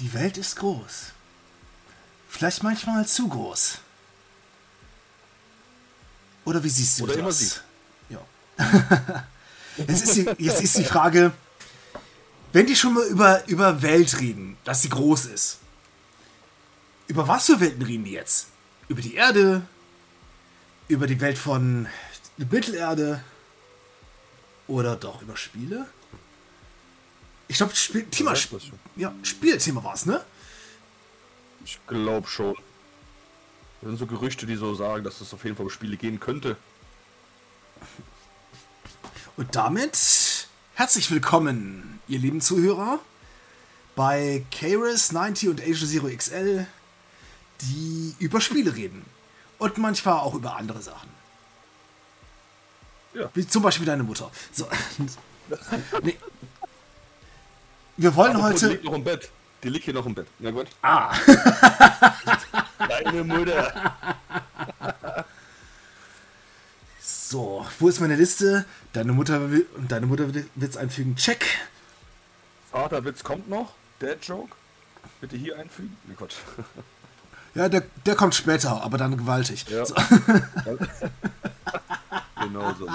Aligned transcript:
Die 0.00 0.12
Welt 0.14 0.36
ist 0.36 0.56
groß. 0.56 1.12
Vielleicht 2.28 2.62
manchmal 2.62 3.06
zu 3.06 3.28
groß. 3.28 3.78
Oder 6.44 6.62
wie 6.62 6.68
siehst 6.68 6.98
du 6.98 7.04
Oder 7.04 7.14
das? 7.14 7.20
immer 7.20 7.32
sie. 7.32 7.50
Ja. 8.10 8.20
jetzt, 9.76 10.04
ist 10.04 10.16
die, 10.16 10.42
jetzt 10.42 10.62
ist 10.62 10.78
die 10.78 10.84
Frage, 10.84 11.32
wenn 12.52 12.66
die 12.66 12.76
schon 12.76 12.94
mal 12.94 13.06
über, 13.06 13.46
über 13.48 13.82
Welt 13.82 14.20
reden, 14.20 14.56
dass 14.64 14.82
sie 14.82 14.88
groß 14.88 15.26
ist, 15.26 15.58
über 17.08 17.26
was 17.26 17.46
für 17.46 17.60
Welten 17.60 17.82
reden 17.82 18.04
die 18.04 18.12
jetzt? 18.12 18.48
Über 18.88 19.02
die 19.02 19.14
Erde? 19.14 19.62
Über 20.88 21.06
die 21.06 21.20
Welt 21.20 21.38
von 21.38 21.86
Mittelerde? 22.36 23.22
Oder 24.66 24.96
doch 24.96 25.22
über 25.22 25.36
Spiele? 25.36 25.86
Ich 27.48 27.56
glaube, 27.56 27.74
Spiel, 27.74 28.04
Thema, 28.04 28.34
ja, 28.96 29.12
Spielthema 29.22 29.82
war 29.82 29.94
es, 29.94 30.04
ne? 30.04 30.22
Ich 31.64 31.78
glaube 31.86 32.28
schon. 32.28 32.54
Das 33.80 33.88
sind 33.88 33.98
so 33.98 34.06
Gerüchte, 34.06 34.46
die 34.46 34.56
so 34.56 34.74
sagen, 34.74 35.02
dass 35.02 35.20
es 35.20 35.32
auf 35.32 35.44
jeden 35.44 35.56
Fall 35.56 35.64
um 35.64 35.70
Spiele 35.70 35.96
gehen 35.96 36.20
könnte. 36.20 36.56
Und 39.36 39.56
damit 39.56 40.48
herzlich 40.74 41.10
willkommen, 41.10 42.00
ihr 42.06 42.18
lieben 42.18 42.40
Zuhörer, 42.40 42.98
bei 43.96 44.44
Keras 44.50 45.12
90 45.12 45.48
und 45.48 45.60
Asia 45.60 45.88
Zero 45.88 46.08
XL, 46.08 46.66
die 47.62 48.14
über 48.18 48.40
Spiele 48.40 48.74
reden. 48.74 49.04
Und 49.58 49.78
manchmal 49.78 50.20
auch 50.20 50.34
über 50.34 50.56
andere 50.56 50.82
Sachen. 50.82 51.08
Ja. 53.14 53.30
Wie 53.34 53.46
zum 53.46 53.62
Beispiel 53.62 53.86
deine 53.86 54.02
Mutter. 54.02 54.30
So. 54.52 54.68
nee. 56.02 56.16
Wir 57.98 58.14
wollen 58.14 58.36
Die 58.36 58.42
heute. 58.42 58.68
liegt 58.68 58.84
noch 58.84 58.94
im 58.94 59.04
Bett. 59.04 59.28
Die 59.62 59.68
liegt 59.68 59.84
hier 59.84 59.94
noch 59.94 60.06
im 60.06 60.14
Bett. 60.14 60.26
Na 60.38 60.50
gut. 60.52 60.68
Ah, 60.82 61.12
Deine 62.78 63.24
Mutter. 63.24 63.94
so, 67.00 67.66
wo 67.80 67.88
ist 67.88 67.98
meine 68.00 68.14
Liste? 68.14 68.64
Deine 68.92 69.12
Mutter 69.12 69.50
will, 69.50 69.66
und 69.76 69.90
deine 69.90 70.06
Mutter 70.06 70.32
wird 70.32 70.46
es 70.60 70.76
einfügen. 70.76 71.16
Check. 71.16 71.44
Vaterwitz 72.70 73.24
kommt 73.24 73.48
noch. 73.48 73.72
Dad 73.98 74.24
Joke. 74.24 74.54
Bitte 75.20 75.36
hier 75.36 75.58
einfügen. 75.58 75.96
Nee, 76.06 76.14
Quatsch. 76.14 76.36
Ja, 77.54 77.68
der, 77.68 77.82
der 78.06 78.14
kommt 78.14 78.36
später, 78.36 78.82
aber 78.84 78.98
dann 78.98 79.16
gewaltig. 79.16 79.64
Ja. 79.68 79.84
So. 79.84 79.94
genau 82.40 82.72
so. 82.74 82.86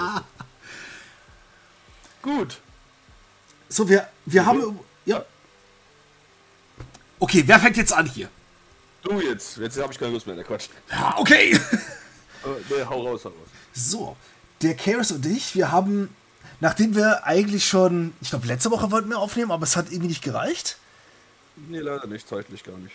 Gut. 2.22 2.60
So, 3.68 3.86
wir, 3.88 4.08
wir 4.24 4.46
haben. 4.46 4.78
Ja. 5.06 5.24
Okay, 7.18 7.42
wer 7.46 7.58
fängt 7.58 7.76
jetzt 7.76 7.92
an 7.92 8.06
hier? 8.06 8.28
Du 9.02 9.20
jetzt. 9.20 9.58
Jetzt 9.58 9.78
habe 9.80 9.92
ich 9.92 9.98
keine 9.98 10.12
Lust 10.12 10.26
mehr. 10.26 10.36
Ne, 10.36 10.44
Quatsch. 10.44 10.68
Ja, 10.90 11.14
okay. 11.18 11.58
Nee, 12.68 12.84
hau 12.84 13.00
raus, 13.06 13.24
hau 13.24 13.30
raus. 13.30 13.48
So, 13.72 14.16
der 14.60 14.74
Karis 14.76 15.10
und 15.12 15.24
ich, 15.24 15.54
wir 15.54 15.72
haben, 15.72 16.14
nachdem 16.60 16.94
wir 16.94 17.24
eigentlich 17.24 17.66
schon, 17.66 18.12
ich 18.20 18.28
glaube, 18.28 18.46
letzte 18.46 18.70
Woche 18.70 18.90
wollten 18.90 19.08
wir 19.08 19.18
aufnehmen, 19.18 19.50
aber 19.50 19.64
es 19.64 19.76
hat 19.76 19.86
irgendwie 19.90 20.08
nicht 20.08 20.22
gereicht. 20.22 20.76
Nee, 21.56 21.78
leider 21.78 22.06
nicht. 22.06 22.28
Zeitlich 22.28 22.62
gar 22.62 22.76
nicht. 22.76 22.94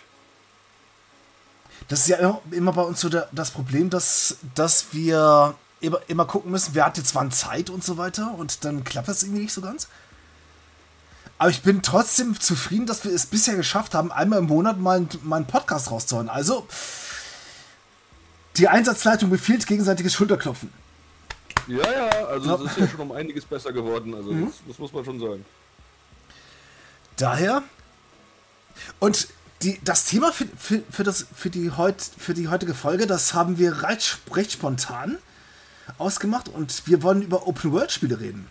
Das 1.88 2.00
ist 2.00 2.08
ja 2.08 2.18
immer, 2.18 2.40
immer 2.52 2.72
bei 2.72 2.82
uns 2.82 3.00
so 3.00 3.08
der, 3.08 3.28
das 3.32 3.50
Problem, 3.50 3.90
dass, 3.90 4.36
dass 4.54 4.92
wir 4.92 5.56
immer, 5.80 6.00
immer 6.08 6.26
gucken 6.26 6.50
müssen, 6.50 6.74
wer 6.74 6.86
hat 6.86 6.98
jetzt 6.98 7.14
wann 7.14 7.32
Zeit 7.32 7.70
und 7.70 7.82
so 7.82 7.96
weiter 7.96 8.34
und 8.36 8.64
dann 8.64 8.84
klappt 8.84 9.08
das 9.08 9.22
irgendwie 9.22 9.42
nicht 9.42 9.52
so 9.52 9.62
ganz. 9.62 9.88
Aber 11.40 11.48
ich 11.48 11.62
bin 11.62 11.80
trotzdem 11.80 12.38
zufrieden, 12.38 12.84
dass 12.84 13.02
wir 13.02 13.12
es 13.14 13.24
bisher 13.24 13.56
geschafft 13.56 13.94
haben, 13.94 14.12
einmal 14.12 14.40
im 14.40 14.44
Monat 14.44 14.78
mal, 14.78 14.98
einen- 14.98 15.08
mal 15.22 15.36
einen 15.36 15.46
Podcast 15.46 15.90
rauszuhauen. 15.90 16.28
Also, 16.28 16.66
die 18.58 18.68
Einsatzleitung 18.68 19.30
befiehlt 19.30 19.66
gegenseitiges 19.66 20.12
Schulterklopfen. 20.12 20.70
Ja, 21.66 21.78
ja. 21.90 22.08
Also 22.26 22.66
es 22.66 22.72
ist 22.72 22.78
ja 22.78 22.88
schon 22.88 23.00
um 23.00 23.12
einiges 23.12 23.46
besser 23.46 23.72
geworden. 23.72 24.14
Also 24.14 24.34
das, 24.34 24.52
das 24.68 24.78
muss 24.78 24.92
man 24.92 25.02
schon 25.02 25.18
sagen. 25.18 25.46
Daher. 27.16 27.62
Und 28.98 29.28
die, 29.62 29.80
das 29.82 30.04
Thema 30.04 30.32
für, 30.32 30.44
für, 30.58 30.82
für, 30.90 31.04
das, 31.04 31.24
für, 31.34 31.48
die 31.48 31.70
heut, 31.70 32.02
für 32.18 32.34
die 32.34 32.48
heutige 32.48 32.74
Folge, 32.74 33.06
das 33.06 33.32
haben 33.32 33.56
wir 33.56 33.82
recht, 33.82 34.18
recht 34.34 34.52
spontan 34.52 35.16
ausgemacht 35.96 36.50
und 36.50 36.86
wir 36.86 37.02
wollen 37.02 37.22
über 37.22 37.46
Open-World-Spiele 37.46 38.20
reden. 38.20 38.46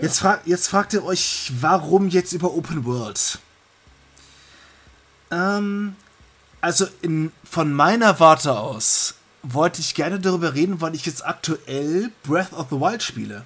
Jetzt, 0.00 0.20
fra 0.20 0.40
jetzt 0.44 0.68
fragt 0.68 0.92
ihr 0.92 1.04
euch, 1.04 1.52
warum 1.60 2.08
jetzt 2.08 2.32
über 2.32 2.54
Open 2.54 2.84
World? 2.84 3.38
Ähm, 5.30 5.96
also 6.60 6.86
in, 7.02 7.32
von 7.48 7.72
meiner 7.72 8.20
Warte 8.20 8.58
aus 8.58 9.14
wollte 9.42 9.80
ich 9.80 9.94
gerne 9.94 10.20
darüber 10.20 10.54
reden, 10.54 10.80
weil 10.80 10.94
ich 10.94 11.06
jetzt 11.06 11.24
aktuell 11.24 12.10
Breath 12.22 12.52
of 12.52 12.68
the 12.70 12.76
Wild 12.76 13.02
spiele. 13.02 13.44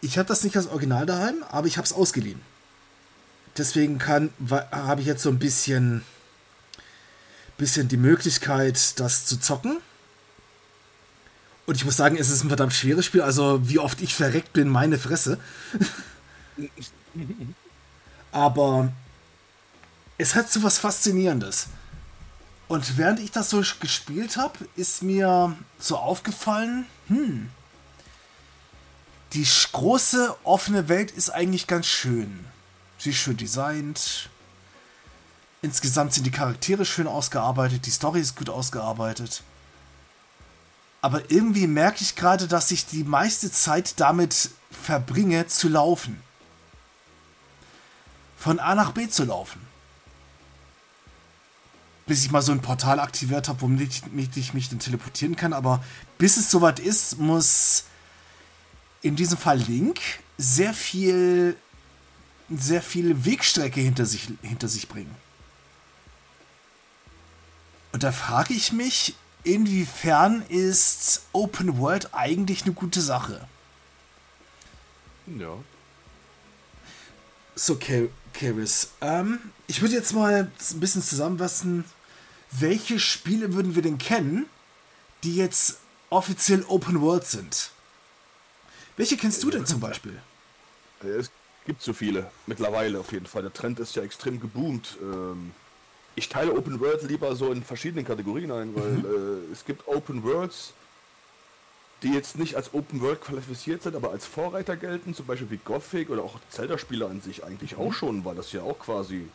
Ich 0.00 0.16
habe 0.16 0.28
das 0.28 0.44
nicht 0.44 0.56
als 0.56 0.68
Original 0.68 1.06
daheim, 1.06 1.44
aber 1.50 1.66
ich 1.66 1.76
habe 1.76 1.86
es 1.86 1.92
ausgeliehen. 1.92 2.40
Deswegen 3.56 3.98
habe 4.06 5.00
ich 5.00 5.06
jetzt 5.06 5.22
so 5.22 5.30
ein 5.30 5.40
bisschen 5.40 6.04
bisschen 7.58 7.88
die 7.88 7.96
Möglichkeit, 7.96 8.98
das 9.00 9.26
zu 9.26 9.38
zocken. 9.38 9.78
Und 11.68 11.74
ich 11.74 11.84
muss 11.84 11.98
sagen, 11.98 12.16
es 12.16 12.30
ist 12.30 12.42
ein 12.42 12.48
verdammt 12.48 12.72
schweres 12.72 13.04
Spiel. 13.04 13.20
Also 13.20 13.60
wie 13.68 13.78
oft 13.78 14.00
ich 14.00 14.14
verreckt 14.14 14.54
bin, 14.54 14.70
meine 14.70 14.98
Fresse. 14.98 15.38
Aber 18.32 18.90
es 20.16 20.34
hat 20.34 20.50
so 20.50 20.62
was 20.62 20.78
Faszinierendes. 20.78 21.66
Und 22.68 22.96
während 22.96 23.20
ich 23.20 23.32
das 23.32 23.50
so 23.50 23.62
gespielt 23.80 24.38
habe, 24.38 24.66
ist 24.76 25.02
mir 25.02 25.54
so 25.78 25.98
aufgefallen, 25.98 26.86
hm, 27.08 27.50
die 29.34 29.46
große 29.70 30.36
offene 30.44 30.88
Welt 30.88 31.10
ist 31.10 31.28
eigentlich 31.28 31.66
ganz 31.66 31.86
schön. 31.86 32.46
Sie 32.96 33.10
ist 33.10 33.16
schön 33.16 33.36
designt. 33.36 34.30
Insgesamt 35.60 36.14
sind 36.14 36.24
die 36.24 36.30
Charaktere 36.30 36.86
schön 36.86 37.06
ausgearbeitet, 37.06 37.84
die 37.84 37.90
Story 37.90 38.20
ist 38.20 38.36
gut 38.36 38.48
ausgearbeitet. 38.48 39.42
Aber 41.00 41.30
irgendwie 41.30 41.66
merke 41.66 42.02
ich 42.02 42.16
gerade, 42.16 42.48
dass 42.48 42.70
ich 42.70 42.86
die 42.86 43.04
meiste 43.04 43.50
Zeit 43.52 44.00
damit 44.00 44.50
verbringe, 44.70 45.46
zu 45.46 45.68
laufen. 45.68 46.20
Von 48.36 48.58
A 48.58 48.74
nach 48.74 48.92
B 48.92 49.08
zu 49.08 49.24
laufen. 49.24 49.60
Bis 52.06 52.24
ich 52.24 52.30
mal 52.30 52.42
so 52.42 52.52
ein 52.52 52.62
Portal 52.62 53.00
aktiviert 53.00 53.48
habe, 53.48 53.60
womit 53.60 54.36
ich, 54.36 54.54
mich 54.54 54.68
dann 54.70 54.78
teleportieren 54.78 55.36
kann. 55.36 55.52
Aber 55.52 55.84
bis 56.16 56.36
es 56.36 56.50
soweit 56.50 56.80
ist, 56.80 57.18
muss 57.18 57.84
in 59.02 59.14
diesem 59.14 59.38
Fall 59.38 59.58
Link 59.58 60.00
sehr 60.36 60.74
viel, 60.74 61.56
sehr 62.48 62.82
viel 62.82 63.24
Wegstrecke 63.24 63.80
hinter 63.80 64.06
sich, 64.06 64.28
hinter 64.42 64.68
sich 64.68 64.88
bringen. 64.88 65.14
Und 67.92 68.02
da 68.02 68.12
frage 68.12 68.54
ich 68.54 68.72
mich, 68.72 69.14
inwiefern 69.44 70.42
ist 70.48 71.22
Open 71.32 71.78
World 71.78 72.14
eigentlich 72.14 72.64
eine 72.64 72.72
gute 72.72 73.00
Sache? 73.00 73.46
Ja. 75.26 75.54
So, 77.54 77.78
Karis, 78.32 78.90
ähm, 79.00 79.40
ich 79.66 79.80
würde 79.82 79.94
jetzt 79.94 80.12
mal 80.14 80.50
ein 80.70 80.80
bisschen 80.80 81.02
zusammenfassen, 81.02 81.84
welche 82.52 82.98
Spiele 82.98 83.52
würden 83.52 83.74
wir 83.74 83.82
denn 83.82 83.98
kennen, 83.98 84.46
die 85.24 85.36
jetzt 85.36 85.78
offiziell 86.10 86.64
Open 86.68 87.00
World 87.00 87.26
sind? 87.26 87.70
Welche 88.96 89.16
kennst 89.16 89.42
du 89.42 89.50
denn 89.50 89.66
zum 89.66 89.80
Beispiel? 89.80 90.20
Es 91.02 91.30
gibt 91.66 91.82
so 91.82 91.92
viele, 91.92 92.30
mittlerweile 92.46 92.98
auf 92.98 93.12
jeden 93.12 93.26
Fall. 93.26 93.42
Der 93.42 93.52
Trend 93.52 93.78
ist 93.78 93.94
ja 93.94 94.02
extrem 94.02 94.40
geboomt. 94.40 94.96
Ähm, 95.00 95.52
Ich 96.18 96.28
teile 96.28 96.52
Open 96.52 96.80
World 96.80 97.04
lieber 97.04 97.36
so 97.36 97.52
in 97.52 97.62
verschiedenen 97.62 98.04
Kategorien 98.04 98.50
ein, 98.50 98.74
weil 98.74 99.04
äh, 99.04 99.52
es 99.52 99.64
gibt 99.64 99.86
Open 99.86 100.24
Worlds, 100.24 100.72
die 102.02 102.12
jetzt 102.12 102.36
nicht 102.36 102.56
als 102.56 102.74
Open 102.74 103.00
World 103.00 103.20
qualifiziert 103.20 103.84
sind, 103.84 103.94
aber 103.94 104.10
als 104.10 104.26
Vorreiter 104.26 104.76
gelten, 104.76 105.14
zum 105.14 105.26
Beispiel 105.26 105.48
wie 105.48 105.58
Gothic 105.58 106.10
oder 106.10 106.24
auch 106.24 106.40
Zelda-Spiele 106.50 107.06
an 107.06 107.20
sich 107.20 107.44
eigentlich 107.44 107.76
auch 107.76 107.92
schon, 107.92 108.24
weil 108.24 108.34
das 108.34 108.50
ja 108.50 108.62
auch 108.62 108.80
quasi 108.80 109.28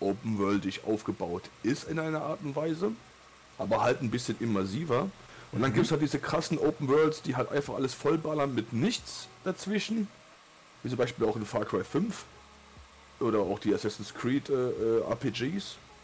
Open 0.00 0.38
Worldig 0.38 0.84
aufgebaut 0.86 1.42
ist 1.64 1.86
in 1.86 1.98
einer 1.98 2.22
Art 2.22 2.38
und 2.42 2.56
Weise, 2.56 2.92
aber 3.58 3.82
halt 3.82 4.00
ein 4.00 4.10
bisschen 4.10 4.36
immersiver. 4.40 5.10
Und 5.52 5.60
dann 5.60 5.74
gibt 5.74 5.84
es 5.84 5.92
halt 5.92 6.00
diese 6.00 6.18
krassen 6.18 6.56
Open 6.56 6.88
Worlds, 6.88 7.20
die 7.20 7.36
halt 7.36 7.50
einfach 7.52 7.74
alles 7.74 7.92
vollballern 7.92 8.54
mit 8.54 8.72
nichts 8.72 9.28
dazwischen, 9.44 10.08
wie 10.82 10.88
zum 10.88 10.96
Beispiel 10.96 11.26
auch 11.26 11.36
in 11.36 11.44
Far 11.44 11.66
Cry 11.66 11.84
5 11.84 12.24
oder 13.20 13.40
auch 13.40 13.58
die 13.58 13.74
Assassin's 13.74 14.14
Creed 14.14 14.48
äh, 14.48 14.70
äh, 14.70 15.02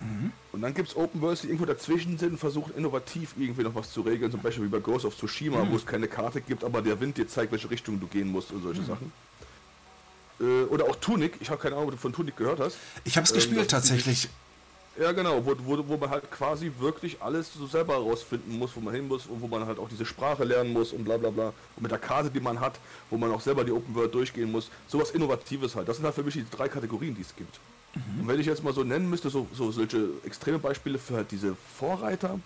RPGs. 0.00 0.32
Und 0.52 0.62
dann 0.62 0.74
gibt 0.74 0.88
es 0.88 0.96
Open 0.96 1.20
Worlds, 1.20 1.42
die 1.42 1.48
irgendwo 1.48 1.66
dazwischen 1.66 2.18
sind 2.18 2.32
und 2.32 2.38
versuchen 2.38 2.72
innovativ 2.76 3.34
irgendwie 3.38 3.62
noch 3.62 3.74
was 3.74 3.92
zu 3.92 4.00
regeln, 4.00 4.30
zum 4.30 4.40
Beispiel 4.40 4.64
wie 4.64 4.68
bei 4.68 4.80
Ghost 4.80 5.04
of 5.04 5.16
Tsushima, 5.16 5.66
wo 5.70 5.76
es 5.76 5.86
keine 5.86 6.08
Karte 6.08 6.40
gibt, 6.40 6.64
aber 6.64 6.82
der 6.82 6.98
Wind 7.00 7.16
dir 7.16 7.28
zeigt, 7.28 7.52
welche 7.52 7.70
Richtung 7.70 8.00
du 8.00 8.06
gehen 8.06 8.28
musst 8.28 8.50
und 8.50 8.62
solche 8.62 8.82
Sachen. 8.82 9.12
Äh, 10.40 10.64
oder 10.64 10.86
auch 10.86 10.96
Tunic, 10.96 11.34
ich 11.40 11.50
habe 11.50 11.60
keine 11.60 11.76
Ahnung, 11.76 11.88
ob 11.88 11.92
du 11.92 11.98
von 11.98 12.12
Tunic 12.12 12.36
gehört 12.36 12.60
hast. 12.60 12.76
Ich 13.04 13.16
habe 13.16 13.24
es 13.24 13.30
ähm, 13.30 13.36
gespielt 13.36 13.70
tatsächlich. 13.70 14.28
Ja, 15.00 15.12
genau, 15.12 15.44
wo, 15.46 15.54
wo, 15.64 15.86
wo 15.86 15.96
man 15.96 16.10
halt 16.10 16.28
quasi 16.28 16.72
wirklich 16.80 17.22
alles 17.22 17.52
so 17.54 17.68
selber 17.68 17.92
herausfinden 17.92 18.58
muss, 18.58 18.74
wo 18.74 18.80
man 18.80 18.92
hin 18.92 19.06
muss 19.06 19.26
und 19.26 19.40
wo 19.40 19.46
man 19.46 19.64
halt 19.64 19.78
auch 19.78 19.88
diese 19.88 20.04
Sprache 20.04 20.42
lernen 20.42 20.72
muss 20.72 20.92
und 20.92 21.04
bla 21.04 21.16
bla 21.16 21.30
bla. 21.30 21.52
Und 21.76 21.82
mit 21.82 21.92
der 21.92 22.00
Karte, 22.00 22.30
die 22.30 22.40
man 22.40 22.58
hat, 22.58 22.80
wo 23.08 23.16
man 23.16 23.30
auch 23.30 23.40
selber 23.40 23.62
die 23.62 23.70
Open 23.70 23.94
World 23.94 24.12
durchgehen 24.12 24.50
muss. 24.50 24.70
Sowas 24.88 25.12
Innovatives 25.12 25.76
halt. 25.76 25.88
Das 25.88 25.98
sind 25.98 26.04
halt 26.04 26.16
für 26.16 26.24
mich 26.24 26.34
die 26.34 26.44
drei 26.50 26.68
Kategorien, 26.68 27.14
die 27.14 27.22
es 27.22 27.36
gibt. 27.36 27.60
Mhm. 27.98 28.20
Und 28.20 28.28
wenn 28.28 28.40
ich 28.40 28.46
jetzt 28.46 28.62
mal 28.62 28.72
so 28.72 28.84
nennen 28.84 29.08
müsste, 29.08 29.30
so, 29.30 29.46
so 29.52 29.70
solche 29.70 30.08
extreme 30.24 30.58
Beispiele 30.58 30.98
für 30.98 31.16
halt 31.16 31.30
diese 31.30 31.56
Vorreiter. 31.78 32.38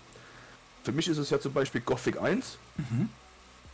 Für 0.83 0.91
mich 0.91 1.07
ist 1.07 1.17
es 1.17 1.29
ja 1.29 1.39
zum 1.39 1.53
Beispiel 1.53 1.81
Gothic 1.81 2.21
1. 2.21 2.57
Mhm. 2.77 3.09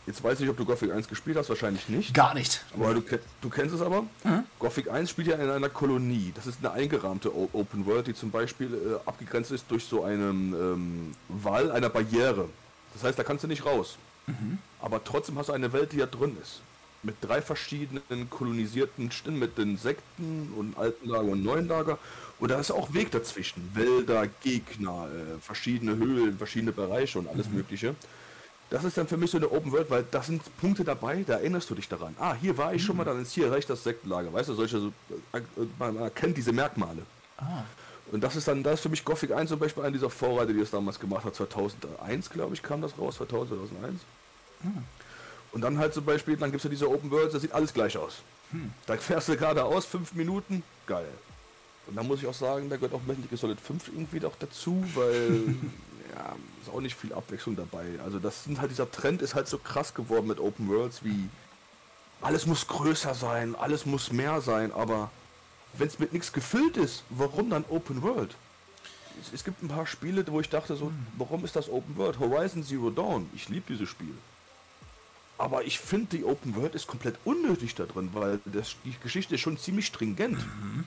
Jetzt 0.06 0.24
weiß 0.24 0.34
ich 0.34 0.40
nicht, 0.40 0.50
ob 0.50 0.56
du 0.56 0.64
Gothic 0.64 0.92
1 0.92 1.08
gespielt 1.08 1.36
hast, 1.36 1.48
wahrscheinlich 1.50 1.88
nicht. 1.88 2.14
Gar 2.14 2.34
nicht. 2.34 2.64
Aber 2.74 2.94
du, 2.94 3.02
du 3.40 3.50
kennst 3.50 3.74
es 3.74 3.80
aber. 3.80 4.02
Mhm. 4.24 4.44
Gothic 4.58 4.90
1 4.90 5.10
spielt 5.10 5.28
ja 5.28 5.36
in 5.36 5.50
einer 5.50 5.68
Kolonie. 5.68 6.32
Das 6.34 6.46
ist 6.46 6.58
eine 6.60 6.72
eingerahmte 6.72 7.34
Open 7.34 7.86
World, 7.86 8.06
die 8.06 8.14
zum 8.14 8.30
Beispiel 8.30 8.74
äh, 8.74 9.08
abgegrenzt 9.08 9.50
ist 9.50 9.70
durch 9.70 9.84
so 9.84 10.02
einen 10.02 10.54
ähm, 10.54 11.14
Wall 11.28 11.70
einer 11.70 11.90
Barriere. 11.90 12.48
Das 12.94 13.04
heißt, 13.04 13.18
da 13.18 13.24
kannst 13.24 13.44
du 13.44 13.48
nicht 13.48 13.64
raus. 13.64 13.98
Mhm. 14.26 14.58
Aber 14.80 15.04
trotzdem 15.04 15.38
hast 15.38 15.48
du 15.48 15.52
eine 15.52 15.72
Welt, 15.72 15.92
die 15.92 15.98
da 15.98 16.06
drin 16.06 16.36
ist. 16.42 16.62
Mit 17.02 17.16
drei 17.20 17.40
verschiedenen 17.40 18.28
kolonisierten 18.28 19.10
Stimmen, 19.10 19.38
mit 19.38 19.56
den 19.56 19.78
Sekten 19.78 20.52
und 20.56 20.76
alten 20.76 21.08
Lager 21.08 21.28
und 21.28 21.42
neuen 21.42 21.66
Lager. 21.66 21.98
Und 22.38 22.50
da 22.50 22.60
ist 22.60 22.70
auch 22.70 22.92
Weg 22.92 23.10
dazwischen. 23.10 23.70
Wälder, 23.74 24.26
Gegner, 24.42 25.08
äh, 25.08 25.40
verschiedene 25.40 25.96
Höhlen, 25.96 26.36
verschiedene 26.36 26.72
Bereiche 26.72 27.18
und 27.18 27.28
alles 27.28 27.48
mhm. 27.48 27.56
Mögliche. 27.56 27.94
Das 28.70 28.84
ist 28.84 28.96
dann 28.96 29.08
für 29.08 29.16
mich 29.16 29.30
so 29.30 29.36
eine 29.36 29.50
Open 29.50 29.72
World, 29.72 29.90
weil 29.90 30.04
das 30.10 30.26
sind 30.26 30.42
Punkte 30.58 30.84
dabei, 30.84 31.24
da 31.26 31.34
erinnerst 31.34 31.68
du 31.70 31.74
dich 31.74 31.88
daran. 31.88 32.14
Ah, 32.20 32.34
hier 32.40 32.56
war 32.56 32.72
ich 32.72 32.84
schon 32.84 32.96
mal, 32.96 33.04
dann 33.04 33.20
ist 33.20 33.32
hier 33.32 33.50
rechts 33.50 33.66
das 33.66 33.82
Sektenlager. 33.82 34.32
Weißt 34.32 34.48
du, 34.48 34.54
solche, 34.54 34.92
äh, 35.32 35.40
man 35.78 35.96
erkennt 35.96 36.36
diese 36.36 36.52
Merkmale. 36.52 37.02
Ah. 37.36 37.64
Und 38.12 38.22
das 38.22 38.36
ist 38.36 38.46
dann, 38.48 38.62
das 38.62 38.74
ist 38.74 38.80
für 38.80 38.88
mich 38.88 39.04
Gothic 39.04 39.32
1 39.32 39.50
zum 39.50 39.58
Beispiel 39.58 39.82
einer 39.82 39.92
dieser 39.92 40.10
Vorreiter, 40.10 40.52
die 40.52 40.60
es 40.60 40.70
damals 40.70 40.98
gemacht 40.98 41.24
hat. 41.24 41.34
2001, 41.34 42.30
glaube 42.30 42.54
ich, 42.54 42.62
kam 42.62 42.80
das 42.80 42.96
raus, 42.98 43.16
2000, 43.16 43.60
2001. 43.60 44.00
Hm. 44.62 44.84
Und 45.52 45.62
dann 45.62 45.78
halt 45.78 45.94
zum 45.94 46.04
Beispiel, 46.04 46.36
dann 46.36 46.50
gibt 46.50 46.60
es 46.60 46.64
ja 46.64 46.70
diese 46.70 46.88
Open 46.88 47.10
Worlds, 47.10 47.32
da 47.32 47.40
sieht 47.40 47.52
alles 47.52 47.72
gleich 47.72 47.96
aus. 47.96 48.22
Hm. 48.52 48.72
Da 48.86 48.96
fährst 48.96 49.28
du 49.28 49.36
geradeaus, 49.36 49.84
fünf 49.84 50.12
Minuten, 50.14 50.62
geil. 50.86 51.08
Und 51.86 51.96
dann 51.96 52.06
muss 52.06 52.20
ich 52.20 52.26
auch 52.26 52.34
sagen, 52.34 52.70
da 52.70 52.76
gehört 52.76 52.94
auch 52.94 53.02
Metal 53.02 53.24
Gear 53.28 53.38
Solid 53.38 53.60
5 53.60 53.88
irgendwie 53.88 54.24
auch 54.24 54.36
dazu, 54.38 54.84
weil 54.94 55.56
ja, 56.14 56.36
ist 56.62 56.72
auch 56.72 56.80
nicht 56.80 56.94
viel 56.94 57.12
Abwechslung 57.12 57.56
dabei. 57.56 57.84
Also 58.04 58.18
das 58.18 58.44
sind 58.44 58.60
halt, 58.60 58.70
dieser 58.70 58.90
Trend 58.90 59.22
ist 59.22 59.34
halt 59.34 59.48
so 59.48 59.58
krass 59.58 59.94
geworden 59.94 60.28
mit 60.28 60.38
Open 60.38 60.68
Worlds 60.68 61.02
wie 61.04 61.28
alles 62.22 62.46
muss 62.46 62.66
größer 62.66 63.14
sein, 63.14 63.56
alles 63.56 63.86
muss 63.86 64.12
mehr 64.12 64.40
sein, 64.40 64.72
aber 64.72 65.10
wenn 65.78 65.88
es 65.88 65.98
mit 65.98 66.12
nichts 66.12 66.32
gefüllt 66.32 66.76
ist, 66.76 67.02
warum 67.08 67.50
dann 67.50 67.64
Open 67.68 68.02
World? 68.02 68.34
Es, 69.20 69.32
es, 69.32 69.44
gibt 69.44 69.62
ein 69.62 69.68
paar 69.68 69.86
Spiele, 69.86 70.24
wo 70.28 70.40
ich 70.40 70.48
dachte 70.48 70.76
so, 70.76 70.92
warum 71.16 71.44
ist 71.44 71.56
das 71.56 71.68
Open 71.68 71.96
World? 71.96 72.18
Horizon 72.18 72.62
Zero 72.62 72.90
Dawn, 72.90 73.28
ich 73.34 73.48
liebe 73.48 73.64
dieses 73.68 73.88
Spiel. 73.88 74.14
Aber 75.40 75.64
ich 75.64 75.80
finde, 75.80 76.18
die 76.18 76.24
Open 76.24 76.54
World 76.54 76.74
ist 76.74 76.86
komplett 76.86 77.14
unnötig 77.24 77.74
da 77.74 77.86
drin, 77.86 78.10
weil 78.12 78.40
das, 78.44 78.76
die 78.84 78.94
Geschichte 79.02 79.36
ist 79.36 79.40
schon 79.40 79.56
ziemlich 79.56 79.86
stringent. 79.86 80.36
Mhm. 80.36 80.84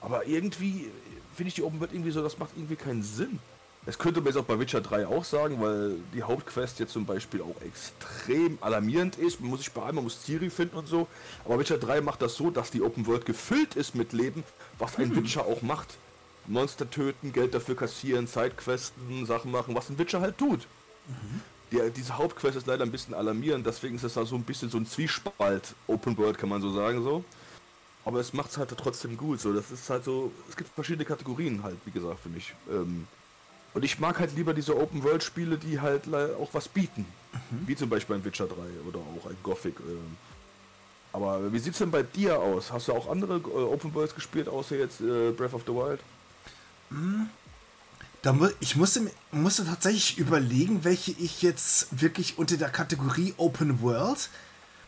Aber 0.00 0.24
irgendwie 0.24 0.88
finde 1.34 1.48
ich 1.48 1.54
die 1.56 1.64
Open 1.64 1.80
World 1.80 1.92
irgendwie 1.92 2.12
so, 2.12 2.22
das 2.22 2.38
macht 2.38 2.52
irgendwie 2.54 2.76
keinen 2.76 3.02
Sinn. 3.02 3.40
Das 3.86 3.98
könnte 3.98 4.20
man 4.20 4.28
jetzt 4.28 4.36
auch 4.36 4.44
bei 4.44 4.60
Witcher 4.60 4.80
3 4.80 5.08
auch 5.08 5.24
sagen, 5.24 5.60
weil 5.60 5.96
die 6.14 6.22
Hauptquest 6.22 6.78
jetzt 6.78 6.92
zum 6.92 7.06
Beispiel 7.06 7.42
auch 7.42 7.60
extrem 7.62 8.56
alarmierend 8.60 9.16
ist. 9.16 9.40
Man 9.40 9.50
muss 9.50 9.60
sich 9.60 9.72
beeilen, 9.72 9.96
man 9.96 10.04
muss 10.04 10.22
Ciri 10.24 10.48
finden 10.48 10.76
und 10.76 10.86
so. 10.86 11.08
Aber 11.44 11.58
Witcher 11.58 11.78
3 11.78 12.02
macht 12.02 12.22
das 12.22 12.36
so, 12.36 12.50
dass 12.50 12.70
die 12.70 12.82
Open 12.82 13.08
World 13.08 13.26
gefüllt 13.26 13.74
ist 13.74 13.96
mit 13.96 14.12
Leben, 14.12 14.44
was 14.78 14.96
ein 14.96 15.08
mhm. 15.08 15.16
Witcher 15.16 15.44
auch 15.44 15.62
macht. 15.62 15.96
Monster 16.46 16.88
töten, 16.88 17.32
Geld 17.32 17.52
dafür 17.52 17.74
kassieren, 17.74 18.28
Sidequesten, 18.28 19.26
Sachen 19.26 19.50
machen, 19.50 19.74
was 19.74 19.90
ein 19.90 19.98
Witcher 19.98 20.20
halt 20.20 20.38
tut. 20.38 20.68
Mhm. 21.08 21.40
Die, 21.72 21.78
diese 21.94 22.16
Hauptquest 22.16 22.56
ist 22.56 22.66
leider 22.66 22.84
ein 22.84 22.90
bisschen 22.90 23.14
alarmierend, 23.14 23.66
deswegen 23.66 23.96
ist 23.96 24.02
es 24.02 24.14
da 24.14 24.24
so 24.24 24.34
ein 24.34 24.42
bisschen 24.42 24.70
so 24.70 24.78
ein 24.78 24.86
Zwiespalt, 24.86 25.74
Open 25.86 26.16
World 26.18 26.36
kann 26.36 26.48
man 26.48 26.60
so 26.60 26.72
sagen 26.72 27.02
so. 27.02 27.24
Aber 28.04 28.20
es 28.20 28.32
macht 28.32 28.50
es 28.50 28.58
halt 28.58 28.70
trotzdem 28.76 29.16
gut. 29.16 29.40
So, 29.40 29.52
das 29.52 29.70
ist 29.70 29.88
halt 29.90 30.04
so. 30.04 30.32
Es 30.48 30.56
gibt 30.56 30.70
verschiedene 30.74 31.04
Kategorien 31.04 31.62
halt, 31.62 31.76
wie 31.84 31.90
gesagt, 31.90 32.20
für 32.20 32.28
mich. 32.28 32.54
Ähm, 32.70 33.06
und 33.74 33.84
ich 33.84 34.00
mag 34.00 34.18
halt 34.18 34.34
lieber 34.34 34.52
diese 34.52 34.76
Open-World-Spiele, 34.76 35.56
die 35.58 35.80
halt 35.80 36.12
auch 36.12 36.48
was 36.52 36.66
bieten. 36.66 37.06
Mhm. 37.32 37.68
Wie 37.68 37.76
zum 37.76 37.88
Beispiel 37.88 38.16
ein 38.16 38.24
Witcher 38.24 38.46
3 38.46 38.54
oder 38.88 38.98
auch 38.98 39.28
ein 39.28 39.36
Gothic. 39.42 39.78
Ähm. 39.80 40.16
Aber 41.12 41.52
wie 41.52 41.58
sieht 41.58 41.74
es 41.74 41.78
denn 41.78 41.90
bei 41.90 42.02
dir 42.02 42.40
aus? 42.40 42.72
Hast 42.72 42.88
du 42.88 42.92
auch 42.92 43.08
andere 43.08 43.36
äh, 43.36 43.62
Open 43.62 43.94
Worlds 43.94 44.14
gespielt, 44.14 44.48
außer 44.48 44.76
jetzt 44.76 45.00
äh, 45.00 45.30
Breath 45.30 45.54
of 45.54 45.62
the 45.66 45.72
Wild? 45.72 46.00
Mhm. 46.90 47.28
Da 48.22 48.32
mu 48.32 48.48
ich 48.60 48.76
musste, 48.76 49.10
musste 49.32 49.64
tatsächlich 49.64 50.18
überlegen, 50.18 50.84
welche 50.84 51.12
ich 51.12 51.42
jetzt 51.42 51.88
wirklich 51.90 52.38
unter 52.38 52.56
der 52.56 52.68
Kategorie 52.68 53.34
Open 53.36 53.80
World. 53.80 54.28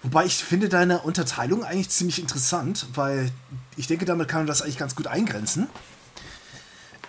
Wobei 0.02 0.26
ich 0.26 0.34
finde 0.34 0.68
deine 0.68 1.00
Unterteilung 1.00 1.64
eigentlich 1.64 1.88
ziemlich 1.90 2.18
interessant, 2.18 2.86
weil 2.94 3.30
ich 3.76 3.86
denke, 3.86 4.04
damit 4.04 4.28
kann 4.28 4.40
man 4.40 4.46
das 4.48 4.60
eigentlich 4.60 4.78
ganz 4.78 4.96
gut 4.96 5.06
eingrenzen 5.06 5.68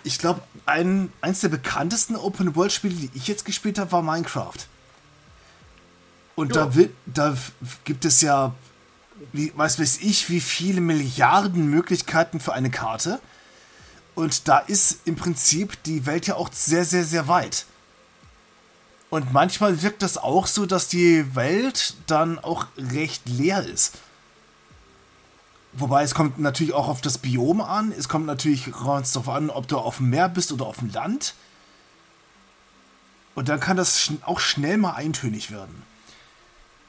ich 0.04 0.18
glaube, 0.18 0.42
ein, 0.66 1.10
eins 1.22 1.40
der 1.40 1.48
bekanntesten 1.48 2.14
Open-World-Spiele, 2.14 2.94
die 2.94 3.10
ich 3.14 3.26
jetzt 3.26 3.44
gespielt 3.44 3.78
habe, 3.78 3.90
war 3.90 4.02
Minecraft. 4.02 4.52
Und 6.36 6.54
da, 6.54 6.74
will, 6.74 6.94
da 7.06 7.36
gibt 7.84 8.04
es 8.04 8.20
ja, 8.20 8.54
wie, 9.32 9.52
was 9.56 9.78
weiß 9.78 9.98
ich, 10.02 10.28
wie 10.28 10.40
viele 10.40 10.80
Milliarden 10.80 11.70
Möglichkeiten 11.70 12.38
für 12.38 12.52
eine 12.52 12.70
Karte. 12.70 13.20
Und 14.14 14.48
da 14.48 14.58
ist 14.58 15.00
im 15.04 15.16
Prinzip 15.16 15.82
die 15.84 16.06
Welt 16.06 16.26
ja 16.26 16.36
auch 16.36 16.50
sehr, 16.52 16.84
sehr, 16.84 17.04
sehr 17.04 17.28
weit. 17.28 17.66
Und 19.10 19.32
manchmal 19.32 19.82
wirkt 19.82 20.02
das 20.02 20.18
auch 20.18 20.46
so, 20.46 20.66
dass 20.66 20.88
die 20.88 21.34
Welt 21.34 21.94
dann 22.06 22.38
auch 22.38 22.66
recht 22.76 23.28
leer 23.28 23.64
ist. 23.64 23.98
Wobei 25.72 26.04
es 26.04 26.14
kommt 26.14 26.38
natürlich 26.38 26.72
auch 26.72 26.88
auf 26.88 27.00
das 27.00 27.18
Biom 27.18 27.60
an. 27.60 27.92
Es 27.96 28.08
kommt 28.08 28.26
natürlich 28.26 28.70
ganz 28.72 29.12
darauf 29.12 29.28
an, 29.28 29.50
ob 29.50 29.66
du 29.66 29.78
auf 29.78 29.96
dem 29.96 30.10
Meer 30.10 30.28
bist 30.28 30.52
oder 30.52 30.66
auf 30.66 30.78
dem 30.78 30.92
Land. 30.92 31.34
Und 33.34 33.48
dann 33.48 33.58
kann 33.58 33.76
das 33.76 34.12
auch 34.22 34.38
schnell 34.38 34.78
mal 34.78 34.92
eintönig 34.92 35.50
werden. 35.50 35.82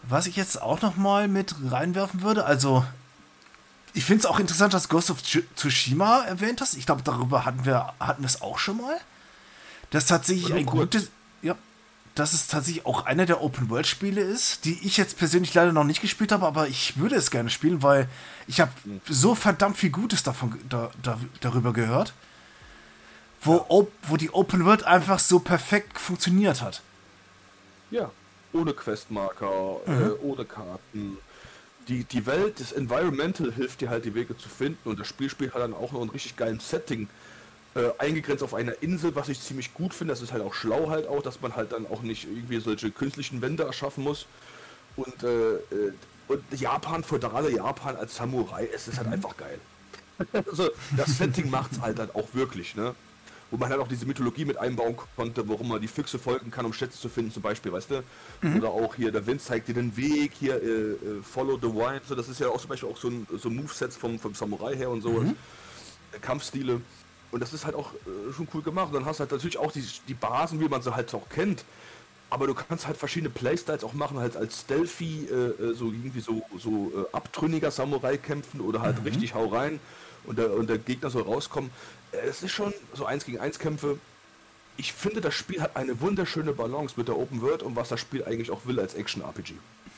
Was 0.03 0.27
ich 0.27 0.35
jetzt 0.35 0.61
auch 0.61 0.81
noch 0.81 0.95
mal 0.95 1.27
mit 1.27 1.55
reinwerfen 1.63 2.21
würde, 2.21 2.45
also 2.45 2.85
ich 3.95 4.03
finde 4.03 4.19
es 4.19 4.25
auch 4.25 4.39
interessant, 4.39 4.73
dass 4.73 4.89
Ghost 4.89 5.09
of 5.09 5.23
Tsushima 5.23 6.25
erwähnt 6.25 6.59
hast. 6.59 6.75
Ich 6.75 6.85
glaube, 6.85 7.01
darüber 7.01 7.45
hatten 7.45 7.65
wir 7.65 7.93
hatten 7.99 8.25
es 8.25 8.41
auch 8.41 8.59
schon 8.59 8.77
mal. 8.77 8.97
Das 9.89 10.07
tatsächlich 10.07 10.53
ein 10.53 10.65
gutes, 10.65 11.09
ja, 11.41 11.55
dass 12.13 12.33
es 12.33 12.47
tatsächlich 12.47 12.85
auch 12.85 13.05
einer 13.05 13.25
der 13.25 13.41
Open-World-Spiele 13.41 14.19
ist, 14.19 14.65
die 14.65 14.85
ich 14.85 14.97
jetzt 14.97 15.17
persönlich 15.17 15.53
leider 15.53 15.71
noch 15.71 15.85
nicht 15.85 16.01
gespielt 16.01 16.33
habe, 16.33 16.45
aber 16.45 16.67
ich 16.67 16.97
würde 16.97 17.15
es 17.15 17.31
gerne 17.31 17.49
spielen, 17.49 17.83
weil 17.83 18.09
ich 18.47 18.59
habe 18.59 18.71
so 19.07 19.33
verdammt 19.33 19.77
viel 19.77 19.91
Gutes 19.91 20.23
davon 20.23 20.59
da, 20.67 20.91
da, 21.01 21.17
darüber 21.39 21.71
gehört, 21.71 22.13
wo, 23.41 23.65
op, 23.69 23.91
wo 24.03 24.17
die 24.17 24.31
Open 24.33 24.65
World 24.65 24.83
einfach 24.83 25.19
so 25.19 25.39
perfekt 25.39 25.99
funktioniert 25.99 26.61
hat. 26.61 26.81
Ja, 27.91 28.11
ohne 28.51 28.73
Questmarker, 28.73 29.77
mhm. 29.85 30.01
äh, 30.01 30.09
ohne 30.21 30.43
Karten. 30.43 31.17
Die, 31.87 32.03
die 32.03 32.25
Welt, 32.25 32.59
das 32.59 32.71
Environmental 32.71 33.51
hilft 33.51 33.81
dir 33.81 33.89
halt 33.89 34.05
die 34.05 34.15
Wege 34.15 34.35
zu 34.35 34.49
finden 34.49 34.89
und 34.89 34.99
das 34.99 35.07
Spiel 35.07 35.29
spielt 35.29 35.53
halt 35.53 35.63
dann 35.63 35.73
auch 35.73 35.91
noch 35.91 36.01
ein 36.01 36.09
richtig 36.09 36.35
geiles 36.35 36.67
Setting 36.69 37.07
äh, 37.75 37.89
eingegrenzt 37.99 38.43
auf 38.43 38.53
einer 38.53 38.81
Insel, 38.81 39.15
was 39.15 39.29
ich 39.29 39.39
ziemlich 39.39 39.73
gut 39.73 39.93
finde. 39.93 40.13
Das 40.13 40.21
ist 40.21 40.31
halt 40.31 40.41
auch 40.41 40.53
schlau 40.53 40.89
halt 40.89 41.07
auch, 41.07 41.21
dass 41.21 41.41
man 41.41 41.55
halt 41.55 41.73
dann 41.73 41.85
auch 41.87 42.01
nicht 42.01 42.23
irgendwie 42.23 42.59
solche 42.59 42.89
künstlichen 42.89 43.41
Wände 43.41 43.63
erschaffen 43.63 44.03
muss. 44.03 44.25
Und, 44.95 45.23
äh, 45.23 45.55
äh 45.55 45.93
und 46.27 46.41
Japan, 46.59 47.03
feudale 47.03 47.51
Japan 47.51 47.95
als 47.97 48.15
Samurai, 48.15 48.67
es 48.73 48.87
ist 48.87 48.97
halt 48.97 49.07
mhm. 49.07 49.13
einfach 49.13 49.37
geil. 49.37 49.59
also 50.47 50.69
das 50.97 51.17
Setting 51.17 51.51
macht 51.51 51.73
es 51.73 51.81
halt, 51.81 51.99
halt 51.99 52.15
auch 52.15 52.27
wirklich, 52.33 52.75
ne? 52.75 52.95
Wo 53.55 53.59
man 53.59 53.69
halt 53.69 53.79
auch 53.79 53.87
diese 53.87 54.05
Mythologie 54.05 54.43
mit 54.43 54.57
einbauen 54.57 54.97
konnte, 55.15 55.47
warum 55.47 55.69
man 55.69 55.79
die 55.79 55.87
Füchse 55.87 56.19
folgen 56.19 56.51
kann, 56.51 56.65
um 56.65 56.73
Schätze 56.73 56.99
zu 56.99 57.07
finden, 57.07 57.31
zum 57.31 57.41
Beispiel, 57.41 57.71
weißt 57.71 57.89
du? 57.89 58.03
Mhm. 58.41 58.57
Oder 58.57 58.69
auch 58.71 58.95
hier, 58.95 59.13
der 59.13 59.25
Wind 59.25 59.41
zeigt 59.41 59.69
dir 59.69 59.75
den 59.75 59.95
Weg, 59.95 60.33
hier, 60.37 60.61
äh, 60.61 60.67
äh 60.67 60.97
Follow 61.23 61.57
the 61.57 61.73
Wind, 61.73 62.01
so, 62.05 62.15
das 62.15 62.27
ist 62.27 62.41
ja 62.41 62.49
auch 62.49 62.59
zum 62.59 62.67
Beispiel 62.67 62.89
auch 62.89 62.97
so 62.97 63.07
ein, 63.07 63.25
so 63.37 63.49
Movesets 63.49 63.95
vom, 63.95 64.19
vom 64.19 64.33
Samurai 64.33 64.75
her 64.75 64.89
und 64.89 64.99
so. 64.99 65.11
Mhm. 65.11 65.37
Kampfstile. 66.21 66.81
Und 67.31 67.39
das 67.39 67.53
ist 67.53 67.65
halt 67.65 67.75
auch 67.75 67.93
äh, 67.93 68.33
schon 68.33 68.49
cool 68.53 68.61
gemacht. 68.61 68.87
Und 68.87 68.95
dann 68.95 69.05
hast 69.05 69.19
du 69.19 69.21
halt 69.21 69.31
natürlich 69.31 69.57
auch 69.57 69.71
die, 69.71 69.85
die 70.09 70.13
Basen, 70.15 70.59
wie 70.59 70.67
man 70.67 70.81
sie 70.81 70.93
halt 70.93 71.13
auch 71.13 71.29
kennt. 71.29 71.63
Aber 72.29 72.47
du 72.47 72.53
kannst 72.53 72.87
halt 72.87 72.97
verschiedene 72.97 73.29
Playstyles 73.29 73.83
auch 73.83 73.93
machen, 73.93 74.19
halt 74.19 74.35
als 74.35 74.61
Stealthy, 74.61 75.25
äh, 75.25 75.33
äh 75.33 75.73
so 75.73 75.85
irgendwie 75.85 76.19
so, 76.19 76.43
so 76.57 76.91
äh, 76.95 77.15
abtrünniger 77.15 77.71
Samurai 77.71 78.17
kämpfen 78.17 78.61
oder 78.61 78.81
halt 78.81 78.99
mhm. 78.99 79.05
richtig 79.07 79.35
hau 79.35 79.47
rein 79.47 79.79
und 80.25 80.37
der, 80.37 80.53
und 80.53 80.69
der 80.69 80.77
Gegner 80.77 81.09
soll 81.09 81.23
rauskommen. 81.23 81.69
Äh, 82.11 82.27
es 82.27 82.43
ist 82.43 82.51
schon 82.51 82.73
so 82.93 83.05
eins 83.05 83.25
gegen 83.25 83.39
eins 83.39 83.59
Kämpfe. 83.59 83.99
Ich 84.77 84.91
finde, 84.91 85.21
das 85.21 85.33
Spiel 85.33 85.61
hat 85.61 85.75
eine 85.77 86.01
wunderschöne 86.01 86.51
Balance 86.51 86.95
mit 86.97 87.07
der 87.07 87.17
Open 87.17 87.41
World 87.41 87.63
und 87.63 87.75
was 87.75 87.89
das 87.89 87.99
Spiel 87.99 88.25
eigentlich 88.25 88.51
auch 88.51 88.65
will 88.65 88.79
als 88.79 88.93
Action-RPG. 88.95 89.53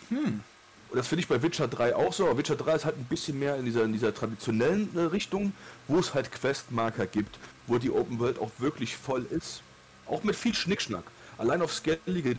Hm. 0.09 0.41
Und 0.89 0.97
das 0.97 1.07
finde 1.07 1.21
ich 1.21 1.27
bei 1.27 1.41
Witcher 1.41 1.67
3 1.67 1.95
auch 1.95 2.13
so, 2.13 2.25
aber 2.25 2.37
Witcher 2.37 2.55
3 2.55 2.75
ist 2.75 2.85
halt 2.85 2.97
ein 2.97 3.05
bisschen 3.05 3.39
mehr 3.39 3.57
in 3.57 3.65
dieser, 3.65 3.83
in 3.83 3.91
dieser 3.91 4.13
traditionellen 4.13 4.89
äh, 4.95 5.01
Richtung, 5.01 5.53
wo 5.87 5.99
es 5.99 6.13
halt 6.13 6.31
Questmarker 6.31 7.07
gibt, 7.07 7.39
wo 7.65 7.77
die 7.77 7.91
Open 7.91 8.19
World 8.19 8.39
auch 8.39 8.51
wirklich 8.59 8.95
voll 8.95 9.25
ist. 9.29 9.61
Auch 10.05 10.23
mit 10.23 10.35
viel 10.35 10.53
Schnickschnack. 10.53 11.03
Allein 11.37 11.61
auf 11.61 11.73
Skellige, 11.73 12.37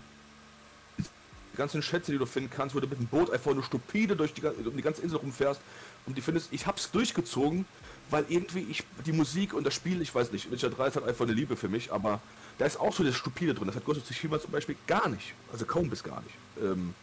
die 0.99 1.57
ganzen 1.57 1.83
Schätze, 1.83 2.13
die 2.13 2.19
du 2.19 2.27
finden 2.27 2.51
kannst, 2.51 2.75
wo 2.75 2.81
du 2.81 2.87
mit 2.87 2.99
dem 2.99 3.07
Boot 3.07 3.31
einfach 3.31 3.53
nur 3.53 3.65
stupide 3.65 4.17
durch 4.17 4.35
die, 4.35 4.45
um 4.45 4.77
die 4.77 4.83
ganze 4.83 5.03
Insel 5.03 5.19
rumfährst 5.19 5.61
und 6.07 6.17
die 6.17 6.23
findest, 6.23 6.53
ich 6.53 6.67
hab's 6.67 6.91
durchgezogen, 6.91 7.65
weil 8.11 8.25
irgendwie 8.29 8.67
ich 8.71 8.85
die 9.05 9.13
Musik 9.13 9.55
und 9.55 9.65
das 9.65 9.75
Spiel, 9.75 10.01
ich 10.01 10.15
weiß 10.15 10.33
nicht, 10.33 10.51
Witcher 10.51 10.71
3 10.71 10.89
ist 10.89 10.97
halt 10.97 11.07
einfach 11.07 11.25
eine 11.25 11.35
Liebe 11.35 11.57
für 11.57 11.69
mich, 11.69 11.93
aber 11.93 12.21
da 12.59 12.67
ist 12.67 12.79
auch 12.79 12.93
so 12.93 13.05
das 13.05 13.15
Stupide 13.15 13.55
drin. 13.55 13.67
Das 13.67 13.77
hat 13.77 13.85
Ghost 13.85 14.01
of 14.01 14.07
Tsushima 14.07 14.41
zum 14.41 14.51
Beispiel 14.51 14.77
gar 14.87 15.09
nicht. 15.09 15.35
Also 15.53 15.65
kaum 15.65 15.89
bis 15.89 16.03
gar 16.03 16.23
nicht. 16.23 16.35
Ähm, 16.63 16.95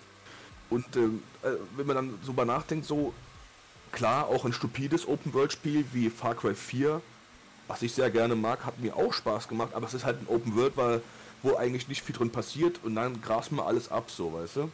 und 0.69 0.95
ähm, 0.95 1.23
äh, 1.43 1.49
wenn 1.77 1.87
man 1.87 1.95
dann 1.95 2.19
so 2.23 2.33
mal 2.33 2.45
nachdenkt, 2.45 2.85
so 2.85 3.13
klar, 3.91 4.27
auch 4.27 4.45
ein 4.45 4.53
stupides 4.53 5.07
Open-World-Spiel 5.07 5.85
wie 5.93 6.09
Far 6.09 6.35
Cry 6.35 6.55
4, 6.55 7.01
was 7.67 7.81
ich 7.81 7.93
sehr 7.93 8.09
gerne 8.09 8.35
mag, 8.35 8.65
hat 8.65 8.79
mir 8.79 8.95
auch 8.95 9.13
Spaß 9.13 9.47
gemacht, 9.47 9.73
aber 9.73 9.87
es 9.87 9.93
ist 9.93 10.05
halt 10.05 10.21
ein 10.21 10.27
Open-World, 10.27 10.75
weil 10.75 11.01
wo 11.45 11.55
eigentlich 11.55 11.87
nicht 11.87 12.01
viel 12.01 12.15
drin 12.15 12.31
passiert 12.31 12.79
und 12.83 12.95
dann 12.95 13.21
grast 13.21 13.51
man 13.51 13.65
alles 13.65 13.91
ab, 13.91 14.09
so, 14.09 14.33
weißt 14.33 14.55
du? 14.57 14.71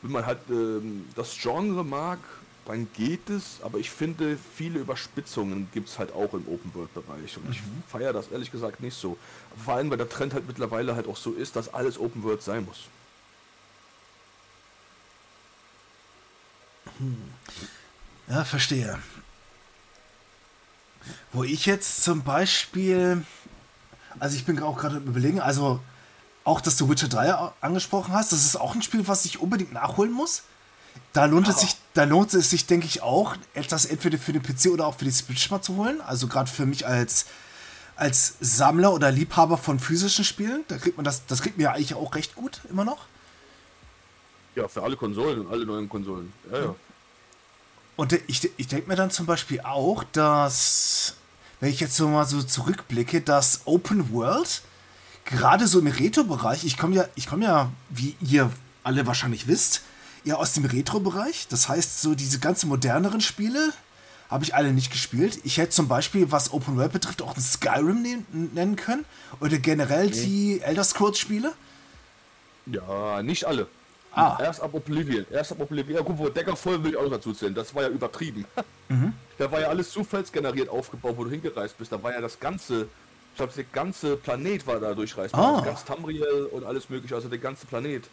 Wenn 0.00 0.10
man 0.10 0.26
halt 0.26 0.38
ähm, 0.48 1.04
das 1.14 1.36
Genre 1.38 1.84
mag, 1.84 2.18
dann 2.64 2.88
geht 2.94 3.28
es, 3.28 3.58
aber 3.62 3.78
ich 3.78 3.90
finde, 3.90 4.38
viele 4.56 4.78
Überspitzungen 4.78 5.68
gibt 5.72 5.88
es 5.88 5.98
halt 5.98 6.12
auch 6.12 6.32
im 6.32 6.46
Open-World-Bereich 6.48 7.36
und 7.36 7.44
mhm. 7.44 7.52
ich 7.52 7.60
feiere 7.88 8.12
das 8.12 8.30
ehrlich 8.30 8.50
gesagt 8.50 8.80
nicht 8.80 8.96
so. 8.96 9.18
Vor 9.64 9.74
allem, 9.74 9.90
weil 9.90 9.98
der 9.98 10.08
Trend 10.08 10.32
halt 10.32 10.46
mittlerweile 10.46 10.94
halt 10.94 11.06
auch 11.06 11.16
so 11.16 11.32
ist, 11.32 11.56
dass 11.56 11.72
alles 11.74 11.98
Open-World 11.98 12.42
sein 12.42 12.64
muss. 12.64 12.86
Hm. 16.98 17.16
Ja, 18.28 18.44
verstehe. 18.44 18.98
Wo 21.32 21.44
ich 21.44 21.66
jetzt 21.66 22.02
zum 22.02 22.22
Beispiel, 22.22 23.24
also 24.18 24.36
ich 24.36 24.44
bin 24.44 24.62
auch 24.62 24.78
gerade 24.78 24.96
überlegen, 24.96 25.40
also 25.40 25.80
auch, 26.44 26.60
dass 26.60 26.76
du 26.76 26.88
Witcher 26.88 27.08
3 27.08 27.32
angesprochen 27.60 28.12
hast, 28.12 28.32
das 28.32 28.44
ist 28.44 28.56
auch 28.56 28.74
ein 28.74 28.82
Spiel, 28.82 29.06
was 29.06 29.24
ich 29.24 29.40
unbedingt 29.40 29.72
nachholen 29.72 30.12
muss. 30.12 30.42
Da 31.12 31.26
lohnt 31.26 31.48
es 31.48 31.60
sich, 31.60 31.76
da 31.94 32.04
lohnt 32.04 32.34
es 32.34 32.50
sich, 32.50 32.66
denke 32.66 32.86
ich, 32.86 33.02
auch, 33.02 33.36
etwas 33.54 33.84
entweder 33.84 34.18
für 34.18 34.32
den 34.32 34.42
PC 34.42 34.66
oder 34.66 34.86
auch 34.86 34.96
für 34.96 35.04
die 35.04 35.10
Switch 35.10 35.50
mal 35.50 35.62
zu 35.62 35.76
holen. 35.76 36.00
Also 36.00 36.26
gerade 36.26 36.50
für 36.50 36.66
mich 36.66 36.86
als, 36.86 37.26
als 37.96 38.34
Sammler 38.40 38.92
oder 38.92 39.10
Liebhaber 39.10 39.56
von 39.56 39.78
physischen 39.78 40.24
Spielen, 40.24 40.64
da 40.68 40.78
kriegt 40.78 40.96
man 40.96 41.04
das, 41.04 41.24
das 41.26 41.42
kriegt 41.42 41.56
mir 41.56 41.64
ja 41.64 41.72
eigentlich 41.72 41.94
auch 41.94 42.14
recht 42.14 42.34
gut 42.34 42.60
immer 42.68 42.84
noch. 42.84 43.06
Ja, 44.54 44.68
für 44.68 44.82
alle 44.82 44.96
Konsolen, 44.96 45.46
alle 45.50 45.64
neuen 45.64 45.88
Konsolen. 45.88 46.32
Ja, 46.50 46.58
ja. 46.58 46.74
Und 47.96 48.12
ich, 48.26 48.50
ich 48.56 48.68
denke 48.68 48.88
mir 48.88 48.96
dann 48.96 49.10
zum 49.10 49.26
Beispiel 49.26 49.60
auch, 49.60 50.04
dass, 50.12 51.14
wenn 51.62 51.70
ich 51.70 51.78
jetzt 51.78 51.94
so 51.94 52.08
mal 52.08 52.24
so 52.24 52.42
zurückblicke, 52.42 53.20
dass 53.20 53.60
Open 53.66 54.12
World, 54.12 54.62
gerade 55.24 55.68
so 55.68 55.78
im 55.78 55.86
Retro-Bereich, 55.86 56.64
ich 56.64 56.76
komme 56.76 56.96
ja, 56.96 57.04
ich 57.14 57.28
komme 57.28 57.44
ja, 57.44 57.70
wie 57.88 58.16
ihr 58.20 58.50
alle 58.82 59.06
wahrscheinlich 59.06 59.46
wisst, 59.46 59.82
eher 60.24 60.40
aus 60.40 60.54
dem 60.54 60.64
Retro-Bereich. 60.64 61.46
Das 61.48 61.68
heißt, 61.68 62.02
so 62.02 62.16
diese 62.16 62.40
ganzen 62.40 62.68
moderneren 62.68 63.20
Spiele 63.20 63.72
habe 64.28 64.42
ich 64.42 64.56
alle 64.56 64.72
nicht 64.72 64.90
gespielt. 64.90 65.38
Ich 65.44 65.58
hätte 65.58 65.70
zum 65.70 65.86
Beispiel, 65.86 66.32
was 66.32 66.52
Open 66.52 66.76
World 66.76 66.94
betrifft, 66.94 67.22
auch 67.22 67.36
ein 67.36 67.40
Skyrim 67.40 68.24
nennen 68.32 68.74
können. 68.74 69.04
Oder 69.38 69.58
generell 69.58 70.08
okay. 70.08 70.24
die 70.24 70.60
Elder 70.62 70.82
Scrolls-Spiele. 70.82 71.52
Ja, 72.66 73.22
nicht 73.22 73.44
alle. 73.44 73.68
Ah. 74.14 74.36
Erst 74.40 74.60
ab 74.60 74.74
Oblivion. 74.74 75.26
Erst 75.30 75.52
ab 75.52 75.60
Oblivion. 75.60 75.96
Ja, 75.96 76.02
gut, 76.02 76.18
wo 76.18 76.28
Decker 76.28 76.56
voll 76.56 76.82
will 76.82 76.90
ich 76.90 76.96
auch 76.96 77.08
dazu 77.08 77.32
zählen. 77.32 77.54
Das 77.54 77.72
war 77.72 77.84
ja 77.84 77.88
übertrieben. 77.88 78.46
Mhm. 78.88 79.12
Da 79.42 79.50
war 79.50 79.60
ja 79.60 79.68
alles 79.68 79.90
zufallsgeneriert 79.90 80.68
aufgebaut, 80.68 81.14
wo 81.16 81.24
du 81.24 81.30
hingereist 81.30 81.76
bist. 81.76 81.90
Da 81.90 82.00
war 82.00 82.12
ja 82.12 82.20
das 82.20 82.38
ganze, 82.38 82.82
ich 83.32 83.36
glaube, 83.36 83.52
der 83.52 83.64
ganze 83.64 84.16
Planet 84.16 84.64
war 84.68 84.78
da 84.78 84.94
durchreisbar. 84.94 85.58
Ah. 85.58 85.60
ganz 85.64 85.84
Tamriel 85.84 86.48
und 86.52 86.62
alles 86.64 86.88
mögliche, 86.88 87.16
also 87.16 87.28
der 87.28 87.40
ganze 87.40 87.66
Planet. 87.66 88.04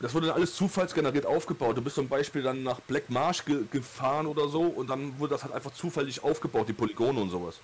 Das 0.00 0.12
wurde 0.12 0.26
dann 0.26 0.36
alles 0.36 0.54
zufallsgeneriert 0.54 1.24
aufgebaut. 1.24 1.78
Du 1.78 1.80
bist 1.80 1.96
zum 1.96 2.08
Beispiel 2.08 2.42
dann 2.42 2.62
nach 2.62 2.80
Black 2.80 3.08
Marsh 3.08 3.46
ge 3.46 3.64
gefahren 3.70 4.26
oder 4.26 4.48
so 4.48 4.64
und 4.64 4.90
dann 4.90 5.18
wurde 5.18 5.32
das 5.32 5.44
halt 5.44 5.54
einfach 5.54 5.72
zufällig 5.72 6.22
aufgebaut, 6.22 6.68
die 6.68 6.74
Polygone 6.74 7.20
und 7.20 7.30
sowas. 7.30 7.54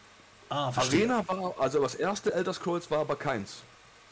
Ah, 0.49 0.73
Arena 0.75 1.23
war, 1.28 1.54
also 1.59 1.83
das 1.83 1.95
erste 1.95 2.33
Elder 2.33 2.54
Scrolls 2.54 2.90
war 2.90 3.00
aber 3.00 3.16
keins. 3.16 3.59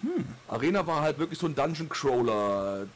Hm. 0.02 0.26
Arena 0.47 0.87
war 0.87 1.00
halt 1.00 1.19
wirklich 1.19 1.38
so 1.38 1.47
ein 1.47 1.54
Dungeon 1.54 1.88
Crawler 1.88 2.87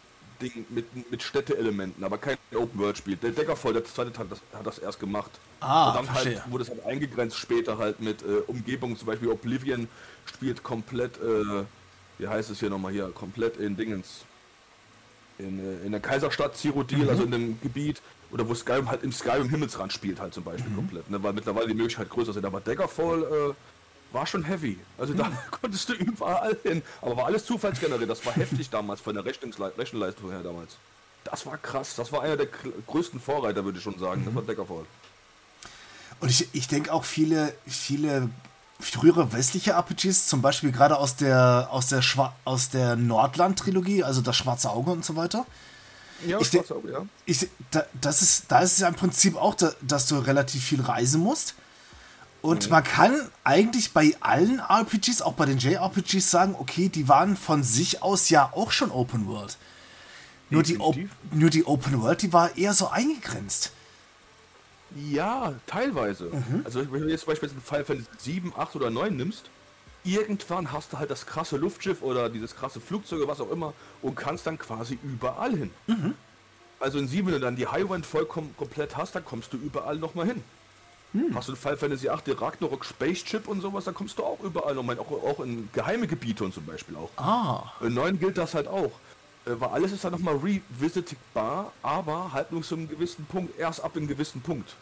Ding 0.41 0.67
mit, 0.69 1.11
mit 1.11 1.23
Städteelementen, 1.23 2.05
aber 2.05 2.19
kein 2.19 2.37
Open 2.55 2.79
World 2.79 2.99
Spiel. 2.99 3.17
Der 3.17 3.31
Deckervoll, 3.31 3.73
der 3.73 3.85
zweite 3.85 4.19
hat 4.19 4.31
das, 4.31 4.41
hat 4.53 4.67
das 4.67 4.79
erst 4.79 5.01
gemacht. 5.01 5.31
Ah, 5.61 5.89
und 5.89 5.97
dann 5.97 6.07
halt 6.07 6.23
verstehe. 6.23 6.43
halt 6.43 6.53
wurde 6.53 6.65
es 6.65 6.71
halt 6.71 6.85
eingegrenzt 6.85 7.39
später 7.39 7.79
halt 7.79 8.01
mit 8.01 8.23
äh, 8.23 8.43
Umgebung, 8.47 8.97
zum 8.97 9.07
Beispiel 9.07 9.29
Oblivion 9.29 9.89
spielt 10.27 10.63
komplett, 10.63 11.17
äh, 11.19 11.65
wie 12.19 12.29
heißt 12.29 12.51
es 12.51 12.61
hier 12.61 12.71
nochmal 12.71 12.93
hier, 12.93 13.09
komplett 13.11 13.57
in 13.57 13.77
Dingens 13.77 14.25
in, 15.39 15.59
äh, 15.59 15.87
in 15.87 15.93
der 15.93 16.01
Kaiserstadt 16.01 16.57
Cyrodiil, 16.57 17.05
mhm. 17.05 17.09
also 17.09 17.25
in 17.25 17.31
dem 17.31 17.61
Gebiet, 17.61 18.01
oder 18.31 18.49
wo 18.49 18.55
Skyrim 18.55 18.91
halt 18.91 19.03
im 19.03 19.13
Skyrim 19.13 19.49
Himmelsrand 19.49 19.93
spielt 19.93 20.21
halt 20.21 20.35
zum 20.35 20.45
Beispiel 20.45 20.71
mhm. 20.71 20.77
komplett, 20.77 21.11
ne, 21.11 21.23
weil 21.23 21.33
mittlerweile 21.33 21.69
die 21.69 21.75
Möglichkeit 21.75 22.11
größer 22.11 22.33
sind. 22.33 22.45
Aber 22.45 22.61
Daggerfall 22.61 23.23
äh, 23.23 23.55
war 24.15 24.27
schon 24.27 24.45
heavy. 24.45 24.79
Also 24.97 25.13
mhm. 25.13 25.19
da 25.19 25.33
konntest 25.51 25.89
du 25.89 25.95
überall 25.95 26.57
hin. 26.63 26.83
Aber 27.03 27.17
war 27.17 27.27
alles 27.27 27.45
zufallsgeneriert. 27.45 28.09
Das 28.09 28.25
war 28.25 28.35
heftig 28.35 28.71
damals 28.71 29.01
von 29.01 29.15
der 29.15 29.25
Rechenleistung 29.25 30.31
her 30.31 30.43
damals. 30.43 30.77
Das 31.25 31.45
war 31.47 31.59
krass. 31.59 31.95
Das 31.97 32.13
war 32.13 32.23
einer 32.23 32.37
der 32.37 32.49
größten 32.87 33.21
Vorreiter, 33.21 33.65
würde 33.65 33.79
ich 33.79 33.85
schon 33.85 33.99
sagen. 33.99 34.25
Das 34.25 34.35
war 34.35 34.43
Daggerfall. 34.43 34.85
Und 36.21 36.31
ich, 36.31 36.49
ich 36.53 36.69
denke 36.69 36.93
auch 36.93 37.05
viele, 37.05 37.55
viele 37.67 38.31
frühere 38.81 39.33
westliche 39.33 39.73
RPGs, 39.73 40.29
zum 40.29 40.43
Beispiel 40.43 40.73
gerade 40.73 40.97
aus 40.97 41.17
der, 41.17 41.69
aus 41.71 41.89
der, 41.89 42.03
aus 42.45 42.71
der 42.71 42.97
Nordland-Trilogie, 42.97 44.05
also 44.05 44.21
das 44.21 44.37
Schwarze 44.37 44.71
Auge 44.71 44.91
und 44.91 45.05
so 45.05 45.17
weiter. 45.17 45.47
Ja, 46.27 46.39
ich 46.41 46.49
Schwarze 46.49 46.75
Auge, 46.75 46.93
ja. 46.93 47.07
Ich, 47.25 47.49
da, 47.71 47.85
das 48.01 48.23
ist, 48.23 48.45
da 48.49 48.61
ist 48.61 48.73
es 48.73 48.79
ja 48.81 48.89
im 48.89 48.95
Prinzip 48.95 49.37
auch, 49.37 49.55
da, 49.55 49.73
dass 49.81 50.07
du 50.07 50.17
relativ 50.17 50.65
viel 50.65 50.81
reisen 50.81 51.21
musst. 51.21 51.55
Und 52.45 52.67
mhm. 52.67 52.73
man 52.73 52.85
kann 52.85 53.31
eigentlich 53.43 53.95
bei 53.95 54.15
allen 54.21 54.59
RPGs, 54.59 55.23
auch 55.23 55.33
bei 55.33 55.47
den 55.47 55.57
JRPGs 55.57 56.31
sagen, 56.31 56.55
okay, 56.59 56.91
die 56.91 57.09
waren 57.09 57.39
von 57.39 57.63
sich 57.63 58.03
aus 58.03 58.29
ja 58.29 58.51
auch 58.53 58.71
schon 58.71 58.91
Open 58.91 59.27
World. 59.27 59.57
Nur 60.51 60.63
die, 60.63 60.79
nur 61.33 61.49
die 61.49 61.65
Open 61.65 62.03
World, 62.03 62.21
die 62.21 62.35
war 62.35 62.55
eher 62.55 62.75
so 62.75 62.89
eingegrenzt. 62.89 63.73
Ja, 64.95 65.55
teilweise. 65.67 66.25
Mhm. 66.25 66.61
Also 66.65 66.81
wenn 66.93 67.01
du 67.01 67.09
jetzt 67.09 67.23
zum 67.23 67.33
Beispiel 67.33 67.49
einen 67.49 67.63
Fall 67.63 67.83
von 67.83 68.07
7, 68.19 68.53
8 68.55 68.77
oder 68.77 68.91
9 68.91 69.17
nimmst, 69.17 69.45
irgendwann 70.05 70.71
hast 70.71 70.93
du 70.93 70.99
halt 70.99 71.11
das 71.11 71.25
krasse 71.25 71.57
Luftschiff 71.57 72.03
oder 72.03 72.29
dieses 72.29 72.55
krasse 72.55 72.79
Flugzeug 72.79 73.21
oder 73.21 73.29
was 73.29 73.41
auch 73.41 73.51
immer 73.51 73.73
und 74.03 74.17
kannst 74.17 74.47
dann 74.47 74.59
quasi 74.59 74.99
überall 75.03 75.57
hin. 75.57 75.71
Mhm. 75.87 76.13
Also 76.79 76.99
in 76.99 77.09
7, 77.09 77.27
wenn 77.27 77.35
du 77.37 77.41
dann 77.41 77.57
die 77.57 77.69
Highwind 77.69 78.05
vollkommen 78.05 78.55
komplett 78.59 78.99
hast, 78.99 79.15
dann 79.15 79.25
kommst 79.25 79.55
du 79.55 79.57
überall 79.57 79.97
nochmal 79.97 80.27
hin. 80.27 80.45
Hm. 81.15 81.35
Hast 81.35 81.49
du 81.49 81.55
Final 81.55 81.77
Fantasy 81.77 82.09
8 82.09 82.27
den 82.27 82.37
Ragnarok 82.37 82.85
Spaceship 82.85 83.49
und 83.49 83.61
sowas, 83.61 83.85
dann 83.85 83.95
kommst 83.95 84.19
du 84.19 84.25
auch 84.25 84.41
überall 84.41 84.75
nochmal, 84.75 84.99
auch, 84.99 85.11
auch 85.11 85.41
in 85.41 85.69
geheime 85.73 86.07
Gebiete 86.07 86.45
und 86.45 86.53
zum 86.53 86.67
Beispiel 86.67 86.97
auch. 86.97 87.11
Ah. 87.17 87.73
In 87.81 87.95
9 87.95 88.19
gilt 88.19 88.37
das 88.37 88.55
halt 88.55 88.67
auch. 88.69 88.91
Äh, 89.47 89.61
weil 89.61 89.69
alles 89.71 89.93
ist 89.93 90.05
dann 90.05 90.13
nochmal 90.13 90.37
revisitbar, 90.37 91.73
aber 91.83 92.33
halt 92.33 92.53
nur 92.53 92.63
zu 92.63 92.75
einem 92.75 92.89
gewissen 92.89 93.25
Punkt, 93.27 93.59
erst 93.59 93.83
ab 93.83 93.97
einem 93.97 94.09
gewissen 94.09 94.41
Punkt. 94.41 94.75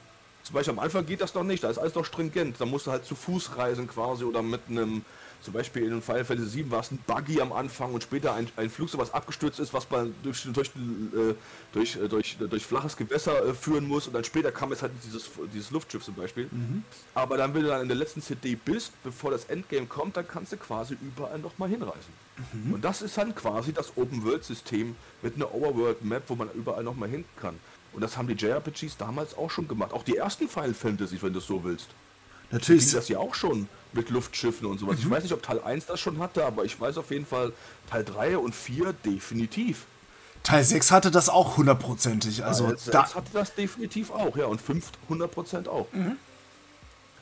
Zum 0.43 0.55
Beispiel 0.55 0.73
am 0.73 0.81
Anfang 0.81 1.07
geht 1.07 1.21
das 1.21 1.35
noch 1.35 1.45
nicht, 1.45 1.63
da 1.63 1.71
ist 1.71 1.79
alles 1.79 1.95
noch 1.95 2.05
stringent. 2.05 2.61
Da 2.61 2.67
musst 2.67 2.87
du 2.87 2.91
halt 2.91 3.05
zu 3.05 3.15
Fuß 3.15 3.57
reisen 3.57 3.87
quasi 3.87 4.25
oder 4.25 4.43
mit 4.43 4.63
einem, 4.69 5.05
zum 5.43 5.55
Beispiel 5.55 5.85
in 5.85 6.01
Final 6.01 6.25
Fantasy 6.25 6.51
7 6.51 6.71
war 6.71 6.81
es 6.81 6.91
ein 6.91 6.99
Buggy 7.07 7.41
am 7.41 7.53
Anfang 7.53 7.93
und 7.93 8.03
später 8.03 8.35
ein, 8.35 8.49
ein 8.57 8.71
Flugzeug, 8.71 9.01
was 9.01 9.13
abgestürzt 9.13 9.59
ist, 9.59 9.75
was 9.75 9.91
man 9.91 10.15
durch, 10.23 10.43
durch, 10.53 10.69
äh, 10.69 11.35
durch, 11.73 11.97
äh, 11.97 12.09
durch, 12.09 12.37
durch, 12.39 12.65
flaches 12.65 12.97
Gewässer 12.97 13.45
äh, 13.45 13.55
führen 13.55 13.87
muss 13.87 14.07
und 14.07 14.13
dann 14.13 14.25
später 14.25 14.53
kam 14.53 14.71
jetzt 14.71 14.83
halt 14.83 14.93
dieses, 15.05 15.31
dieses 15.53 15.71
Luftschiff 15.71 16.05
zum 16.05 16.15
Beispiel. 16.15 16.49
Mhm. 16.51 16.85
Aber 17.15 17.37
dann, 17.37 17.53
wenn 17.55 17.63
du 17.63 17.69
dann 17.69 17.83
in 17.83 17.89
der 17.89 17.97
letzten 17.97 18.23
CD 18.23 18.55
bist, 18.55 18.93
bevor 19.03 19.33
das 19.33 19.47
Endgame 19.47 19.87
kommt, 19.87 20.17
dann 20.17 20.29
kannst 20.29 20.53
du 20.53 20.57
quasi 20.57 20.97
überall 21.01 21.39
nochmal 21.41 21.69
hinreisen. 21.69 22.13
Mhm. 22.53 22.75
Und 22.75 22.85
das 22.85 23.03
ist 23.03 23.19
dann 23.19 23.35
quasi 23.35 23.73
das 23.73 23.97
Open-World-System 23.97 24.95
mit 25.23 25.35
einer 25.35 25.53
Overworld-Map, 25.53 26.23
wo 26.29 26.37
man 26.37 26.51
überall 26.53 26.85
nochmal 26.85 27.09
hin 27.09 27.25
kann. 27.37 27.59
Und 27.93 28.01
das 28.01 28.17
haben 28.17 28.29
die 28.29 28.35
JRPGs 28.35 28.97
damals 28.97 29.37
auch 29.37 29.51
schon 29.51 29.69
gemacht. 29.69 29.93
Auch 29.93 30.05
die 30.05 30.17
ersten 30.17 30.49
Final 30.49 30.73
Fantasy, 30.73 31.21
wenn 31.21 31.33
du 31.33 31.41
es 31.41 31.47
so 31.47 31.63
willst. 31.63 31.89
Natürlich. 32.51 32.91
Da 32.91 32.99
das 32.99 33.09
ja 33.09 33.19
auch 33.19 33.35
schon 33.35 33.69
mit 33.93 34.11
Luftschiffen 34.11 34.67
und 34.67 34.79
sowas. 34.79 34.97
Mhm. 34.99 35.03
Ich 35.03 35.11
weiß 35.11 35.23
nicht, 35.25 35.33
ob 35.33 35.43
Teil 35.43 35.61
1 35.63 35.87
das 35.87 36.01
schon 36.01 36.19
hatte, 36.19 36.45
aber 36.45 36.65
ich 36.65 36.81
weiß 36.81 36.99
auf 36.99 37.11
jeden 37.11 37.27
Fall, 37.27 37.53
Teil 37.91 38.05
3 38.05 38.39
und 38.39 38.55
4 38.55 38.93
definitiv. 38.93 39.87
Teil 40.43 40.65
6 40.65 40.91
hatte 40.91 41.11
das 41.11 41.29
auch 41.29 41.57
hundertprozentig. 41.57 42.45
Also 42.45 42.67
Teil 42.67 42.79
6 42.79 42.91
da 42.91 43.15
hatte 43.15 43.31
das 43.33 43.55
definitiv 43.55 44.11
auch, 44.11 44.37
ja. 44.37 44.47
Und 44.47 44.61
5 44.61 44.91
100% 45.11 45.69
auch. 45.69 45.87
Mhm. 45.93 46.17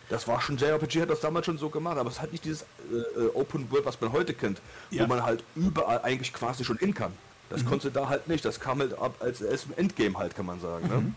Das 0.09 0.27
war 0.27 0.41
schon, 0.41 0.57
JRPG 0.57 1.03
hat 1.03 1.11
das 1.11 1.21
damals 1.21 1.47
schon 1.47 1.57
so 1.57 1.71
gemacht, 1.71 1.97
aber 1.97 2.11
es 2.11 2.21
hat 2.21 2.33
nicht 2.33 2.45
dieses 2.45 2.63
äh, 2.63 3.21
äh, 3.21 3.29
Open 3.35 3.71
World, 3.71 3.87
was 3.87 4.01
man 4.01 4.11
heute 4.13 4.35
kennt, 4.35 4.61
ja. 4.91 5.05
wo 5.05 5.07
man 5.07 5.23
halt 5.23 5.45
überall 5.55 6.03
eigentlich 6.03 6.33
quasi 6.33 6.65
schon 6.65 6.79
hin 6.79 6.95
kann. 6.95 7.13
Das 7.49 7.63
mhm. 7.63 7.69
konnte 7.69 7.91
da 7.91 8.09
halt 8.09 8.27
nicht. 8.27 8.45
Das 8.45 8.59
kam 8.59 8.81
halt 8.81 8.99
ab 8.99 9.15
als 9.21 9.41
im 9.41 9.75
Endgame 9.77 10.19
halt, 10.19 10.35
kann 10.35 10.47
man 10.47 10.61
sagen. 10.61 10.89
Ne? 10.89 11.15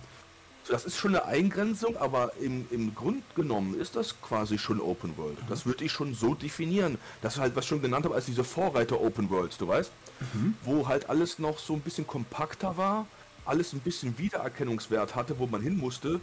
Ne? 0.68 0.74
Das 0.74 0.86
ist 0.86 0.98
schon 0.98 1.16
eine 1.16 1.26
Eingrenzung, 1.26 1.98
aber 1.98 2.32
im, 2.40 2.66
im 2.72 2.96
Grund 2.96 3.24
genommen 3.36 3.80
ist 3.80 3.96
das 3.96 4.20
quasi 4.22 4.58
schon 4.58 4.80
Open 4.80 5.18
World. 5.18 5.42
Mhm. 5.42 5.48
Das 5.50 5.66
würde 5.66 5.86
ich 5.86 5.92
schon 5.92 6.14
so 6.14 6.34
definieren. 6.36 6.98
Das 7.22 7.36
ist 7.36 7.40
halt, 7.40 7.56
was 7.56 7.66
ich 7.66 7.70
schon 7.70 7.82
genannt 7.82 8.06
habe, 8.06 8.16
als 8.16 8.26
diese 8.26 8.44
Vorreiter 8.44 9.00
Open 9.02 9.30
Worlds, 9.30 9.58
du 9.58 9.68
weißt? 9.68 9.92
Mhm. 10.34 10.56
Wo 10.64 10.88
halt 10.88 11.10
alles 11.10 11.40
noch 11.40 11.60
so 11.60 11.74
ein 11.74 11.82
bisschen 11.82 12.08
kompakter 12.08 12.78
war, 12.78 13.08
alles 13.46 13.74
ein 13.74 13.80
bisschen 13.80 14.18
Wiedererkennungswert 14.18 15.16
hatte, 15.16 15.38
wo 15.40 15.48
man 15.48 15.62
hin 15.62 15.78
musste 15.78 16.22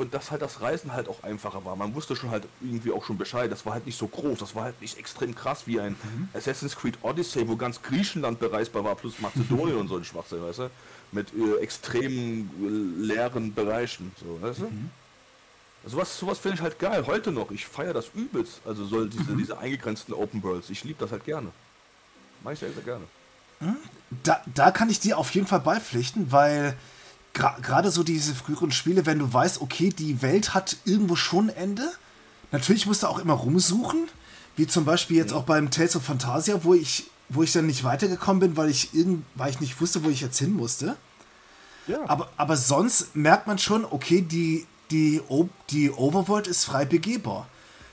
und 0.00 0.14
dass 0.14 0.30
halt 0.30 0.40
das 0.40 0.62
Reisen 0.62 0.94
halt 0.94 1.08
auch 1.08 1.22
einfacher 1.22 1.64
war. 1.64 1.76
Man 1.76 1.94
wusste 1.94 2.16
schon 2.16 2.30
halt 2.30 2.46
irgendwie 2.62 2.90
auch 2.90 3.04
schon 3.04 3.18
Bescheid. 3.18 3.52
Das 3.52 3.66
war 3.66 3.74
halt 3.74 3.84
nicht 3.84 3.98
so 3.98 4.06
groß, 4.06 4.38
das 4.38 4.54
war 4.54 4.64
halt 4.64 4.80
nicht 4.80 4.98
extrem 4.98 5.34
krass 5.34 5.66
wie 5.66 5.78
ein 5.78 5.92
mhm. 5.92 6.28
Assassin's 6.32 6.74
Creed 6.74 6.98
Odyssey, 7.02 7.46
wo 7.46 7.56
ganz 7.56 7.82
Griechenland 7.82 8.38
bereisbar 8.38 8.82
war, 8.82 8.94
plus 8.94 9.18
Mazedonien 9.20 9.76
und 9.80 9.88
so 9.88 9.96
ein 9.96 10.04
Schwachsinn, 10.04 10.42
weißt 10.42 10.60
du? 10.60 10.70
Mit 11.12 11.28
äh, 11.34 11.56
extrem 11.60 12.50
äh, 12.60 13.04
leeren 13.06 13.52
Bereichen, 13.54 14.12
so, 14.20 14.40
weißt 14.40 14.60
du? 14.60 14.64
Mhm. 14.64 14.90
Sowas, 15.86 16.18
sowas 16.18 16.38
finde 16.38 16.56
ich 16.56 16.62
halt 16.62 16.78
geil, 16.78 17.04
heute 17.06 17.32
noch. 17.32 17.50
Ich 17.50 17.66
feiere 17.66 17.94
das 17.94 18.10
übelst. 18.14 18.60
Also 18.66 18.84
soll 18.84 19.08
diese, 19.08 19.32
mhm. 19.32 19.38
diese 19.38 19.58
eingegrenzten 19.58 20.14
Open 20.14 20.42
Worlds. 20.42 20.68
Ich 20.70 20.84
liebe 20.84 20.98
das 21.00 21.10
halt 21.10 21.24
gerne. 21.24 21.48
Mach 22.44 22.52
ich 22.52 22.58
sehr, 22.58 22.72
sehr 22.72 22.82
gerne. 22.82 23.04
Mhm. 23.60 23.76
Da, 24.22 24.42
da 24.54 24.70
kann 24.70 24.90
ich 24.90 25.00
dir 25.00 25.18
auf 25.18 25.30
jeden 25.34 25.46
Fall 25.46 25.60
beipflichten, 25.60 26.32
weil 26.32 26.76
gerade 27.32 27.90
so 27.90 28.02
diese 28.02 28.34
früheren 28.34 28.72
Spiele, 28.72 29.06
wenn 29.06 29.18
du 29.18 29.32
weißt, 29.32 29.60
okay, 29.60 29.90
die 29.90 30.20
Welt 30.22 30.52
hat 30.54 30.76
irgendwo 30.84 31.16
schon 31.16 31.48
ein 31.48 31.56
Ende. 31.56 31.90
Natürlich 32.52 32.86
musst 32.86 33.02
du 33.02 33.06
auch 33.06 33.18
immer 33.18 33.34
rumsuchen, 33.34 34.08
wie 34.56 34.66
zum 34.66 34.84
Beispiel 34.84 35.16
jetzt 35.16 35.32
auch 35.32 35.44
beim 35.44 35.70
Tales 35.70 35.96
of 35.96 36.04
Phantasia, 36.04 36.64
wo 36.64 36.74
ich, 36.74 37.06
wo 37.30 37.42
ich 37.42 37.52
dann 37.52 37.66
nicht 37.66 37.84
weitergekommen 37.84 38.40
bin, 38.40 38.56
weil 38.56 38.68
ich, 38.68 38.92
irgend, 38.92 39.24
weil 39.34 39.50
ich 39.50 39.60
nicht 39.60 39.80
wusste, 39.80 40.04
wo 40.04 40.10
ich 40.10 40.20
jetzt 40.20 40.38
hin 40.38 40.52
musste. 40.52 40.96
Ja. 41.86 41.98
Aber, 42.08 42.28
aber 42.36 42.56
sonst 42.56 43.16
merkt 43.16 43.46
man 43.46 43.58
schon, 43.58 43.84
okay, 43.84 44.20
die, 44.20 44.66
die, 44.90 45.22
die 45.70 45.90
Overworld 45.90 46.46
ist 46.46 46.64
frei 46.64 46.84
begehbar. 46.84 47.48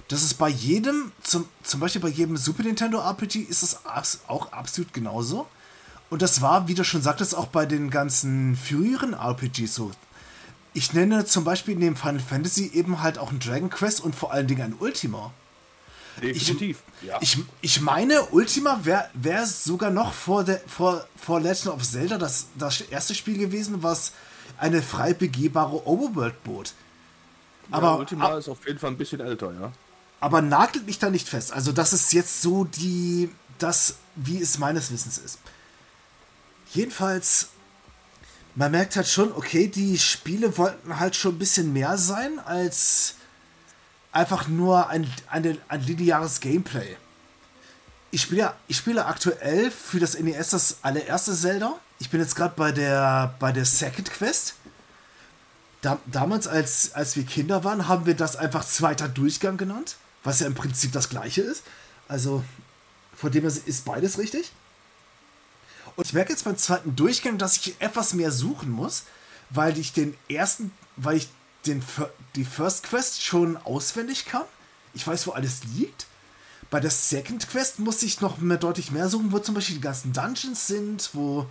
Das 0.08 0.24
ist 0.24 0.36
bei 0.36 0.50
jedem, 0.50 1.12
zum, 1.22 1.46
zum 1.63 1.79
Beispiel 1.79 2.01
bei 2.01 2.10
jedem 2.10 2.38
Super 2.38 2.63
Nintendo 2.63 3.00
RPG 3.00 3.41
ist 3.41 3.62
es 3.62 3.79
auch 4.27 4.51
absolut 4.51 4.94
genauso. 4.94 5.48
Und 6.10 6.22
das 6.22 6.41
war, 6.41 6.67
wie 6.67 6.74
du 6.74 6.84
schon 6.84 7.01
sagtest, 7.01 7.36
auch 7.36 7.48
bei 7.48 7.65
den 7.65 7.89
ganzen 7.89 8.56
früheren 8.56 9.13
RPGs 9.13 9.75
so. 9.75 9.91
Ich 10.74 10.94
nenne 10.94 11.25
zum 11.25 11.44
Beispiel 11.44 11.74
in 11.74 11.82
dem 11.82 11.96
Final 11.96 12.20
Fantasy 12.22 12.72
eben 12.74 13.01
halt 13.01 13.17
auch 13.17 13.32
ein 13.32 13.39
Dragon 13.39 13.70
Quest 13.70 14.00
und 14.00 14.15
vor 14.15 14.32
allen 14.32 14.48
Dingen 14.48 14.62
ein 14.62 14.75
Ultima. 14.79 15.32
Definitiv. 16.22 16.84
Ich, 17.02 17.08
ja. 17.08 17.18
ich, 17.22 17.38
ich 17.62 17.82
meine, 17.82 18.24
Ultima 18.32 18.80
wäre 18.84 19.10
wär 19.14 19.46
sogar 19.46 19.92
noch 19.92 20.14
vor, 20.14 20.44
der, 20.44 20.62
vor, 20.68 21.06
vor 21.16 21.40
Legend 21.40 21.68
of 21.68 21.84
Zelda 21.84 22.18
das, 22.18 22.48
das 22.58 22.82
erste 22.82 23.14
Spiel 23.14 23.38
gewesen, 23.38 23.84
was 23.84 24.14
eine 24.58 24.82
frei 24.82 25.14
begehbare 25.14 25.86
Overworld 25.88 26.44
bot. 26.44 26.74
Aber 27.70 27.88
ja, 27.88 27.96
Ultima 27.96 28.25
ab, 28.25 28.40
ist 28.40 28.50
auf 28.50 28.66
jeden 28.66 28.80
Fall 28.80 28.92
ein 28.92 28.98
bisschen 28.98 29.20
älter, 29.20 29.53
ja. 29.53 29.72
Aber 30.20 30.42
nagelt 30.42 30.86
mich 30.86 30.98
da 30.98 31.10
nicht 31.10 31.27
fest. 31.30 31.53
Also, 31.53 31.72
das 31.72 31.94
ist 31.94 32.14
jetzt 32.14 32.42
so 32.42 32.64
die, 32.64 33.30
das, 33.60 33.98
wie 34.16 34.42
es 34.42 34.58
meines 34.58 34.92
Wissens 34.92 35.20
ist. 35.20 35.40
Jedenfalls, 36.74 37.50
man 38.56 38.72
merkt 38.72 38.96
halt 38.96 39.08
schon, 39.08 39.32
okay, 39.34 39.68
die 39.68 40.00
Spiele 40.00 40.58
wollten 40.58 41.00
halt 41.00 41.16
schon 41.16 41.36
ein 41.36 41.40
bisschen 41.40 41.74
mehr 41.74 41.98
sein 41.98 42.40
als 42.40 43.17
einfach 44.11 44.48
nur 44.48 44.89
ein, 44.89 45.11
ein, 45.29 45.57
ein 45.67 45.81
lineares 45.81 46.39
Gameplay. 46.39 46.96
Ich 48.11 48.22
spiele, 48.22 48.53
ich 48.67 48.77
spiele 48.77 49.05
aktuell 49.05 49.70
für 49.70 50.00
das 50.00 50.17
NES 50.17 50.50
das 50.50 50.77
allererste 50.81 51.35
Zelda. 51.35 51.79
Ich 52.00 52.09
bin 52.09 52.22
jetzt 52.22 52.35
gerade 52.35 52.53
bei 52.55 52.72
der, 52.72 53.35
bei 53.39 53.51
der 53.51 53.65
Second 53.65 54.09
Quest. 54.11 54.55
Da, 55.81 56.00
damals, 56.05 56.48
als, 56.48 56.93
als 56.93 57.15
wir 57.15 57.25
Kinder 57.25 57.63
waren, 57.63 57.87
haben 57.87 58.05
wir 58.05 58.15
das 58.15 58.35
einfach 58.35 58.65
zweiter 58.65 59.07
Durchgang 59.07 59.57
genannt, 59.57 59.98
was 60.24 60.39
ja 60.39 60.48
im 60.48 60.55
Prinzip 60.55 60.91
das 60.91 61.09
gleiche 61.09 61.41
ist. 61.41 61.63
Also, 62.07 62.43
von 63.15 63.31
dem 63.31 63.43
her 63.43 63.51
ist 63.65 63.85
beides 63.85 64.17
richtig. 64.17 64.51
Und 65.96 66.05
ich 66.05 66.13
merke 66.13 66.31
jetzt 66.31 66.46
beim 66.46 66.57
zweiten 66.57 66.96
Durchgang, 66.96 67.37
dass 67.37 67.57
ich 67.57 67.75
etwas 67.79 68.13
mehr 68.13 68.31
suchen 68.31 68.72
muss, 68.72 69.03
weil 69.50 69.77
ich 69.77 69.93
den 69.93 70.15
ersten, 70.29 70.72
weil 70.96 71.17
ich 71.17 71.29
den, 71.68 71.84
die 72.36 72.46
First 72.46 72.84
Quest 72.84 73.24
schon 73.24 73.58
auswendig 73.58 74.25
kann. 74.25 74.44
Ich 74.94 75.06
weiß, 75.06 75.27
wo 75.27 75.32
alles 75.32 75.64
liegt. 75.75 76.08
Bei 76.70 76.80
der 76.80 76.92
Second 76.92 77.48
Quest 77.50 77.80
muss 77.80 78.03
ich 78.03 78.20
noch 78.20 78.40
mehr, 78.40 78.58
deutlich 78.58 78.92
mehr 78.92 79.10
suchen, 79.10 79.32
wo 79.32 79.40
zum 79.40 79.56
Beispiel 79.56 79.75
die 79.75 79.82
ganzen 79.82 80.12
Dungeons 80.12 80.68
sind, 80.68 81.10
wo 81.14 81.48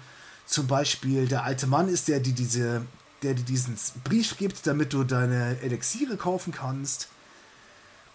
zum 0.47 0.67
Beispiel 0.67 1.27
der 1.27 1.45
alte 1.45 1.67
Mann 1.67 1.89
ist, 1.89 2.09
der 2.09 2.21
dir 2.21 2.35
diese, 2.35 2.83
der 3.23 3.35
dir 3.35 3.45
diesen 3.45 3.77
Brief 4.05 4.37
gibt, 4.37 4.67
damit 4.67 4.93
du 4.93 5.05
deine 5.05 5.59
Elixiere 5.61 6.17
kaufen 6.17 6.53
kannst. 6.53 7.09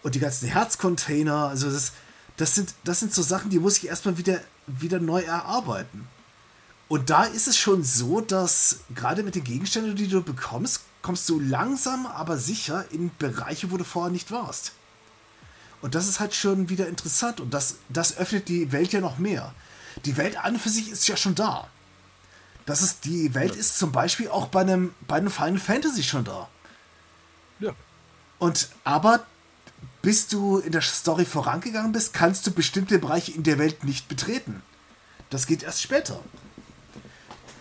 Und 0.03 0.15
die 0.15 0.19
ganzen 0.19 0.47
Herzcontainer. 0.47 1.47
Also 1.47 1.71
das, 1.71 1.93
das 2.37 2.55
sind, 2.55 2.73
das 2.83 2.99
sind 2.99 3.13
so 3.13 3.21
Sachen, 3.21 3.49
die 3.49 3.59
muss 3.59 3.77
ich 3.77 3.87
erstmal 3.87 4.17
wieder, 4.17 4.39
wieder 4.67 4.99
neu 4.99 5.21
erarbeiten. 5.21 6.07
Und 6.87 7.09
da 7.09 7.23
ist 7.23 7.47
es 7.47 7.57
schon 7.57 7.83
so, 7.83 8.21
dass 8.21 8.81
gerade 8.93 9.23
mit 9.23 9.35
den 9.35 9.43
Gegenständen, 9.43 9.95
die 9.95 10.07
du 10.07 10.21
bekommst, 10.21 10.81
kommst 11.01 11.27
du 11.29 11.39
langsam, 11.39 12.05
aber 12.05 12.37
sicher 12.37 12.85
in 12.91 13.11
Bereiche, 13.17 13.71
wo 13.71 13.77
du 13.77 13.83
vorher 13.83 14.11
nicht 14.11 14.31
warst. 14.31 14.73
Und 15.81 15.95
das 15.95 16.07
ist 16.07 16.19
halt 16.19 16.35
schon 16.35 16.69
wieder 16.69 16.87
interessant 16.87 17.39
und 17.39 17.53
das, 17.53 17.77
das 17.89 18.17
öffnet 18.17 18.47
die 18.47 18.71
Welt 18.71 18.93
ja 18.93 19.01
noch 19.01 19.17
mehr. 19.17 19.53
Die 20.05 20.15
Welt 20.17 20.37
an 20.37 20.59
für 20.59 20.69
sich 20.69 20.89
ist 20.89 21.07
ja 21.07 21.17
schon 21.17 21.35
da. 21.35 21.67
Das 22.65 22.81
ist, 22.83 23.05
die 23.05 23.33
Welt 23.33 23.55
ja. 23.55 23.59
ist 23.59 23.79
zum 23.79 23.91
Beispiel 23.91 24.29
auch 24.29 24.47
bei 24.47 24.61
einem, 24.61 24.93
bei 25.07 25.15
einem 25.15 25.31
Final 25.31 25.57
Fantasy 25.59 26.03
schon 26.03 26.23
da. 26.23 26.47
Ja. 27.59 27.73
Und 28.37 28.69
aber 28.83 29.25
bis 30.01 30.27
du 30.27 30.57
in 30.57 30.71
der 30.71 30.81
Story 30.81 31.25
vorangegangen 31.25 31.91
bist, 31.91 32.13
kannst 32.13 32.45
du 32.47 32.51
bestimmte 32.51 32.97
Bereiche 32.99 33.31
in 33.31 33.43
der 33.43 33.59
Welt 33.59 33.83
nicht 33.83 34.07
betreten. 34.07 34.63
Das 35.29 35.45
geht 35.45 35.63
erst 35.63 35.81
später. 35.81 36.19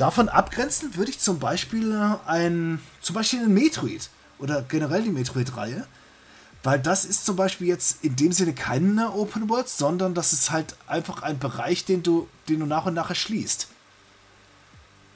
Davon 0.01 0.31
abgrenzen 0.31 0.97
würde 0.97 1.11
ich 1.11 1.19
zum 1.19 1.39
Beispiel 1.39 1.95
ein, 2.25 2.81
zum 3.03 3.15
Beispiel 3.15 3.41
ein 3.41 3.53
Metroid 3.53 4.09
oder 4.39 4.63
generell 4.63 5.03
die 5.03 5.11
Metroid-Reihe, 5.11 5.87
weil 6.63 6.81
das 6.81 7.05
ist 7.05 7.27
zum 7.27 7.37
Beispiel 7.37 7.67
jetzt 7.67 8.03
in 8.03 8.17
dem 8.17 8.33
Sinne 8.33 8.55
keine 8.55 9.13
Open 9.13 9.51
World, 9.51 9.69
sondern 9.69 10.15
das 10.15 10.33
ist 10.33 10.51
halt 10.51 10.75
einfach 10.87 11.21
ein 11.21 11.39
Bereich, 11.39 11.85
den 11.85 12.03
du, 12.03 12.29
den 12.49 12.61
du 12.61 12.67
nach 12.67 12.87
und 12.87 12.95
nach 12.95 13.11
erschließt. 13.11 13.69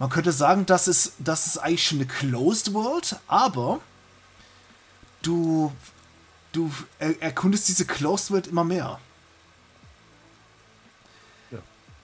Man 0.00 0.10
könnte 0.10 0.32
sagen, 0.32 0.66
das 0.66 0.86
ist, 0.86 1.14
das 1.18 1.46
ist 1.46 1.56
eigentlich 1.56 1.86
schon 1.86 2.00
eine 2.00 2.06
Closed 2.06 2.74
World, 2.74 3.16
aber 3.26 3.80
du, 5.22 5.72
du 6.52 6.70
erkundest 6.98 7.68
diese 7.68 7.86
Closed 7.86 8.30
World 8.32 8.48
immer 8.48 8.64
mehr 8.64 9.00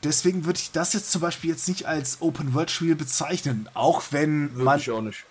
deswegen 0.04 0.44
würde 0.44 0.58
ich 0.58 0.72
das 0.72 0.92
jetzt 0.92 1.10
zum 1.10 1.20
Beispiel 1.20 1.50
jetzt 1.50 1.68
nicht 1.68 1.86
als 1.86 2.20
Open-World-Spiel 2.20 2.94
bezeichnen. 2.94 3.68
Auch 3.74 4.02
wenn 4.10 4.54
würde 4.54 4.64
man. 4.64 4.78
Ich 4.78 4.90
auch 4.90 5.02
nicht. 5.02 5.24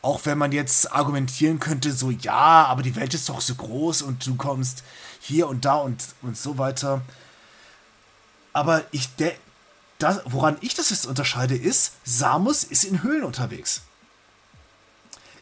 Auch 0.00 0.26
wenn 0.26 0.38
man 0.38 0.52
jetzt 0.52 0.92
argumentieren 0.92 1.58
könnte, 1.58 1.92
so, 1.92 2.10
ja, 2.10 2.64
aber 2.66 2.82
die 2.82 2.94
Welt 2.94 3.14
ist 3.14 3.28
doch 3.28 3.40
so 3.40 3.54
groß 3.56 4.02
und 4.02 4.24
du 4.26 4.36
kommst 4.36 4.84
hier 5.20 5.48
und 5.48 5.64
da 5.64 5.74
und, 5.74 6.04
und 6.22 6.36
so 6.36 6.56
weiter. 6.56 7.02
Aber 8.52 8.84
ich, 8.92 9.14
der, 9.16 9.34
das, 9.98 10.20
woran 10.24 10.56
ich 10.60 10.74
das 10.74 10.90
jetzt 10.90 11.06
unterscheide, 11.06 11.56
ist, 11.56 11.94
Samus 12.04 12.62
ist 12.62 12.84
in 12.84 13.02
Höhlen 13.02 13.24
unterwegs. 13.24 13.82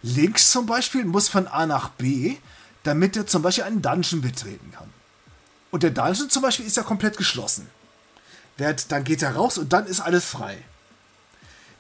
Link 0.03 0.39
zum 0.39 0.65
Beispiel 0.65 1.05
muss 1.05 1.29
von 1.29 1.47
A 1.49 1.67
nach 1.67 1.91
B, 1.91 2.37
damit 2.83 3.15
er 3.17 3.27
zum 3.27 3.43
Beispiel 3.43 3.65
einen 3.65 3.83
Dungeon 3.83 4.23
betreten 4.23 4.73
kann. 4.73 4.89
Und 5.71 5.83
der 5.83 5.91
Dungeon 5.91 6.31
zum 6.31 6.43
Beispiel 6.43 6.67
ist 6.67 6.79
ja 6.79 6.83
komplett 6.83 7.19
geschlossen 7.19 7.69
dann 8.57 9.05
geht 9.05 9.23
er 9.23 9.35
raus 9.35 9.59
und 9.59 9.73
dann 9.73 9.87
ist 9.87 10.01
alles 10.01 10.25
frei. 10.25 10.59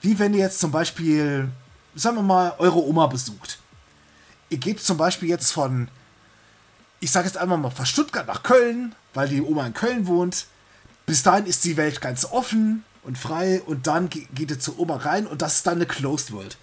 Wie 0.02 0.18
wenn 0.18 0.34
ihr 0.34 0.40
jetzt 0.40 0.60
zum 0.60 0.70
Beispiel, 0.70 1.48
sagen 1.94 2.16
wir 2.16 2.22
mal, 2.22 2.54
eure 2.58 2.84
Oma 2.84 3.06
besucht. 3.06 3.58
Ihr 4.50 4.58
geht 4.58 4.80
zum 4.80 4.96
Beispiel 4.96 5.28
jetzt 5.28 5.52
von, 5.52 5.88
ich 7.00 7.10
sage 7.10 7.26
jetzt 7.26 7.38
einmal 7.38 7.58
mal 7.58 7.70
von 7.70 7.86
Stuttgart 7.86 8.26
nach 8.26 8.42
Köln, 8.42 8.94
weil 9.14 9.28
die 9.28 9.42
Oma 9.42 9.66
in 9.66 9.74
Köln 9.74 10.06
wohnt. 10.06 10.46
Bis 11.06 11.22
dahin 11.22 11.46
ist 11.46 11.64
die 11.64 11.76
Welt 11.76 12.00
ganz 12.00 12.24
offen 12.24 12.84
und 13.02 13.16
frei 13.16 13.62
und 13.62 13.86
dann 13.86 14.10
geht 14.10 14.50
ihr 14.50 14.60
zur 14.60 14.78
Oma 14.78 14.96
rein 14.96 15.26
und 15.26 15.42
das 15.42 15.56
ist 15.56 15.66
dann 15.66 15.76
eine 15.76 15.86
Closed 15.86 16.32
World. 16.32 16.56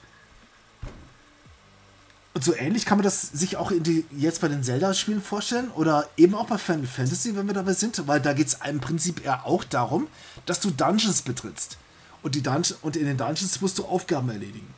Und 2.34 2.44
so 2.44 2.56
ähnlich 2.56 2.86
kann 2.86 2.98
man 2.98 3.04
das 3.04 3.22
sich 3.22 3.58
auch 3.58 3.72
die, 3.72 4.06
jetzt 4.12 4.42
bei 4.42 4.48
den 4.48 4.64
Zelda-Spielen 4.64 5.22
vorstellen 5.22 5.70
oder 5.72 6.10
eben 6.18 6.34
auch 6.34 6.48
bei 6.48 6.58
Final 6.58 6.88
Fantasy, 6.88 7.36
wenn 7.36 7.46
wir 7.46 7.54
dabei 7.54 7.74
sind, 7.74 8.08
weil 8.08 8.20
da 8.22 8.34
geht 8.34 8.48
es 8.48 8.58
im 8.68 8.80
Prinzip 8.80 9.24
eher 9.24 9.46
auch 9.46 9.64
darum, 9.64 10.08
dass 10.48 10.60
du 10.60 10.72
Dungeons 10.72 11.22
betrittst. 11.22 11.78
Und, 12.24 12.36
die 12.36 12.42
Dungeon, 12.42 12.78
und 12.82 12.96
in 12.96 13.06
den 13.06 13.18
Dungeons 13.18 13.62
musst 13.62 13.78
du 13.78 13.86
Aufgaben 13.86 14.30
erledigen. 14.30 14.74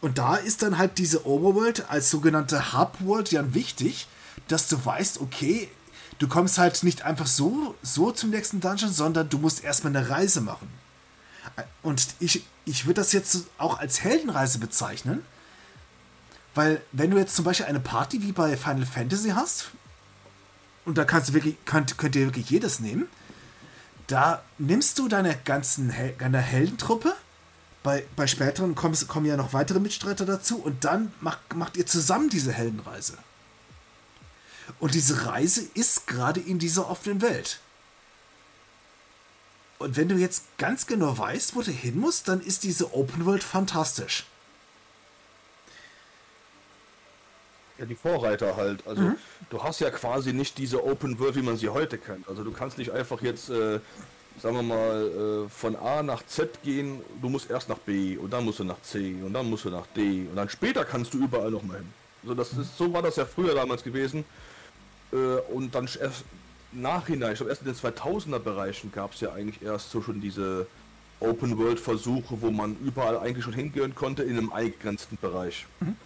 Und 0.00 0.18
da 0.18 0.36
ist 0.36 0.62
dann 0.62 0.78
halt 0.78 0.98
diese 0.98 1.26
Overworld 1.26 1.88
als 1.88 2.10
sogenannte 2.10 2.72
Hub-World 2.72 3.30
ja 3.30 3.54
wichtig, 3.54 4.08
dass 4.48 4.68
du 4.68 4.84
weißt, 4.84 5.20
okay, 5.20 5.68
du 6.18 6.28
kommst 6.28 6.58
halt 6.58 6.82
nicht 6.82 7.02
einfach 7.02 7.26
so, 7.26 7.74
so 7.82 8.10
zum 8.10 8.30
nächsten 8.30 8.60
Dungeon, 8.60 8.92
sondern 8.92 9.28
du 9.28 9.38
musst 9.38 9.62
erstmal 9.62 9.96
eine 9.96 10.08
Reise 10.08 10.40
machen. 10.40 10.68
Und 11.82 12.06
ich, 12.18 12.44
ich 12.64 12.86
würde 12.86 13.00
das 13.00 13.12
jetzt 13.12 13.44
auch 13.58 13.78
als 13.78 14.02
Heldenreise 14.02 14.58
bezeichnen. 14.58 15.22
Weil, 16.56 16.80
wenn 16.90 17.10
du 17.10 17.18
jetzt 17.18 17.36
zum 17.36 17.44
Beispiel 17.44 17.66
eine 17.66 17.80
Party 17.80 18.22
wie 18.22 18.32
bei 18.32 18.56
Final 18.56 18.86
Fantasy 18.86 19.28
hast, 19.28 19.72
und 20.86 20.96
da 20.96 21.04
kannst 21.04 21.28
du 21.28 21.34
wirklich, 21.34 21.56
könnt, 21.66 21.98
könnt 21.98 22.16
ihr 22.16 22.24
wirklich 22.24 22.48
jedes 22.48 22.80
nehmen, 22.80 23.08
da 24.06 24.42
nimmst 24.56 24.98
du 24.98 25.06
deine 25.06 25.36
ganzen 25.44 25.92
deine 26.18 26.40
Heldentruppe, 26.40 27.14
bei, 27.82 28.06
bei 28.16 28.26
späteren 28.26 28.74
kommen, 28.74 28.96
kommen 29.06 29.26
ja 29.26 29.36
noch 29.36 29.52
weitere 29.52 29.80
Mitstreiter 29.80 30.24
dazu, 30.24 30.56
und 30.56 30.84
dann 30.84 31.12
macht, 31.20 31.54
macht 31.54 31.76
ihr 31.76 31.84
zusammen 31.84 32.30
diese 32.30 32.52
Heldenreise. 32.52 33.18
Und 34.80 34.94
diese 34.94 35.26
Reise 35.26 35.62
ist 35.74 36.06
gerade 36.06 36.40
in 36.40 36.58
dieser 36.58 36.88
offenen 36.88 37.20
Welt. 37.20 37.60
Und 39.78 39.96
wenn 39.96 40.08
du 40.08 40.16
jetzt 40.16 40.44
ganz 40.56 40.86
genau 40.86 41.18
weißt, 41.18 41.54
wo 41.54 41.60
du 41.60 41.70
hin 41.70 42.00
musst, 42.00 42.28
dann 42.28 42.40
ist 42.40 42.62
diese 42.62 42.94
Open 42.94 43.26
World 43.26 43.44
fantastisch. 43.44 44.24
Ja, 47.78 47.84
die 47.84 47.94
Vorreiter 47.94 48.56
halt. 48.56 48.86
Also 48.86 49.02
mhm. 49.02 49.16
du 49.50 49.62
hast 49.62 49.80
ja 49.80 49.90
quasi 49.90 50.32
nicht 50.32 50.56
diese 50.58 50.84
Open 50.84 51.18
World, 51.18 51.36
wie 51.36 51.42
man 51.42 51.56
sie 51.56 51.68
heute 51.68 51.98
kennt. 51.98 52.28
Also 52.28 52.42
du 52.42 52.52
kannst 52.52 52.78
nicht 52.78 52.90
einfach 52.90 53.20
jetzt, 53.20 53.50
äh, 53.50 53.80
sagen 54.40 54.56
wir 54.56 54.62
mal, 54.62 55.46
äh, 55.46 55.48
von 55.48 55.76
A 55.76 56.02
nach 56.02 56.24
Z 56.26 56.62
gehen. 56.62 57.00
Du 57.20 57.28
musst 57.28 57.50
erst 57.50 57.68
nach 57.68 57.78
B 57.78 58.16
und 58.16 58.32
dann 58.32 58.44
musst 58.44 58.60
du 58.60 58.64
nach 58.64 58.80
C 58.82 59.16
und 59.22 59.32
dann 59.32 59.48
musst 59.50 59.64
du 59.64 59.70
nach 59.70 59.86
D 59.94 60.26
und 60.30 60.36
dann 60.36 60.48
später 60.48 60.84
kannst 60.84 61.12
du 61.14 61.18
überall 61.18 61.50
noch 61.50 61.62
mal 61.62 61.78
hin. 61.78 61.92
Also 62.22 62.34
das 62.34 62.52
ist, 62.54 62.76
so 62.78 62.92
war 62.92 63.02
das 63.02 63.16
ja 63.16 63.26
früher 63.26 63.54
damals 63.54 63.84
gewesen. 63.84 64.24
Äh, 65.12 65.16
und 65.52 65.74
dann 65.74 65.88
erst 66.00 66.24
Nachhinein, 66.72 67.32
ich 67.32 67.38
glaube 67.38 67.50
erst 67.50 67.62
in 67.62 67.68
den 67.68 67.76
2000er 67.76 68.38
Bereichen 68.38 68.90
gab 68.92 69.12
es 69.12 69.20
ja 69.20 69.32
eigentlich 69.32 69.62
erst 69.62 69.90
so 69.90 70.00
schon 70.02 70.20
diese 70.20 70.66
Open 71.20 71.56
World 71.58 71.80
Versuche, 71.80 72.40
wo 72.40 72.50
man 72.50 72.76
überall 72.84 73.18
eigentlich 73.18 73.44
schon 73.44 73.54
hingehen 73.54 73.94
konnte 73.94 74.22
in 74.22 74.36
einem 74.36 74.52
eingegrenzten 74.52 75.18
Bereich. 75.20 75.66
Mhm. 75.80 75.96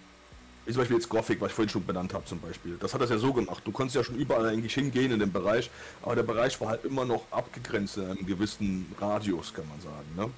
Wie 0.71 0.73
zum 0.73 0.83
Beispiel 0.83 0.99
jetzt 0.99 1.09
Gothic, 1.09 1.41
was 1.41 1.49
ich 1.49 1.55
vorhin 1.55 1.69
schon 1.69 1.85
benannt 1.85 2.15
habe 2.15 2.25
zum 2.27 2.39
Beispiel. 2.39 2.77
Das 2.79 2.95
hat 2.95 3.01
das 3.01 3.11
ja 3.11 3.19
so 3.19 3.33
gemacht. 3.33 3.61
Du 3.65 3.73
konntest 3.73 3.97
ja 3.97 4.05
schon 4.05 4.15
überall 4.15 4.47
eigentlich 4.47 4.73
hingehen 4.73 5.11
in 5.11 5.19
dem 5.19 5.33
Bereich, 5.33 5.69
aber 6.01 6.15
der 6.15 6.23
Bereich 6.23 6.61
war 6.61 6.69
halt 6.69 6.85
immer 6.85 7.05
noch 7.05 7.25
abgegrenzt 7.33 7.97
in 7.97 8.05
einem 8.05 8.25
gewissen 8.25 8.87
Radius, 9.01 9.53
kann 9.53 9.67
man 9.67 9.81
sagen. 9.81 10.07
Ne? 10.17 10.31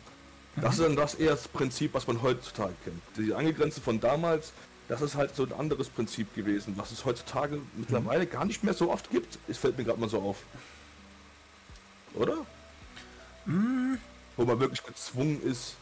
Das 0.56 0.78
ist 0.78 0.84
dann 0.84 0.96
das 0.96 1.16
eher 1.16 1.32
das 1.32 1.48
Prinzip, 1.48 1.92
was 1.92 2.06
man 2.06 2.22
heutzutage 2.22 2.72
kennt. 2.82 3.02
Die 3.18 3.34
Angegrenze 3.34 3.82
von 3.82 4.00
damals 4.00 4.54
das 4.88 5.02
ist 5.02 5.16
halt 5.16 5.36
so 5.36 5.44
ein 5.44 5.52
anderes 5.52 5.90
Prinzip 5.90 6.34
gewesen, 6.34 6.74
was 6.76 6.92
es 6.92 7.04
heutzutage 7.04 7.60
mittlerweile 7.76 8.26
gar 8.26 8.46
nicht 8.46 8.64
mehr 8.64 8.74
so 8.74 8.90
oft 8.90 9.10
gibt. 9.10 9.38
Es 9.48 9.58
fällt 9.58 9.76
mir 9.76 9.84
gerade 9.84 10.00
mal 10.00 10.08
so 10.08 10.20
auf. 10.20 10.44
Oder? 12.14 12.38
Mhm. 13.44 13.98
Wo 14.36 14.44
man 14.44 14.60
wirklich 14.60 14.82
gezwungen 14.82 15.42
ist, 15.42 15.76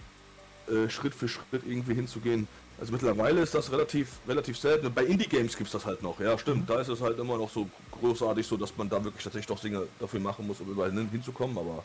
äh, 0.71 0.89
Schritt 0.89 1.15
für 1.15 1.29
Schritt 1.29 1.63
irgendwie 1.67 1.95
hinzugehen. 1.95 2.47
Also 2.81 2.93
mittlerweile 2.93 3.43
ist 3.43 3.55
das 3.55 3.71
relativ, 3.71 4.09
relativ 4.27 4.59
selten. 4.59 4.93
Bei 4.93 5.05
Indie-Games 5.05 5.55
gibt 5.55 5.67
es 5.67 5.73
das 5.73 5.85
halt 5.85 6.03
noch. 6.03 6.19
Ja, 6.19 6.39
stimmt. 6.39 6.63
Mhm. 6.63 6.67
Da 6.67 6.81
ist 6.81 6.89
es 6.89 7.03
halt 7.03 7.19
immer 7.19 7.37
noch 7.37 7.51
so 7.51 7.69
großartig, 7.93 8.47
so 8.47 8.57
dass 8.57 8.75
man 8.79 8.89
da 8.89 9.05
wirklich 9.05 9.23
tatsächlich 9.23 9.49
doch 9.49 9.61
Dinge 9.61 9.87
dafür 9.99 10.19
machen 10.19 10.47
muss, 10.47 10.61
um 10.61 10.71
überall 10.71 10.91
hinzukommen. 10.91 11.59
Aber 11.59 11.85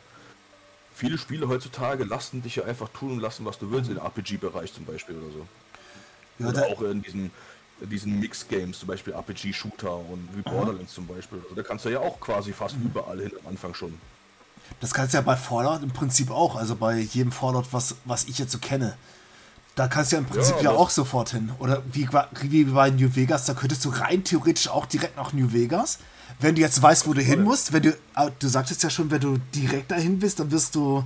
viele 0.94 1.18
Spiele 1.18 1.50
heutzutage 1.50 2.06
lassen 2.06 2.42
dich 2.42 2.56
ja 2.56 2.64
einfach 2.64 2.88
tun 2.90 3.12
und 3.12 3.20
lassen, 3.20 3.44
was 3.44 3.60
du 3.60 3.70
willst, 3.72 3.90
mhm. 3.90 3.98
im 3.98 4.04
RPG-Bereich 4.04 4.74
zum 4.74 4.86
Beispiel 4.86 5.18
oder 5.18 5.34
so. 5.34 5.48
Ja, 6.40 6.48
Oder 6.48 6.68
auch 6.68 6.82
in 6.82 7.02
diesen, 7.02 7.32
in 7.82 7.90
diesen 7.90 8.20
Mix-Games, 8.22 8.80
zum 8.80 8.88
Beispiel 8.88 9.14
RPG-Shooter 9.14 9.98
und 9.98 10.30
wie 10.34 10.42
Borderlands 10.44 10.94
Aha. 10.94 10.96
zum 10.96 11.08
Beispiel. 11.08 11.40
Also 11.44 11.56
da 11.56 11.64
kannst 11.64 11.84
du 11.84 11.90
ja 11.90 12.00
auch 12.00 12.22
quasi 12.22 12.54
fast 12.54 12.78
mhm. 12.78 12.86
überall 12.86 13.20
hin 13.20 13.32
am 13.44 13.52
Anfang 13.52 13.74
schon. 13.74 14.00
Das 14.80 14.94
kannst 14.94 15.14
du 15.14 15.18
ja 15.18 15.22
bei 15.22 15.36
Fallout 15.36 15.84
im 15.84 15.92
Prinzip 15.92 16.32
auch, 16.32 16.56
also 16.56 16.76
bei 16.76 17.00
jedem 17.00 17.34
Fallout, 17.34 17.68
was, 17.72 17.98
was 18.06 18.24
ich 18.26 18.40
jetzt 18.40 18.52
so 18.52 18.60
kenne. 18.60 18.98
Da 19.76 19.88
kannst 19.88 20.12
du 20.12 20.16
ja 20.16 20.22
im 20.22 20.28
Prinzip 20.28 20.56
ja, 20.58 20.64
ja 20.64 20.72
auch 20.72 20.90
sofort 20.90 21.30
hin. 21.32 21.52
Oder 21.60 21.84
wie, 21.92 22.08
wie 22.44 22.64
bei 22.64 22.90
New 22.90 23.14
Vegas, 23.16 23.46
da 23.46 23.54
könntest 23.54 23.84
du 23.84 23.90
rein 23.90 24.24
theoretisch 24.24 24.70
auch 24.70 24.86
direkt 24.86 25.18
nach 25.18 25.34
New 25.34 25.52
Vegas. 25.52 26.00
Wenn 26.40 26.56
du 26.56 26.62
jetzt 26.62 26.82
weißt, 26.82 27.08
wo 27.08 27.14
du 27.14 27.22
hin 27.22 27.44
musst, 27.44 27.74
wenn 27.74 27.84
du, 27.84 27.98
ah, 28.14 28.30
du 28.40 28.48
sagtest 28.48 28.84
ja 28.84 28.90
schon, 28.90 29.12
wenn 29.12 29.22
du 29.22 29.38
direkt 29.54 29.92
dahin 29.92 30.20
bist, 30.20 30.40
dann 30.40 30.52
wirst 30.52 30.76
du, 30.76 31.04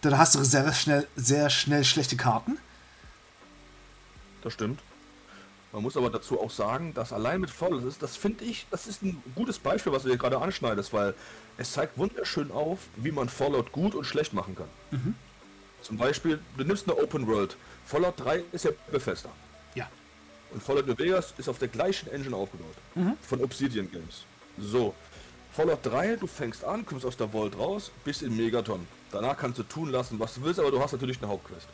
dann 0.00 0.16
hast 0.16 0.34
du 0.34 0.42
sehr 0.42 0.72
schnell, 0.72 1.06
sehr 1.16 1.50
schnell 1.50 1.84
schlechte 1.84 2.16
Karten 2.16 2.58
das 4.46 4.54
stimmt. 4.54 4.80
Man 5.72 5.82
muss 5.82 5.96
aber 5.96 6.08
dazu 6.08 6.40
auch 6.40 6.52
sagen, 6.52 6.94
dass 6.94 7.12
allein 7.12 7.40
mit 7.40 7.50
Fallout 7.50 7.84
ist, 7.84 8.00
das 8.00 8.16
finde 8.16 8.44
ich, 8.44 8.66
das 8.70 8.86
ist 8.86 9.02
ein 9.02 9.20
gutes 9.34 9.58
Beispiel, 9.58 9.92
was 9.92 10.04
du 10.04 10.08
hier 10.08 10.16
gerade 10.16 10.40
anschneidest, 10.40 10.92
weil 10.92 11.14
es 11.58 11.72
zeigt 11.72 11.98
wunderschön 11.98 12.52
auf, 12.52 12.78
wie 12.96 13.10
man 13.10 13.28
Fallout 13.28 13.72
gut 13.72 13.94
und 13.94 14.04
schlecht 14.04 14.32
machen 14.32 14.54
kann. 14.54 14.68
Mhm. 14.92 15.14
Zum 15.82 15.96
Beispiel, 15.96 16.40
du 16.56 16.64
nimmst 16.64 16.88
eine 16.88 16.98
Open 17.00 17.26
World. 17.26 17.56
Fallout 17.84 18.14
3 18.18 18.44
ist 18.52 18.64
ja 18.64 18.72
Bethesda. 18.90 19.30
Ja. 19.74 19.88
Und 20.50 20.62
Fallout 20.62 20.86
New 20.86 20.98
Vegas 20.98 21.34
ist 21.38 21.48
auf 21.48 21.58
der 21.58 21.68
gleichen 21.68 22.10
Engine 22.10 22.34
aufgebaut. 22.34 22.74
Mhm. 22.94 23.16
Von 23.20 23.42
Obsidian 23.42 23.90
Games. 23.90 24.24
So. 24.58 24.94
Fallout 25.52 25.84
3, 25.84 26.16
du 26.16 26.26
fängst 26.26 26.64
an, 26.64 26.84
kommst 26.84 27.06
aus 27.06 27.16
der 27.16 27.28
Vault 27.28 27.56
raus, 27.56 27.90
bist 28.04 28.22
in 28.22 28.36
Megaton. 28.36 28.86
Danach 29.10 29.36
kannst 29.36 29.58
du 29.58 29.62
tun 29.62 29.90
lassen, 29.90 30.18
was 30.18 30.34
du 30.34 30.42
willst, 30.42 30.60
aber 30.60 30.70
du 30.70 30.80
hast 30.80 30.92
natürlich 30.92 31.18
eine 31.18 31.28
Hauptquest. 31.28 31.66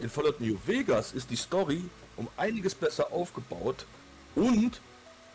In 0.00 0.10
Fallout 0.10 0.40
New 0.40 0.58
Vegas 0.66 1.12
ist 1.12 1.30
die 1.30 1.36
Story 1.36 1.84
um 2.16 2.28
einiges 2.36 2.74
besser 2.74 3.12
aufgebaut 3.12 3.86
und 4.34 4.80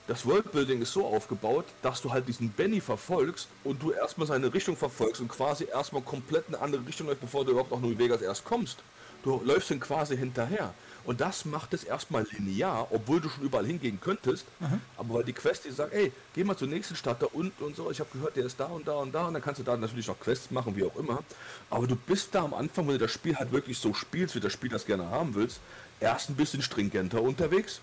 das 0.08 0.26
Worldbuilding 0.26 0.82
ist 0.82 0.92
so 0.92 1.06
aufgebaut, 1.06 1.66
dass 1.82 2.02
du 2.02 2.12
halt 2.12 2.28
diesen 2.28 2.50
Benny 2.50 2.82
verfolgst 2.82 3.48
und 3.64 3.82
du 3.82 3.92
erstmal 3.92 4.28
seine 4.28 4.54
Richtung 4.54 4.76
verfolgst 4.76 5.22
und 5.22 5.30
quasi 5.30 5.66
erstmal 5.66 6.02
komplett 6.02 6.48
eine 6.48 6.60
andere 6.60 6.86
Richtung 6.86 7.08
läufst, 7.08 7.22
bevor 7.22 7.46
du 7.46 7.52
überhaupt 7.52 7.72
nach 7.72 7.80
New 7.80 7.98
Vegas 7.98 8.22
erst 8.22 8.44
kommst. 8.44 8.80
Du 9.24 9.42
läufst 9.46 9.72
ihn 9.72 9.80
quasi 9.80 10.18
hinterher. 10.18 10.74
Und 11.06 11.22
das 11.22 11.46
macht 11.46 11.74
es 11.74 11.84
erstmal 11.84 12.26
linear, 12.32 12.88
obwohl 12.92 13.20
du 13.20 13.30
schon 13.30 13.44
überall 13.44 13.66
hingehen 13.66 14.00
könntest. 14.02 14.46
Mhm. 14.60 14.82
Aber 14.98 15.16
weil 15.16 15.24
die 15.24 15.34
Quest, 15.34 15.66
die 15.66 15.72
sagt, 15.72 15.94
ey, 15.94 16.12
geh 16.34 16.44
mal 16.44 16.58
zur 16.58 16.68
nächsten 16.68 16.96
Stadt 16.96 17.22
da 17.22 17.28
unten 17.32 17.64
und 17.64 17.76
so, 17.76 17.92
ich 17.92 18.00
habe 18.00 18.10
gehört, 18.14 18.36
der 18.36 18.46
ist 18.46 18.60
da 18.60 18.66
und 18.66 18.88
da 18.88 18.96
und 18.96 19.14
da 19.14 19.28
und 19.28 19.34
dann 19.34 19.42
kannst 19.42 19.60
du 19.60 19.64
da 19.64 19.76
natürlich 19.76 20.08
noch 20.08 20.20
Quests 20.20 20.52
machen, 20.52 20.76
wie 20.76 20.84
auch 20.84 20.96
immer. 20.98 21.24
Aber 21.70 21.88
du 21.88 21.96
bist 21.96 22.36
da 22.36 22.44
am 22.44 22.54
Anfang, 22.54 22.88
wenn 22.88 22.94
du 22.94 23.00
das 23.00 23.12
Spiel 23.12 23.36
halt 23.36 23.52
wirklich 23.52 23.80
so 23.80 23.94
spielst, 23.94 24.36
wie 24.36 24.40
das 24.40 24.54
Spiel 24.54 24.70
das 24.70 24.86
gerne 24.86 25.10
haben 25.10 25.36
willst, 25.36 25.60
erst 26.00 26.30
ein 26.30 26.36
bisschen 26.36 26.62
stringenter 26.62 27.22
unterwegs, 27.22 27.82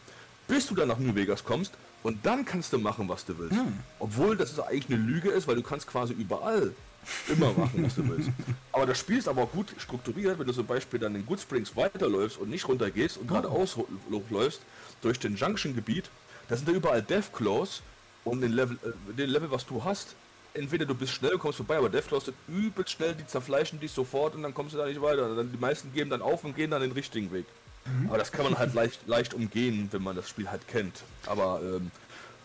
bis 0.48 0.66
du 0.66 0.74
dann 0.74 0.88
nach 0.88 0.98
New 0.98 1.14
Vegas 1.14 1.44
kommst 1.44 1.72
und 2.02 2.24
dann 2.24 2.44
kannst 2.44 2.72
du 2.72 2.78
machen, 2.78 3.08
was 3.08 3.24
du 3.24 3.38
willst. 3.38 3.56
Mhm. 3.56 3.78
Obwohl 3.98 4.36
das 4.36 4.58
eigentlich 4.58 4.86
eine 4.88 4.98
Lüge 4.98 5.30
ist, 5.30 5.46
weil 5.46 5.56
du 5.56 5.62
kannst 5.62 5.86
quasi 5.86 6.14
überall 6.14 6.72
immer 7.28 7.52
machen, 7.52 7.84
was 7.84 7.94
du 7.94 8.08
willst. 8.08 8.30
Aber 8.72 8.86
das 8.86 8.98
Spiel 8.98 9.18
ist 9.18 9.28
aber 9.28 9.42
auch 9.42 9.52
gut 9.52 9.74
strukturiert, 9.78 10.38
wenn 10.38 10.46
du 10.46 10.52
zum 10.52 10.66
Beispiel 10.66 11.00
dann 11.00 11.14
in 11.14 11.24
Good 11.26 11.40
Springs 11.40 11.74
weiterläufst 11.74 12.38
und 12.38 12.50
nicht 12.50 12.68
runtergehst 12.68 13.16
und 13.18 13.26
geradeaus 13.26 13.76
hochläufst 14.10 14.60
durch 15.00 15.18
den 15.18 15.34
Junction-Gebiet, 15.34 16.10
da 16.48 16.56
sind 16.56 16.68
da 16.68 16.72
überall 16.72 17.02
Deathclaws 17.02 17.82
und 18.24 18.40
den 18.40 18.52
Level, 18.52 18.78
äh, 18.84 19.12
den 19.14 19.30
Level, 19.30 19.50
was 19.50 19.66
du 19.66 19.82
hast, 19.82 20.14
entweder 20.54 20.84
du 20.84 20.94
bist 20.94 21.12
schnell, 21.12 21.38
kommst 21.38 21.56
vorbei, 21.56 21.78
aber 21.78 21.88
Deathclaws 21.88 22.26
sind 22.26 22.36
übelst 22.48 22.92
schnell, 22.92 23.14
die 23.14 23.26
zerfleischen 23.26 23.80
dich 23.80 23.92
sofort 23.92 24.34
und 24.34 24.42
dann 24.42 24.54
kommst 24.54 24.74
du 24.74 24.78
da 24.78 24.86
nicht 24.86 25.00
weiter. 25.00 25.34
Dann, 25.34 25.50
die 25.50 25.58
meisten 25.58 25.92
geben 25.92 26.10
dann 26.10 26.22
auf 26.22 26.44
und 26.44 26.54
gehen 26.54 26.70
dann 26.70 26.82
den 26.82 26.92
richtigen 26.92 27.32
Weg. 27.32 27.46
Mhm. 27.86 28.08
Aber 28.08 28.18
das 28.18 28.32
kann 28.32 28.44
man 28.44 28.58
halt 28.58 28.74
leicht, 28.74 29.06
leicht 29.06 29.34
umgehen, 29.34 29.88
wenn 29.90 30.02
man 30.02 30.16
das 30.16 30.28
Spiel 30.28 30.50
halt 30.50 30.66
kennt. 30.68 31.02
Aber 31.26 31.60
ähm, 31.62 31.90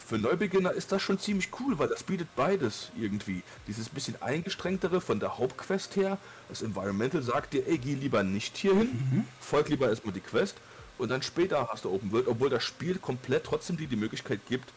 für 0.05 0.17
Neubeginner 0.17 0.71
ist 0.71 0.91
das 0.91 1.01
schon 1.01 1.19
ziemlich 1.19 1.49
cool, 1.59 1.79
weil 1.79 1.87
das 1.87 2.03
bietet 2.03 2.27
beides 2.35 2.91
irgendwie. 2.97 3.41
Dieses 3.67 3.89
bisschen 3.89 4.21
eingeschränktere 4.21 5.01
von 5.01 5.19
der 5.19 5.37
Hauptquest 5.37 5.95
her. 5.95 6.17
Das 6.47 6.61
Environmental 6.61 7.23
sagt 7.23 7.53
dir, 7.53 7.67
ey, 7.67 7.77
geh 7.77 7.95
lieber 7.95 8.23
nicht 8.23 8.55
hierhin, 8.55 8.91
mhm. 8.91 9.25
folg 9.39 9.69
lieber 9.69 9.89
erstmal 9.89 10.13
die 10.13 10.19
Quest 10.19 10.57
und 10.97 11.09
dann 11.09 11.21
später 11.21 11.67
hast 11.71 11.85
du 11.85 11.91
Open 11.91 12.11
World, 12.11 12.27
obwohl 12.27 12.49
das 12.49 12.63
Spiel 12.63 12.97
komplett 12.97 13.43
trotzdem 13.43 13.77
dir 13.77 13.87
die 13.87 13.95
Möglichkeit 13.95 14.39
gibt, 14.47 14.71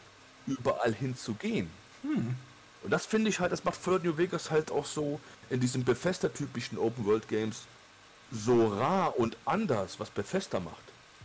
überall 0.46 0.94
hinzugehen. 0.94 1.70
Mhm. 2.02 2.34
Und 2.82 2.90
das 2.90 3.06
finde 3.06 3.28
ich 3.28 3.40
halt, 3.40 3.52
das 3.52 3.64
macht 3.64 3.76
Fallout 3.76 4.04
New 4.04 4.16
Vegas 4.16 4.50
halt 4.50 4.70
auch 4.70 4.86
so 4.86 5.20
in 5.50 5.60
diesen 5.60 5.84
Bethesda-typischen 5.84 6.78
Open 6.78 7.04
World 7.04 7.28
Games 7.28 7.62
so 8.30 8.68
rar 8.68 9.18
und 9.18 9.36
anders, 9.44 10.00
was 10.00 10.10
Bethesda 10.10 10.60
macht. 10.60 10.76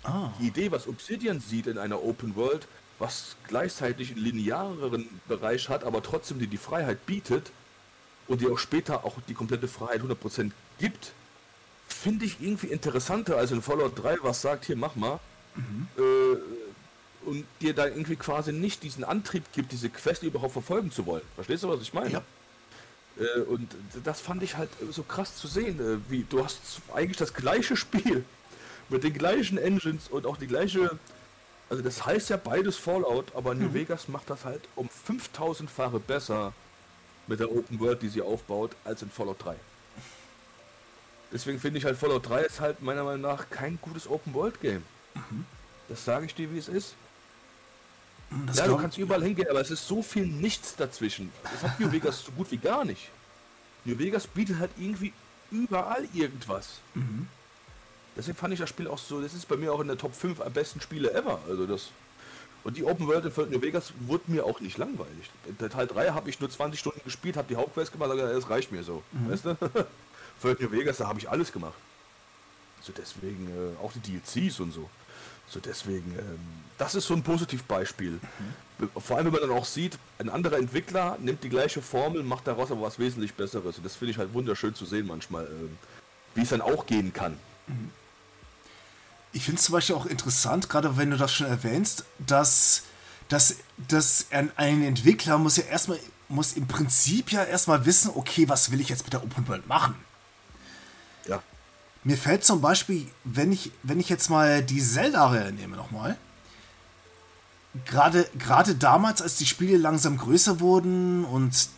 Ah. 0.04 0.30
Die 0.40 0.48
Idee, 0.48 0.72
was 0.72 0.88
Obsidian 0.88 1.40
sieht 1.40 1.68
in 1.68 1.78
einer 1.78 2.04
Open 2.04 2.36
World, 2.36 2.68
was 3.00 3.36
gleichzeitig 3.48 4.12
einen 4.12 4.24
lineareren 4.24 5.10
Bereich 5.28 5.70
hat, 5.70 5.84
aber 5.84 6.02
trotzdem 6.04 6.40
dir 6.40 6.48
die 6.48 6.58
Freiheit 6.58 7.06
bietet 7.06 7.52
und 8.28 8.42
dir 8.42 8.52
auch 8.52 8.60
später 8.60 9.06
auch 9.06 9.16
die 9.28 9.34
komplette 9.34 9.68
Freiheit 9.68 10.02
100% 10.02 10.52
gibt, 10.80 11.14
finde 11.88 12.26
ich 12.26 12.42
irgendwie 12.42 12.68
interessanter 12.68 13.38
als 13.38 13.52
in 13.52 13.62
Fallout 13.62 14.02
3, 14.02 14.18
was 14.22 14.42
sagt, 14.42 14.66
hier 14.66 14.78
mach 14.78 14.96
mal. 14.96 15.20
Mhm. 15.56 15.88
Äh, 15.98 17.30
und 17.30 17.46
dir 17.62 17.74
da 17.74 17.86
irgendwie 17.86 18.18
quasi 18.18 18.52
nicht 18.52 18.84
diesen 18.84 19.04
Antrieb 19.04 19.46
gibt, 19.54 19.72
diese 19.72 19.90
Quest 19.90 20.24
überhaupt 20.24 20.54
verfolgen 20.54 20.92
zu 20.92 21.06
wollen. 21.06 21.24
Verstehst 21.36 21.64
du, 21.64 21.70
was 21.70 21.82
ich 21.82 21.94
meine? 21.94 22.10
Ja. 22.10 22.22
Äh, 23.18 23.42
und 23.42 23.76
das 24.04 24.22
fand 24.22 24.44
ich 24.44 24.58
halt 24.58 24.70
so 24.92 25.04
krass 25.04 25.36
zu 25.36 25.48
sehen, 25.48 25.80
äh, 25.80 26.12
wie 26.12 26.26
du 26.30 26.44
hast 26.44 26.60
eigentlich 26.94 27.18
das 27.18 27.34
gleiche 27.34 27.78
Spiel 27.78 28.26
mit 28.90 29.04
den 29.04 29.14
gleichen 29.14 29.58
Engines 29.58 30.08
und 30.10 30.26
auch 30.26 30.38
die 30.38 30.48
gleiche 30.48 31.00
also 31.70 31.82
das 31.82 32.06
heißt 32.06 32.30
ja 32.30 32.38
beides 32.38 32.78
Fallout, 32.78 33.34
aber 33.36 33.56
New 33.56 33.70
mhm. 33.70 33.74
Vegas 33.74 34.08
macht 34.08 34.30
das 34.30 34.46
halt 34.46 34.62
um 34.76 34.90
5000-fache 35.08 35.98
besser 35.98 36.54
mit 37.26 37.40
der 37.40 37.52
Open 37.52 37.80
World, 37.80 38.02
die 38.04 38.10
sie 38.10 38.22
aufbaut, 38.22 38.76
als 38.84 39.02
in 39.02 39.10
Fallout 39.10 39.44
3. 39.44 39.56
Deswegen 41.32 41.60
finde 41.60 41.80
ich 41.80 41.86
halt 41.86 41.98
Fallout 41.98 42.30
3 42.30 42.42
ist 42.42 42.60
halt 42.60 42.82
meiner 42.84 43.04
Meinung 43.04 43.22
nach 43.22 43.50
kein 43.50 43.80
gutes 43.82 44.08
Open-World-Game. 44.08 44.84
Mhm. 45.16 45.46
Das 45.90 46.06
sage 46.06 46.28
ich 46.28 46.36
dir, 46.36 46.54
wie 46.54 46.60
es 46.60 46.68
ist. 46.68 46.94
Das 48.46 48.58
ja, 48.58 48.68
du 48.68 48.78
kannst 48.78 48.98
überall 48.98 49.24
hingehen, 49.24 49.48
aber 49.50 49.62
es 49.62 49.72
ist 49.72 49.88
so 49.88 50.02
viel 50.02 50.26
nichts 50.26 50.76
dazwischen. 50.76 51.32
Das 51.44 51.64
hat 51.64 51.80
New 51.80 51.92
Vegas 51.92 52.24
so 52.24 52.32
gut 52.32 52.52
wie 52.52 52.58
gar 52.58 52.86
nicht. 52.86 53.10
New 53.86 53.98
Vegas 53.98 54.28
bietet 54.28 54.60
halt 54.60 54.72
irgendwie 54.78 55.14
überall 55.52 56.08
irgendwas. 56.14 56.80
Mhm. 56.94 57.28
Deswegen 58.16 58.38
fand 58.38 58.54
ich 58.54 58.60
das 58.60 58.70
Spiel 58.70 58.88
auch 58.88 58.98
so, 58.98 59.22
das 59.22 59.34
ist 59.34 59.48
bei 59.48 59.58
mir 59.58 59.74
auch 59.74 59.80
in 59.80 59.88
der 59.88 59.98
Top 59.98 60.14
5 60.14 60.42
am 60.42 60.54
besten 60.54 60.82
Spiele 60.82 61.14
ever. 61.14 61.40
Also 61.48 61.66
das. 61.66 61.90
Und 62.64 62.78
die 62.78 62.86
Open 62.86 63.08
World 63.08 63.26
in 63.26 63.50
New 63.50 63.62
Vegas 63.62 63.92
wurde 64.02 64.24
mir 64.28 64.46
auch 64.46 64.62
nicht 64.62 64.78
langweilig. 64.78 65.30
Der 65.60 65.70
Teil 65.70 65.86
3 65.86 66.12
habe 66.12 66.30
ich 66.30 66.40
nur 66.40 66.50
20 66.50 66.80
Stunden 66.80 67.02
gespielt, 67.04 67.36
habe 67.36 67.48
die 67.50 67.58
Hauptquest 67.58 67.92
gemacht, 67.92 68.12
aber 68.12 68.22
das 68.22 68.50
reicht 68.50 68.72
mir 68.72 68.84
so. 68.84 69.04
Mhm. 69.12 69.32
Weißt 69.32 69.46
du? 69.46 69.58
Für 70.40 70.56
New 70.60 70.72
Vegas, 70.72 70.98
da 70.98 71.08
habe 71.08 71.20
ich 71.20 71.30
alles 71.30 71.52
gemacht. 71.52 71.74
So 72.82 72.94
deswegen, 72.98 73.48
äh, 73.48 73.84
auch 73.84 73.92
die 73.94 74.00
DLCs 74.00 74.60
und 74.60 74.72
so. 74.72 74.90
So 75.48 75.60
deswegen, 75.60 76.14
ähm, 76.18 76.40
das 76.78 76.96
ist 76.96 77.08
so 77.08 77.14
ein 77.14 77.24
Positivbeispiel. 77.24 78.20
Mhm. 78.80 78.90
Vor 78.98 79.18
allem, 79.18 79.28
wenn 79.28 79.34
man 79.34 79.50
dann 79.50 79.58
auch 79.58 79.66
sieht, 79.66 79.98
ein 80.20 80.30
anderer 80.30 80.58
Entwickler 80.58 81.18
nimmt 81.22 81.44
die 81.44 81.50
gleiche 81.50 81.82
Formel, 81.82 82.24
macht 82.24 82.48
daraus 82.48 82.72
aber 82.72 82.82
was 82.82 83.00
wesentlich 83.00 83.34
Besseres. 83.36 83.78
Und 83.78 83.86
das 83.86 83.96
finde 83.96 84.12
ich 84.12 84.18
halt 84.18 84.34
wunderschön 84.34 84.76
zu 84.76 84.86
sehen 84.86 85.08
manchmal, 85.08 85.46
ähm, 85.46 85.78
wie 86.36 86.42
es 86.42 86.50
dann 86.50 86.62
auch 86.62 86.86
gehen 86.86 87.14
kann. 87.14 87.38
Ich 89.32 89.46
finde 89.46 89.60
es 89.60 89.66
zum 89.66 89.74
Beispiel 89.74 89.96
auch 89.96 90.06
interessant, 90.06 90.70
gerade 90.70 90.98
wenn 90.98 91.12
du 91.12 91.18
das 91.18 91.34
schon 91.34 91.48
erwähnst, 91.48 92.06
dass, 92.20 92.84
dass, 93.30 93.58
dass 93.88 94.28
ein, 94.32 94.52
ein 94.56 94.84
Entwickler 94.84 95.38
muss 95.38 95.58
ja 95.58 95.64
erstmal, 95.64 96.00
muss 96.28 96.54
im 96.54 96.68
Prinzip 96.68 97.32
ja 97.32 97.44
erstmal 97.44 97.86
wissen, 97.86 98.12
okay, 98.16 98.50
was 98.50 98.72
will 98.72 98.82
ich 98.82 98.90
jetzt 98.90 99.04
mit 99.04 99.14
der 99.14 99.24
Open 99.24 99.48
World 99.48 99.68
machen? 99.68 99.96
Mir 102.04 102.18
fällt 102.18 102.44
zum 102.44 102.62
Beispiel, 102.62 103.08
wenn 103.24 103.52
ich, 103.52 103.72
wenn 103.84 104.00
ich 104.00 104.10
jetzt 104.10 104.30
mal 104.30 104.62
die 104.62 104.82
Zelda-Reihe 104.82 105.54
nehme 105.54 105.78
nochmal, 105.78 106.18
gerade, 107.86 108.30
gerade 108.38 108.76
damals, 108.76 109.22
als 109.22 109.38
die 109.38 109.46
Spiele 109.46 109.78
langsam 109.78 110.18
größer 110.18 110.60
wurden 110.60 111.24
und 111.26 111.70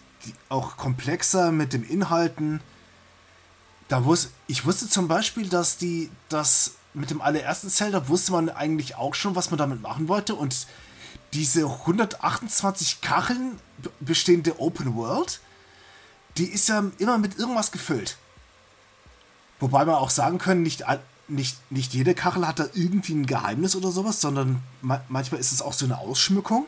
auch 0.50 0.78
komplexer 0.78 1.52
mit 1.52 1.74
den 1.74 1.84
Inhalten, 1.84 2.62
da 3.88 4.04
wusste, 4.04 4.30
ich 4.48 4.66
wusste 4.66 4.90
zum 4.90 5.08
Beispiel, 5.08 5.48
dass 5.48 5.78
die, 5.78 6.10
dass 6.30 6.76
mit 6.96 7.12
dem 7.12 7.22
allerersten 7.22 7.70
Zelda 7.70 8.08
wusste 8.08 8.32
man 8.32 8.50
eigentlich 8.50 8.96
auch 8.96 9.14
schon, 9.14 9.36
was 9.36 9.52
man 9.52 9.60
damit 9.60 9.82
machen 9.82 10.08
wollte 10.08 10.34
und 10.34 10.66
diese 11.34 11.66
128 11.66 13.02
Kacheln 13.02 13.60
bestehende 14.00 14.60
Open 14.60 14.96
World, 14.96 15.40
die 16.38 16.46
ist 16.46 16.70
ja 16.70 16.84
immer 16.98 17.18
mit 17.18 17.38
irgendwas 17.38 17.72
gefüllt. 17.72 18.18
Wobei 19.66 19.88
wir 19.88 19.98
auch 19.98 20.12
sagen 20.12 20.38
können, 20.38 20.62
nicht, 20.62 20.84
nicht, 21.28 21.58
nicht 21.72 21.96
jede 21.96 22.14
Kachel 22.14 22.46
hat 22.46 22.60
da 22.60 22.68
irgendwie 22.76 23.16
ein 23.16 23.26
Geheimnis 23.26 23.76
oder 23.76 23.90
sowas, 23.90 24.22
sondern 24.22 24.62
ma 24.84 25.02
manchmal 25.10 25.40
ist 25.40 25.52
es 25.52 25.64
auch 25.64 25.74
so 25.74 25.86
eine 25.86 25.98
Ausschmückung. 25.98 26.68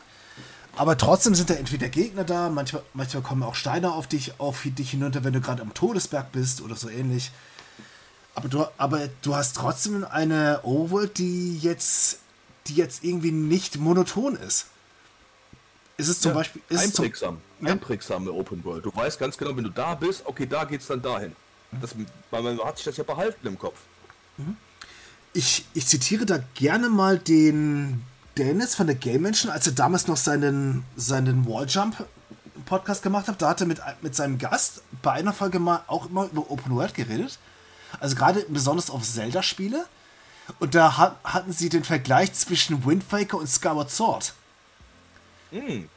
Aber 0.74 0.98
trotzdem 0.98 1.36
sind 1.36 1.48
da 1.48 1.54
entweder 1.54 1.88
Gegner 1.88 2.24
da, 2.24 2.48
manchmal, 2.48 2.82
manchmal 2.94 3.22
kommen 3.22 3.44
auch 3.44 3.54
Steine 3.54 3.92
auf 3.92 4.08
dich, 4.08 4.40
auf 4.40 4.62
dich 4.64 4.90
hinunter, 4.90 5.22
wenn 5.22 5.32
du 5.32 5.40
gerade 5.40 5.62
am 5.62 5.74
Todesberg 5.74 6.32
bist 6.32 6.60
oder 6.60 6.74
so 6.74 6.88
ähnlich. 6.88 7.30
Aber 8.34 8.48
du, 8.48 8.64
aber 8.78 9.08
du 9.22 9.36
hast 9.36 9.54
trotzdem 9.54 10.02
eine 10.02 10.58
Overworld, 10.64 11.18
die 11.18 11.56
jetzt, 11.56 12.18
die 12.66 12.74
jetzt 12.74 13.04
irgendwie 13.04 13.30
nicht 13.30 13.78
monoton 13.78 14.34
ist. 14.34 14.66
Ist 15.98 16.08
es 16.08 16.20
zum 16.20 16.30
ja, 16.30 16.38
Beispiel. 16.38 16.62
Ist 16.68 16.80
einprägsam. 16.80 17.40
Zum, 17.58 17.66
ja? 17.68 17.74
Einprägsame 17.74 18.32
Open 18.32 18.64
World. 18.64 18.86
Du 18.86 18.92
weißt 18.92 19.20
ganz 19.20 19.38
genau, 19.38 19.56
wenn 19.56 19.62
du 19.62 19.70
da 19.70 19.94
bist, 19.94 20.26
okay, 20.26 20.46
da 20.46 20.64
geht's 20.64 20.88
dann 20.88 21.00
dahin. 21.00 21.36
Das, 21.72 21.94
man 22.30 22.58
hat 22.64 22.76
sich 22.76 22.84
das 22.84 22.96
ja 22.96 23.04
behalten 23.04 23.46
im 23.46 23.58
Kopf. 23.58 23.78
Mhm. 24.36 24.56
Ich, 25.32 25.66
ich 25.74 25.86
zitiere 25.86 26.24
da 26.24 26.38
gerne 26.54 26.88
mal 26.88 27.18
den 27.18 28.02
Dennis 28.36 28.74
von 28.74 28.86
der 28.86 28.96
Game 28.96 29.22
Menschen, 29.22 29.50
als 29.50 29.66
er 29.66 29.72
damals 29.72 30.06
noch 30.06 30.16
seinen, 30.16 30.84
seinen 30.96 31.46
Walljump 31.46 32.06
Podcast 32.64 33.02
gemacht 33.02 33.28
hat. 33.28 33.42
Da 33.42 33.50
hat 33.50 33.60
er 33.60 33.66
mit, 33.66 33.80
mit 34.02 34.14
seinem 34.14 34.38
Gast 34.38 34.82
bei 35.02 35.12
einer 35.12 35.32
Folge 35.32 35.58
mal 35.58 35.82
auch 35.86 36.06
immer 36.06 36.26
über 36.26 36.50
Open 36.50 36.74
World 36.74 36.94
geredet. 36.94 37.38
Also 38.00 38.16
gerade 38.16 38.44
besonders 38.48 38.90
auf 38.90 39.02
Zelda-Spiele. 39.02 39.86
Und 40.60 40.74
da 40.74 40.96
hat, 40.96 41.16
hatten 41.24 41.52
sie 41.52 41.68
den 41.68 41.84
Vergleich 41.84 42.32
zwischen 42.32 42.84
Wind 42.86 43.04
Waker 43.10 43.38
und 43.38 43.48
Skyward 43.48 43.90
Sword. 43.90 44.34
Mhm. 45.50 45.88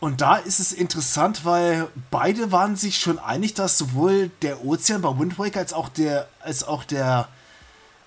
Und 0.00 0.20
da 0.20 0.36
ist 0.36 0.60
es 0.60 0.72
interessant, 0.72 1.44
weil 1.44 1.88
beide 2.10 2.52
waren 2.52 2.76
sich 2.76 2.98
schon 2.98 3.18
einig, 3.18 3.54
dass 3.54 3.78
sowohl 3.78 4.30
der 4.42 4.64
Ozean 4.64 5.02
bei 5.02 5.18
Wind 5.18 5.38
Waker 5.38 5.58
als 5.58 5.72
auch 5.72 5.88
der, 5.88 6.28
als 6.40 6.62
auch 6.62 6.84
der, 6.84 7.28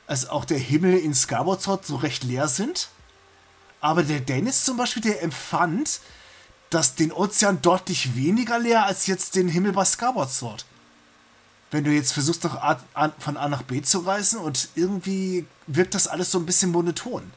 als 0.07 0.29
auch 0.29 0.45
der 0.45 0.57
Himmel 0.57 0.97
in 0.97 1.13
Skyward 1.13 1.61
Sword 1.61 1.85
so 1.85 1.97
recht 1.97 2.23
leer 2.23 2.47
sind. 2.47 2.89
Aber 3.81 4.03
der 4.03 4.21
Dennis 4.21 4.63
zum 4.63 4.77
Beispiel, 4.77 5.01
der 5.01 5.21
empfand, 5.21 5.99
dass 6.69 6.95
den 6.95 7.11
Ozean 7.11 7.61
deutlich 7.61 8.15
weniger 8.15 8.57
leer 8.57 8.85
als 8.85 9.07
jetzt 9.07 9.35
den 9.35 9.49
Himmel 9.49 9.73
bei 9.73 9.83
Skyward 9.83 10.31
Sword. 10.31 10.65
Wenn 11.71 11.83
du 11.83 11.91
jetzt 11.91 12.13
versuchst, 12.13 12.47
von 13.19 13.37
A 13.37 13.49
nach 13.49 13.63
B 13.63 13.81
zu 13.81 13.99
reisen 13.99 14.39
und 14.39 14.69
irgendwie 14.75 15.45
wirkt 15.67 15.95
das 15.95 16.07
alles 16.07 16.31
so 16.31 16.39
ein 16.39 16.45
bisschen 16.45 16.71
monoton. 16.71 17.31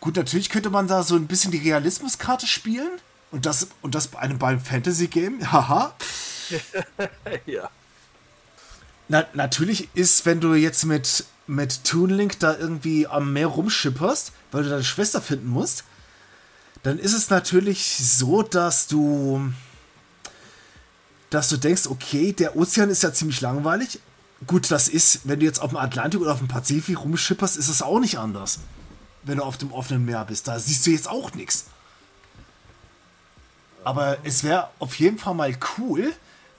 Gut, 0.00 0.16
natürlich 0.16 0.48
könnte 0.48 0.70
man 0.70 0.86
da 0.86 1.02
so 1.02 1.16
ein 1.16 1.26
bisschen 1.26 1.50
die 1.50 1.58
Realismuskarte 1.58 2.46
spielen. 2.46 2.90
Und 3.30 3.46
das, 3.46 3.68
und 3.82 3.94
das 3.94 4.08
bei 4.08 4.20
einem 4.20 4.38
beim 4.38 4.60
Fantasy-Game. 4.60 5.52
Haha. 5.52 5.94
ja. 7.46 7.68
Na, 9.08 9.26
natürlich 9.34 9.88
ist, 9.94 10.24
wenn 10.26 10.40
du 10.40 10.54
jetzt 10.54 10.84
mit, 10.84 11.24
mit 11.46 11.84
Toon 11.84 12.10
Link 12.10 12.38
da 12.38 12.56
irgendwie 12.56 13.06
am 13.06 13.32
Meer 13.32 13.48
rumschipperst, 13.48 14.32
weil 14.52 14.64
du 14.64 14.70
deine 14.70 14.84
Schwester 14.84 15.20
finden 15.20 15.48
musst, 15.48 15.84
dann 16.82 16.98
ist 16.98 17.14
es 17.14 17.30
natürlich 17.30 17.96
so, 17.96 18.42
dass 18.42 18.86
du 18.86 19.52
dass 21.30 21.50
du 21.50 21.58
denkst, 21.58 21.88
okay, 21.88 22.32
der 22.32 22.56
Ozean 22.56 22.88
ist 22.88 23.02
ja 23.02 23.12
ziemlich 23.12 23.42
langweilig. 23.42 24.00
Gut, 24.46 24.70
das 24.70 24.88
ist, 24.88 25.28
wenn 25.28 25.40
du 25.40 25.44
jetzt 25.44 25.60
auf 25.60 25.70
dem 25.70 25.76
Atlantik 25.76 26.22
oder 26.22 26.32
auf 26.32 26.38
dem 26.38 26.48
Pazifik 26.48 27.00
rumschipperst, 27.00 27.58
ist 27.58 27.68
es 27.68 27.82
auch 27.82 28.00
nicht 28.00 28.18
anders 28.18 28.60
wenn 29.22 29.38
du 29.38 29.44
auf 29.44 29.58
dem 29.58 29.72
offenen 29.72 30.04
Meer 30.04 30.24
bist. 30.24 30.48
Da 30.48 30.58
siehst 30.58 30.86
du 30.86 30.90
jetzt 30.90 31.08
auch 31.08 31.34
nichts. 31.34 31.66
Aber 33.84 34.18
es 34.24 34.44
wäre 34.44 34.70
auf 34.78 34.94
jeden 34.96 35.18
Fall 35.18 35.34
mal 35.34 35.56
cool, 35.78 36.12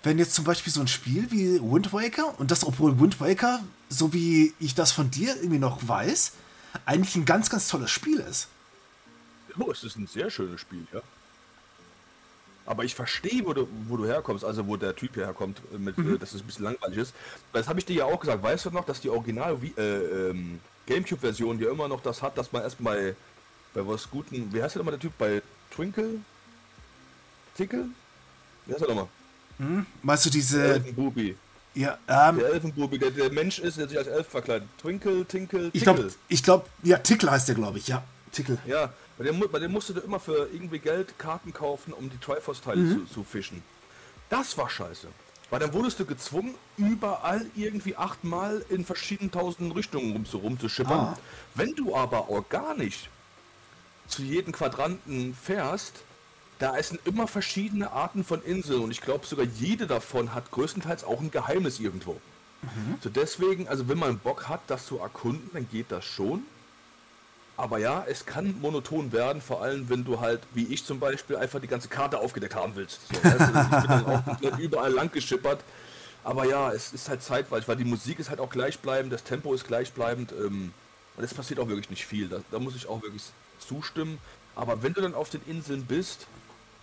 wenn 0.04 0.18
jetzt 0.18 0.34
zum 0.34 0.46
Beispiel 0.46 0.72
so 0.72 0.82
ein 0.82 0.88
Spiel 0.88 1.30
wie 1.32 1.60
Wind 1.62 1.92
Waker, 1.92 2.40
und 2.40 2.52
das 2.52 2.66
obwohl 2.66 3.00
Wind 3.00 3.20
Waker, 3.20 3.62
so 3.90 4.14
wie 4.14 4.54
ich 4.60 4.76
das 4.76 4.92
von 4.92 5.12
dir 5.12 5.36
irgendwie 5.36 5.60
noch 5.60 5.88
weiß, 5.88 6.34
eigentlich 6.86 7.16
ein 7.16 7.26
ganz, 7.26 7.50
ganz 7.50 7.68
tolles 7.68 7.92
Spiel 7.92 8.20
ist. 8.20 8.48
Oh, 9.60 9.72
es 9.72 9.84
ist 9.84 9.98
ein 9.98 10.08
sehr 10.08 10.30
schönes 10.30 10.62
Spiel, 10.62 10.88
ja. 10.94 11.02
Aber 12.66 12.84
ich 12.84 12.94
verstehe, 12.94 13.44
wo 13.46 13.54
du, 13.54 13.68
wo 13.88 13.98
du 13.98 14.06
herkommst, 14.06 14.46
also 14.46 14.68
wo 14.68 14.78
der 14.78 14.96
Typ 14.96 15.16
herkommt, 15.16 15.60
mit, 15.78 15.98
mhm. 15.98 16.16
äh, 16.16 16.18
dass 16.20 16.34
es 16.34 16.42
ein 16.42 16.46
bisschen 16.46 16.66
langweilig 16.66 17.00
ist. 17.00 17.16
Das 17.52 17.68
habe 17.68 17.80
ich 17.80 17.86
dir 17.86 17.96
ja 17.96 18.06
auch 18.06 18.20
gesagt. 18.20 18.44
Weißt 18.44 18.66
du 18.66 18.70
noch, 18.70 18.86
dass 18.86 19.02
die 19.02 19.10
Original 19.10 19.58
äh, 19.76 19.82
ähm, 19.82 20.60
Gamecube-Version 20.90 21.60
ja 21.60 21.72
immer 21.72 21.88
noch 21.88 22.02
das 22.02 22.22
hat, 22.22 22.38
dass 22.38 22.52
man 22.52 22.64
erstmal 22.64 23.16
bei 23.74 23.88
was 23.88 24.10
Guten, 24.10 24.52
wie 24.54 24.62
heißt 24.62 24.76
der 24.76 24.80
nochmal 24.82 24.98
der 24.98 25.02
Typ 25.02 25.18
bei 25.18 25.42
Twinkle? 25.74 26.20
Tickle? 27.56 27.86
Wie 28.66 28.74
heißt 28.74 28.82
er 28.82 28.90
nochmal? 28.90 29.08
Hm? 29.58 29.86
Meinst 30.02 30.26
du 30.26 30.30
diese. 30.30 30.58
Der 30.58 30.76
Elfenbubi. 30.76 31.36
Ja, 31.76 31.98
ähm, 32.08 32.40
Der 32.40 32.50
Elfenbubi, 32.50 32.98
der, 32.98 33.12
der 33.12 33.32
Mensch 33.32 33.60
ist, 33.60 33.78
der 33.78 33.88
sich 33.88 33.98
als 33.98 34.08
Elf 34.08 34.28
verkleidet. 34.28 34.68
Twinkle, 34.82 35.26
Tinkle, 35.26 35.66
Tickle. 35.66 35.72
Ich 35.74 35.84
glaube, 35.84 36.12
ich 36.28 36.44
glaub, 36.44 36.68
ja, 36.84 36.98
Tickle 36.98 37.30
heißt 37.30 37.48
der, 37.48 37.56
glaube 37.56 37.78
ich, 37.78 37.88
ja. 37.88 38.04
Tickle. 38.32 38.58
Ja, 38.66 38.92
bei 39.18 39.26
dem, 39.26 39.40
bei 39.52 39.60
dem 39.60 39.72
musst 39.72 39.90
du 39.90 40.00
immer 40.00 40.20
für 40.20 40.50
irgendwie 40.52 40.80
Geld 40.80 41.18
Karten 41.20 41.54
kaufen, 41.54 41.94
um 41.94 42.10
die 42.10 42.18
Triforce-Teile 42.18 42.82
mhm. 42.82 43.08
zu, 43.08 43.14
zu 43.14 43.24
fischen. 43.24 43.62
Das 44.30 44.58
war 44.58 44.70
scheiße. 44.70 45.08
Weil 45.50 45.60
dann 45.60 45.74
wurdest 45.74 46.00
du 46.00 46.06
gezwungen, 46.06 46.54
überall 46.78 47.46
irgendwie 47.56 47.96
achtmal 47.96 48.64
in 48.70 48.86
verschiedenen 48.86 49.32
tausenden 49.32 49.72
Richtungen 49.72 50.12
rum, 50.12 50.26
rumzuschippern. 50.32 51.00
Ah. 51.00 51.18
Wenn 51.56 51.74
du 51.76 51.96
aber 51.96 52.30
organisch 52.30 53.10
zu 54.08 54.22
jedem 54.22 54.54
Quadranten 54.54 55.34
fährst, 55.34 56.02
da 56.60 56.82
sind 56.84 57.00
immer 57.06 57.28
verschiedene 57.28 57.92
Arten 57.92 58.24
von 58.24 58.44
Inseln 58.44 58.84
und 58.84 58.92
ich 58.92 59.02
glaube 59.02 59.26
sogar 59.26 59.46
jede 59.46 59.88
davon 59.88 60.34
hat 60.34 60.52
größtenteils 60.52 61.04
auch 61.04 61.22
ein 61.22 61.32
Geheimnis 61.32 61.80
irgendwo. 61.80 62.20
Mhm. 62.62 62.96
So 63.02 63.10
deswegen, 63.10 63.68
also 63.68 63.88
wenn 63.88 63.98
man 63.98 64.20
Bock 64.20 64.50
hat, 64.50 64.62
das 64.68 64.86
zu 64.86 65.00
erkunden, 65.00 65.50
dann 65.54 65.68
geht 65.70 65.92
das 65.92 66.06
schon. 66.06 66.44
Aber 67.60 67.78
ja, 67.78 68.06
es 68.08 68.26
kann 68.26 68.56
monoton 68.62 69.12
werden, 69.12 69.42
vor 69.42 69.62
allem 69.62 69.90
wenn 69.90 70.06
du 70.06 70.22
halt, 70.22 70.40
wie 70.54 70.64
ich 70.68 70.86
zum 70.86 70.98
Beispiel, 70.98 71.36
einfach 71.36 71.60
die 71.60 71.68
ganze 71.68 71.90
Karte 71.90 72.18
aufgedeckt 72.18 72.56
haben 72.56 72.74
willst. 72.76 73.02
So, 73.10 73.22
weißt 73.22 73.38
du, 73.38 73.44
ich 73.44 73.52
bin 73.52 73.90
dann 73.90 74.06
auch 74.06 74.58
überall 74.60 74.94
lang 74.94 75.12
geschippert. 75.12 75.60
Aber 76.24 76.46
ja, 76.46 76.72
es 76.72 76.94
ist 76.94 77.10
halt 77.10 77.22
zeitweilig, 77.22 77.68
weil 77.68 77.76
die 77.76 77.84
Musik 77.84 78.18
ist 78.18 78.30
halt 78.30 78.40
auch 78.40 78.50
gleichbleibend, 78.50 79.12
das 79.12 79.26
Tempo 79.26 79.54
ist 79.54 79.68
gleichbleibend. 79.68 80.32
Ähm, 80.32 80.72
und 81.18 81.24
es 81.26 81.34
passiert 81.34 81.60
auch 81.60 81.68
wirklich 81.68 81.90
nicht 81.90 82.06
viel. 82.06 82.30
Da, 82.30 82.40
da, 82.50 82.60
muss 82.60 82.78
ich 82.78 82.88
auch 82.88 83.02
wirklich 83.02 83.24
zustimmen. 83.60 84.20
Aber 84.56 84.82
wenn 84.82 84.94
du 84.94 85.02
dann 85.02 85.14
auf 85.14 85.30
den 85.30 85.42
Inseln 85.46 85.84
bist, 85.84 86.28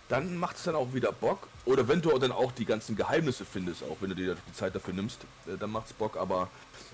dann 0.09 0.37
macht 0.37 0.57
es 0.57 0.63
dann 0.63 0.75
auch 0.75 0.93
wieder 0.93 1.11
Bock. 1.11 1.47
Oder 1.65 1.87
wenn 1.87 2.03
du 2.03 2.15
dann 2.19 2.31
auch 2.31 2.51
die 2.51 2.65
ganzen 2.65 2.95
Geheimnisse 2.95 3.45
findest, 3.45 3.81
auch 3.81 3.97
wenn 3.99 4.09
du 4.09 4.15
dir 4.15 4.37
die 4.47 4.53
Zeit 4.53 4.75
dafür 4.75 4.93
nimmst, 4.93 5.21
äh, 5.47 5.57
dann 5.57 5.71
macht 5.71 5.87
es 5.87 5.93
Bock. 5.93 6.17
Aber 6.17 6.49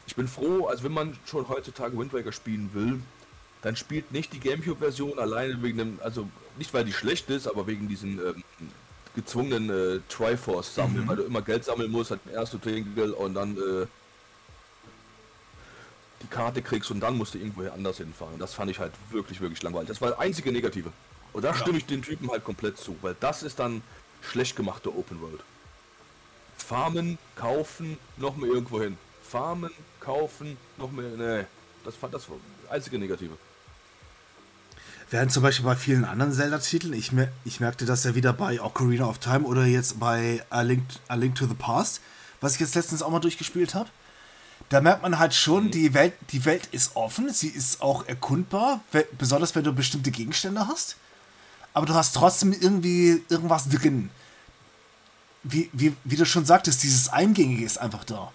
ich 0.07 0.15
bin 0.15 0.29
froh, 0.29 0.67
also 0.67 0.85
wenn 0.85 0.93
man 0.93 1.17
schon 1.25 1.49
heutzutage 1.49 1.97
Wind 1.97 2.13
Waker 2.13 2.31
spielen 2.31 2.69
will, 2.73 3.01
dann 3.63 3.75
spielt 3.77 4.11
nicht 4.11 4.33
die 4.33 4.39
Gamecube-Version 4.39 5.17
alleine 5.17 5.61
wegen 5.63 5.77
dem, 5.77 5.99
also 6.03 6.29
nicht 6.57 6.73
weil 6.73 6.83
die 6.83 6.93
schlecht 6.93 7.29
ist, 7.29 7.47
aber 7.47 7.65
wegen 7.65 7.87
diesen 7.87 8.19
ähm, 8.19 8.43
gezwungenen 9.15 9.69
äh, 9.69 9.99
Triforce 10.09 10.75
sammeln, 10.75 11.05
mhm. 11.05 11.07
weil 11.07 11.15
du 11.15 11.23
immer 11.23 11.41
Geld 11.41 11.63
sammeln 11.63 11.89
musst, 11.89 12.11
halt 12.11 12.19
erst 12.31 12.53
du 12.53 12.57
Trinkgeld 12.57 13.13
und 13.13 13.33
dann 13.33 13.55
äh, 13.55 13.87
die 16.21 16.27
Karte 16.27 16.61
kriegst 16.61 16.91
und 16.91 16.99
dann 16.99 17.17
musst 17.17 17.33
du 17.33 17.37
irgendwo 17.37 17.63
anders 17.69 17.97
hinfahren. 17.97 18.37
Das 18.37 18.53
fand 18.53 18.69
ich 18.69 18.79
halt 18.79 18.91
wirklich, 19.11 19.39
wirklich 19.39 19.63
langweilig. 19.63 19.87
Das 19.87 20.01
war 20.01 20.09
das 20.09 20.19
einzige 20.19 20.51
Negative. 20.51 20.91
Und 21.31 21.43
da 21.43 21.49
ja. 21.49 21.55
stimme 21.55 21.77
ich 21.77 21.85
den 21.85 22.01
Typen 22.01 22.29
halt 22.29 22.43
komplett 22.43 22.77
zu, 22.77 22.97
weil 23.01 23.15
das 23.19 23.43
ist 23.43 23.59
dann 23.59 23.81
schlecht 24.21 24.57
gemachte 24.57 24.89
Open 24.89 25.21
World. 25.21 25.41
Farmen, 26.57 27.17
kaufen, 27.35 27.97
noch 28.17 28.35
mehr 28.35 28.51
irgendwo 28.51 28.81
hin. 28.81 28.97
Farmen, 29.23 29.71
kaufen, 30.01 30.57
noch 30.77 30.91
mehr. 30.91 31.09
Nee, 31.17 31.45
das 31.85 31.95
fand 31.95 32.13
das 32.13 32.27
einzige 32.69 32.99
Negative. 32.99 33.37
Während 35.09 35.31
zum 35.31 35.43
Beispiel 35.43 35.65
bei 35.65 35.75
vielen 35.75 36.05
anderen 36.05 36.33
Zelda-Titeln, 36.33 36.93
ich, 36.93 37.11
mer 37.11 37.31
ich 37.45 37.59
merkte 37.59 37.85
das 37.85 38.03
ja 38.03 38.15
wieder 38.15 38.33
bei 38.33 38.61
Ocarina 38.61 39.05
of 39.05 39.19
Time 39.19 39.45
oder 39.45 39.65
jetzt 39.65 39.99
bei 39.99 40.43
A 40.49 40.61
Link, 40.61 40.83
A 41.07 41.15
Link 41.15 41.35
to 41.35 41.45
the 41.45 41.53
Past, 41.53 42.01
was 42.41 42.55
ich 42.55 42.61
jetzt 42.61 42.75
letztens 42.75 43.03
auch 43.03 43.11
mal 43.11 43.19
durchgespielt 43.19 43.75
habe. 43.75 43.89
Da 44.69 44.81
merkt 44.81 45.03
man 45.03 45.19
halt 45.19 45.35
schon, 45.35 45.65
mhm. 45.65 45.71
die, 45.71 45.93
Welt, 45.93 46.13
die 46.31 46.45
Welt 46.45 46.67
ist 46.71 46.95
offen, 46.95 47.31
sie 47.31 47.49
ist 47.49 47.81
auch 47.81 48.07
erkundbar, 48.07 48.81
besonders 49.17 49.53
wenn 49.55 49.63
du 49.63 49.73
bestimmte 49.73 50.09
Gegenstände 50.09 50.67
hast 50.67 50.97
aber 51.73 51.85
du 51.85 51.93
hast 51.93 52.13
trotzdem 52.13 52.53
irgendwie 52.53 53.23
irgendwas 53.29 53.67
drin. 53.67 54.09
Wie, 55.43 55.69
wie, 55.73 55.93
wie 56.03 56.15
du 56.15 56.25
schon 56.25 56.45
sagtest, 56.45 56.83
dieses 56.83 57.09
Eingängige 57.09 57.65
ist 57.65 57.77
einfach 57.77 58.03
da. 58.03 58.31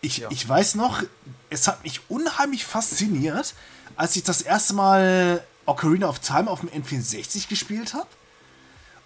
Ich, 0.00 0.18
ja. 0.18 0.28
ich 0.30 0.48
weiß 0.48 0.76
noch, 0.76 1.02
es 1.50 1.66
hat 1.66 1.82
mich 1.82 2.00
unheimlich 2.08 2.64
fasziniert, 2.64 3.54
als 3.96 4.16
ich 4.16 4.22
das 4.22 4.42
erste 4.42 4.74
Mal 4.74 5.44
Ocarina 5.66 6.08
of 6.08 6.20
Time 6.20 6.50
auf 6.50 6.60
dem 6.60 6.68
N64 6.70 7.48
gespielt 7.48 7.94
habe. 7.94 8.08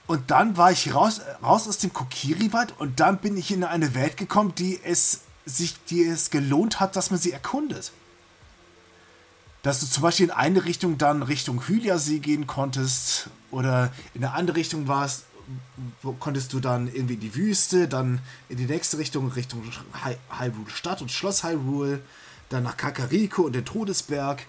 Und 0.06 0.30
dann 0.30 0.56
war 0.56 0.72
ich 0.72 0.94
raus, 0.94 1.20
raus 1.42 1.68
aus 1.68 1.78
dem 1.78 1.92
Kokiri-Wald 1.92 2.74
und 2.78 3.00
dann 3.00 3.18
bin 3.18 3.36
ich 3.36 3.50
in 3.50 3.64
eine 3.64 3.94
Welt 3.94 4.16
gekommen, 4.16 4.54
die 4.54 4.80
es 4.82 5.20
sich, 5.46 5.76
die 5.84 6.04
es 6.04 6.30
gelohnt 6.30 6.80
hat, 6.80 6.96
dass 6.96 7.10
man 7.10 7.18
sie 7.18 7.32
erkundet 7.32 7.92
dass 9.62 9.80
du 9.80 9.86
zum 9.86 10.02
Beispiel 10.02 10.26
in 10.26 10.32
eine 10.32 10.64
Richtung 10.64 10.98
dann 10.98 11.22
Richtung 11.22 11.66
Hyliasee 11.66 12.18
gehen 12.18 12.46
konntest 12.46 13.28
oder 13.50 13.92
in 14.12 14.24
eine 14.24 14.34
andere 14.34 14.56
Richtung 14.56 14.88
warst, 14.88 15.24
wo 16.02 16.12
konntest 16.12 16.52
du 16.52 16.60
dann 16.60 16.86
irgendwie 16.86 17.14
in 17.14 17.20
die 17.20 17.34
Wüste, 17.34 17.88
dann 17.88 18.20
in 18.48 18.56
die 18.56 18.66
nächste 18.66 18.98
Richtung, 18.98 19.30
Richtung 19.30 19.62
Hyrule 20.30 20.70
Stadt 20.70 21.02
und 21.02 21.10
Schloss 21.10 21.44
Hyrule, 21.44 22.00
dann 22.48 22.62
nach 22.62 22.76
Kakariko 22.76 23.42
und 23.42 23.54
den 23.54 23.64
Todesberg. 23.64 24.44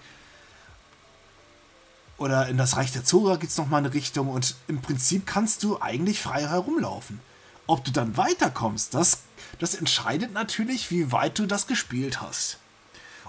Oder 2.16 2.48
in 2.48 2.56
das 2.56 2.76
Reich 2.76 2.92
der 2.92 3.04
Zora 3.04 3.36
gibt 3.36 3.50
es 3.50 3.58
nochmal 3.58 3.80
eine 3.80 3.92
Richtung 3.92 4.28
und 4.28 4.54
im 4.68 4.80
Prinzip 4.80 5.26
kannst 5.26 5.62
du 5.62 5.80
eigentlich 5.80 6.20
frei 6.22 6.46
herumlaufen. 6.46 7.20
Ob 7.66 7.84
du 7.84 7.90
dann 7.90 8.16
weiterkommst, 8.16 8.94
das, 8.94 9.22
das 9.58 9.74
entscheidet 9.74 10.32
natürlich, 10.32 10.90
wie 10.90 11.10
weit 11.12 11.38
du 11.38 11.46
das 11.46 11.66
gespielt 11.66 12.20
hast. 12.20 12.58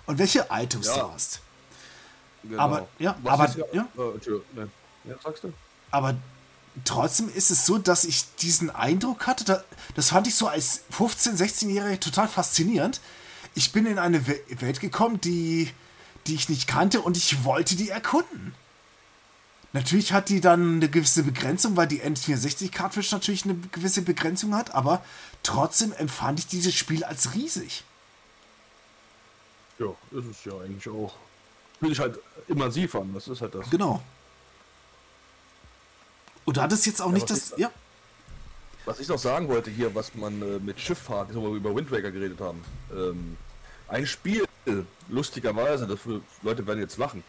Und 0.05 0.19
welche 0.19 0.47
Items 0.51 0.87
ja. 0.87 0.97
du 0.97 1.11
hast. 1.13 1.39
Genau. 2.43 2.61
Aber, 2.61 2.87
ja, 2.99 3.17
Was 3.23 3.33
aber, 3.33 3.57
ja, 3.57 3.65
ja? 3.73 3.87
Oh, 3.97 4.13
ja, 5.05 5.15
sagst 5.23 5.43
du? 5.43 5.53
Aber 5.89 6.15
trotzdem 6.83 7.29
ist 7.29 7.51
es 7.51 7.65
so, 7.65 7.77
dass 7.77 8.03
ich 8.03 8.25
diesen 8.35 8.69
Eindruck 8.69 9.27
hatte, 9.27 9.45
da, 9.45 9.63
das 9.95 10.09
fand 10.09 10.27
ich 10.27 10.35
so 10.35 10.47
als 10.47 10.81
15-, 10.91 11.37
16-Jähriger 11.37 11.99
total 11.99 12.27
faszinierend. 12.27 13.01
Ich 13.53 13.71
bin 13.71 13.85
in 13.85 13.99
eine 13.99 14.27
Welt 14.27 14.81
gekommen, 14.81 15.21
die, 15.21 15.71
die 16.27 16.35
ich 16.35 16.49
nicht 16.49 16.67
kannte 16.67 17.01
und 17.01 17.15
ich 17.15 17.43
wollte 17.43 17.75
die 17.75 17.89
erkunden. 17.89 18.53
Natürlich 19.71 20.13
hat 20.13 20.29
die 20.29 20.41
dann 20.41 20.75
eine 20.75 20.89
gewisse 20.89 21.23
Begrenzung, 21.23 21.75
weil 21.75 21.87
die 21.87 22.01
N64-Cartridge 22.01 23.09
natürlich 23.11 23.45
eine 23.45 23.55
gewisse 23.71 24.01
Begrenzung 24.01 24.55
hat, 24.55 24.73
aber 24.73 25.03
trotzdem 25.43 25.91
empfand 25.93 26.39
ich 26.39 26.47
dieses 26.47 26.73
Spiel 26.73 27.03
als 27.03 27.33
riesig. 27.33 27.83
Ja, 29.79 29.87
ist 30.11 30.27
es 30.31 30.45
ja 30.45 30.53
eigentlich 30.59 30.87
auch 30.87 31.13
fühlt 31.79 31.95
sich 31.95 31.99
halt 31.99 32.19
immersiv 32.47 32.95
an. 32.95 33.13
Das 33.13 33.27
ist 33.27 33.41
halt 33.41 33.55
das. 33.55 33.69
Genau. 33.69 34.01
Und 36.45 36.57
du 36.57 36.61
hattest 36.61 36.85
jetzt 36.85 37.01
auch 37.01 37.07
ja, 37.07 37.13
nicht 37.13 37.29
das. 37.29 37.51
Ich, 37.51 37.57
ja. 37.57 37.71
Was 38.85 38.99
ich 38.99 39.07
noch 39.07 39.17
sagen 39.17 39.47
wollte 39.47 39.71
hier, 39.71 39.93
was 39.95 40.13
man 40.13 40.41
äh, 40.41 40.59
mit 40.59 40.79
Schifffahrt, 40.79 41.33
wo 41.33 41.41
wir 41.41 41.57
über 41.57 41.75
Wind 41.75 41.91
Waker 41.91 42.11
geredet 42.11 42.39
haben. 42.39 42.63
Ähm, 42.91 43.35
ein 43.87 44.05
Spiel, 44.05 44.45
lustigerweise, 45.09 45.87
das 45.87 45.99
Leute 46.43 46.65
werden 46.65 46.79
jetzt 46.79 46.97
lachen. 46.97 47.23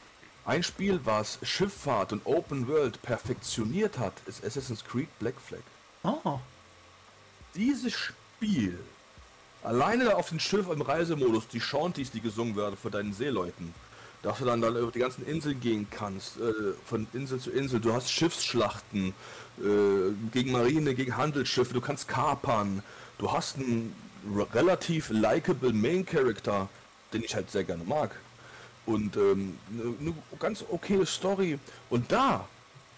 Ein 0.45 0.63
Spiel, 0.63 1.01
was 1.05 1.39
Schifffahrt 1.43 2.13
und 2.13 2.25
Open 2.25 2.69
World 2.69 3.03
perfektioniert 3.03 3.99
hat, 3.99 4.13
ist 4.27 4.45
Assassin's 4.45 4.85
Creed 4.85 5.09
Black 5.19 5.35
Flag. 5.41 5.61
Oh. 6.03 6.39
Dieses 7.55 7.93
Spiel, 7.93 8.79
alleine 9.63 10.15
auf 10.15 10.29
dem 10.29 10.39
Schiff 10.39 10.69
im 10.71 10.83
Reisemodus, 10.83 11.49
die 11.49 11.61
Shanties, 11.61 12.11
die 12.11 12.21
gesungen 12.21 12.55
werden 12.55 12.77
von 12.77 12.93
deinen 12.93 13.13
Seeleuten, 13.13 13.75
dass 14.23 14.39
du 14.39 14.45
dann, 14.45 14.61
dann 14.61 14.77
über 14.77 14.91
die 14.91 14.99
ganzen 14.99 15.27
Inseln 15.27 15.61
gehen 15.61 15.87
kannst, 15.91 16.39
äh, 16.39 16.53
von 16.85 17.07
Insel 17.13 17.39
zu 17.41 17.51
Insel. 17.51 17.81
Du 17.81 17.93
hast 17.93 18.11
Schiffsschlachten 18.11 19.15
äh, 19.59 20.13
gegen 20.33 20.53
Marine, 20.53 20.95
gegen 20.95 21.17
Handelsschiffe, 21.17 21.75
du 21.75 21.81
kannst 21.81 22.09
kapern. 22.09 22.83
Du 23.19 23.33
hast 23.33 23.57
einen 23.57 23.95
relativ 24.53 25.11
likable 25.11 25.73
Main 25.73 26.05
Character, 26.05 26.69
den 27.13 27.23
ich 27.23 27.35
halt 27.35 27.51
sehr 27.51 27.65
gerne 27.65 27.85
mag. 27.85 28.11
Und 28.85 29.17
ähm, 29.17 29.59
eine, 29.73 29.95
eine 30.01 30.15
ganz 30.39 30.65
okay 30.69 31.05
Story. 31.07 31.59
Und 31.91 32.13
da, 32.13 32.47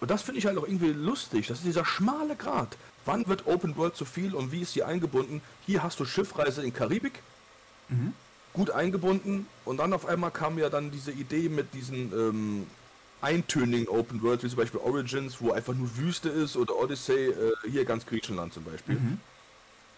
und 0.00 0.11
das 0.11 0.22
finde 0.22 0.38
ich 0.38 0.46
halt 0.46 0.59
auch 0.59 0.66
irgendwie 0.66 0.92
lustig, 0.92 1.46
das 1.48 1.59
ist 1.59 1.66
dieser 1.66 1.85
schmale 1.85 2.37
Grat. 2.37 2.76
Wann 3.04 3.26
wird 3.26 3.46
Open 3.46 3.76
World 3.76 3.96
zu 3.96 4.04
viel 4.04 4.35
und 4.35 4.52
wie 4.52 4.62
ist 4.62 4.74
sie 4.74 4.83
eingebunden? 4.83 5.40
Hier 5.66 5.83
hast 5.83 5.98
du 6.00 6.04
Schiffreise 6.04 6.62
in 6.62 6.72
Karibik. 6.72 7.22
Mhm 7.88 8.12
gut 8.53 8.71
eingebunden 8.71 9.47
und 9.65 9.79
dann 9.79 9.93
auf 9.93 10.07
einmal 10.07 10.31
kam 10.31 10.59
ja 10.59 10.69
dann 10.69 10.91
diese 10.91 11.13
Idee 11.13 11.49
mit 11.49 11.75
diesen 11.75 12.13
ähm, 12.13 12.67
eintönigen 13.21 13.89
Open 13.89 14.23
Worlds, 14.23 14.45
wie 14.45 14.49
zum 14.49 14.59
Beispiel 14.59 14.81
Origins, 14.81 15.41
wo 15.41 15.53
einfach 15.53 15.75
nur 15.75 15.97
Wüste 15.97 16.29
ist 16.29 16.57
oder 16.57 16.77
Odyssey, 16.77 17.29
äh, 17.29 17.53
hier 17.71 17.85
ganz 17.85 18.07
Griechenland 18.07 18.53
zum 18.55 18.65
Beispiel. 18.65 18.97
Mhm. 18.97 19.21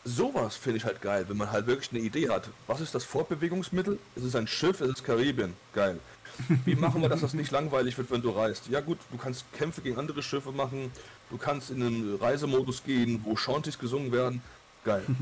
Sowas 0.05 0.57
finde 0.57 0.79
ich 0.79 0.85
halt 0.85 1.03
geil, 1.03 1.27
wenn 1.29 1.37
man 1.37 1.53
halt 1.53 1.67
wirklich 1.67 1.91
eine 1.91 2.01
Idee 2.01 2.31
hat. 2.31 2.49
Was 2.67 2.81
ist 2.81 2.95
das 2.95 3.05
Fortbewegungsmittel? 3.05 3.99
Es 4.17 4.25
ist 4.25 4.35
ein 4.35 4.47
Schiff, 4.47 4.81
es 4.81 4.89
ist 4.89 5.05
Karibien. 5.05 5.53
Geil. 5.75 5.99
Wie 6.65 6.75
machen 6.75 7.03
wir, 7.03 7.11
dass 7.11 7.21
das 7.21 7.35
nicht 7.35 7.51
langweilig 7.51 7.99
wird, 7.99 8.11
wenn 8.11 8.23
du 8.23 8.31
reist? 8.31 8.69
Ja 8.69 8.81
gut, 8.81 8.99
du 9.11 9.19
kannst 9.19 9.45
Kämpfe 9.53 9.83
gegen 9.83 9.99
andere 9.99 10.23
Schiffe 10.23 10.53
machen, 10.53 10.91
du 11.29 11.37
kannst 11.37 11.71
in 11.71 11.83
einen 11.83 12.17
Reisemodus 12.17 12.83
gehen, 12.83 13.21
wo 13.25 13.37
Shanties 13.37 13.79
gesungen 13.79 14.13
werden. 14.13 14.43
Geil. 14.85 15.05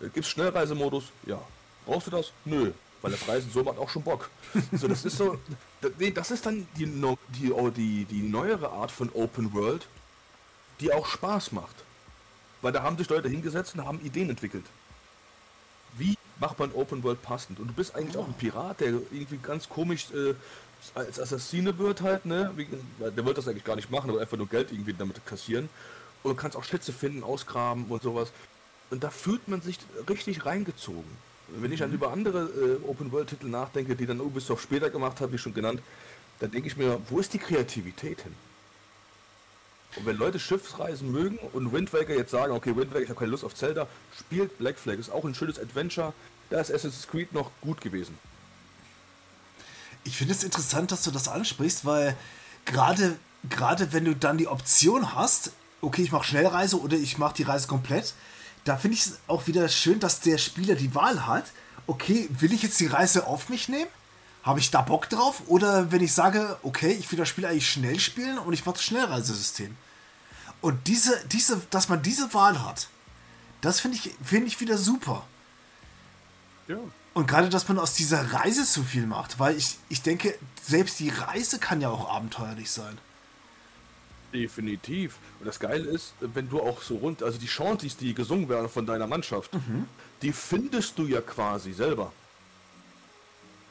Äh, 0.00 0.06
Gibt 0.06 0.26
es 0.26 0.28
Schnellreisemodus? 0.30 1.12
Ja. 1.26 1.40
Brauchst 1.86 2.06
du 2.06 2.10
das? 2.10 2.32
Nö, 2.44 2.72
weil 3.00 3.10
das 3.10 3.26
Reisen 3.26 3.50
so 3.50 3.62
macht 3.62 3.78
auch 3.78 3.90
schon 3.90 4.02
Bock. 4.02 4.30
So, 4.72 4.88
das 4.88 5.04
ist 5.04 5.16
so, 5.16 5.38
das 6.14 6.30
ist 6.30 6.46
dann 6.46 6.66
die, 6.76 6.86
die, 7.40 7.52
oh, 7.52 7.70
die, 7.70 8.04
die 8.04 8.22
neuere 8.22 8.70
Art 8.70 8.90
von 8.90 9.10
Open 9.14 9.52
World, 9.52 9.86
die 10.80 10.92
auch 10.92 11.06
Spaß 11.06 11.52
macht. 11.52 11.74
Weil 12.60 12.72
da 12.72 12.82
haben 12.82 12.96
sich 12.96 13.08
Leute 13.08 13.28
hingesetzt 13.28 13.74
und 13.74 13.84
haben 13.84 14.00
Ideen 14.00 14.30
entwickelt. 14.30 14.64
Wie 15.98 16.16
macht 16.38 16.58
man 16.58 16.72
Open 16.72 17.02
World 17.02 17.20
passend? 17.22 17.58
Und 17.58 17.68
du 17.68 17.72
bist 17.74 17.94
eigentlich 17.94 18.16
auch 18.16 18.26
ein 18.26 18.34
Pirat, 18.34 18.80
der 18.80 18.88
irgendwie 18.88 19.38
ganz 19.38 19.68
komisch 19.68 20.06
äh, 20.12 20.34
als 20.94 21.20
Assassine 21.20 21.78
wird 21.78 22.02
halt, 22.02 22.24
ne? 22.26 22.52
Der 22.98 23.24
wird 23.24 23.38
das 23.38 23.48
eigentlich 23.48 23.64
gar 23.64 23.76
nicht 23.76 23.90
machen, 23.90 24.10
aber 24.10 24.20
einfach 24.20 24.36
nur 24.36 24.48
Geld 24.48 24.72
irgendwie 24.72 24.92
damit 24.92 25.24
kassieren. 25.26 25.68
Und 26.22 26.32
du 26.32 26.36
kannst 26.36 26.56
auch 26.56 26.64
Schätze 26.64 26.92
finden, 26.92 27.22
ausgraben 27.24 27.86
und 27.86 28.02
sowas. 28.02 28.30
Und 28.90 29.02
da 29.02 29.10
fühlt 29.10 29.48
man 29.48 29.60
sich 29.60 29.78
richtig 30.08 30.44
reingezogen. 30.44 31.10
Wenn 31.56 31.72
ich 31.72 31.80
dann 31.80 31.92
über 31.92 32.12
andere 32.12 32.44
äh, 32.44 32.88
Open-World-Titel 32.88 33.46
nachdenke, 33.46 33.96
die 33.96 34.06
dann 34.06 34.20
Ubisoft 34.20 34.62
später 34.62 34.90
gemacht 34.90 35.20
hat, 35.20 35.32
wie 35.32 35.38
schon 35.38 35.54
genannt, 35.54 35.80
dann 36.40 36.50
denke 36.50 36.68
ich 36.68 36.76
mir, 36.76 37.00
wo 37.08 37.18
ist 37.20 37.32
die 37.32 37.38
Kreativität 37.38 38.22
hin? 38.22 38.34
Und 39.96 40.06
wenn 40.06 40.16
Leute 40.16 40.38
Schiffsreisen 40.38 41.12
mögen 41.12 41.38
und 41.52 41.72
Wind 41.72 41.92
Waker 41.92 42.14
jetzt 42.14 42.30
sagen, 42.30 42.52
okay, 42.52 42.74
Wind 42.74 42.90
Waker, 42.90 43.02
ich 43.02 43.08
habe 43.10 43.18
keine 43.18 43.30
Lust 43.30 43.44
auf 43.44 43.54
Zelda, 43.54 43.86
spielt 44.18 44.56
Black 44.58 44.78
Flag, 44.78 44.98
ist 44.98 45.10
auch 45.10 45.24
ein 45.24 45.34
schönes 45.34 45.58
Adventure, 45.58 46.14
da 46.48 46.60
ist 46.60 46.70
Assassin's 46.70 47.06
Creed 47.06 47.32
noch 47.32 47.50
gut 47.60 47.80
gewesen. 47.80 48.16
Ich 50.04 50.16
finde 50.16 50.32
es 50.32 50.42
interessant, 50.42 50.90
dass 50.90 51.02
du 51.04 51.10
das 51.10 51.28
ansprichst, 51.28 51.84
weil 51.84 52.16
gerade 52.64 53.16
gerade 53.48 53.92
wenn 53.92 54.04
du 54.04 54.14
dann 54.14 54.38
die 54.38 54.48
Option 54.48 55.14
hast, 55.14 55.52
okay, 55.80 56.02
ich 56.02 56.12
mache 56.12 56.24
Schnellreise 56.24 56.80
oder 56.80 56.96
ich 56.96 57.18
mache 57.18 57.34
die 57.34 57.42
Reise 57.42 57.66
komplett, 57.66 58.14
da 58.64 58.76
finde 58.76 58.96
ich 58.96 59.06
es 59.06 59.18
auch 59.26 59.46
wieder 59.46 59.68
schön, 59.68 60.00
dass 60.00 60.20
der 60.20 60.38
Spieler 60.38 60.74
die 60.74 60.94
Wahl 60.94 61.26
hat. 61.26 61.44
Okay, 61.86 62.28
will 62.38 62.52
ich 62.52 62.62
jetzt 62.62 62.78
die 62.80 62.86
Reise 62.86 63.26
auf 63.26 63.48
mich 63.48 63.68
nehmen? 63.68 63.90
Habe 64.42 64.60
ich 64.60 64.70
da 64.70 64.82
Bock 64.82 65.08
drauf? 65.08 65.42
Oder 65.46 65.92
wenn 65.92 66.02
ich 66.02 66.12
sage, 66.12 66.58
okay, 66.62 66.92
ich 66.92 67.10
will 67.10 67.18
das 67.18 67.28
Spiel 67.28 67.46
eigentlich 67.46 67.70
schnell 67.70 67.98
spielen 68.00 68.38
und 68.38 68.52
ich 68.52 68.64
mache 68.64 68.76
das 68.76 68.84
Schnellreisesystem. 68.84 69.76
Und 70.60 70.86
diese, 70.86 71.24
diese, 71.26 71.60
dass 71.70 71.88
man 71.88 72.02
diese 72.02 72.32
Wahl 72.34 72.62
hat, 72.64 72.88
das 73.60 73.80
finde 73.80 73.96
ich, 73.96 74.14
finde 74.22 74.46
ich 74.46 74.60
wieder 74.60 74.78
super. 74.78 75.24
Ja. 76.68 76.76
Und 77.14 77.26
gerade, 77.26 77.48
dass 77.48 77.68
man 77.68 77.78
aus 77.78 77.94
dieser 77.94 78.32
Reise 78.32 78.64
so 78.64 78.82
viel 78.82 79.06
macht, 79.06 79.38
weil 79.38 79.56
ich, 79.56 79.76
ich 79.88 80.02
denke, 80.02 80.38
selbst 80.62 80.98
die 80.98 81.10
Reise 81.10 81.58
kann 81.58 81.80
ja 81.80 81.90
auch 81.90 82.08
abenteuerlich 82.08 82.70
sein. 82.70 82.98
Definitiv. 84.32 85.18
Und 85.40 85.46
das 85.46 85.58
Geile 85.60 85.84
ist, 85.88 86.14
wenn 86.20 86.48
du 86.48 86.60
auch 86.60 86.80
so 86.82 86.96
rund, 86.96 87.22
also 87.22 87.38
die 87.38 87.48
Chantys, 87.48 87.96
die 87.96 88.14
gesungen 88.14 88.48
werden 88.48 88.68
von 88.68 88.86
deiner 88.86 89.06
Mannschaft, 89.06 89.52
Mhm. 89.54 89.86
die 90.22 90.32
findest 90.32 90.98
du 90.98 91.06
ja 91.06 91.20
quasi 91.20 91.72
selber. 91.72 92.12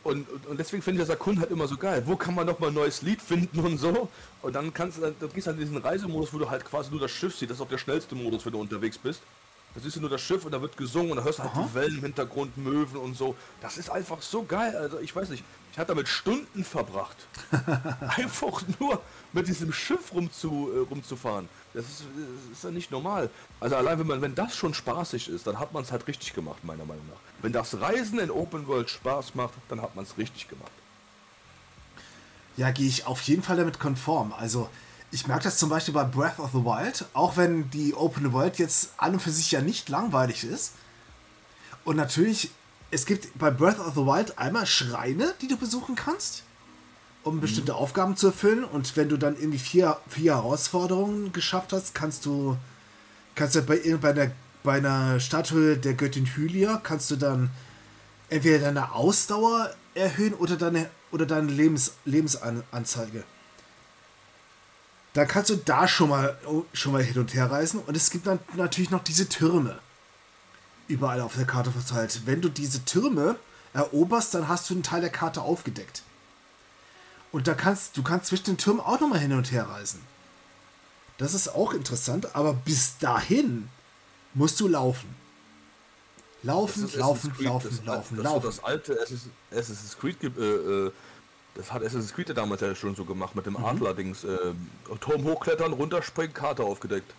Und, 0.04 0.28
und, 0.48 0.60
deswegen 0.60 0.82
finde 0.82 1.00
ich 1.02 1.08
das 1.08 1.14
Erkunden 1.16 1.42
halt 1.42 1.52
immer 1.52 1.68
so 1.68 1.78
geil. 1.78 2.02
Wo 2.08 2.16
kann 2.16 2.34
man 2.34 2.48
noch 2.48 2.58
mal 2.58 2.68
ein 2.70 2.74
neues 2.74 3.04
Lied 3.04 3.22
finden 3.22 3.60
und 3.60 3.78
so? 3.78 4.10
Und 4.42 4.56
dann 4.56 4.74
kannst 4.74 4.98
du, 4.98 5.02
dann, 5.02 5.16
dann 5.20 5.32
gehst 5.32 5.46
du 5.46 5.52
halt 5.52 5.60
in 5.60 5.66
diesen 5.68 5.78
Reisemodus, 5.78 6.34
wo 6.34 6.40
du 6.40 6.50
halt 6.50 6.66
quasi 6.66 6.90
nur 6.90 7.00
das 7.00 7.12
Schiff 7.12 7.36
siehst. 7.36 7.52
Das 7.52 7.58
ist 7.58 7.62
auch 7.62 7.70
der 7.70 7.78
schnellste 7.78 8.16
Modus, 8.16 8.44
wenn 8.44 8.54
du 8.54 8.60
unterwegs 8.60 8.98
bist. 8.98 9.22
Da 9.76 9.80
siehst 9.80 9.96
du 9.98 10.02
nur 10.02 10.10
das 10.10 10.22
Schiff 10.22 10.44
und 10.44 10.52
da 10.52 10.62
wird 10.62 10.76
gesungen 10.76 11.12
und 11.12 11.18
da 11.18 11.24
hörst 11.24 11.38
du 11.40 11.44
halt 11.44 11.54
die 11.56 11.74
Wellen 11.76 11.98
im 12.00 12.04
Hintergrund, 12.04 12.58
Möwen 12.58 12.98
und 12.98 13.16
so. 13.16 13.36
Das 13.62 13.78
ist 13.78 13.92
einfach 13.92 14.22
so 14.24 14.44
geil. 14.44 14.76
Also 14.76 15.00
ich 15.00 15.16
weiß 15.16 15.30
nicht, 15.30 15.44
ich 15.72 15.80
habe 15.80 15.88
damit 15.88 16.08
Stunden 16.08 16.64
verbracht. 16.64 17.16
einfach 18.18 18.62
nur 18.80 19.02
mit 19.32 19.48
diesem 19.48 19.72
Schiff 19.72 20.14
rumzu, 20.14 20.70
äh, 20.74 20.80
rumzufahren. 20.90 21.48
Das 21.74 21.86
ist, 21.86 22.04
das 22.50 22.58
ist 22.58 22.64
ja 22.64 22.72
nicht 22.72 22.92
normal. 22.92 23.30
Also 23.60 23.78
allein 23.78 24.00
wenn 24.00 24.08
man, 24.08 24.22
wenn 24.22 24.36
das 24.36 24.56
schon 24.56 24.74
spaßig 24.74 25.30
ist, 25.30 25.48
dann 25.48 25.60
hat 25.60 25.74
man 25.74 25.84
es 25.84 25.92
halt 25.92 26.08
richtig 26.08 26.34
gemacht, 26.34 26.64
meiner 26.64 26.86
Meinung 26.86 27.08
nach. 27.08 27.20
Wenn 27.42 27.54
das 27.54 27.80
Reisen 27.80 28.20
in 28.20 28.30
Open 28.30 28.68
World 28.68 28.90
Spaß 28.90 29.36
macht, 29.36 29.54
dann 29.70 29.82
hat 29.82 29.96
man 29.96 30.04
es 30.04 30.18
richtig 30.18 30.50
gemacht. 30.50 30.72
Ja, 32.58 32.72
gehe 32.72 32.88
ich 32.88 33.06
auf 33.06 33.22
jeden 33.22 33.42
Fall 33.42 33.56
damit 33.56 33.80
konform. 33.80 34.34
Also, 34.34 34.70
ich 35.12 35.28
merke 35.28 35.44
das 35.44 35.58
zum 35.58 35.70
Beispiel 35.70 35.94
bei 35.94 36.04
Breath 36.04 36.40
of 36.40 36.52
the 36.52 36.64
Wild, 36.66 37.06
auch 37.14 37.38
wenn 37.38 37.70
die 37.70 37.94
Open 37.94 38.34
World 38.34 38.60
jetzt 38.60 38.94
an 38.98 39.14
und 39.14 39.20
für 39.22 39.32
sich 39.32 39.52
ja 39.52 39.62
nicht 39.62 39.88
langweilig 39.88 40.44
ist. 40.44 40.74
Und 41.86 41.96
natürlich, 41.96 42.52
es 42.92 43.06
gibt 43.06 43.38
bei 43.40 43.50
Breath 43.50 43.80
of 43.80 43.96
the 43.96 44.02
Wild 44.02 44.38
einmal 44.38 44.68
Schreine, 44.68 45.34
die 45.42 45.48
du 45.48 45.58
besuchen 45.58 45.96
kannst, 45.96 46.44
um 47.24 47.40
bestimmte 47.40 47.76
Aufgaben 47.76 48.18
zu 48.18 48.28
erfüllen. 48.28 48.66
Und 48.66 48.96
wenn 48.98 49.08
du 49.10 49.18
dann 49.18 49.36
irgendwie 49.36 49.60
vier, 49.60 49.98
vier 50.10 50.36
Herausforderungen 50.36 51.32
geschafft 51.32 51.72
hast, 51.72 51.96
kannst 51.96 52.26
du, 52.26 52.58
kannst 53.36 53.56
du 53.56 53.62
bei, 53.62 53.80
bei, 54.02 54.14
der, 54.14 54.32
bei 54.64 54.78
einer 54.78 55.20
Statue 55.22 55.78
der 55.78 55.94
Göttin 55.94 56.26
Hylia, 56.26 56.82
kannst 56.84 57.10
du 57.12 57.16
dann 57.16 57.50
entweder 58.30 58.60
deine 58.60 58.92
Ausdauer 58.92 59.74
erhöhen 59.96 60.34
oder 60.34 60.58
deine, 60.58 60.90
oder 61.12 61.26
deine 61.26 61.50
Lebens, 61.50 61.94
Lebensanzeige. 62.04 63.24
Dann 65.14 65.28
kannst 65.28 65.50
du 65.50 65.56
da 65.56 65.88
schon 65.88 66.10
mal, 66.10 66.38
oh, 66.46 66.64
schon 66.74 66.94
mal 66.94 67.04
hin 67.04 67.20
und 67.20 67.34
her 67.34 67.50
reisen. 67.50 67.82
Und 67.86 67.96
es 67.96 68.12
gibt 68.12 68.28
dann 68.28 68.40
natürlich 68.56 68.92
noch 68.92 69.04
diese 69.04 69.28
Türme. 69.28 69.80
Überall 70.88 71.22
auf 71.22 71.36
der 71.36 71.46
Karte 71.46 71.72
verteilt. 71.72 72.22
Wenn 72.26 72.42
du 72.42 72.50
diese 72.50 72.84
Türme 72.86 73.38
eroberst, 73.74 74.34
dann 74.34 74.48
hast 74.48 74.70
du 74.70 74.74
einen 74.74 74.84
Teil 74.84 75.02
der 75.02 75.10
Karte 75.10 75.42
aufgedeckt. 75.42 76.04
Und 77.32 77.48
da 77.48 77.54
kannst 77.54 77.96
du 77.96 78.04
kannst 78.04 78.28
zwischen 78.28 78.46
den 78.46 78.58
Türmen 78.58 78.82
auch 78.82 79.00
nochmal 79.00 79.20
hin 79.20 79.32
und 79.34 79.52
her 79.52 79.70
reisen. 79.70 80.02
Das 81.18 81.34
ist 81.34 81.50
auch 81.50 81.74
interessant, 81.74 82.36
aber 82.36 82.54
bis 82.54 82.98
dahin 82.98 83.70
musst 84.34 84.60
du 84.60 84.68
laufen. 84.68 85.16
Laufen, 86.44 86.90
laufen, 86.98 87.32
Creed, 87.34 87.46
laufen, 87.46 87.70
das, 87.70 87.86
laufen, 87.86 88.16
das, 88.18 88.24
laufen. 88.26 88.46
Das, 88.48 88.56
das 88.56 88.66
alte 88.66 88.98
Assassin's, 89.52 89.96
Creed, 90.00 90.24
äh, 90.24 90.28
äh, 90.28 90.92
das 91.54 91.72
hat 91.72 91.84
Assassin's 91.84 92.14
Creed 92.14 92.30
ja 92.30 92.34
damals 92.34 92.62
ja 92.62 92.74
schon 92.74 92.96
so 92.96 93.06
gemacht 93.06 93.36
mit 93.36 93.46
dem 93.46 93.54
Mhm. 93.54 93.66
Adler-Dings. 93.66 94.24
Äh, 94.24 94.38
Turm 95.00 95.24
hochklettern, 95.24 95.72
runterspringen, 95.74 96.34
Karte 96.34 96.64
aufgedeckt. 96.64 97.14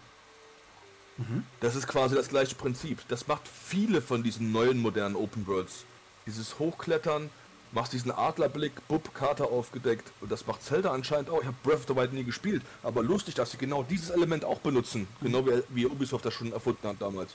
Mhm. 1.19 1.45
Das 1.61 1.77
ist 1.77 1.87
quasi 1.87 2.15
das 2.15 2.29
gleiche 2.29 2.55
Prinzip. 2.55 3.01
Das 3.09 3.27
macht 3.29 3.43
viele 3.47 4.03
von 4.03 4.23
diesen 4.23 4.53
neuen 4.53 4.79
modernen 4.79 5.17
Open 5.17 5.47
Worlds. 5.47 5.85
Dieses 6.27 6.59
Hochklettern, 6.59 7.31
machst 7.73 7.93
diesen 7.93 8.11
Adlerblick, 8.11 8.73
bub, 8.89 9.15
Karte 9.15 9.45
aufgedeckt. 9.45 10.11
Und 10.21 10.31
das 10.31 10.47
macht 10.47 10.63
Zelda 10.63 10.93
anscheinend 10.93 11.31
auch. 11.31 11.41
Ich 11.41 11.47
habe 11.47 11.57
Breath 11.63 11.81
of 11.81 11.85
the 11.89 11.97
Wild 11.97 12.13
nie 12.13 12.25
gespielt, 12.25 12.63
aber 12.83 13.03
lustig, 13.03 13.35
dass 13.35 13.51
sie 13.51 13.57
genau 13.57 13.83
dieses 13.83 14.11
Element 14.11 14.45
auch 14.45 14.61
benutzen. 14.61 15.09
Genau 15.21 15.47
wie, 15.47 15.63
wie 15.71 15.87
Ubisoft 15.87 16.25
das 16.25 16.35
schon 16.35 16.53
erfunden 16.53 16.87
hat 16.87 16.97
damals. 17.01 17.33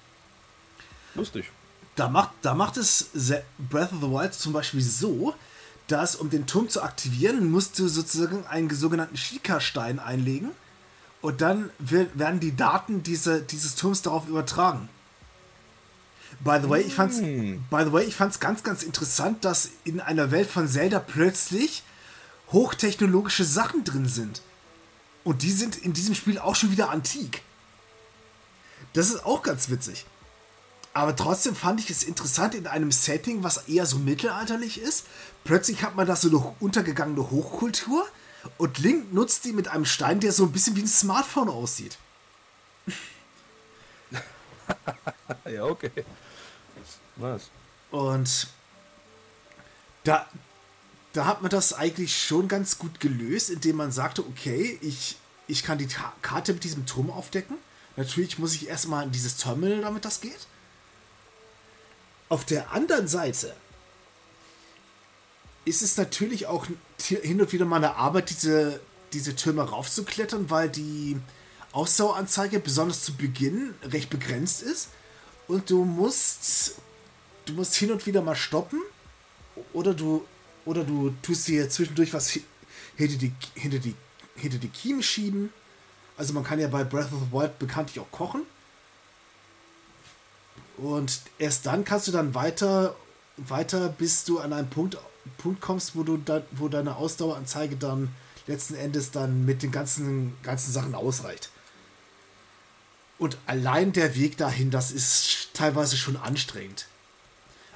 Lustig. 1.16 1.52
Da 1.96 2.10
macht, 2.10 2.32
da 2.44 2.54
macht 2.54 2.78
es 2.78 3.10
Breath 3.58 3.92
of 3.92 4.02
the 4.02 4.12
Wild 4.12 4.34
zum 4.34 4.54
Beispiel 4.54 4.82
so, 4.82 5.34
dass 5.88 6.16
um 6.16 6.30
den 6.30 6.46
Turm 6.46 6.70
zu 6.70 6.84
aktivieren, 6.84 7.50
musst 7.50 7.80
du 7.80 7.88
sozusagen 7.88 8.46
einen 8.46 8.70
sogenannten 8.70 9.18
Shika-Stein 9.18 10.00
einlegen 10.00 10.52
und 11.22 11.42
dann 11.42 11.70
wird, 11.80 12.18
werden 12.18 12.40
die 12.40 12.56
Daten 12.56 13.04
diese, 13.04 13.42
dieses 13.42 13.76
Turms 13.76 14.02
darauf 14.02 14.28
übertragen. 14.28 14.90
By 16.40 16.60
the 16.62 16.70
way, 16.70 16.82
ich 16.82 16.94
fand's, 16.94 17.18
by 17.18 17.84
the 17.84 17.92
way, 17.92 18.04
ich 18.06 18.16
fand's 18.16 18.40
ganz, 18.40 18.64
ganz 18.64 18.84
interessant, 18.84 19.44
dass 19.44 19.72
in 19.84 20.02
einer 20.02 20.32
Welt 20.32 20.50
von 20.50 20.68
Zelda 20.68 21.00
plötzlich 21.00 21.84
hochtechnologische 22.52 23.44
Sachen 23.44 23.84
drin 23.84 24.08
sind. 24.08 24.42
Und 25.24 25.42
die 25.42 25.52
sind 25.52 25.78
in 25.78 25.94
diesem 25.94 26.16
Spiel 26.16 26.38
auch 26.38 26.56
schon 26.56 26.72
wieder 26.72 26.90
antik. 26.90 27.42
Das 28.94 29.10
ist 29.10 29.26
auch 29.26 29.42
ganz 29.42 29.70
witzig. 29.70 30.06
Aber 30.94 31.16
trotzdem 31.16 31.56
fand 31.56 31.80
ich 31.80 31.90
es 31.90 32.04
interessant 32.04 32.56
in 32.56 32.66
einem 32.66 32.92
Setting, 32.92 33.44
was 33.44 33.68
eher 33.68 33.86
so 33.86 34.00
mittelalterlich 34.00 34.82
ist. 34.82 35.06
Plötzlich 35.44 35.84
hat 35.84 35.96
man 35.96 36.08
da 36.08 36.16
so 36.16 36.28
eine 36.30 36.56
untergegangene 36.60 37.30
Hochkultur 37.30 38.08
und 38.58 38.80
Link 38.80 39.14
nutzt 39.14 39.46
die 39.46 39.54
mit 39.54 39.68
einem 39.68 39.86
Stein, 39.86 40.20
der 40.20 40.32
so 40.32 40.44
ein 40.44 40.52
bisschen 40.52 40.76
wie 40.76 40.82
ein 40.82 40.88
Smartphone 40.88 41.50
aussieht. 41.50 41.98
Ja, 45.46 45.64
okay. 45.64 45.92
Was? 47.16 47.50
Und 47.90 48.48
da, 50.04 50.28
da 51.14 51.26
hat 51.26 51.42
man 51.42 51.50
das 51.50 51.74
eigentlich 51.74 52.22
schon 52.22 52.48
ganz 52.48 52.78
gut 52.78 53.00
gelöst, 53.00 53.50
indem 53.50 53.78
man 53.78 53.92
sagte, 53.92 54.26
okay, 54.26 54.78
ich, 54.82 55.18
ich 55.48 55.64
kann 55.64 55.78
die 55.78 55.88
Karte 56.22 56.54
mit 56.54 56.64
diesem 56.64 56.86
Turm 56.86 57.10
aufdecken. 57.10 57.58
Natürlich 57.96 58.38
muss 58.40 58.56
ich 58.56 58.68
erstmal 58.68 59.04
in 59.04 59.12
dieses 59.12 59.38
Terminal, 59.38 59.82
damit 59.82 60.06
das 60.06 60.22
geht. 60.22 60.48
Auf 62.30 62.46
der 62.46 62.72
anderen 62.72 63.08
Seite 63.08 63.56
ist 65.68 65.82
es 65.82 65.98
natürlich 65.98 66.48
auch 66.48 66.66
hin 67.00 67.42
und 67.42 67.52
wieder 67.52 67.66
mal 67.66 67.78
eine 67.78 67.96
Arbeit, 67.96 68.30
diese, 68.30 68.80
diese 69.14 69.36
Türme 69.36 69.64
raufzuklettern, 69.64 70.50
weil 70.50 70.70
die 70.70 71.18
Ausdaueranzeige 71.74 72.60
besonders 72.60 73.04
zu 73.04 73.16
Beginn 73.16 73.74
recht 73.84 74.10
begrenzt 74.10 74.62
ist. 74.62 74.90
Und 75.48 75.70
du 75.70 75.84
musst, 75.84 76.76
du 77.46 77.54
musst 77.54 77.76
hin 77.76 77.92
und 77.92 78.06
wieder 78.06 78.22
mal 78.22 78.36
stoppen 78.36 78.82
oder 79.74 79.94
du, 79.94 80.26
oder 80.66 80.84
du 80.84 81.14
tust 81.22 81.48
dir 81.48 81.70
zwischendurch 81.70 82.14
was 82.14 82.34
hi- 82.36 82.44
hinter 82.96 83.18
die, 83.18 83.34
hinter 83.54 83.80
die, 83.80 83.96
hinter 84.36 84.58
die 84.58 84.70
Kiemen 84.70 85.04
schieben. 85.04 85.54
Also 86.18 86.34
man 86.34 86.44
kann 86.44 86.60
ja 86.60 86.68
bei 86.68 86.84
Breath 86.84 87.12
of 87.14 87.20
the 87.20 87.32
Wild 87.32 87.60
bekanntlich 87.60 88.00
auch 88.00 88.12
kochen. 88.12 88.42
Und 90.78 91.22
erst 91.40 91.66
dann 91.66 91.84
kannst 91.84 92.08
du 92.08 92.12
dann 92.12 92.36
weiter, 92.36 92.96
weiter 93.38 93.90
bis 93.90 94.24
du 94.26 94.40
an 94.40 94.54
einen 94.54 94.70
Punkt, 94.70 94.98
Punkt 95.38 95.62
kommst, 95.62 95.96
wo 95.96 96.04
du 96.04 96.18
dann, 96.18 96.44
wo 96.52 96.68
deine 96.68 96.96
Ausdaueranzeige 96.96 97.76
dann 97.76 98.14
letzten 98.48 98.76
Endes 98.76 99.12
dann 99.12 99.46
mit 99.46 99.64
den 99.64 99.72
ganzen, 99.72 100.36
ganzen 100.44 100.72
Sachen 100.72 100.96
ausreicht. 100.96 101.50
Und 103.20 103.38
allein 103.46 103.94
der 103.94 104.16
Weg 104.16 104.38
dahin, 104.38 104.72
das 104.72 104.92
ist 104.92 105.50
teilweise 105.54 105.98
schon 105.98 106.18
anstrengend. 106.18 106.88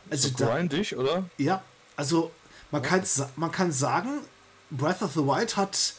Also 0.09 0.29
So 0.29 0.35
da, 0.37 0.55
grindig, 0.55 0.95
oder? 0.95 1.29
ja, 1.37 1.63
also 1.95 2.31
man 2.69 2.81
kann, 2.81 3.03
man 3.35 3.51
kann 3.51 3.71
sagen, 3.71 4.21
Breath 4.69 5.01
of 5.01 5.13
the 5.13 5.19
Wild 5.19 5.57
hat. 5.57 5.93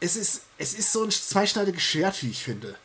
Es 0.00 0.16
ist, 0.16 0.42
es 0.56 0.74
ist 0.74 0.92
so 0.92 1.02
ein 1.02 1.10
zweischneidiges 1.10 1.82
Schwert, 1.82 2.22
wie 2.22 2.30
ich 2.30 2.42
finde. 2.42 2.76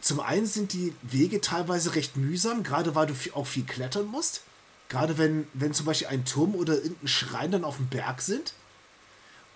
Zum 0.00 0.20
einen 0.20 0.46
sind 0.46 0.72
die 0.72 0.94
Wege 1.02 1.40
teilweise 1.40 1.94
recht 1.94 2.16
mühsam, 2.16 2.62
gerade 2.62 2.94
weil 2.94 3.06
du 3.06 3.14
auch 3.34 3.46
viel 3.46 3.64
klettern 3.64 4.06
musst. 4.06 4.42
Gerade 4.88 5.18
wenn, 5.18 5.46
wenn 5.54 5.72
zum 5.74 5.86
Beispiel 5.86 6.08
ein 6.08 6.24
Turm 6.24 6.54
oder 6.54 6.74
irgendein 6.74 7.08
Schrein 7.08 7.52
dann 7.52 7.64
auf 7.64 7.76
dem 7.76 7.88
Berg 7.88 8.20
sind. 8.20 8.52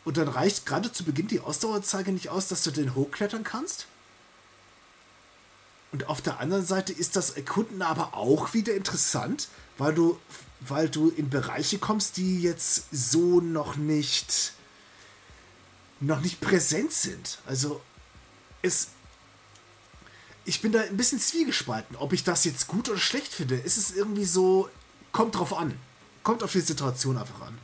Und 0.04 0.16
dann 0.16 0.28
reicht 0.28 0.66
gerade 0.66 0.92
zu 0.92 1.04
Beginn 1.04 1.26
die 1.26 1.40
Ausdauerzeige 1.40 2.12
nicht 2.12 2.28
aus, 2.28 2.48
dass 2.48 2.62
du 2.62 2.70
den 2.70 2.94
hochklettern 2.94 3.44
kannst. 3.44 3.86
Und 5.92 6.08
auf 6.08 6.20
der 6.20 6.40
anderen 6.40 6.64
Seite 6.64 6.92
ist 6.92 7.16
das 7.16 7.30
Erkunden 7.30 7.82
aber 7.82 8.14
auch 8.14 8.54
wieder 8.54 8.74
interessant, 8.74 9.48
weil 9.78 9.94
du, 9.94 10.18
weil 10.60 10.88
du 10.88 11.08
in 11.08 11.30
Bereiche 11.30 11.78
kommst, 11.78 12.16
die 12.16 12.40
jetzt 12.40 12.84
so 12.92 13.40
noch 13.40 13.76
nicht, 13.76 14.52
noch 16.00 16.20
nicht 16.20 16.40
präsent 16.40 16.92
sind. 16.92 17.38
Also 17.46 17.80
es, 18.62 18.88
ich 20.44 20.60
bin 20.60 20.72
da 20.72 20.80
ein 20.82 20.96
bisschen 20.96 21.18
zwiegespalten, 21.18 21.96
ob 21.96 22.12
ich 22.12 22.24
das 22.24 22.44
jetzt 22.44 22.68
gut 22.68 22.88
oder 22.88 22.98
schlecht 22.98 23.32
finde. 23.32 23.60
Es 23.64 23.76
ist 23.76 23.96
irgendwie 23.96 24.24
so, 24.24 24.68
kommt 25.16 25.34
drauf 25.34 25.56
an. 25.56 25.72
Kommt 26.22 26.42
auf 26.42 26.52
die 26.52 26.60
Situation 26.60 27.16
einfach 27.16 27.40
an. 27.40 27.58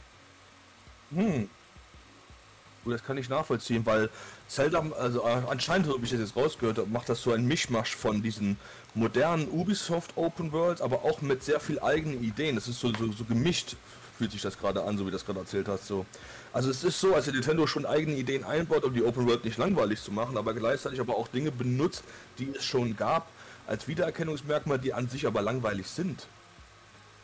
Das 2.86 3.04
kann 3.04 3.18
ich 3.18 3.28
nachvollziehen, 3.28 3.84
weil 3.84 4.08
Zelda, 4.48 4.82
also 4.98 5.20
äh, 5.20 5.42
anscheinend, 5.48 5.86
so 5.86 6.00
wie 6.00 6.04
ich 6.04 6.10
das 6.12 6.20
jetzt 6.20 6.34
rausgehört 6.34 6.78
habe, 6.78 6.88
macht 6.88 7.10
das 7.10 7.20
so 7.20 7.32
ein 7.32 7.46
Mischmasch 7.46 7.94
von 7.94 8.22
diesen 8.22 8.56
modernen 8.94 9.48
Ubisoft 9.48 10.12
Open 10.16 10.50
Worlds, 10.52 10.80
aber 10.80 11.04
auch 11.04 11.20
mit 11.20 11.44
sehr 11.44 11.60
viel 11.60 11.78
eigenen 11.80 12.24
Ideen. 12.24 12.54
Das 12.54 12.68
ist 12.68 12.80
so, 12.80 12.90
so, 12.94 13.12
so 13.12 13.24
gemischt, 13.24 13.76
fühlt 14.16 14.32
sich 14.32 14.40
das 14.40 14.58
gerade 14.58 14.82
an, 14.82 14.96
so 14.96 15.04
wie 15.04 15.10
du 15.10 15.16
das 15.16 15.26
gerade 15.26 15.40
erzählt 15.40 15.68
hast. 15.68 15.86
So. 15.86 16.06
Also 16.54 16.70
es 16.70 16.82
ist 16.82 16.98
so, 16.98 17.14
als 17.14 17.26
der 17.26 17.34
Nintendo 17.34 17.66
schon 17.66 17.84
eigene 17.84 18.16
Ideen 18.16 18.44
einbaut, 18.44 18.84
um 18.84 18.94
die 18.94 19.02
Open 19.02 19.26
World 19.26 19.44
nicht 19.44 19.58
langweilig 19.58 20.02
zu 20.02 20.10
machen, 20.10 20.38
aber 20.38 20.54
gleichzeitig 20.54 21.00
aber 21.00 21.16
auch 21.16 21.28
Dinge 21.28 21.52
benutzt, 21.52 22.02
die 22.38 22.48
es 22.56 22.64
schon 22.64 22.96
gab, 22.96 23.28
als 23.66 23.88
Wiedererkennungsmerkmal, 23.88 24.78
die 24.78 24.94
an 24.94 25.08
sich 25.10 25.26
aber 25.26 25.42
langweilig 25.42 25.86
sind. 25.86 26.26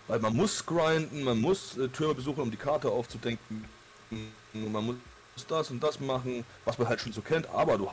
Weil 0.08 0.20
man 0.20 0.34
muss 0.34 0.64
grinden, 0.64 1.22
man 1.22 1.40
muss 1.40 1.76
äh, 1.76 1.88
Türme 1.88 2.14
besuchen, 2.14 2.40
um 2.40 2.50
die 2.50 2.56
Karte 2.56 2.90
aufzudenken. 2.90 3.64
Man 4.52 4.84
muss 4.84 4.96
das 5.46 5.70
und 5.70 5.82
das 5.82 6.00
machen, 6.00 6.44
was 6.64 6.78
man 6.78 6.88
halt 6.88 7.00
schon 7.00 7.12
so 7.12 7.20
kennt, 7.20 7.46
aber 7.50 7.78
du 7.78 7.90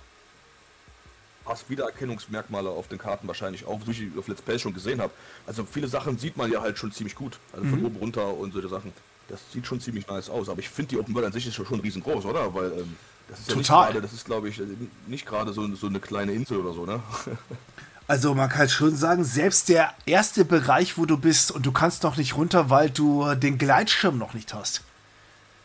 hast 1.45 1.69
Wiedererkennungsmerkmale 1.69 2.69
auf 2.69 2.87
den 2.87 2.97
Karten 2.97 3.27
wahrscheinlich 3.27 3.65
auch, 3.67 3.79
wie 3.85 3.91
ich 3.91 4.17
auf 4.17 4.27
Let's 4.27 4.41
Play 4.41 4.57
schon 4.57 4.73
gesehen 4.73 4.99
habe. 4.99 5.13
Also 5.45 5.63
viele 5.63 5.87
Sachen 5.87 6.17
sieht 6.17 6.37
man 6.37 6.51
ja 6.51 6.61
halt 6.61 6.77
schon 6.77 6.91
ziemlich 6.91 7.15
gut. 7.15 7.37
Also 7.53 7.67
von 7.67 7.79
mhm. 7.79 7.85
oben 7.85 7.95
runter 7.97 8.33
und 8.33 8.53
solche 8.53 8.69
Sachen. 8.69 8.93
Das 9.27 9.39
sieht 9.51 9.67
schon 9.67 9.79
ziemlich 9.79 10.07
nice 10.07 10.29
aus. 10.29 10.49
Aber 10.49 10.59
ich 10.59 10.69
finde 10.69 10.89
die 10.89 10.97
Open 10.97 11.13
World 11.13 11.27
an 11.27 11.33
sich 11.33 11.45
ist 11.45 11.55
schon 11.55 11.79
riesengroß, 11.79 12.25
oder? 12.25 12.53
Weil 12.53 12.71
ähm, 12.79 12.95
das 13.27 13.39
ist 13.39 13.49
ja 13.49 13.55
Total. 13.55 13.85
Grade, 13.87 14.01
das 14.01 14.13
ist 14.13 14.25
glaube 14.25 14.49
ich 14.49 14.61
nicht 15.07 15.25
gerade 15.25 15.53
so, 15.53 15.75
so 15.75 15.87
eine 15.87 15.99
kleine 15.99 16.33
Insel 16.33 16.59
oder 16.59 16.73
so, 16.73 16.85
ne? 16.85 17.01
Also 18.07 18.35
man 18.35 18.49
kann 18.49 18.69
schon 18.69 18.95
sagen, 18.95 19.23
selbst 19.23 19.69
der 19.69 19.93
erste 20.05 20.45
Bereich, 20.45 20.97
wo 20.97 21.05
du 21.05 21.17
bist 21.17 21.51
und 21.51 21.65
du 21.65 21.71
kannst 21.71 22.03
noch 22.03 22.17
nicht 22.17 22.35
runter, 22.35 22.69
weil 22.69 22.89
du 22.89 23.33
den 23.35 23.57
Gleitschirm 23.57 24.17
noch 24.17 24.33
nicht 24.33 24.53
hast. 24.53 24.81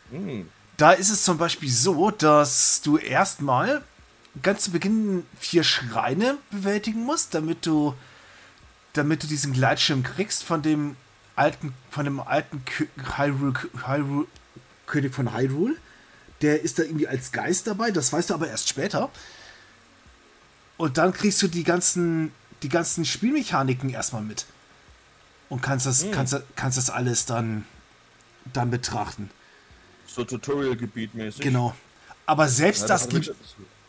Mhm. 0.09 0.49
Da 0.77 0.91
ist 0.91 1.11
es 1.11 1.23
zum 1.23 1.37
Beispiel 1.37 1.69
so, 1.69 2.09
dass 2.09 2.81
du 2.81 2.97
erstmal 2.97 3.83
ganz 4.41 4.63
zu 4.63 4.71
Beginn 4.71 5.23
vier 5.39 5.63
Schreine 5.63 6.37
bewältigen 6.49 7.03
musst, 7.03 7.35
damit 7.35 7.65
du, 7.67 7.93
damit 8.93 9.21
du 9.21 9.27
diesen 9.27 9.53
Gleitschirm 9.53 10.01
kriegst 10.01 10.43
von 10.43 10.63
dem 10.63 10.95
alten, 11.35 11.73
von 11.91 12.05
dem 12.05 12.19
alten 12.19 12.63
Hyrule, 13.17 13.53
Hyrule, 13.85 14.27
König 14.87 15.13
von 15.13 15.35
Hyrule. 15.35 15.75
Der 16.41 16.61
ist 16.63 16.79
da 16.79 16.83
irgendwie 16.83 17.07
als 17.07 17.31
Geist 17.31 17.67
dabei, 17.67 17.91
das 17.91 18.11
weißt 18.11 18.31
du 18.31 18.33
aber 18.33 18.47
erst 18.47 18.67
später. 18.67 19.11
Und 20.81 20.97
dann 20.97 21.13
kriegst 21.13 21.39
du 21.43 21.47
die 21.47 21.63
ganzen, 21.63 22.31
die 22.63 22.69
ganzen 22.69 23.05
Spielmechaniken 23.05 23.91
erstmal 23.91 24.23
mit. 24.23 24.47
Und 25.47 25.61
kannst 25.61 25.85
das, 25.85 26.01
hm. 26.01 26.11
kannst, 26.11 26.35
kannst 26.55 26.75
das 26.79 26.89
alles 26.89 27.27
dann, 27.27 27.65
dann 28.51 28.71
betrachten. 28.71 29.29
So 30.07 30.23
Tutorial-Gebiet 30.23 31.13
mäßig. 31.13 31.41
Genau. 31.41 31.75
Aber 32.25 32.49
selbst 32.49 32.81
ja, 32.81 32.87
das, 32.87 33.07
das 33.07 33.09
gibt. 33.13 33.31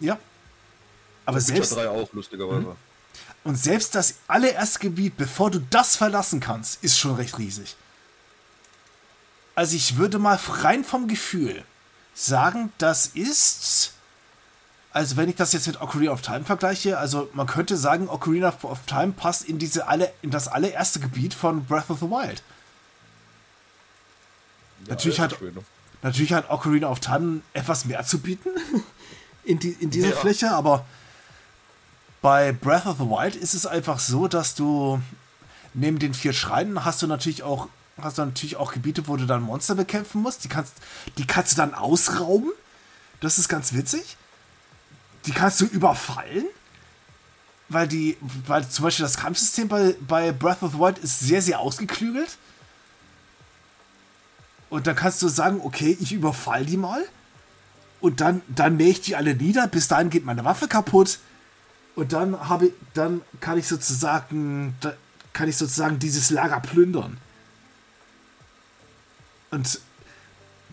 Ja. 0.01 0.19
Aber 1.25 1.39
das 1.39 1.47
selbst. 1.47 1.75
3 1.75 1.89
auch, 1.89 2.13
lustigerweise. 2.13 2.67
Mhm. 2.67 2.77
Und 3.45 3.57
selbst 3.57 3.95
das 3.95 4.17
allererste 4.29 4.81
Gebiet, 4.81 5.17
bevor 5.17 5.51
du 5.51 5.61
das 5.71 5.97
verlassen 5.97 6.41
kannst, 6.41 6.85
ist 6.85 6.99
schon 6.99 7.15
recht 7.15 7.39
riesig. 7.39 7.75
Also 9.55 9.77
ich 9.77 9.97
würde 9.97 10.19
mal 10.19 10.39
rein 10.47 10.85
vom 10.85 11.09
Gefühl 11.09 11.65
sagen, 12.13 12.71
das 12.77 13.07
ist. 13.07 13.95
Also 14.93 15.17
wenn 15.17 15.29
ich 15.29 15.37
das 15.37 15.53
jetzt 15.53 15.67
mit 15.67 15.81
Ocarina 15.81 16.13
of 16.13 16.21
Time 16.21 16.45
vergleiche, 16.45 16.99
also 16.99 17.31
man 17.33 17.47
könnte 17.47 17.77
sagen, 17.77 18.09
Ocarina 18.09 18.53
of 18.63 18.81
Time 18.87 19.13
passt 19.13 19.45
in 19.45 19.59
diese 19.59 19.89
alle, 19.89 20.13
in 20.21 20.31
das 20.31 20.49
allererste 20.49 21.01
Gebiet 21.01 21.33
von 21.33 21.65
Breath 21.65 21.89
of 21.89 22.01
the 22.01 22.07
Wild. 22.07 22.43
Ja, 24.85 24.91
Natürlich 24.91 25.21
hat, 25.21 25.41
ne? 25.41 25.53
Natürlich 26.03 26.33
hat 26.35 26.51
Ocarina 26.51 26.89
of 26.89 27.01
Time 27.01 27.41
etwas 27.55 27.87
mehr 27.87 28.05
zu 28.05 28.19
bieten 28.19 28.51
in, 29.45 29.59
die, 29.59 29.71
in 29.71 29.91
dieser 29.91 30.11
ja. 30.11 30.17
Fläche, 30.17 30.51
aber 30.51 30.85
bei 32.21 32.53
Breath 32.53 32.87
of 32.87 32.99
the 32.99 33.05
Wild 33.05 33.35
ist 33.35 33.55
es 33.55 33.65
einfach 33.65 33.99
so, 33.99 34.29
dass 34.29 34.55
du 34.55 35.01
neben 35.73 35.99
den 35.99 36.13
vier 36.13 36.35
Schreinen 36.35 36.85
hast 36.85 37.01
du 37.01 37.07
natürlich 37.07 37.43
auch 37.43 37.69
hast 38.01 38.19
du 38.19 38.25
natürlich 38.25 38.57
auch 38.57 38.73
Gebiete, 38.73 39.07
wo 39.07 39.17
du 39.17 39.27
dann 39.27 39.43
Monster 39.43 39.75
bekämpfen 39.75 40.23
musst. 40.23 40.45
Die 40.45 40.49
kannst, 40.49 40.75
die 41.19 41.27
kannst 41.27 41.53
du 41.53 41.57
dann 41.57 41.75
ausrauben. 41.75 42.51
Das 43.21 43.39
ist 43.39 43.49
ganz 43.49 43.75
witzig. 43.75 44.17
Die 45.27 45.33
kannst 45.33 45.61
du 45.61 45.67
überfallen. 45.67 46.45
Weil 47.69 47.89
die, 47.89 48.19
weil 48.47 48.69
zum 48.69 48.85
Beispiel 48.85 49.05
das 49.05 49.17
Kampfsystem 49.17 49.67
bei, 49.67 49.95
bei 50.07 50.31
Breath 50.31 50.63
of 50.63 50.73
the 50.73 50.79
Wild 50.79 50.99
ist 50.99 51.21
sehr, 51.21 51.41
sehr 51.41 51.59
ausgeklügelt. 51.59 52.37
Und 54.69 54.87
dann 54.87 54.95
kannst 54.95 55.23
du 55.23 55.29
sagen, 55.29 55.61
okay, 55.63 55.97
ich 55.99 56.13
überfall 56.13 56.67
die 56.67 56.77
mal. 56.77 57.03
Und 58.01 58.21
dann, 58.21 58.43
dann 58.49 58.77
mähe 58.77 58.91
ich 58.91 59.01
die 59.01 59.17
alle 59.17 59.35
nieder. 59.35 59.69
Bis 59.69 59.89
dahin 59.89 60.11
geht 60.11 60.25
meine 60.25 60.45
Waffe 60.45 60.69
kaputt. 60.69 61.19
Und 61.95 62.13
dann 62.13 62.49
habe 62.49 62.73
dann 62.95 63.23
kann 63.41 63.59
ich 63.59 63.69
sozusagen, 63.69 64.75
kann 65.33 65.49
ich 65.49 65.57
sozusagen 65.57 65.99
dieses 65.99 66.31
Lager 66.31 66.61
plündern. 66.61 67.19
Und 69.51 69.81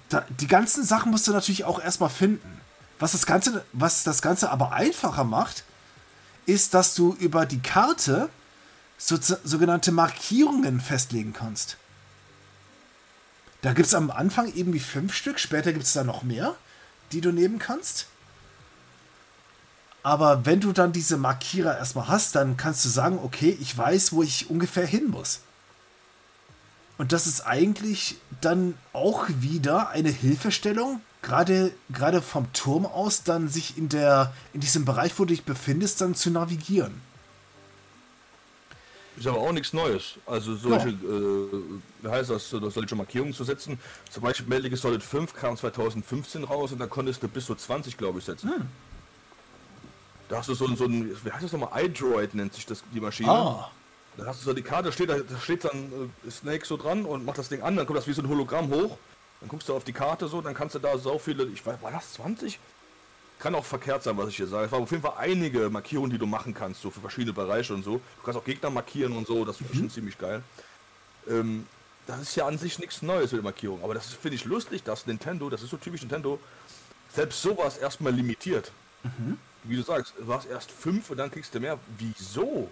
da, 0.10 0.26
die 0.40 0.48
ganzen 0.48 0.84
Sachen 0.84 1.12
musst 1.12 1.28
du 1.28 1.32
natürlich 1.32 1.66
auch 1.66 1.82
erstmal 1.82 2.10
finden. 2.10 2.59
Was 3.00 3.14
das 3.14 3.26
Ganze, 3.26 3.64
was 3.72 4.04
das 4.04 4.22
Ganze 4.22 4.52
aber 4.52 4.74
einfacher 4.74 5.24
macht, 5.24 5.64
ist, 6.46 6.74
dass 6.74 6.96
du 6.96 7.16
über 7.20 7.46
die 7.46 7.62
Karte 7.62 8.30
so, 8.98 9.18
sogenannte 9.18 9.92
Markierungen 9.92 10.82
festlegen 10.82 11.34
kannst. 11.34 11.78
Da 13.62 13.74
gibt 13.74 13.88
es 13.88 13.96
am 13.96 14.12
Anfang 14.12 14.52
irgendwie 14.54 14.80
fünf 14.80 15.14
Stück, 15.14 15.40
später 15.40 15.74
gibt 15.74 15.86
es 15.86 15.94
da 15.94 16.04
noch 16.04 16.24
mehr, 16.24 16.56
die 17.12 17.22
du 17.22 17.32
nehmen 17.32 17.60
kannst. 17.60 18.08
Aber 20.04 20.46
wenn 20.46 20.62
du 20.62 20.72
dann 20.72 20.94
diese 20.94 21.18
Markierer 21.18 21.78
erstmal 21.78 22.08
hast, 22.08 22.36
dann 22.36 22.58
kannst 22.58 22.86
du 22.86 22.90
sagen, 22.90 23.20
okay, 23.22 23.58
ich 23.60 23.78
weiß, 23.78 24.14
wo 24.14 24.24
ich 24.24 24.50
ungefähr 24.50 24.86
hin 24.86 25.10
muss. 25.10 25.42
Und 26.98 27.12
das 27.12 27.28
ist 27.28 27.42
eigentlich 27.42 28.18
dann 28.42 28.78
auch 28.94 29.26
wieder 29.28 29.90
eine 29.90 30.10
Hilfestellung, 30.10 31.02
gerade, 31.22 31.72
gerade 31.90 32.22
vom 32.22 32.52
Turm 32.54 32.86
aus, 32.86 33.24
dann 33.24 33.48
sich 33.48 33.78
in, 33.78 33.90
der, 33.90 34.34
in 34.54 34.62
diesem 34.62 34.86
Bereich, 34.86 35.18
wo 35.18 35.24
du 35.26 35.30
dich 35.30 35.44
befindest, 35.44 36.02
dann 36.02 36.16
zu 36.16 36.30
navigieren. 36.30 37.02
Ist 39.18 39.28
aber 39.28 39.40
auch 39.40 39.52
nichts 39.52 39.74
Neues. 39.74 40.16
Also 40.26 40.56
solche, 40.56 40.90
ja. 40.90 40.94
äh, 40.94 41.62
wie 42.02 42.08
heißt 42.08 42.30
das, 42.30 42.50
solche 42.50 42.96
Markierungen 42.96 43.34
zu 43.34 43.44
setzen. 43.44 43.78
Zum 44.10 44.24
Beispiel 44.24 44.48
Metal 44.48 44.70
Gear 44.70 44.78
Solid 44.78 45.04
5 45.04 45.34
kam 45.34 45.58
2015 45.58 46.46
raus 46.46 46.72
und 46.72 46.80
da 46.80 46.88
konntest 46.88 47.22
du 47.22 47.28
bis 47.28 47.46
zu 47.46 47.54
20, 47.54 47.98
glaube 47.98 48.20
ich, 48.20 48.26
setzen. 48.26 48.50
Hm. 48.50 48.70
Da 50.30 50.38
hast 50.38 50.48
du 50.48 50.54
so, 50.54 50.74
so 50.74 50.86
ein, 50.86 51.18
wie 51.24 51.32
heißt 51.32 51.44
das 51.44 51.52
nochmal, 51.52 51.84
iDroid 51.84 52.34
nennt 52.34 52.54
sich 52.54 52.66
das, 52.66 52.82
die 52.94 53.02
Maschine. 53.02 53.30
Ah. 53.30 53.72
Da 54.16 54.26
hast 54.28 54.42
du 54.42 54.46
so 54.46 54.54
die 54.54 54.62
Karte, 54.62 54.92
steht, 54.92 55.10
da 55.10 55.18
steht 55.42 55.66
dann 55.66 56.12
äh, 56.26 56.32
Snake 56.32 56.66
so 56.66 56.78
dran 56.78 57.04
und 57.04 57.26
macht 57.26 57.40
das 57.40 57.50
Ding 57.50 57.62
an, 57.62 57.76
dann 57.76 57.86
kommt 57.86 57.98
das 57.98 58.08
wie 58.08 58.14
so 58.14 58.22
ein 58.22 58.30
Hologramm 58.30 58.70
hoch. 58.70 58.98
Dann 59.40 59.50
guckst 59.50 59.70
du 59.70 59.76
auf 59.76 59.84
die 59.84 59.94
Karte 59.94 60.28
so, 60.28 60.42
dann 60.42 60.54
kannst 60.54 60.76
du 60.76 60.80
da 60.80 60.98
so 60.98 61.18
viele, 61.18 61.46
ich 61.46 61.66
weiß, 61.66 61.82
war 61.82 61.92
das 61.92 62.14
20? 62.14 62.60
Kann 63.40 63.56
auch 63.56 63.64
verkehrt 63.64 64.04
sein, 64.04 64.18
was 64.18 64.30
ich 64.30 64.38
hier 64.38 64.48
sage. 64.48 64.66
Es 64.66 64.72
waren 64.72 64.84
auf 64.84 64.92
jeden 64.92 65.04
Fall 65.04 65.14
einige 65.18 65.70
Markierungen, 65.70 66.12
die 66.12 66.18
du 66.18 66.26
machen 66.26 66.54
kannst, 66.54 66.82
so 66.82 66.92
für 66.92 67.00
verschiedene 67.00 67.34
Bereiche 67.34 67.74
und 67.74 67.84
so. 67.84 67.94
Du 67.94 68.24
kannst 68.26 68.38
auch 68.38 68.44
Gegner 68.44 68.70
markieren 68.70 69.16
und 69.16 69.28
so, 69.28 69.46
das 69.46 69.58
finde 69.58 69.74
ich 69.74 69.80
mhm. 69.80 69.84
schon 69.84 69.92
ziemlich 69.92 70.18
geil. 70.18 70.44
Ähm, 71.30 71.66
das 72.06 72.22
ist 72.22 72.36
ja 72.36 72.48
an 72.48 72.58
sich 72.58 72.80
nichts 72.80 73.02
Neues 73.02 73.32
mit 73.32 73.44
Markierung, 73.44 73.84
aber 73.84 73.94
das 73.94 74.08
finde 74.08 74.36
ich 74.36 74.44
lustig, 74.44 74.84
dass 74.84 75.06
Nintendo, 75.06 75.50
das 75.50 75.62
ist 75.62 75.70
so 75.70 75.78
typisch 75.78 76.02
Nintendo, 76.02 76.40
selbst 77.14 77.42
sowas 77.42 77.78
erstmal 77.78 78.14
limitiert. 78.14 78.72
Mhm. 79.04 79.38
Wie 79.64 79.76
du 79.76 79.84
sagst, 79.84 80.14
du 80.18 80.34
hast 80.34 80.46
erst 80.46 80.72
fünf 80.72 81.10
und 81.10 81.18
dann 81.18 81.32
kriegst 81.32 81.54
du 81.54 81.60
mehr. 81.60 81.78
Wieso? 81.98 82.70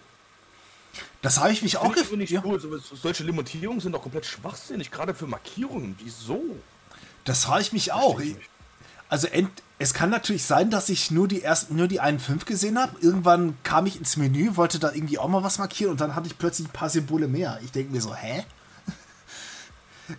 Das 1.22 1.40
habe 1.40 1.52
ich 1.52 1.62
mich 1.62 1.78
auch 1.78 1.94
gefragt. 1.94 2.30
Ja. 2.30 2.44
Cool. 2.44 2.60
Solche 3.02 3.24
Limitierungen 3.24 3.82
sind 3.82 3.92
doch 3.92 4.02
komplett 4.02 4.26
schwachsinnig, 4.26 4.92
gerade 4.92 5.14
für 5.14 5.28
Markierungen. 5.28 5.96
Wieso? 6.04 6.42
Das 7.26 7.48
habe 7.48 7.62
ich 7.62 7.74
mich 7.74 7.92
auch. 7.92 8.20
Ich 8.20 8.38
also 9.10 9.28
es 9.80 9.94
kann 9.94 10.10
natürlich 10.10 10.44
sein, 10.44 10.70
dass 10.70 10.90
ich 10.90 11.12
nur 11.12 11.28
die 11.28 11.42
ersten, 11.42 11.76
nur 11.76 11.88
die 11.88 12.00
einen 12.00 12.20
fünf 12.20 12.46
gesehen 12.46 12.78
habe. 12.78 12.98
Irgendwann 13.00 13.58
kam 13.64 13.86
ich 13.86 13.98
ins 13.98 14.18
Menü, 14.18 14.56
wollte 14.56 14.80
da 14.80 14.92
irgendwie 14.92 15.18
auch 15.18 15.30
mal 15.30 15.44
was 15.44 15.60
markieren 15.60 15.92
und 15.92 16.02
dann 16.02 16.16
hatte 16.16 16.28
ich 16.28 16.38
plötzlich 16.38 16.68
ein 16.68 16.74
paar 16.74 16.90
Symbole 16.90 17.28
mehr. 17.28 17.60
Ich 17.64 17.72
denke 17.72 17.94
mir 17.94 18.02
so, 18.02 18.14
hä? 18.14 18.44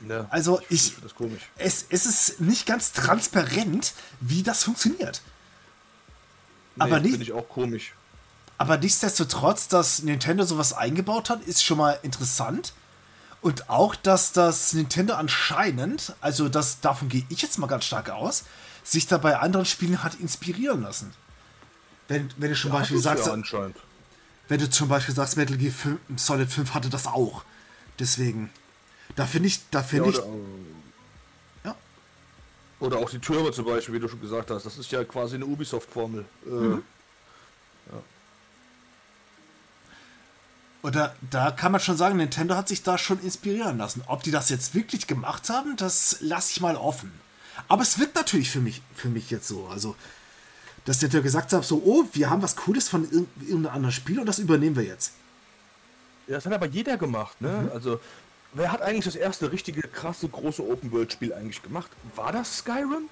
Ja, 0.07 0.27
also 0.31 0.61
ich, 0.69 0.95
es, 1.57 1.87
es 1.89 2.07
ist 2.07 2.41
nicht 2.41 2.67
ganz 2.67 2.93
transparent, 2.93 3.95
wie 4.21 4.43
das 4.43 4.63
funktioniert. 4.63 5.23
Nee, 6.77 6.83
aber 6.85 7.01
nicht, 7.01 7.13
finde 7.13 7.25
ich 7.25 7.33
auch 7.33 7.49
komisch. 7.49 7.95
Aber 8.59 8.77
nichtsdestotrotz, 8.77 9.69
dass 9.69 10.03
Nintendo 10.03 10.45
sowas 10.45 10.73
eingebaut 10.73 11.31
hat, 11.31 11.43
ist 11.45 11.65
schon 11.65 11.79
mal 11.79 11.99
interessant. 12.03 12.73
Und 13.41 13.71
auch, 13.71 13.95
dass 13.95 14.33
das 14.33 14.73
Nintendo 14.73 15.15
anscheinend, 15.15 16.15
also 16.21 16.49
das, 16.49 16.81
davon 16.81 17.09
gehe 17.09 17.25
ich 17.29 17.41
jetzt 17.41 17.59
mal 17.59 17.69
ganz 17.69 17.85
stark 17.85 18.11
aus, 18.11 18.45
sich 18.83 19.07
da 19.07 19.19
bei 19.19 19.39
anderen 19.39 19.65
Spielen 19.65 20.03
hat 20.03 20.17
inspirieren 20.17 20.83
lassen. 20.83 21.15
Wenn, 22.09 22.31
wenn 22.37 22.51
du 22.51 22.57
zum 22.57 22.73
ja, 22.73 22.79
Beispiel 22.81 22.99
sagst. 22.99 23.27
Ja. 23.27 23.71
Wenn 24.49 24.61
du 24.61 24.69
zum 24.69 24.89
Beispiel 24.89 25.15
sagst, 25.15 25.37
Metal 25.37 25.57
Gear 25.57 25.73
5, 25.73 26.01
Solid 26.17 26.51
5 26.51 26.75
hatte 26.75 26.89
das 26.89 27.07
auch. 27.07 27.45
Deswegen. 27.99 28.51
Da 29.15 29.27
finde 29.27 29.49
ich, 29.49 29.61
da 29.71 29.83
finde 29.83 30.11
ja, 30.11 30.19
ich. 30.19 30.25
Oder 32.81 32.99
auch 32.99 33.11
die 33.11 33.19
Türme 33.19 33.51
zum 33.51 33.65
Beispiel, 33.65 33.95
wie 33.95 33.99
du 33.99 34.09
schon 34.09 34.21
gesagt 34.21 34.51
hast. 34.51 34.65
Das 34.65 34.79
ist 34.79 34.91
ja 34.93 35.03
quasi 35.05 35.35
eine 35.35 35.47
Ubisoft-Formel. 35.47 36.25
Äh, 36.47 36.49
mhm. 36.49 36.83
Oder 40.89 41.15
da 41.31 41.51
kann 41.51 41.71
man 41.71 41.83
schon 41.83 41.99
sagen, 41.99 42.17
Nintendo 42.17 42.55
hat 42.55 42.67
sich 42.67 42.83
da 42.83 42.97
schon 42.97 43.21
inspirieren 43.21 43.77
lassen. 43.77 44.03
Ob 44.07 44.23
die 44.23 44.31
das 44.31 44.49
jetzt 44.49 44.75
wirklich 44.75 45.07
gemacht 45.07 45.51
haben, 45.51 45.77
das 45.77 46.17
lasse 46.21 46.53
ich 46.53 46.63
mal 46.63 46.77
offen. 46.77 47.13
Aber 47.69 47.83
es 47.83 47.99
wirkt 47.99 48.15
natürlich 48.15 48.51
für 48.51 48.61
mich, 48.61 48.81
für 48.95 49.11
mich 49.11 49.31
jetzt 49.31 49.49
so. 49.49 49.67
Also, 49.67 49.97
dass 50.87 50.99
der 51.01 51.11
gesagt 51.21 51.53
hat, 51.53 51.63
so, 51.67 51.83
oh, 51.85 52.07
wir 52.15 52.31
haben 52.31 52.41
was 52.41 52.57
Cooles 52.57 52.89
von 52.89 53.05
irgendeinem 53.05 53.67
anderen 53.67 53.93
Spiel 53.93 54.19
und 54.19 54.25
das 54.25 54.39
übernehmen 54.39 54.77
wir 54.77 54.85
jetzt. 54.85 55.13
Ja, 56.27 56.37
das 56.37 56.47
hat 56.47 56.55
aber 56.55 56.67
jeder 56.67 56.97
gemacht, 56.97 57.39
ne? 57.43 57.65
Mhm. 57.65 57.73
Also, 57.73 58.01
wer 58.55 58.73
hat 58.73 58.81
eigentlich 58.81 59.05
das 59.05 59.17
erste 59.17 59.53
richtige, 59.53 59.83
krasse, 59.83 60.27
große 60.27 60.67
Open-World-Spiel 60.67 61.35
eigentlich 61.35 61.63
gemacht? 61.63 61.91
War 62.17 62.33
das 62.33 62.59
Skyrim? 62.59 63.11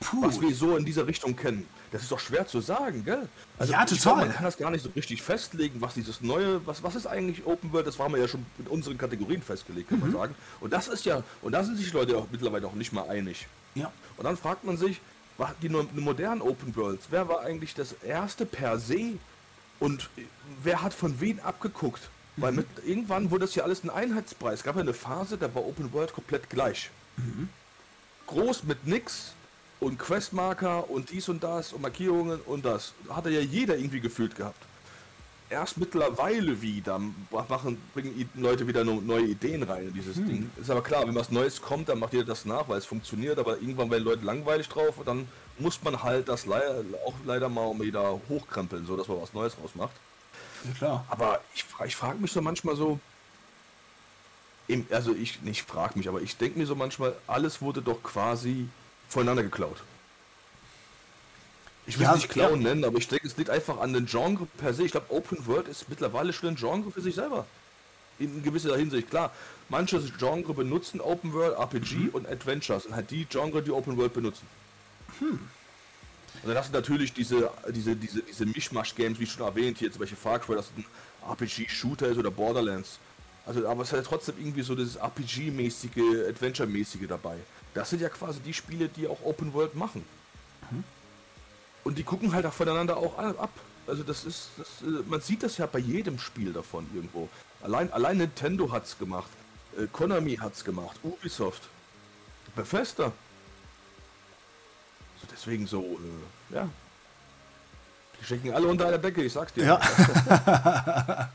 Puh. 0.00 0.20
Was 0.20 0.38
wir 0.38 0.54
so 0.54 0.76
in 0.76 0.84
dieser 0.84 1.06
Richtung 1.06 1.34
kennen. 1.34 1.66
Das 1.90 2.02
ist 2.02 2.12
doch 2.12 2.20
schwer 2.20 2.46
zu 2.46 2.60
sagen, 2.60 3.04
gell? 3.04 3.28
Also 3.58 3.72
ja, 3.72 3.84
total. 3.84 4.16
man 4.16 4.32
kann 4.32 4.44
das 4.44 4.56
gar 4.56 4.70
nicht 4.70 4.82
so 4.82 4.90
richtig 4.94 5.22
festlegen, 5.22 5.80
was 5.80 5.94
dieses 5.94 6.20
neue, 6.20 6.64
was, 6.66 6.82
was 6.82 6.94
ist 6.94 7.06
eigentlich 7.06 7.46
Open 7.46 7.72
World? 7.72 7.86
Das 7.86 7.98
waren 7.98 8.12
wir 8.12 8.20
ja 8.20 8.28
schon 8.28 8.44
mit 8.58 8.68
unseren 8.68 8.98
Kategorien 8.98 9.42
festgelegt, 9.42 9.88
kann 9.88 9.98
mhm. 9.98 10.06
man 10.06 10.12
sagen. 10.12 10.34
Und 10.60 10.72
das 10.72 10.88
ist 10.88 11.06
ja, 11.06 11.22
und 11.40 11.52
da 11.52 11.64
sind 11.64 11.76
sich 11.78 11.92
Leute 11.92 12.16
auch 12.16 12.26
mittlerweile 12.30 12.66
auch 12.66 12.74
nicht 12.74 12.92
mal 12.92 13.08
einig. 13.08 13.46
Ja. 13.74 13.90
Und 14.16 14.24
dann 14.24 14.36
fragt 14.36 14.64
man 14.64 14.76
sich, 14.76 15.00
die 15.62 15.68
modernen 15.68 16.42
Open 16.42 16.74
Worlds, 16.76 17.06
wer 17.10 17.28
war 17.28 17.40
eigentlich 17.40 17.74
das 17.74 17.92
erste 18.02 18.44
per 18.44 18.78
se 18.78 19.18
und 19.78 20.10
wer 20.62 20.82
hat 20.82 20.92
von 20.92 21.20
wen 21.20 21.40
abgeguckt? 21.40 22.10
Mhm. 22.36 22.42
Weil 22.42 22.52
mit, 22.52 22.66
irgendwann 22.84 23.30
wurde 23.30 23.46
das 23.46 23.54
ja 23.54 23.62
alles 23.62 23.84
ein 23.84 23.90
Einheitspreis. 23.90 24.60
Es 24.60 24.64
gab 24.64 24.74
ja 24.74 24.82
eine 24.82 24.94
Phase, 24.94 25.38
da 25.38 25.54
war 25.54 25.64
Open 25.64 25.92
World 25.92 26.12
komplett 26.12 26.50
gleich. 26.50 26.90
Mhm. 27.16 27.48
Groß 28.26 28.64
mit 28.64 28.86
nix, 28.86 29.32
und 29.80 29.98
Questmarker 29.98 30.90
und 30.90 31.10
dies 31.10 31.28
und 31.28 31.42
das 31.42 31.72
und 31.72 31.82
Markierungen 31.82 32.40
und 32.46 32.64
das. 32.64 32.92
Hatte 33.08 33.30
ja 33.30 33.40
jeder 33.40 33.76
irgendwie 33.76 34.00
gefühlt 34.00 34.34
gehabt. 34.34 34.60
Erst 35.50 35.78
mittlerweile 35.78 36.60
wieder 36.60 37.00
machen, 37.30 37.80
bringen 37.94 38.28
Leute 38.34 38.66
wieder 38.66 38.84
neue 38.84 39.24
Ideen 39.24 39.62
rein 39.62 39.88
in 39.88 39.94
dieses 39.94 40.16
hm. 40.16 40.28
Ding. 40.28 40.50
Ist 40.60 40.70
aber 40.70 40.82
klar, 40.82 41.06
wenn 41.06 41.14
was 41.14 41.30
Neues 41.30 41.62
kommt, 41.62 41.88
dann 41.88 41.98
macht 41.98 42.12
jeder 42.12 42.26
das 42.26 42.44
nach, 42.44 42.68
weil 42.68 42.78
es 42.78 42.84
funktioniert, 42.84 43.38
aber 43.38 43.58
irgendwann 43.58 43.90
werden 43.90 44.04
Leute 44.04 44.24
langweilig 44.26 44.68
drauf 44.68 44.98
und 44.98 45.08
dann 45.08 45.26
muss 45.58 45.82
man 45.82 46.02
halt 46.02 46.28
das 46.28 46.44
le 46.44 46.84
auch 47.06 47.14
leider 47.24 47.48
mal 47.48 47.78
wieder 47.80 48.20
hochkrempeln, 48.28 48.86
so 48.86 48.96
dass 48.96 49.08
man 49.08 49.22
was 49.22 49.32
Neues 49.32 49.56
rausmacht. 49.62 49.94
Ja, 50.64 50.72
klar. 50.72 51.04
Aber 51.08 51.40
ich, 51.54 51.64
ich 51.86 51.96
frage 51.96 52.18
mich 52.18 52.32
so 52.32 52.42
manchmal 52.42 52.76
so, 52.76 53.00
also 54.90 55.14
ich 55.14 55.40
nicht 55.42 55.62
frage 55.62 55.98
mich, 55.98 56.08
aber 56.08 56.20
ich 56.20 56.36
denke 56.36 56.58
mir 56.58 56.66
so 56.66 56.74
manchmal, 56.74 57.14
alles 57.26 57.62
wurde 57.62 57.80
doch 57.80 58.02
quasi 58.02 58.68
voneinander 59.08 59.42
geklaut. 59.42 59.82
Ich 61.86 61.98
will 61.98 62.04
ja, 62.04 62.12
es 62.14 62.18
nicht 62.18 62.28
klauen 62.28 62.60
ja. 62.60 62.68
nennen, 62.68 62.84
aber 62.84 62.98
ich 62.98 63.08
denke, 63.08 63.26
es 63.26 63.36
liegt 63.38 63.48
einfach 63.48 63.80
an 63.80 63.94
den 63.94 64.04
Genre 64.04 64.46
per 64.58 64.74
se. 64.74 64.84
Ich 64.84 64.92
glaube, 64.92 65.10
Open 65.10 65.46
World 65.46 65.68
ist 65.68 65.88
mittlerweile 65.88 66.34
schon 66.34 66.50
ein 66.50 66.56
Genre 66.56 66.90
für 66.90 67.00
sich 67.00 67.14
selber. 67.14 67.46
In 68.18 68.42
gewisser 68.42 68.76
Hinsicht, 68.76 69.08
klar. 69.08 69.32
Manche 69.70 70.00
Genre 70.18 70.52
benutzen 70.52 71.00
Open 71.00 71.32
World, 71.32 71.56
RPG 71.58 71.94
mhm. 71.96 72.08
und 72.10 72.28
Adventures 72.28 72.84
und 72.84 72.94
halt 72.94 73.10
die 73.10 73.24
Genre, 73.24 73.62
die 73.62 73.70
Open 73.70 73.96
World 73.96 74.12
benutzen. 74.12 74.46
Hm. 75.18 75.38
Und 76.42 76.48
dann 76.48 76.56
hast 76.58 76.68
du 76.68 76.72
natürlich 76.74 77.12
diese, 77.12 77.50
diese, 77.70 77.96
diese, 77.96 78.22
diese 78.22 78.46
Mischmasch-Games, 78.46 79.18
wie 79.18 79.26
schon 79.26 79.46
erwähnt, 79.46 79.78
hier 79.78 79.90
zum 79.90 80.00
Beispiel 80.00 80.18
Far 80.18 80.38
Cry, 80.38 80.56
das 80.56 80.70
ein 80.76 80.84
RPG-Shooter 81.28 82.08
ist 82.08 82.18
oder 82.18 82.30
Borderlands. 82.30 82.98
Also, 83.46 83.66
aber 83.66 83.82
es 83.82 83.92
hat 83.92 84.00
ja 84.00 84.04
trotzdem 84.04 84.34
irgendwie 84.38 84.62
so 84.62 84.74
das 84.74 84.96
RPG-mäßige, 84.96 86.28
Adventure-mäßige 86.28 87.08
dabei. 87.08 87.38
Das 87.78 87.90
sind 87.90 88.00
ja 88.00 88.08
quasi 88.08 88.40
die 88.40 88.54
Spiele, 88.54 88.88
die 88.88 89.06
auch 89.06 89.18
Open 89.24 89.52
World 89.54 89.74
machen. 89.74 90.04
Mhm. 90.70 90.84
Und 91.84 91.98
die 91.98 92.02
gucken 92.02 92.34
halt 92.34 92.46
auch 92.46 92.52
voneinander 92.52 92.96
auch 92.96 93.18
ab. 93.18 93.50
Also 93.86 94.02
das 94.02 94.24
ist, 94.24 94.50
das, 94.58 94.68
äh, 94.82 95.02
man 95.06 95.20
sieht 95.20 95.42
das 95.42 95.56
ja 95.56 95.66
bei 95.66 95.78
jedem 95.78 96.18
Spiel 96.18 96.52
davon 96.52 96.86
irgendwo. 96.94 97.28
Allein, 97.62 97.92
allein 97.92 98.18
Nintendo 98.18 98.70
hat's 98.70 98.98
gemacht, 98.98 99.30
äh, 99.78 99.86
Konami 99.86 100.36
hat's 100.36 100.64
gemacht, 100.64 100.98
Ubisoft, 101.02 101.62
Bethesda. 102.54 103.04
Also 103.04 103.14
deswegen 105.32 105.66
so, 105.66 105.98
äh, 106.52 106.56
ja. 106.56 106.68
Die 108.20 108.24
stecken 108.24 108.52
alle 108.52 108.66
unter 108.66 108.88
einer 108.88 108.98
Decke, 108.98 109.22
ich 109.22 109.32
sag's 109.32 109.54
dir. 109.54 109.64
Ja. 109.64 109.80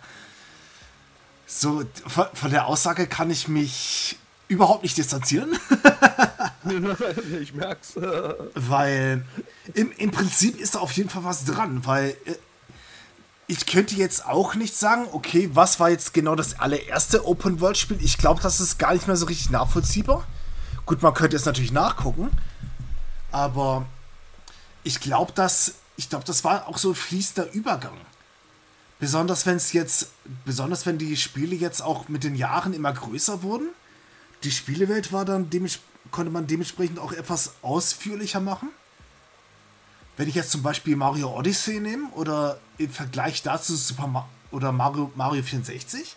so, 1.48 1.84
von, 2.08 2.28
von 2.34 2.52
der 2.52 2.68
Aussage 2.68 3.08
kann 3.08 3.32
ich 3.32 3.48
mich 3.48 4.18
überhaupt 4.48 4.84
nicht 4.84 4.98
distanzieren. 4.98 5.58
ich 7.42 7.54
merk's. 7.54 7.96
weil 8.56 9.26
im, 9.74 9.92
im 9.92 10.12
Prinzip 10.12 10.60
ist 10.60 10.76
da 10.76 10.80
auf 10.80 10.92
jeden 10.94 11.10
Fall 11.10 11.24
was 11.24 11.46
dran, 11.46 11.86
weil 11.86 12.10
äh, 12.26 12.36
ich 13.48 13.66
könnte 13.66 13.96
jetzt 13.96 14.26
auch 14.26 14.56
nicht 14.56 14.76
sagen, 14.76 15.06
okay, 15.12 15.50
was 15.54 15.80
war 15.80 15.90
jetzt 15.90 16.14
genau 16.14 16.36
das 16.36 16.60
allererste 16.60 17.26
Open-World-Spiel? 17.26 17.98
Ich 18.02 18.18
glaube, 18.18 18.42
das 18.42 18.60
ist 18.60 18.80
gar 18.80 18.94
nicht 18.94 19.08
mehr 19.08 19.18
so 19.18 19.26
richtig 19.26 19.50
nachvollziehbar. 19.50 20.26
Gut, 20.86 21.02
man 21.02 21.14
könnte 21.14 21.36
es 21.36 21.46
natürlich 21.46 21.72
nachgucken, 21.72 22.30
aber 23.32 23.86
ich 24.84 25.00
glaube, 25.00 25.32
dass 25.34 25.76
ich 25.96 26.10
glaube, 26.10 26.26
das 26.26 26.44
war 26.44 26.68
auch 26.68 26.80
so 26.80 26.90
ein 26.90 26.96
fließender 26.96 27.52
Übergang. 27.52 27.98
Besonders 29.00 29.46
wenn 29.46 29.58
es 29.58 29.74
jetzt, 29.74 30.12
besonders 30.46 30.86
wenn 30.86 30.98
die 30.98 31.16
Spiele 31.18 31.56
jetzt 31.56 31.82
auch 31.82 32.08
mit 32.08 32.24
den 32.24 32.36
Jahren 32.36 32.74
immer 32.74 32.92
größer 32.92 33.44
wurden 33.44 33.68
die 34.44 34.52
Spielewelt 34.52 35.12
war 35.12 35.26
dann 35.26 35.50
konnte 36.12 36.32
man 36.32 36.48
dementsprechend 36.48 37.00
auch 37.00 37.12
etwas 37.12 37.56
ausführlicher 37.62 38.40
machen. 38.40 38.70
Wenn 40.16 40.28
ich 40.28 40.36
jetzt 40.36 40.52
zum 40.52 40.62
Beispiel 40.62 40.96
Mario 40.96 41.36
Odyssey 41.36 41.80
nehme 41.80 42.10
oder 42.10 42.60
im 42.78 42.90
Vergleich 42.90 43.42
dazu 43.42 43.76
Super 43.76 44.08
Ma 44.08 44.30
oder 44.52 44.72
Mario, 44.72 45.12
Mario 45.16 45.42
64, 45.42 46.16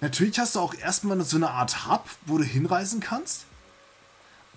natürlich 0.00 0.38
hast 0.38 0.54
du 0.54 0.60
auch 0.60 0.74
erstmal 0.74 1.20
so 1.22 1.36
eine 1.36 1.50
Art 1.50 1.86
Hub, 1.86 2.08
wo 2.24 2.38
du 2.38 2.44
hinreisen 2.44 3.00
kannst. 3.00 3.44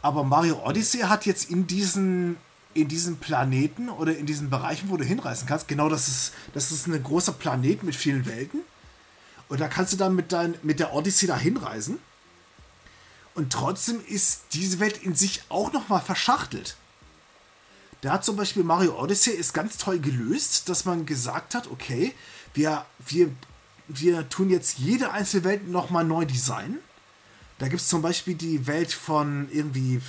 Aber 0.02 0.24
Mario 0.24 0.66
Odyssey 0.66 1.00
hat 1.00 1.26
jetzt 1.26 1.50
in 1.50 1.68
diesen, 1.68 2.38
in 2.74 2.88
diesen 2.88 3.18
Planeten 3.18 3.90
oder 3.90 4.16
in 4.16 4.26
diesen 4.26 4.50
Bereichen, 4.50 4.90
wo 4.90 4.98
du 4.98 5.04
hinreisen 5.04 5.48
kannst, 5.48 5.68
genau 5.68 5.90
das 5.90 6.08
ist, 6.08 6.34
das 6.54 6.72
ist 6.72 6.88
ein 6.88 7.04
großer 7.04 7.34
Planet 7.34 7.84
mit 7.84 7.96
vielen 7.96 8.26
Welten. 8.26 8.62
Und 9.50 9.60
da 9.60 9.68
kannst 9.68 9.94
du 9.94 9.98
dann 9.98 10.16
mit, 10.16 10.32
dein, 10.32 10.56
mit 10.64 10.80
der 10.80 10.94
Odyssey 10.94 11.28
da 11.28 11.38
hinreisen. 11.38 12.00
Und 13.36 13.52
trotzdem 13.52 14.02
ist 14.08 14.44
diese 14.54 14.80
Welt 14.80 15.04
in 15.04 15.14
sich 15.14 15.44
auch 15.50 15.74
nochmal 15.74 16.02
verschachtelt. 16.02 16.78
Da 18.02 18.14
hat 18.14 18.24
zum 18.24 18.38
Beispiel 18.38 18.64
Mario 18.64 18.98
Odyssey 19.02 19.34
ist 19.34 19.54
ganz 19.54 19.78
toll 19.78 20.00
gelöst, 20.00 20.70
dass 20.70 20.86
man 20.86 21.06
gesagt 21.06 21.54
hat, 21.54 21.68
okay, 21.70 22.14
wir, 22.54 22.86
wir, 23.06 23.30
wir 23.88 24.30
tun 24.30 24.50
jetzt 24.50 24.78
jede 24.78 25.12
einzelne 25.12 25.44
Welt 25.44 25.68
nochmal 25.68 26.06
neu 26.06 26.26
designen. 26.26 26.80
Da 27.58 27.68
gibt 27.68 27.82
es 27.82 27.88
zum 27.88 28.02
Beispiel 28.02 28.36
die 28.36 28.68
Welt 28.68 28.94
von 28.94 29.50
irgendwie, 29.52 30.02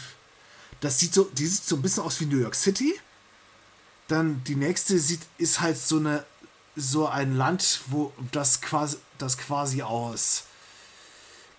das 0.80 1.00
sieht 1.00 1.14
so, 1.14 1.24
die 1.24 1.46
sieht 1.46 1.64
so 1.64 1.76
ein 1.76 1.82
bisschen 1.82 2.04
aus 2.04 2.20
wie 2.20 2.26
New 2.26 2.38
York 2.38 2.54
City. 2.54 2.94
Dann 4.08 4.44
die 4.44 4.56
nächste 4.56 4.98
sieht, 4.98 5.22
ist 5.38 5.60
halt 5.60 5.78
so 5.78 5.98
eine, 5.98 6.24
so 6.76 7.08
ein 7.08 7.36
Land, 7.36 7.80
wo 7.86 8.12
das 8.30 8.60
quasi, 8.60 8.98
das 9.18 9.38
quasi 9.38 9.82
aus 9.82 10.44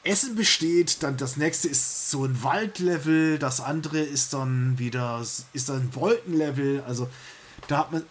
Essen 0.07 0.35
besteht, 0.35 1.03
dann 1.03 1.17
das 1.17 1.37
nächste 1.37 1.67
ist 1.67 2.09
so 2.09 2.25
ein 2.25 2.41
Waldlevel, 2.43 3.37
das 3.37 3.61
andere 3.61 3.99
ist 3.99 4.33
dann 4.33 4.79
wieder 4.79 5.21
ist 5.53 5.69
dann 5.69 5.77
ein 5.77 5.95
Wolkenlevel, 5.95 6.83
also 6.87 7.09
da 7.67 7.79
hat 7.79 7.91
man 7.91 8.03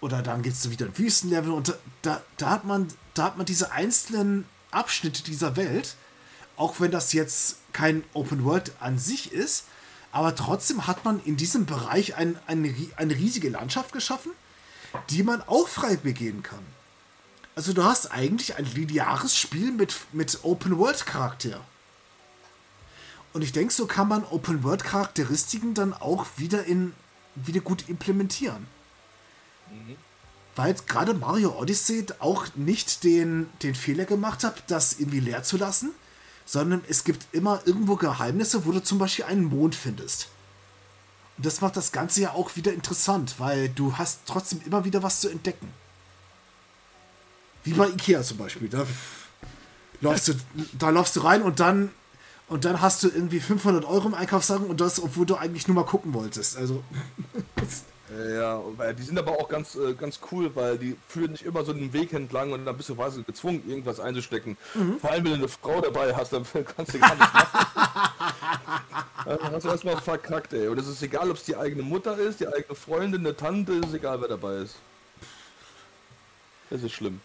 oder 0.00 0.22
dann 0.22 0.42
gibt 0.42 0.56
es 0.56 0.70
wieder 0.70 0.86
ein 0.86 0.96
Wüstenlevel 0.96 1.52
und 1.52 1.74
da, 2.02 2.22
da 2.36 2.50
hat 2.50 2.64
man 2.64 2.88
da 3.14 3.24
hat 3.24 3.36
man 3.36 3.46
diese 3.46 3.72
einzelnen 3.72 4.44
Abschnitte 4.70 5.22
dieser 5.24 5.56
Welt, 5.56 5.96
auch 6.56 6.80
wenn 6.80 6.90
das 6.90 7.12
jetzt 7.12 7.56
kein 7.72 8.04
Open 8.12 8.44
World 8.44 8.72
an 8.80 8.98
sich 8.98 9.32
ist, 9.32 9.64
aber 10.12 10.34
trotzdem 10.34 10.86
hat 10.86 11.04
man 11.04 11.20
in 11.24 11.36
diesem 11.36 11.66
Bereich 11.66 12.16
ein, 12.16 12.38
ein, 12.46 12.74
eine 12.96 13.14
riesige 13.14 13.48
Landschaft 13.48 13.92
geschaffen, 13.92 14.32
die 15.10 15.22
man 15.22 15.42
auch 15.42 15.68
frei 15.68 15.96
begehen 15.96 16.42
kann. 16.42 16.64
Also 17.54 17.72
du 17.72 17.84
hast 17.84 18.12
eigentlich 18.12 18.56
ein 18.56 18.64
lineares 18.64 19.36
Spiel 19.36 19.72
mit, 19.72 19.94
mit 20.12 20.38
Open-World-Charakter. 20.42 21.60
Und 23.32 23.42
ich 23.42 23.52
denke, 23.52 23.72
so 23.72 23.86
kann 23.86 24.08
man 24.08 24.24
Open-World-Charakteristiken 24.24 25.74
dann 25.74 25.92
auch 25.92 26.26
wieder 26.36 26.64
in 26.64 26.92
wieder 27.34 27.60
gut 27.60 27.88
implementieren. 27.88 28.66
Mhm. 29.70 29.96
Weil 30.56 30.74
gerade 30.86 31.14
Mario 31.14 31.58
Odyssey 31.58 32.06
auch 32.18 32.46
nicht 32.54 33.04
den, 33.04 33.48
den 33.62 33.74
Fehler 33.74 34.04
gemacht 34.04 34.44
hat, 34.44 34.64
das 34.66 34.98
irgendwie 34.98 35.20
leer 35.20 35.42
zu 35.42 35.56
lassen, 35.56 35.92
sondern 36.44 36.82
es 36.88 37.04
gibt 37.04 37.26
immer 37.32 37.62
irgendwo 37.64 37.96
Geheimnisse, 37.96 38.66
wo 38.66 38.72
du 38.72 38.82
zum 38.82 38.98
Beispiel 38.98 39.26
einen 39.26 39.44
Mond 39.44 39.74
findest. 39.74 40.28
Und 41.36 41.46
das 41.46 41.60
macht 41.60 41.76
das 41.76 41.92
Ganze 41.92 42.20
ja 42.22 42.32
auch 42.32 42.56
wieder 42.56 42.72
interessant, 42.72 43.36
weil 43.38 43.68
du 43.68 43.96
hast 43.96 44.20
trotzdem 44.26 44.60
immer 44.66 44.84
wieder 44.84 45.02
was 45.02 45.20
zu 45.20 45.28
entdecken. 45.28 45.72
Wie 47.64 47.72
bei 47.72 47.88
Ikea 47.88 48.22
zum 48.22 48.38
Beispiel. 48.38 48.68
Da 48.68 48.86
läufst 50.00 50.28
du, 50.28 50.34
da 50.78 50.90
läufst 50.90 51.16
du 51.16 51.20
rein 51.20 51.42
und 51.42 51.60
dann, 51.60 51.90
Und 52.48 52.64
dann 52.64 52.80
hast 52.80 53.04
du 53.04 53.08
irgendwie 53.08 53.38
500 53.38 53.84
Euro 53.84 54.08
im 54.08 54.14
Einkaufswagen 54.14 54.66
und 54.66 54.80
das, 54.80 55.00
obwohl 55.00 55.24
du 55.24 55.36
eigentlich 55.36 55.68
nur 55.68 55.76
mal 55.76 55.84
gucken 55.84 56.12
wolltest. 56.14 56.56
Also. 56.56 56.82
Ja, 58.34 58.60
weil 58.76 58.92
die 58.92 59.04
sind 59.04 59.16
aber 59.20 59.30
auch 59.38 59.48
ganz, 59.48 59.76
äh, 59.76 59.94
ganz 59.94 60.18
cool, 60.32 60.50
weil 60.56 60.76
die 60.78 60.96
führen 61.06 61.30
nicht 61.30 61.44
immer 61.44 61.64
so 61.64 61.70
einen 61.70 61.92
Weg 61.92 62.12
entlang 62.12 62.50
und 62.50 62.64
dann 62.64 62.76
bist 62.76 62.88
du 62.88 62.96
quasi 62.96 63.22
gezwungen, 63.22 63.62
irgendwas 63.68 64.00
einzustecken. 64.00 64.56
Mhm. 64.74 64.98
Vor 64.98 65.12
allem, 65.12 65.22
wenn 65.22 65.30
du 65.30 65.38
eine 65.38 65.48
Frau 65.48 65.80
dabei 65.80 66.12
hast, 66.12 66.32
dann 66.32 66.44
kannst 66.76 66.92
du 66.92 66.98
gar 66.98 67.14
nicht 67.14 67.20
machen. 67.20 67.48
dann 69.26 69.38
hast 69.52 69.64
du 69.64 69.68
erstmal 69.68 69.96
verkackt, 70.00 70.52
ey. 70.54 70.66
Und 70.66 70.78
es 70.80 70.88
ist 70.88 71.00
egal, 71.04 71.30
ob 71.30 71.36
es 71.36 71.44
die 71.44 71.54
eigene 71.56 71.84
Mutter 71.84 72.18
ist, 72.18 72.40
die 72.40 72.48
eigene 72.48 72.74
Freundin, 72.74 73.20
eine 73.20 73.36
Tante, 73.36 73.74
ist 73.74 73.94
egal, 73.94 74.20
wer 74.20 74.28
dabei 74.28 74.54
ist. 74.56 74.74
Das 76.68 76.82
ist 76.82 76.90
schlimm. 76.92 77.20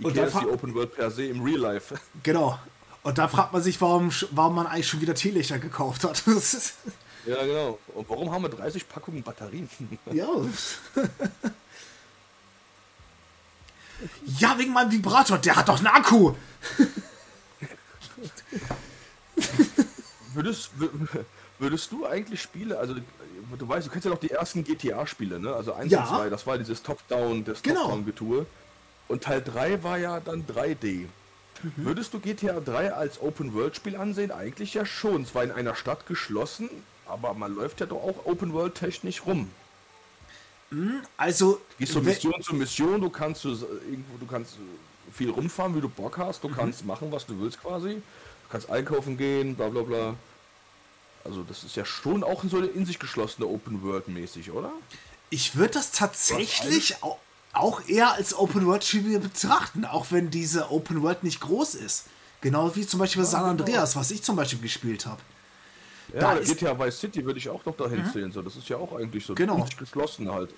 Ikea 0.00 0.24
ist 0.24 0.40
die 0.40 0.46
Open 0.46 0.74
World 0.74 0.94
per 0.94 1.10
se 1.10 1.26
im 1.26 1.42
Real 1.42 1.60
Life. 1.60 1.94
Genau. 2.22 2.58
Und 3.02 3.16
da 3.16 3.28
fragt 3.28 3.52
man 3.54 3.62
sich, 3.62 3.80
warum, 3.80 4.10
warum 4.32 4.56
man 4.56 4.66
eigentlich 4.66 4.88
schon 4.88 5.00
wieder 5.00 5.14
Teelichter 5.14 5.58
gekauft 5.58 6.04
hat. 6.04 6.22
ja, 7.26 7.46
genau. 7.46 7.78
Und 7.94 8.08
warum 8.10 8.30
haben 8.30 8.42
wir 8.42 8.50
30 8.50 8.86
Packungen 8.86 9.22
Batterien? 9.22 9.70
ja. 10.12 10.28
ja, 14.38 14.58
wegen 14.58 14.74
meinem 14.74 14.92
Vibrator. 14.92 15.38
Der 15.38 15.56
hat 15.56 15.68
doch 15.68 15.78
einen 15.78 15.86
Akku. 15.86 16.34
würdest, 20.34 20.70
würdest 21.58 21.92
du 21.92 22.06
eigentlich 22.06 22.42
Spiele, 22.42 22.78
also 22.78 22.96
du 23.58 23.68
weißt, 23.68 23.86
du 23.86 23.90
kennst 23.90 24.04
ja 24.04 24.10
noch 24.10 24.18
die 24.18 24.30
ersten 24.30 24.64
GTA-Spiele, 24.64 25.40
ne? 25.40 25.54
Also 25.54 25.72
1 25.72 25.90
ja. 25.90 26.02
und 26.02 26.08
2, 26.08 26.30
das 26.30 26.46
war 26.46 26.58
dieses 26.58 26.82
Top-Down, 26.82 27.44
das 27.44 27.62
genau. 27.62 27.82
Top-Down-Getue. 27.82 28.46
Und 29.10 29.24
Teil 29.24 29.42
3 29.42 29.82
war 29.82 29.98
ja 29.98 30.20
dann 30.20 30.46
3D. 30.46 31.06
Mhm. 31.62 31.72
Würdest 31.78 32.14
du 32.14 32.20
GTA 32.20 32.60
3 32.60 32.92
als 32.92 33.20
Open-World-Spiel 33.20 33.96
ansehen? 33.96 34.30
Eigentlich 34.30 34.74
ja 34.74 34.86
schon. 34.86 35.22
Es 35.22 35.34
war 35.34 35.42
in 35.42 35.50
einer 35.50 35.74
Stadt 35.74 36.06
geschlossen, 36.06 36.70
aber 37.06 37.34
man 37.34 37.52
läuft 37.52 37.80
ja 37.80 37.86
doch 37.86 37.96
auch 37.96 38.24
Open-World-technisch 38.24 39.26
rum. 39.26 39.50
Mhm, 40.70 41.02
also. 41.16 41.54
Du 41.54 41.60
gehst 41.80 41.92
von 41.92 42.04
Mission 42.04 42.40
zu 42.40 42.54
Mission, 42.54 43.00
du 43.00 43.10
kannst 43.10 43.42
du, 43.42 43.48
irgendwo, 43.48 44.16
du 44.20 44.26
kannst 44.26 44.54
viel 45.12 45.30
rumfahren, 45.30 45.74
wie 45.74 45.80
du 45.80 45.88
Bock 45.88 46.16
hast, 46.18 46.44
du 46.44 46.48
mhm. 46.48 46.54
kannst 46.54 46.86
machen, 46.86 47.10
was 47.10 47.26
du 47.26 47.36
willst 47.40 47.60
quasi. 47.60 47.94
Du 47.94 48.48
kannst 48.48 48.70
einkaufen 48.70 49.18
gehen, 49.18 49.56
bla 49.56 49.70
bla 49.70 49.82
bla. 49.82 50.14
Also 51.24 51.42
das 51.42 51.64
ist 51.64 51.74
ja 51.74 51.84
schon 51.84 52.22
auch 52.22 52.44
so 52.44 52.58
eine 52.58 52.68
in 52.68 52.86
sich 52.86 53.00
geschlossene 53.00 53.48
Open 53.48 53.82
World 53.82 54.06
mäßig, 54.06 54.52
oder? 54.52 54.70
Ich 55.30 55.56
würde 55.56 55.74
das 55.74 55.90
tatsächlich 55.90 57.02
auch, 57.02 57.18
auch 57.52 57.86
eher 57.88 58.12
als 58.12 58.34
Open 58.34 58.66
World 58.66 58.84
Spiel 58.84 59.18
betrachten, 59.18 59.84
auch 59.84 60.06
wenn 60.10 60.30
diese 60.30 60.70
Open 60.70 61.02
World 61.02 61.24
nicht 61.24 61.40
groß 61.40 61.74
ist. 61.74 62.06
Genau 62.40 62.74
wie 62.74 62.86
zum 62.86 63.00
Beispiel 63.00 63.24
San 63.24 63.40
genau. 63.40 63.50
Andreas, 63.50 63.96
was 63.96 64.10
ich 64.10 64.22
zum 64.22 64.36
Beispiel 64.36 64.60
gespielt 64.60 65.06
habe. 65.06 65.20
Ja, 66.12 66.20
da 66.20 66.32
ist 66.34 66.58
GTA 66.58 66.78
Vice 66.78 66.98
City 66.98 67.24
würde 67.24 67.38
ich 67.38 67.48
auch 67.48 67.64
noch 67.64 67.76
dahin 67.76 68.02
mhm. 68.02 68.12
zählen. 68.12 68.32
So. 68.32 68.42
Das 68.42 68.56
ist 68.56 68.68
ja 68.68 68.76
auch 68.76 68.96
eigentlich 68.96 69.24
so 69.24 69.34
genau. 69.34 69.66
geschlossen 69.78 70.30
halt. 70.30 70.50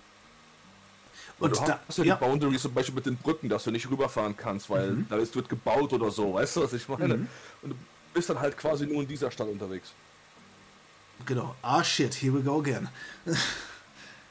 Und, 1.39 1.51
und 1.51 1.61
du 1.61 1.67
da, 1.67 1.81
hast 1.89 1.99
ja 1.99 2.05
die 2.05 2.09
ja. 2.11 2.15
Boundary 2.15 2.57
zum 2.59 2.73
Beispiel 2.73 2.95
mit 2.95 3.07
den 3.07 3.17
Brücken, 3.17 3.49
dass 3.49 3.65
du 3.65 3.71
nicht 3.71 3.91
rüberfahren 3.91 4.37
kannst, 4.37 4.71
weil 4.71 4.93
mhm. 4.93 5.07
da 5.09 5.17
ist, 5.17 5.35
wird 5.35 5.49
gebaut 5.49 5.93
oder 5.93 6.11
so, 6.11 6.35
weißt 6.35 6.57
du, 6.57 6.63
was 6.63 6.73
ich 6.73 6.89
meine? 6.89 7.17
Mhm. 7.17 7.29
Und 7.63 7.71
du 7.71 7.77
bist 8.15 8.31
dann 8.31 8.39
halt 8.39 8.57
quasi 8.57 8.87
nur 8.87 9.03
in 9.03 9.09
dieser 9.09 9.31
Stadt 9.31 9.49
unterwegs. 9.49 9.93
Genau. 11.27 11.55
Ah 11.63 11.83
shit, 11.83 12.15
here 12.15 12.35
we 12.35 12.43
go 12.43 12.61
again. 12.61 12.89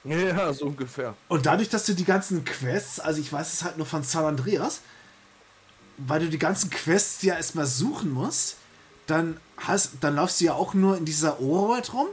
Ja, 0.03 0.51
so 0.53 0.65
ungefähr. 0.65 1.15
Und 1.27 1.45
dadurch, 1.45 1.69
dass 1.69 1.85
du 1.85 1.93
die 1.93 2.05
ganzen 2.05 2.43
Quests, 2.43 2.99
also 2.99 3.21
ich 3.21 3.31
weiß 3.31 3.53
es 3.53 3.63
halt 3.63 3.77
nur 3.77 3.85
von 3.85 4.03
San 4.03 4.25
Andreas, 4.25 4.81
weil 5.97 6.21
du 6.21 6.29
die 6.29 6.39
ganzen 6.39 6.69
Quests 6.69 7.21
ja 7.21 7.35
erstmal 7.35 7.67
suchen 7.67 8.11
musst, 8.11 8.57
dann 9.05 9.37
hast, 9.57 9.91
dann 10.01 10.15
laufst 10.15 10.41
du 10.41 10.45
ja 10.45 10.53
auch 10.53 10.73
nur 10.73 10.97
in 10.97 11.05
dieser 11.05 11.39
Overworld 11.39 11.93
rum, 11.93 12.07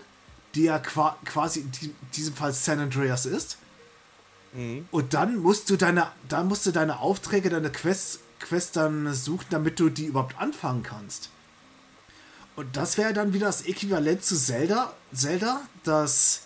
die 0.55 0.65
ja 0.65 0.79
quasi 0.79 1.61
in 1.61 1.95
diesem 2.15 2.35
Fall 2.35 2.53
San 2.53 2.81
Andreas 2.81 3.25
ist. 3.25 3.59
Mhm. 4.53 4.87
Und 4.91 5.15
dann 5.15 5.37
musst 5.37 5.71
du 5.71 5.77
deine, 5.77 6.09
dann 6.29 6.49
musst 6.49 6.67
du 6.67 6.73
deine 6.73 7.01
Aufträge, 7.01 7.51
deine 7.51 7.71
Quests, 7.71 8.21
Quests 8.41 8.73
dann 8.73 9.13
suchen, 9.15 9.47
damit 9.51 9.81
du 9.81 9.89
die 9.89 10.07
überhaupt 10.07 10.39
anfangen 10.39 10.83
kannst. 10.83 11.31
Und 12.57 12.77
das 12.77 12.99
wäre 12.99 13.13
dann 13.13 13.33
wieder 13.33 13.47
das 13.47 13.63
Äquivalent 13.63 14.25
zu 14.25 14.37
Zelda, 14.37 14.93
Zelda, 15.13 15.61
das 15.85 16.43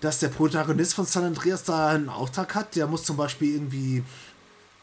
dass 0.00 0.20
der 0.20 0.28
Protagonist 0.28 0.94
von 0.94 1.06
San 1.06 1.24
Andreas 1.24 1.64
da 1.64 1.88
einen 1.88 2.08
Auftrag 2.08 2.54
hat. 2.54 2.76
Der 2.76 2.86
muss 2.86 3.04
zum 3.04 3.16
Beispiel 3.16 3.54
irgendwie, 3.54 4.04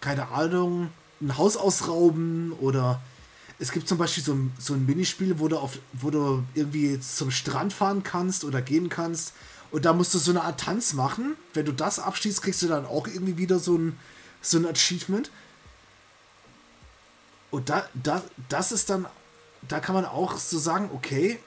keine 0.02 0.30
Ahnung, 0.30 0.90
ein 1.22 1.38
Haus 1.38 1.56
ausrauben 1.56 2.52
oder 2.54 3.02
es 3.58 3.72
gibt 3.72 3.88
zum 3.88 3.98
Beispiel 3.98 4.24
so 4.24 4.34
ein, 4.34 4.54
so 4.60 4.74
ein 4.74 4.86
Minispiel, 4.86 5.40
wo 5.40 5.48
du, 5.48 5.58
auf, 5.58 5.80
wo 5.94 6.10
du 6.10 6.44
irgendwie 6.54 7.00
zum 7.00 7.32
Strand 7.32 7.72
fahren 7.72 8.04
kannst 8.04 8.44
oder 8.44 8.62
gehen 8.62 8.90
kannst 8.90 9.34
und 9.72 9.86
da 9.86 9.94
musst 9.94 10.14
du 10.14 10.20
so 10.20 10.32
eine 10.32 10.44
Art 10.44 10.60
Tanz 10.60 10.94
machen. 10.94 11.36
Wenn 11.54 11.66
du 11.66 11.72
das 11.72 12.00
abschließt, 12.00 12.42
kriegst 12.42 12.62
du 12.62 12.68
dann 12.68 12.86
auch 12.86 13.08
irgendwie 13.08 13.38
wieder 13.38 13.60
so 13.60 13.78
ein, 13.78 13.98
so 14.42 14.58
ein 14.58 14.66
Achievement. 14.66 15.32
Und 17.52 17.70
da, 17.70 17.88
da, 17.94 18.22
das 18.50 18.72
ist 18.72 18.90
dann, 18.90 19.06
da 19.68 19.80
kann 19.80 19.96
man 19.96 20.06
auch 20.06 20.38
so 20.38 20.60
sagen, 20.60 20.90
okay, 20.94 21.40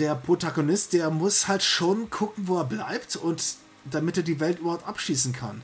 der 0.00 0.14
Protagonist, 0.14 0.94
der 0.94 1.10
muss 1.10 1.46
halt 1.46 1.62
schon 1.62 2.10
gucken, 2.10 2.48
wo 2.48 2.58
er 2.58 2.64
bleibt 2.64 3.16
und 3.16 3.56
damit 3.84 4.16
er 4.16 4.22
die 4.22 4.40
Welt 4.40 4.58
überhaupt 4.58 4.86
abschießen 4.86 5.32
kann. 5.32 5.62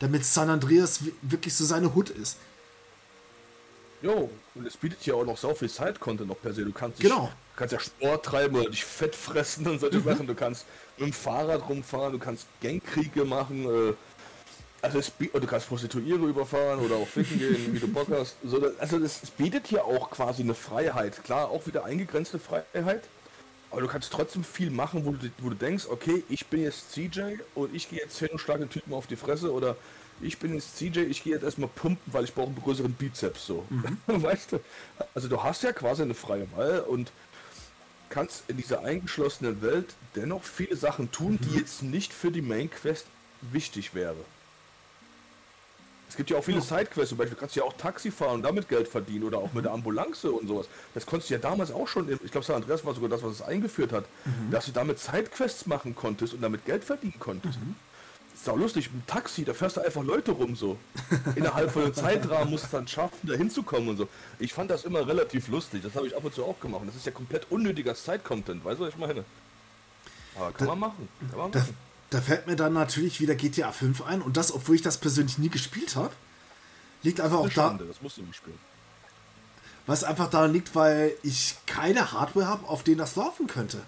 Damit 0.00 0.24
San 0.24 0.50
Andreas 0.50 1.00
wirklich 1.22 1.54
so 1.54 1.64
seine 1.64 1.94
Hut 1.94 2.10
ist. 2.10 2.38
Jo, 4.02 4.30
und 4.54 4.66
es 4.66 4.76
bietet 4.76 5.04
ja 5.06 5.14
auch 5.14 5.24
noch 5.24 5.38
so 5.38 5.54
viel 5.54 5.68
Side-Content 5.68 6.28
noch 6.28 6.40
per 6.40 6.52
se. 6.52 6.64
Du 6.64 6.72
kannst, 6.72 6.98
dich, 6.98 7.08
genau. 7.08 7.30
kannst 7.56 7.72
ja 7.72 7.80
Sport 7.80 8.24
treiben 8.24 8.56
oder 8.56 8.68
dich 8.68 8.84
fett 8.84 9.14
fressen 9.14 9.66
und 9.66 9.78
solche 9.80 9.98
mhm. 9.98 10.04
Sachen. 10.04 10.26
Du 10.26 10.34
kannst 10.34 10.66
mit 10.98 11.06
dem 11.06 11.12
Fahrrad 11.12 11.68
rumfahren, 11.68 12.12
du 12.12 12.18
kannst 12.18 12.46
Gangkriege 12.60 13.24
machen. 13.24 13.64
Äh, 13.64 13.94
also 14.82 14.98
es, 14.98 15.12
du 15.18 15.46
kannst 15.46 15.68
Prostituiere 15.68 16.26
überfahren 16.26 16.80
oder 16.80 16.96
auch 16.96 17.08
ficken 17.08 17.38
gehen, 17.38 17.72
wie 17.72 17.78
du 17.78 17.88
Bock 17.88 18.08
hast. 18.10 18.36
So, 18.44 18.70
also 18.78 18.98
es 18.98 19.30
bietet 19.30 19.68
hier 19.68 19.84
auch 19.86 20.10
quasi 20.10 20.42
eine 20.42 20.54
Freiheit. 20.54 21.24
Klar, 21.24 21.48
auch 21.48 21.66
wieder 21.66 21.84
eingegrenzte 21.84 22.38
Freiheit. 22.38 23.04
Aber 23.74 23.80
du 23.80 23.88
kannst 23.88 24.12
trotzdem 24.12 24.44
viel 24.44 24.70
machen, 24.70 25.04
wo 25.04 25.10
du, 25.10 25.28
wo 25.38 25.48
du 25.48 25.56
denkst, 25.56 25.86
okay, 25.90 26.22
ich 26.28 26.46
bin 26.46 26.62
jetzt 26.62 26.92
CJ 26.92 27.38
und 27.56 27.74
ich 27.74 27.90
gehe 27.90 27.98
jetzt 27.98 28.16
hin 28.16 28.28
und 28.30 28.38
schlage 28.38 28.60
den 28.60 28.70
Typen 28.70 28.94
auf 28.94 29.08
die 29.08 29.16
Fresse 29.16 29.52
oder 29.52 29.76
ich 30.20 30.38
bin 30.38 30.54
jetzt 30.54 30.76
CJ, 30.76 31.00
ich 31.00 31.24
gehe 31.24 31.32
jetzt 31.32 31.42
erstmal 31.42 31.68
pumpen, 31.74 32.12
weil 32.12 32.22
ich 32.22 32.32
brauche 32.32 32.46
einen 32.46 32.62
größeren 32.62 32.92
Bizeps 32.92 33.48
so. 33.48 33.66
Mhm. 33.70 33.98
weißt 34.22 34.52
du? 34.52 34.60
Also 35.12 35.26
du 35.26 35.42
hast 35.42 35.64
ja 35.64 35.72
quasi 35.72 36.02
eine 36.02 36.14
freie 36.14 36.46
Wahl 36.52 36.82
und 36.82 37.10
kannst 38.10 38.44
in 38.46 38.58
dieser 38.58 38.84
eingeschlossenen 38.84 39.60
Welt 39.60 39.96
dennoch 40.14 40.44
viele 40.44 40.76
Sachen 40.76 41.10
tun, 41.10 41.32
mhm. 41.32 41.38
die 41.40 41.58
jetzt 41.58 41.82
nicht 41.82 42.12
für 42.12 42.30
die 42.30 42.42
Main 42.42 42.70
Quest 42.70 43.06
wichtig 43.40 43.92
wäre. 43.92 44.14
Es 46.14 46.16
gibt 46.16 46.30
ja 46.30 46.38
auch 46.38 46.44
viele. 46.44 46.60
Sidequests, 46.60 47.08
zum 47.08 47.18
Beispiel 47.18 47.36
kannst 47.36 47.56
du 47.56 47.60
ja 47.60 47.66
auch 47.66 47.72
Taxi 47.72 48.12
fahren 48.12 48.36
und 48.36 48.42
damit 48.44 48.68
Geld 48.68 48.86
verdienen 48.86 49.24
oder 49.24 49.38
auch 49.38 49.52
mit 49.52 49.64
der 49.64 49.72
Ambulance 49.72 50.30
und 50.30 50.46
sowas. 50.46 50.68
Das 50.94 51.04
konntest 51.04 51.28
du 51.28 51.34
ja 51.34 51.40
damals 51.40 51.72
auch 51.72 51.88
schon, 51.88 52.08
ich 52.08 52.30
glaube, 52.30 52.46
San 52.46 52.54
Andreas 52.54 52.84
war 52.84 52.94
sogar 52.94 53.08
das, 53.08 53.20
was 53.24 53.32
es 53.32 53.42
eingeführt 53.42 53.90
hat, 53.90 54.04
mhm. 54.24 54.52
dass 54.52 54.66
du 54.66 54.70
damit 54.70 55.00
Sidequests 55.00 55.66
machen 55.66 55.96
konntest 55.96 56.32
und 56.32 56.40
damit 56.40 56.64
Geld 56.66 56.84
verdienen 56.84 57.18
konntest. 57.18 57.58
Mhm. 57.58 57.74
ist 58.32 58.48
auch 58.48 58.56
lustig, 58.56 58.90
im 58.94 59.04
Taxi, 59.08 59.44
da 59.44 59.54
fährst 59.54 59.76
du 59.76 59.80
einfach 59.80 60.04
Leute 60.04 60.30
rum 60.30 60.54
so. 60.54 60.78
Innerhalb 61.34 61.72
von 61.72 61.82
einem 61.82 61.94
Zeitrahmen 61.94 62.48
musst 62.48 62.66
du 62.66 62.76
dann 62.76 62.86
schaffen, 62.86 63.18
da 63.24 63.34
hinzukommen 63.34 63.88
und 63.88 63.96
so. 63.96 64.08
Ich 64.38 64.52
fand 64.52 64.70
das 64.70 64.84
immer 64.84 65.04
relativ 65.08 65.48
lustig, 65.48 65.82
das 65.82 65.96
habe 65.96 66.06
ich 66.06 66.16
ab 66.16 66.22
und 66.24 66.32
zu 66.32 66.44
auch 66.44 66.60
gemacht. 66.60 66.82
Das 66.86 66.94
ist 66.94 67.06
ja 67.06 67.10
komplett 67.10 67.50
unnötiger 67.50 67.96
Side-Content, 67.96 68.64
weißt 68.64 68.78
du, 68.78 68.84
was 68.84 68.90
ich 68.90 69.00
meine? 69.00 69.24
Aber 70.36 70.52
kann 70.52 70.68
da, 70.68 70.76
man 70.76 70.78
machen. 70.78 71.08
Kann 71.28 71.38
man 71.40 71.50
machen. 71.50 71.76
Da 72.14 72.20
fällt 72.20 72.46
mir 72.46 72.54
dann 72.54 72.74
natürlich 72.74 73.20
wieder 73.20 73.34
GTA 73.34 73.72
5 73.72 74.02
ein 74.02 74.22
und 74.22 74.36
das, 74.36 74.52
obwohl 74.54 74.76
ich 74.76 74.82
das 74.82 74.98
persönlich 74.98 75.36
nie 75.38 75.48
gespielt 75.48 75.96
habe. 75.96 76.14
Liegt 77.02 77.20
einfach 77.20 77.38
auch 77.38 77.48
da. 77.48 77.70
Das 77.70 78.02
musst 78.02 78.18
du 78.18 78.22
nicht 78.22 78.36
spielen. 78.36 78.56
Was 79.86 80.04
einfach 80.04 80.30
daran 80.30 80.52
liegt, 80.52 80.76
weil 80.76 81.16
ich 81.24 81.56
keine 81.66 82.12
Hardware 82.12 82.46
habe, 82.46 82.68
auf 82.68 82.84
denen 82.84 82.98
das 82.98 83.16
laufen 83.16 83.48
könnte. 83.48 83.82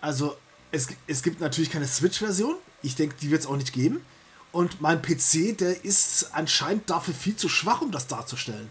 Also, 0.00 0.36
es, 0.72 0.88
es 1.06 1.22
gibt 1.22 1.40
natürlich 1.40 1.70
keine 1.70 1.86
Switch-Version. 1.86 2.56
Ich 2.82 2.96
denke, 2.96 3.14
die 3.20 3.30
wird 3.30 3.42
es 3.42 3.46
auch 3.46 3.56
nicht 3.56 3.72
geben. 3.72 4.04
Und 4.50 4.80
mein 4.80 5.00
PC, 5.00 5.56
der 5.56 5.84
ist 5.84 6.30
anscheinend 6.32 6.90
dafür 6.90 7.14
viel 7.14 7.36
zu 7.36 7.48
schwach, 7.48 7.82
um 7.82 7.92
das 7.92 8.08
darzustellen. 8.08 8.68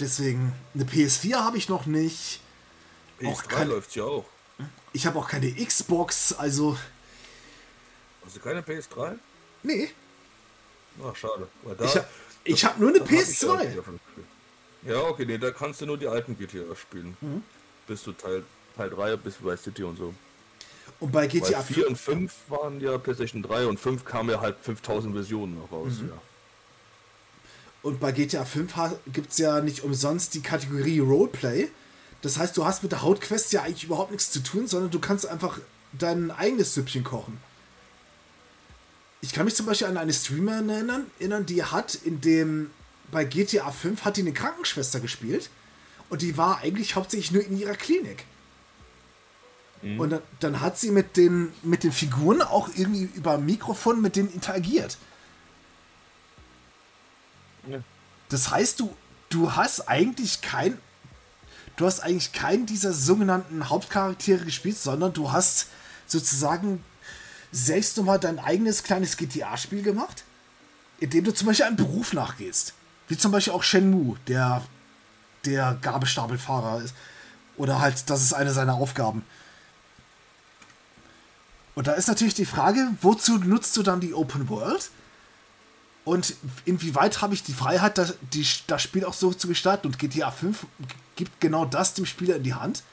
Deswegen, 0.00 0.54
eine 0.72 0.84
PS4 0.84 1.34
habe 1.34 1.58
ich 1.58 1.68
noch 1.68 1.84
nicht. 1.84 2.40
PS3 3.20 3.64
läuft 3.64 3.94
ja 3.94 4.04
auch. 4.04 4.24
Ich 4.96 5.04
habe 5.04 5.18
auch 5.18 5.28
keine 5.28 5.52
Xbox, 5.52 6.32
also. 6.32 6.74
Hast 8.24 8.36
du 8.36 8.40
keine 8.40 8.62
PS3? 8.62 9.18
Nee. 9.62 9.90
Ach, 11.04 11.14
schade. 11.14 11.48
Da, 11.76 12.06
ich 12.44 12.64
habe 12.64 12.72
hab 12.72 12.80
nur 12.80 12.88
eine 12.88 13.00
PS2. 13.00 13.82
Ja, 14.86 15.02
okay, 15.02 15.26
nee, 15.26 15.36
da 15.36 15.50
kannst 15.50 15.82
du 15.82 15.86
nur 15.86 15.98
die 15.98 16.06
alten 16.06 16.38
GTA 16.38 16.74
spielen. 16.74 17.14
Mhm. 17.20 17.42
Bis 17.86 18.04
du 18.04 18.12
Teil, 18.12 18.42
Teil 18.74 18.88
3, 18.88 19.16
bis 19.16 19.34
bei 19.34 19.54
City 19.58 19.82
und 19.82 19.98
so. 19.98 20.14
Und 20.98 21.12
bei 21.12 21.26
GTA 21.26 21.58
Weil 21.58 21.62
4 21.64 21.88
und 21.88 21.98
5 21.98 22.32
waren 22.48 22.80
ja 22.80 22.96
PlayStation 22.96 23.42
3 23.42 23.66
und 23.66 23.78
5 23.78 24.02
kamen 24.02 24.30
ja 24.30 24.40
halt 24.40 24.56
5000 24.62 25.12
Versionen 25.12 25.58
noch 25.58 25.70
raus, 25.70 25.92
mhm. 26.00 26.08
ja. 26.08 26.22
Und 27.82 28.00
bei 28.00 28.12
GTA 28.12 28.46
5 28.46 28.72
gibt 29.12 29.32
es 29.32 29.36
ja 29.36 29.60
nicht 29.60 29.84
umsonst 29.84 30.32
die 30.32 30.40
Kategorie 30.40 31.00
Roleplay. 31.00 31.68
Das 32.22 32.38
heißt, 32.38 32.56
du 32.56 32.64
hast 32.64 32.82
mit 32.82 32.92
der 32.92 33.02
Hauptquest 33.02 33.52
ja 33.52 33.62
eigentlich 33.62 33.84
überhaupt 33.84 34.10
nichts 34.10 34.30
zu 34.30 34.40
tun, 34.40 34.66
sondern 34.66 34.90
du 34.90 34.98
kannst 34.98 35.26
einfach 35.26 35.58
dein 35.92 36.30
eigenes 36.30 36.74
Süppchen 36.74 37.04
kochen. 37.04 37.38
Ich 39.20 39.32
kann 39.32 39.44
mich 39.44 39.54
zum 39.54 39.66
Beispiel 39.66 39.86
an 39.86 39.96
eine 39.96 40.12
Streamerin 40.12 40.68
erinnern, 40.68 41.06
erinnern, 41.18 41.46
die 41.46 41.62
hat 41.62 41.94
in 41.94 42.20
dem, 42.20 42.70
bei 43.10 43.24
GTA 43.24 43.70
5 43.70 44.04
hat 44.04 44.16
die 44.16 44.22
eine 44.22 44.32
Krankenschwester 44.32 45.00
gespielt 45.00 45.50
und 46.08 46.22
die 46.22 46.36
war 46.36 46.58
eigentlich 46.58 46.96
hauptsächlich 46.96 47.32
nur 47.32 47.44
in 47.44 47.58
ihrer 47.58 47.74
Klinik. 47.74 48.24
Mhm. 49.82 50.00
Und 50.00 50.10
dann, 50.10 50.22
dann, 50.40 50.60
hat 50.60 50.78
sie 50.78 50.90
mit 50.90 51.16
den, 51.16 51.52
mit 51.62 51.82
den 51.82 51.92
Figuren 51.92 52.42
auch 52.42 52.68
irgendwie 52.74 53.08
über 53.14 53.38
Mikrofon 53.38 54.00
mit 54.00 54.16
denen 54.16 54.32
interagiert. 54.32 54.96
Ja. 57.68 57.80
Das 58.28 58.50
heißt, 58.50 58.80
du, 58.80 58.94
du 59.28 59.52
hast 59.54 59.88
eigentlich 59.88 60.40
kein. 60.40 60.78
Du 61.76 61.84
hast 61.84 62.00
eigentlich 62.00 62.32
keinen 62.32 62.66
dieser 62.66 62.92
sogenannten 62.92 63.68
Hauptcharaktere 63.68 64.44
gespielt, 64.44 64.78
sondern 64.78 65.12
du 65.12 65.30
hast 65.30 65.68
sozusagen 66.06 66.82
selbst 67.52 67.96
nochmal 67.96 68.18
dein 68.18 68.38
eigenes 68.38 68.82
kleines 68.82 69.16
GTA-Spiel 69.16 69.82
gemacht, 69.82 70.24
in 71.00 71.10
dem 71.10 71.24
du 71.24 71.32
zum 71.32 71.46
Beispiel 71.46 71.66
einem 71.66 71.76
Beruf 71.76 72.12
nachgehst. 72.12 72.72
Wie 73.08 73.16
zum 73.16 73.30
Beispiel 73.30 73.52
auch 73.52 73.62
Shenmue, 73.62 74.16
der, 74.26 74.62
der 75.44 75.78
Gabelstapelfahrer 75.80 76.82
ist. 76.82 76.94
Oder 77.56 77.80
halt, 77.80 78.08
das 78.10 78.22
ist 78.22 78.32
eine 78.32 78.52
seiner 78.52 78.74
Aufgaben. 78.74 79.24
Und 81.74 81.86
da 81.86 81.92
ist 81.92 82.08
natürlich 82.08 82.34
die 82.34 82.46
Frage, 82.46 82.88
wozu 83.02 83.36
nutzt 83.38 83.76
du 83.76 83.82
dann 83.82 84.00
die 84.00 84.14
Open 84.14 84.48
World? 84.48 84.90
Und 86.06 86.36
inwieweit 86.64 87.20
habe 87.20 87.34
ich 87.34 87.42
die 87.42 87.52
Freiheit, 87.52 87.98
das, 87.98 88.14
die, 88.32 88.46
das 88.68 88.80
Spiel 88.80 89.04
auch 89.04 89.12
so 89.12 89.32
zu 89.32 89.48
gestalten? 89.48 89.88
Und 89.88 89.98
GTA 89.98 90.30
5 90.30 90.64
gibt 91.16 91.40
genau 91.40 91.64
das 91.64 91.94
dem 91.94 92.06
Spieler 92.06 92.36
in 92.36 92.44
die 92.44 92.54
Hand. 92.54 92.84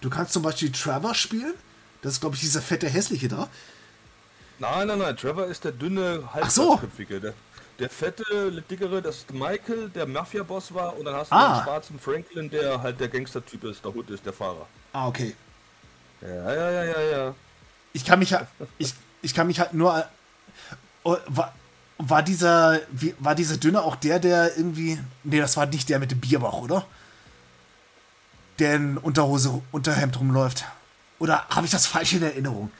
Du 0.00 0.08
kannst 0.08 0.32
zum 0.32 0.42
Beispiel 0.42 0.72
Trevor 0.72 1.14
spielen. 1.14 1.52
Das 2.00 2.14
ist, 2.14 2.20
glaube 2.20 2.34
ich, 2.34 2.40
dieser 2.40 2.62
fette 2.62 2.88
Hässliche 2.88 3.28
da. 3.28 3.50
Nein, 4.58 4.88
nein, 4.88 4.98
nein. 5.00 5.14
Trevor 5.18 5.48
ist 5.48 5.64
der 5.64 5.72
dünne, 5.72 6.22
halbköpfige. 6.32 7.16
So. 7.16 7.20
Der, 7.20 7.34
der 7.78 7.90
fette, 7.90 8.64
dickere, 8.70 9.02
das 9.02 9.18
ist 9.18 9.34
Michael, 9.34 9.90
der 9.90 10.06
Mafia-Boss 10.06 10.72
war. 10.72 10.98
Und 10.98 11.04
dann 11.04 11.14
hast 11.14 11.30
du 11.30 11.36
ah. 11.36 11.56
den 11.58 11.64
schwarzen 11.64 12.00
Franklin, 12.00 12.48
der 12.48 12.82
halt 12.82 12.98
der 12.98 13.08
Gangster-Typ 13.08 13.64
ist, 13.64 13.84
der 13.84 13.92
Hut 13.92 14.08
ist, 14.08 14.24
der 14.24 14.32
Fahrer. 14.32 14.66
Ah, 14.94 15.08
okay. 15.08 15.36
Ja, 16.22 16.54
ja, 16.54 16.70
ja, 16.70 16.84
ja, 16.84 17.00
ja. 17.02 17.34
Ich 17.92 18.06
kann 18.06 18.18
mich, 18.18 18.34
ich, 18.78 18.94
ich 19.20 19.34
kann 19.34 19.46
mich 19.46 19.60
halt 19.60 19.74
nur. 19.74 20.06
Oh, 21.02 21.18
war, 22.08 22.22
dieser, 22.22 22.80
wie, 22.90 23.14
war 23.18 23.34
dieser 23.34 23.56
Dünne 23.56 23.82
auch 23.82 23.96
der, 23.96 24.18
der 24.18 24.56
irgendwie. 24.56 24.98
Nee, 25.24 25.40
das 25.40 25.56
war 25.56 25.66
nicht 25.66 25.88
der 25.88 25.98
mit 25.98 26.10
dem 26.10 26.20
Bierbauch, 26.20 26.62
oder? 26.62 26.86
Der 28.58 28.74
in 28.74 28.98
Unterhose, 28.98 29.62
Unterhemd 29.70 30.18
rumläuft. 30.18 30.64
Oder 31.18 31.46
habe 31.48 31.66
ich 31.66 31.72
das 31.72 31.86
falsch 31.86 32.14
in 32.14 32.22
Erinnerung? 32.22 32.70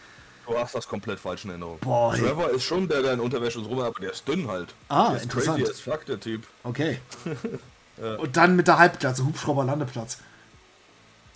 Du 0.47 0.59
hast 0.59 0.75
das 0.75 0.89
komplett 0.89 1.21
falsch 1.21 1.45
in 1.45 1.51
Erinnerung. 1.51 1.79
Boah, 1.81 2.15
Trevor 2.15 2.51
ist 2.51 2.65
schon 2.65 2.89
der, 2.89 3.03
der 3.03 3.13
in 3.13 3.21
Unterwäsche 3.21 3.59
und 3.61 3.67
rum, 3.67 3.79
aber 3.79 3.99
der 4.01 4.13
ist 4.13 4.27
dünn 4.27 4.49
halt. 4.49 4.75
Ah, 4.89 5.11
der 5.11 5.17
ist 5.19 5.23
interessant. 5.25 5.59
Crazy 5.59 5.71
as 5.71 5.81
fuck, 5.81 6.05
der 6.07 6.19
Typ. 6.19 6.47
Okay. 6.65 7.01
ja. 8.03 8.17
Und 8.17 8.37
dann 8.37 8.57
mit 8.57 8.67
der 8.67 8.79
Halbklasse, 8.79 9.25
Hubschrauber-Landeplatz. 9.25 10.19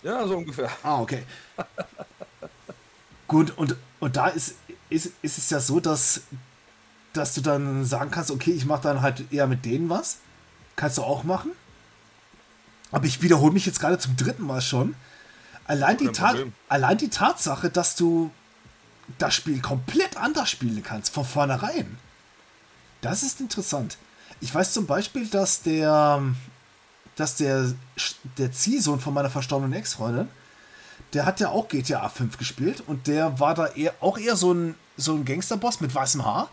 Ja, 0.03 0.27
so 0.27 0.37
ungefähr. 0.37 0.69
Ah, 0.83 1.01
okay. 1.01 1.23
Gut, 3.27 3.57
und, 3.57 3.75
und 3.99 4.15
da 4.15 4.27
ist, 4.27 4.55
ist, 4.89 5.11
ist 5.21 5.37
es 5.37 5.49
ja 5.49 5.59
so, 5.59 5.79
dass, 5.79 6.21
dass 7.17 7.33
du 7.33 7.41
dann 7.41 7.85
sagen 7.85 8.11
kannst, 8.11 8.31
okay, 8.31 8.51
ich 8.51 8.65
mache 8.65 8.83
dann 8.83 9.01
halt 9.01 9.31
eher 9.31 9.47
mit 9.47 9.65
denen 9.65 9.89
was. 9.89 10.17
Kannst 10.75 10.97
du 10.97 11.03
auch 11.03 11.23
machen. 11.23 11.51
Aber 12.91 13.05
ich 13.05 13.21
wiederhole 13.21 13.53
mich 13.53 13.65
jetzt 13.65 13.79
gerade 13.79 13.97
zum 13.97 14.15
dritten 14.15 14.45
Mal 14.45 14.61
schon. 14.61 14.95
Allein 15.65 15.97
die, 15.97 16.09
allein 16.69 16.97
die 16.97 17.09
Tatsache, 17.09 17.69
dass 17.69 17.95
du 17.95 18.31
das 19.17 19.35
Spiel 19.35 19.61
komplett 19.61 20.17
anders 20.17 20.49
spielen 20.49 20.81
kannst, 20.83 21.13
von 21.13 21.25
vornherein. 21.25 21.97
Das 23.01 23.23
ist 23.23 23.41
interessant. 23.41 23.97
Ich 24.39 24.53
weiß 24.53 24.73
zum 24.73 24.85
Beispiel, 24.85 25.27
dass 25.27 25.61
der, 25.61 26.21
dass 27.15 27.35
der, 27.35 27.73
der 28.37 28.51
Ziehsohn 28.51 28.99
von 28.99 29.13
meiner 29.13 29.29
verstorbenen 29.29 29.73
Ex-Freundin, 29.73 30.29
der 31.13 31.25
hat 31.25 31.39
ja 31.39 31.49
auch 31.49 31.67
GTA 31.67 32.07
5 32.09 32.37
gespielt 32.37 32.83
und 32.85 33.07
der 33.07 33.39
war 33.39 33.55
da 33.55 33.67
eher, 33.67 33.93
auch 34.01 34.17
eher 34.17 34.35
so 34.35 34.53
ein, 34.53 34.75
so 34.97 35.15
ein 35.15 35.25
Gangsterboss 35.25 35.81
mit 35.81 35.93
weißem 35.93 36.25
Haar. 36.25 36.49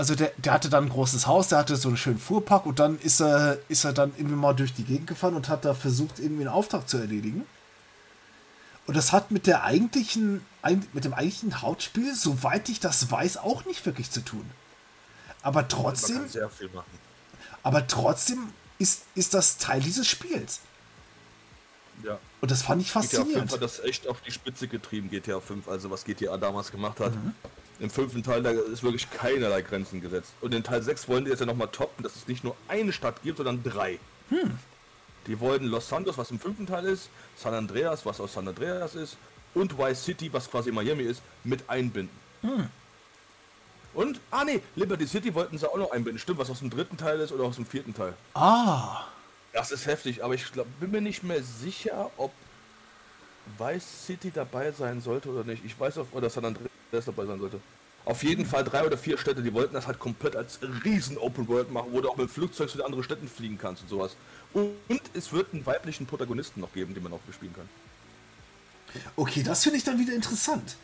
Also 0.00 0.14
der, 0.14 0.32
der 0.38 0.54
hatte 0.54 0.70
dann 0.70 0.84
ein 0.84 0.88
großes 0.88 1.26
Haus, 1.26 1.48
der 1.48 1.58
hatte 1.58 1.76
so 1.76 1.88
einen 1.88 1.98
schönen 1.98 2.18
Fuhrpark 2.18 2.64
und 2.64 2.78
dann 2.78 2.98
ist 3.00 3.20
er, 3.20 3.58
ist 3.68 3.84
er 3.84 3.92
dann 3.92 4.14
irgendwie 4.16 4.34
mal 4.34 4.54
durch 4.54 4.72
die 4.72 4.84
Gegend 4.84 5.06
gefahren 5.06 5.34
und 5.34 5.50
hat 5.50 5.66
da 5.66 5.74
versucht, 5.74 6.18
irgendwie 6.18 6.44
einen 6.44 6.54
Auftrag 6.54 6.88
zu 6.88 6.96
erledigen. 6.96 7.46
Und 8.86 8.96
das 8.96 9.12
hat 9.12 9.30
mit 9.30 9.46
der 9.46 9.62
eigentlichen, 9.62 10.42
mit 10.94 11.04
dem 11.04 11.12
eigentlichen 11.12 11.60
Hauptspiel, 11.60 12.14
soweit 12.14 12.70
ich 12.70 12.80
das 12.80 13.10
weiß, 13.10 13.36
auch 13.36 13.66
nicht 13.66 13.84
wirklich 13.84 14.10
zu 14.10 14.22
tun. 14.22 14.50
Aber 15.42 15.68
trotzdem. 15.68 16.22
Aber 17.62 17.86
trotzdem 17.86 18.54
ist, 18.78 19.02
ist 19.14 19.34
das 19.34 19.58
Teil 19.58 19.80
dieses 19.82 20.08
Spiels. 20.08 20.60
Ja. 22.02 22.18
Und 22.40 22.50
das 22.50 22.62
fand 22.62 22.80
ich 22.80 22.90
faszinierend. 22.90 23.34
GTA 23.34 23.40
5 23.40 23.52
hat 23.52 23.62
das 23.62 23.80
echt 23.80 24.08
auf 24.08 24.22
die 24.22 24.32
Spitze 24.32 24.66
getrieben, 24.66 25.10
GTA 25.10 25.40
5, 25.40 25.68
also 25.68 25.90
was 25.90 26.06
GTA 26.06 26.38
damals 26.38 26.70
gemacht 26.70 27.00
hat. 27.00 27.14
Mhm. 27.14 27.34
Im 27.80 27.88
fünften 27.88 28.22
Teil, 28.22 28.42
da 28.42 28.50
ist 28.50 28.82
wirklich 28.82 29.10
keinerlei 29.10 29.62
Grenzen 29.62 30.02
gesetzt. 30.02 30.32
Und 30.42 30.54
in 30.54 30.62
Teil 30.62 30.82
6 30.82 31.08
wollen 31.08 31.24
die 31.24 31.30
jetzt 31.30 31.40
ja 31.40 31.46
nochmal 31.46 31.68
toppen, 31.68 32.02
dass 32.02 32.14
es 32.14 32.28
nicht 32.28 32.44
nur 32.44 32.54
eine 32.68 32.92
Stadt 32.92 33.22
gibt, 33.22 33.38
sondern 33.38 33.62
drei. 33.62 33.98
Hm. 34.28 34.58
Die 35.26 35.40
wollten 35.40 35.66
Los 35.66 35.88
Santos, 35.88 36.18
was 36.18 36.30
im 36.30 36.38
fünften 36.38 36.66
Teil 36.66 36.84
ist, 36.84 37.08
San 37.36 37.54
Andreas, 37.54 38.04
was 38.04 38.20
aus 38.20 38.34
San 38.34 38.46
Andreas 38.46 38.94
ist, 38.94 39.16
und 39.54 39.78
Vice 39.78 40.04
City, 40.04 40.32
was 40.32 40.50
quasi 40.50 40.70
Miami 40.70 41.04
ist, 41.04 41.22
mit 41.42 41.68
einbinden. 41.68 42.14
Hm. 42.42 42.68
Und, 43.94 44.20
ah 44.30 44.44
ne, 44.44 44.60
Liberty 44.76 45.06
City 45.06 45.34
wollten 45.34 45.58
sie 45.58 45.68
auch 45.68 45.76
noch 45.76 45.90
einbinden. 45.90 46.18
Stimmt, 46.18 46.38
was 46.38 46.50
aus 46.50 46.60
dem 46.60 46.70
dritten 46.70 46.96
Teil 46.96 47.18
ist 47.20 47.32
oder 47.32 47.44
aus 47.44 47.56
dem 47.56 47.66
vierten 47.66 47.94
Teil. 47.94 48.14
Ah. 48.34 49.06
Das 49.52 49.72
ist 49.72 49.86
heftig, 49.86 50.22
aber 50.22 50.34
ich 50.34 50.52
glaub, 50.52 50.66
bin 50.78 50.92
mir 50.92 51.00
nicht 51.00 51.24
mehr 51.24 51.42
sicher, 51.42 52.10
ob 52.16 52.30
Vice 53.58 54.06
City 54.06 54.30
dabei 54.30 54.72
sein 54.72 55.00
sollte 55.00 55.30
oder 55.30 55.44
nicht. 55.44 55.64
Ich 55.64 55.78
weiß, 55.78 55.98
ob 55.98 56.14
oder 56.14 56.30
San 56.30 56.44
Andreas 56.44 57.04
dabei 57.04 57.26
sein 57.26 57.38
sollte. 57.38 57.60
Auf 58.04 58.22
jeden 58.22 58.46
Fall 58.46 58.64
drei 58.64 58.84
oder 58.84 58.96
vier 58.96 59.18
Städte, 59.18 59.42
die 59.42 59.52
wollten 59.52 59.74
das 59.74 59.86
halt 59.86 59.98
komplett 59.98 60.34
als 60.34 60.58
riesen 60.84 61.18
Open 61.18 61.46
World 61.48 61.70
machen, 61.70 61.88
wo 61.92 62.00
du 62.00 62.08
auch 62.08 62.16
mit 62.16 62.30
Flugzeug 62.30 62.70
zu 62.70 62.78
den 62.78 62.86
anderen 62.86 63.04
Städten 63.04 63.28
fliegen 63.28 63.58
kannst 63.58 63.82
und 63.82 63.88
sowas. 63.88 64.16
Und 64.52 65.02
es 65.14 65.32
wird 65.32 65.52
einen 65.52 65.66
weiblichen 65.66 66.06
Protagonisten 66.06 66.60
noch 66.60 66.72
geben, 66.72 66.94
den 66.94 67.02
man 67.02 67.12
auch 67.12 67.20
bespielen 67.20 67.54
kann. 67.54 67.68
Okay, 69.16 69.42
das 69.42 69.62
finde 69.62 69.78
ich 69.78 69.84
dann 69.84 69.98
wieder 69.98 70.14
interessant. 70.14 70.76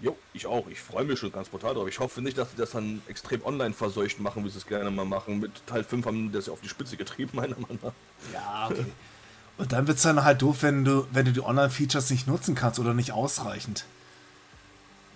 Jo, 0.00 0.16
ich 0.32 0.46
auch. 0.46 0.66
Ich 0.68 0.80
freue 0.80 1.04
mich 1.04 1.18
schon 1.18 1.32
ganz 1.32 1.48
brutal 1.48 1.74
drauf. 1.74 1.88
Ich 1.88 1.98
hoffe 1.98 2.20
nicht, 2.22 2.36
dass 2.38 2.50
sie 2.50 2.56
das 2.56 2.70
dann 2.70 3.02
extrem 3.08 3.44
online 3.44 3.74
verseucht 3.74 4.20
machen, 4.20 4.44
wie 4.44 4.50
sie 4.50 4.58
es 4.58 4.66
gerne 4.66 4.90
mal 4.90 5.04
machen. 5.04 5.40
Mit 5.40 5.66
Teil 5.66 5.84
5 5.84 6.06
haben 6.06 6.32
das 6.32 6.46
ja 6.46 6.52
auf 6.52 6.60
die 6.60 6.68
Spitze 6.68 6.96
getrieben, 6.96 7.32
meiner 7.34 7.58
Meinung 7.58 7.78
nach. 7.82 7.92
Ja, 8.32 8.68
okay. 8.70 8.86
Und 9.56 9.72
dann 9.72 9.86
wird 9.86 9.98
es 9.98 10.02
dann 10.02 10.24
halt 10.24 10.42
doof, 10.42 10.62
wenn 10.62 10.84
du, 10.84 11.06
wenn 11.12 11.24
du 11.24 11.32
die 11.32 11.42
Online-Features 11.42 12.10
nicht 12.10 12.26
nutzen 12.26 12.54
kannst 12.54 12.78
oder 12.78 12.92
nicht 12.92 13.12
ausreichend. 13.12 13.84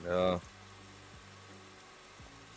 Ja. 0.07 0.41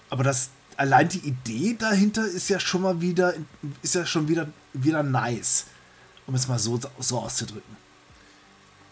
Aber 0.10 0.24
das, 0.24 0.50
allein 0.78 1.10
die 1.10 1.20
Idee 1.20 1.76
dahinter 1.78 2.26
ist 2.26 2.50
ja 2.50 2.60
schon 2.60 2.82
mal 2.82 3.02
wieder, 3.02 3.34
ist 3.82 3.96
ja 3.96 4.06
schon 4.06 4.28
wieder, 4.28 4.48
wieder 4.74 5.04
nice. 5.04 5.66
Um 6.28 6.36
es 6.36 6.48
mal 6.48 6.60
so, 6.60 6.80
so 7.00 7.20
auszudrücken. 7.20 7.76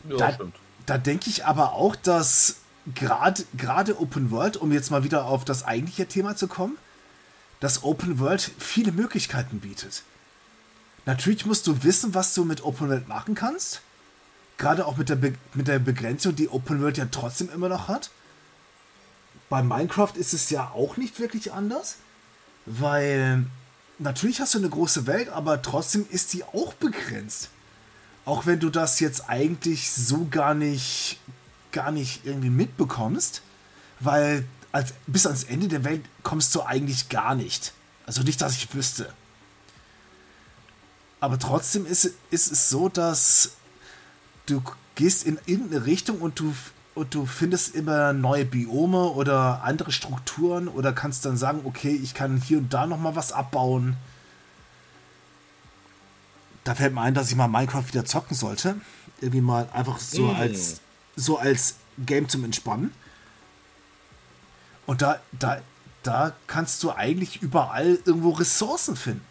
Ja, 0.09 0.17
da, 0.17 0.33
stimmt. 0.33 0.55
Da 0.85 0.97
denke 0.97 1.29
ich 1.29 1.45
aber 1.45 1.73
auch, 1.73 1.95
dass 1.95 2.57
gerade 2.95 3.99
Open 3.99 4.31
World, 4.31 4.57
um 4.57 4.71
jetzt 4.71 4.89
mal 4.89 5.03
wieder 5.03 5.25
auf 5.25 5.45
das 5.45 5.63
eigentliche 5.63 6.07
Thema 6.07 6.35
zu 6.35 6.47
kommen, 6.47 6.77
dass 7.59 7.83
Open 7.83 8.19
World 8.19 8.51
viele 8.57 8.91
Möglichkeiten 8.91 9.59
bietet. 9.59 10.03
Natürlich 11.09 11.47
musst 11.47 11.65
du 11.65 11.81
wissen, 11.81 12.13
was 12.13 12.35
du 12.35 12.45
mit 12.45 12.63
Open 12.63 12.87
World 12.87 13.07
machen 13.07 13.33
kannst. 13.33 13.81
Gerade 14.59 14.85
auch 14.85 14.95
mit 14.95 15.09
der, 15.09 15.15
Be 15.15 15.33
mit 15.55 15.67
der 15.67 15.79
Begrenzung, 15.79 16.35
die 16.35 16.49
Open 16.49 16.83
World 16.83 16.99
ja 16.99 17.07
trotzdem 17.09 17.49
immer 17.49 17.67
noch 17.67 17.87
hat. 17.87 18.11
Bei 19.49 19.63
Minecraft 19.63 20.11
ist 20.13 20.33
es 20.33 20.51
ja 20.51 20.69
auch 20.69 20.97
nicht 20.97 21.19
wirklich 21.19 21.51
anders, 21.51 21.95
weil 22.67 23.43
natürlich 23.97 24.39
hast 24.39 24.53
du 24.53 24.59
eine 24.59 24.69
große 24.69 25.07
Welt, 25.07 25.29
aber 25.29 25.63
trotzdem 25.63 26.05
ist 26.11 26.29
sie 26.29 26.43
auch 26.43 26.75
begrenzt. 26.75 27.49
Auch 28.23 28.45
wenn 28.45 28.59
du 28.59 28.69
das 28.69 28.99
jetzt 28.99 29.31
eigentlich 29.31 29.91
so 29.91 30.27
gar 30.29 30.53
nicht 30.53 31.19
gar 31.71 31.91
nicht 31.91 32.23
irgendwie 32.23 32.51
mitbekommst, 32.51 33.41
weil 33.99 34.47
als, 34.71 34.93
bis 35.07 35.25
ans 35.25 35.45
Ende 35.45 35.69
der 35.69 35.83
Welt 35.83 36.05
kommst 36.21 36.53
du 36.53 36.61
eigentlich 36.61 37.09
gar 37.09 37.33
nicht. 37.33 37.73
Also 38.05 38.21
nicht, 38.21 38.39
dass 38.43 38.55
ich 38.57 38.71
wüsste. 38.75 39.11
Aber 41.19 41.37
trotzdem 41.37 41.85
ist, 41.85 42.13
ist 42.31 42.51
es 42.51 42.69
so, 42.69 42.89
dass 42.89 43.51
du 44.45 44.61
gehst 44.95 45.25
in 45.25 45.39
irgendeine 45.45 45.85
Richtung 45.85 46.19
und 46.21 46.39
du 46.39 46.53
und 46.95 47.13
du 47.15 47.25
findest 47.25 47.75
immer 47.75 48.11
neue 48.11 48.43
Biome 48.43 49.11
oder 49.11 49.63
andere 49.63 49.91
Strukturen 49.91 50.67
oder 50.67 50.91
kannst 50.91 51.23
dann 51.23 51.37
sagen, 51.37 51.61
okay, 51.63 51.97
ich 52.03 52.13
kann 52.13 52.41
hier 52.41 52.57
und 52.57 52.73
da 52.73 52.87
nochmal 52.87 53.15
was 53.15 53.31
abbauen. 53.31 53.95
Da 56.65 56.75
fällt 56.75 56.93
mir 56.93 57.01
ein, 57.01 57.13
dass 57.13 57.29
ich 57.29 57.37
mal 57.37 57.47
Minecraft 57.47 57.87
wieder 57.87 58.03
zocken 58.03 58.35
sollte. 58.35 58.75
Irgendwie 59.21 59.39
mal 59.39 59.69
einfach 59.71 59.99
so 59.99 60.23
mm. 60.23 60.35
als 60.35 60.81
so 61.19 61.37
als 61.37 61.75
Game 62.05 62.27
zum 62.29 62.43
Entspannen. 62.43 62.93
Und 64.85 65.01
da, 65.01 65.19
da, 65.31 65.61
da 66.03 66.33
kannst 66.47 66.81
du 66.83 66.91
eigentlich 66.91 67.41
überall 67.41 67.99
irgendwo 68.05 68.31
Ressourcen 68.31 68.95
finden. 68.95 69.28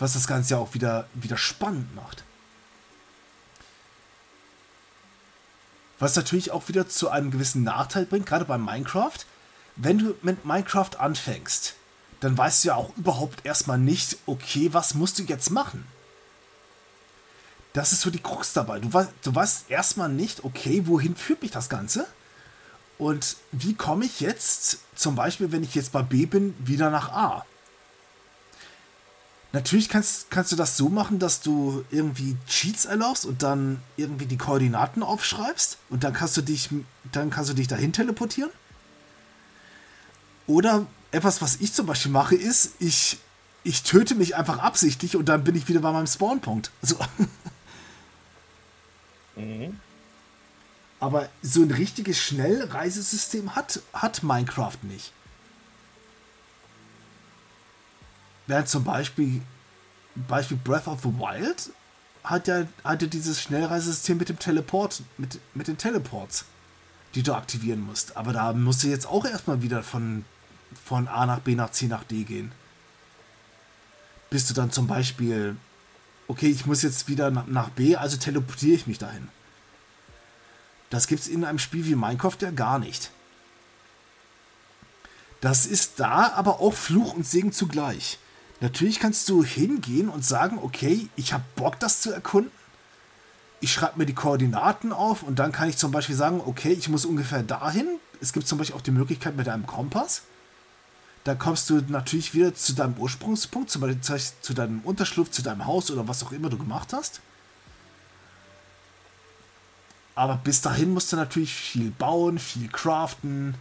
Was 0.00 0.14
das 0.14 0.26
Ganze 0.26 0.54
ja 0.54 0.58
auch 0.58 0.74
wieder, 0.74 1.06
wieder 1.14 1.36
spannend 1.36 1.94
macht. 1.94 2.24
Was 5.98 6.16
natürlich 6.16 6.50
auch 6.50 6.68
wieder 6.68 6.88
zu 6.88 7.10
einem 7.10 7.30
gewissen 7.30 7.62
Nachteil 7.62 8.06
bringt, 8.06 8.24
gerade 8.24 8.46
bei 8.46 8.56
Minecraft. 8.56 9.18
Wenn 9.76 9.98
du 9.98 10.14
mit 10.22 10.46
Minecraft 10.46 10.90
anfängst, 10.98 11.74
dann 12.20 12.36
weißt 12.36 12.64
du 12.64 12.68
ja 12.68 12.74
auch 12.74 12.96
überhaupt 12.96 13.44
erstmal 13.44 13.78
nicht, 13.78 14.16
okay, 14.26 14.72
was 14.72 14.94
musst 14.94 15.18
du 15.18 15.22
jetzt 15.24 15.50
machen? 15.50 15.86
Das 17.74 17.92
ist 17.92 18.00
so 18.00 18.10
die 18.10 18.22
Krux 18.22 18.54
dabei. 18.54 18.80
Du, 18.80 18.92
weißt, 18.92 19.10
du 19.22 19.34
weißt 19.34 19.70
erstmal 19.70 20.08
nicht, 20.08 20.44
okay, 20.44 20.82
wohin 20.86 21.14
führt 21.14 21.42
mich 21.42 21.50
das 21.50 21.68
Ganze? 21.68 22.06
Und 22.98 23.36
wie 23.52 23.74
komme 23.74 24.06
ich 24.06 24.20
jetzt, 24.20 24.78
zum 24.94 25.14
Beispiel, 25.14 25.52
wenn 25.52 25.62
ich 25.62 25.74
jetzt 25.74 25.92
bei 25.92 26.02
B 26.02 26.24
bin, 26.26 26.54
wieder 26.58 26.90
nach 26.90 27.12
A? 27.12 27.46
Natürlich 29.52 29.88
kannst, 29.88 30.30
kannst 30.30 30.52
du 30.52 30.56
das 30.56 30.76
so 30.76 30.88
machen, 30.88 31.18
dass 31.18 31.40
du 31.40 31.84
irgendwie 31.90 32.36
Cheats 32.46 32.84
erlaubst 32.84 33.26
und 33.26 33.42
dann 33.42 33.82
irgendwie 33.96 34.26
die 34.26 34.36
Koordinaten 34.36 35.02
aufschreibst 35.02 35.78
und 35.88 36.04
dann 36.04 36.12
kannst 36.12 36.36
du 36.36 36.42
dich, 36.42 36.68
dann 37.10 37.30
kannst 37.30 37.50
du 37.50 37.54
dich 37.54 37.66
dahin 37.66 37.92
teleportieren. 37.92 38.50
Oder 40.46 40.86
etwas, 41.10 41.42
was 41.42 41.56
ich 41.56 41.72
zum 41.72 41.86
Beispiel 41.86 42.12
mache, 42.12 42.36
ist, 42.36 42.74
ich, 42.78 43.18
ich 43.64 43.82
töte 43.82 44.14
mich 44.14 44.36
einfach 44.36 44.58
absichtlich 44.58 45.16
und 45.16 45.28
dann 45.28 45.42
bin 45.42 45.56
ich 45.56 45.68
wieder 45.68 45.80
bei 45.80 45.92
meinem 45.92 46.06
Spawnpunkt. 46.06 46.70
Also. 46.82 46.96
Mhm. 49.36 49.78
Aber 50.98 51.30
so 51.40 51.62
ein 51.62 51.70
richtiges 51.70 52.18
Schnellreisesystem 52.18 53.54
hat, 53.54 53.80
hat 53.92 54.22
Minecraft 54.22 54.76
nicht. 54.82 55.12
Während 58.50 58.68
zum 58.68 58.82
Beispiel, 58.82 59.42
Beispiel 60.26 60.56
Breath 60.56 60.88
of 60.88 61.02
the 61.02 61.08
Wild 61.08 61.70
hat 62.24 62.48
ja, 62.48 62.66
hat 62.82 63.00
ja 63.00 63.06
dieses 63.06 63.40
Schnellreisesystem 63.40 64.18
mit 64.18 64.28
dem 64.28 64.40
Teleport, 64.40 65.04
mit, 65.18 65.38
mit 65.54 65.68
den 65.68 65.78
Teleports, 65.78 66.46
die 67.14 67.22
du 67.22 67.32
aktivieren 67.32 67.80
musst. 67.80 68.16
Aber 68.16 68.32
da 68.32 68.52
musst 68.52 68.82
du 68.82 68.88
jetzt 68.88 69.06
auch 69.06 69.24
erstmal 69.24 69.62
wieder 69.62 69.84
von, 69.84 70.24
von 70.84 71.06
A 71.06 71.26
nach 71.26 71.38
B 71.38 71.54
nach 71.54 71.70
C 71.70 71.86
nach 71.86 72.02
D 72.02 72.24
gehen. 72.24 72.50
Bis 74.30 74.48
du 74.48 74.54
dann 74.54 74.72
zum 74.72 74.88
Beispiel, 74.88 75.56
okay, 76.26 76.48
ich 76.48 76.66
muss 76.66 76.82
jetzt 76.82 77.06
wieder 77.06 77.30
nach 77.30 77.68
B, 77.68 77.94
also 77.94 78.16
teleportiere 78.16 78.74
ich 78.74 78.88
mich 78.88 78.98
dahin. 78.98 79.28
Das 80.90 81.06
gibt 81.06 81.20
es 81.20 81.28
in 81.28 81.44
einem 81.44 81.60
Spiel 81.60 81.86
wie 81.86 81.94
Minecraft 81.94 82.38
ja 82.40 82.50
gar 82.50 82.80
nicht. 82.80 83.12
Das 85.40 85.66
ist 85.66 86.00
da 86.00 86.32
aber 86.32 86.58
auch 86.58 86.74
Fluch 86.74 87.14
und 87.14 87.24
Segen 87.24 87.52
zugleich. 87.52 88.18
Natürlich 88.60 89.00
kannst 89.00 89.28
du 89.28 89.42
hingehen 89.42 90.08
und 90.08 90.24
sagen, 90.24 90.58
okay, 90.62 91.08
ich 91.16 91.32
habe 91.32 91.44
Bock, 91.56 91.80
das 91.80 92.02
zu 92.02 92.12
erkunden. 92.12 92.52
Ich 93.60 93.72
schreibe 93.72 93.98
mir 93.98 94.06
die 94.06 94.14
Koordinaten 94.14 94.92
auf 94.92 95.22
und 95.22 95.38
dann 95.38 95.52
kann 95.52 95.68
ich 95.68 95.76
zum 95.76 95.92
Beispiel 95.92 96.16
sagen, 96.16 96.42
okay, 96.44 96.72
ich 96.72 96.88
muss 96.88 97.04
ungefähr 97.04 97.42
dahin. 97.42 97.86
Es 98.20 98.32
gibt 98.32 98.46
zum 98.46 98.58
Beispiel 98.58 98.76
auch 98.76 98.82
die 98.82 98.90
Möglichkeit 98.90 99.36
mit 99.36 99.48
einem 99.48 99.66
Kompass. 99.66 100.22
Da 101.24 101.34
kommst 101.34 101.68
du 101.68 101.82
natürlich 101.88 102.34
wieder 102.34 102.54
zu 102.54 102.74
deinem 102.74 102.94
Ursprungspunkt, 102.94 103.70
zum 103.70 103.82
Beispiel 103.82 104.00
zu 104.00 104.54
deinem 104.54 104.80
Unterschlupf, 104.80 105.30
zu 105.30 105.42
deinem 105.42 105.66
Haus 105.66 105.90
oder 105.90 106.08
was 106.08 106.22
auch 106.22 106.32
immer 106.32 106.48
du 106.48 106.56
gemacht 106.56 106.92
hast. 106.92 107.20
Aber 110.14 110.36
bis 110.36 110.60
dahin 110.60 110.92
musst 110.92 111.12
du 111.12 111.16
natürlich 111.16 111.54
viel 111.54 111.90
bauen, 111.90 112.38
viel 112.38 112.68
craften, 112.68 113.54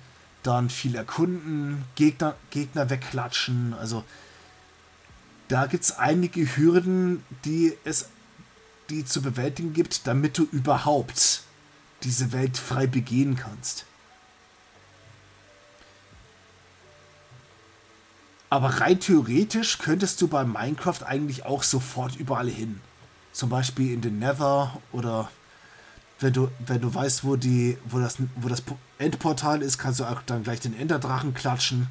dann 0.43 0.69
viel 0.69 0.95
erkunden, 0.95 1.85
Gegner, 1.95 2.35
Gegner 2.49 2.89
wegklatschen. 2.89 3.73
Also 3.73 4.03
da 5.49 5.65
gibt 5.65 5.83
es 5.83 5.97
einige 5.97 6.55
Hürden, 6.55 7.23
die 7.43 7.75
es 7.83 8.09
die 8.89 9.05
zu 9.05 9.21
bewältigen 9.21 9.73
gibt, 9.73 10.07
damit 10.07 10.37
du 10.37 10.47
überhaupt 10.51 11.43
diese 12.03 12.31
Welt 12.31 12.57
frei 12.57 12.87
begehen 12.87 13.35
kannst. 13.35 13.85
Aber 18.49 18.67
rein 18.81 18.99
theoretisch 18.99 19.77
könntest 19.77 20.21
du 20.21 20.27
bei 20.27 20.43
Minecraft 20.43 21.03
eigentlich 21.05 21.45
auch 21.45 21.61
sofort 21.61 22.15
überall 22.15 22.49
hin. 22.49 22.81
Zum 23.31 23.49
Beispiel 23.49 23.93
in 23.93 24.01
den 24.01 24.17
Nether 24.17 24.79
oder 24.91 25.29
wenn 26.19 26.33
du, 26.33 26.49
wenn 26.65 26.81
du 26.81 26.93
weißt, 26.93 27.23
wo, 27.23 27.35
die, 27.35 27.77
wo, 27.85 27.99
das, 27.99 28.17
wo 28.37 28.49
das 28.49 28.63
Endportal 28.97 29.61
ist, 29.61 29.77
kannst 29.77 29.99
du 29.99 30.05
auch 30.05 30.21
dann 30.23 30.43
gleich 30.43 30.59
den 30.59 30.77
Enderdrachen 30.77 31.33
klatschen. 31.33 31.87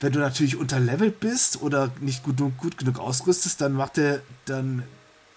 Wenn 0.00 0.12
du 0.12 0.20
natürlich 0.20 0.56
unterlevelt 0.56 1.18
bist 1.20 1.60
oder 1.60 1.90
nicht 2.00 2.22
gut, 2.22 2.36
gut 2.56 2.78
genug 2.78 2.98
ausrüstest, 2.98 3.60
dann 3.60 3.72
macht 3.72 3.98
er, 3.98 4.22
dann 4.44 4.84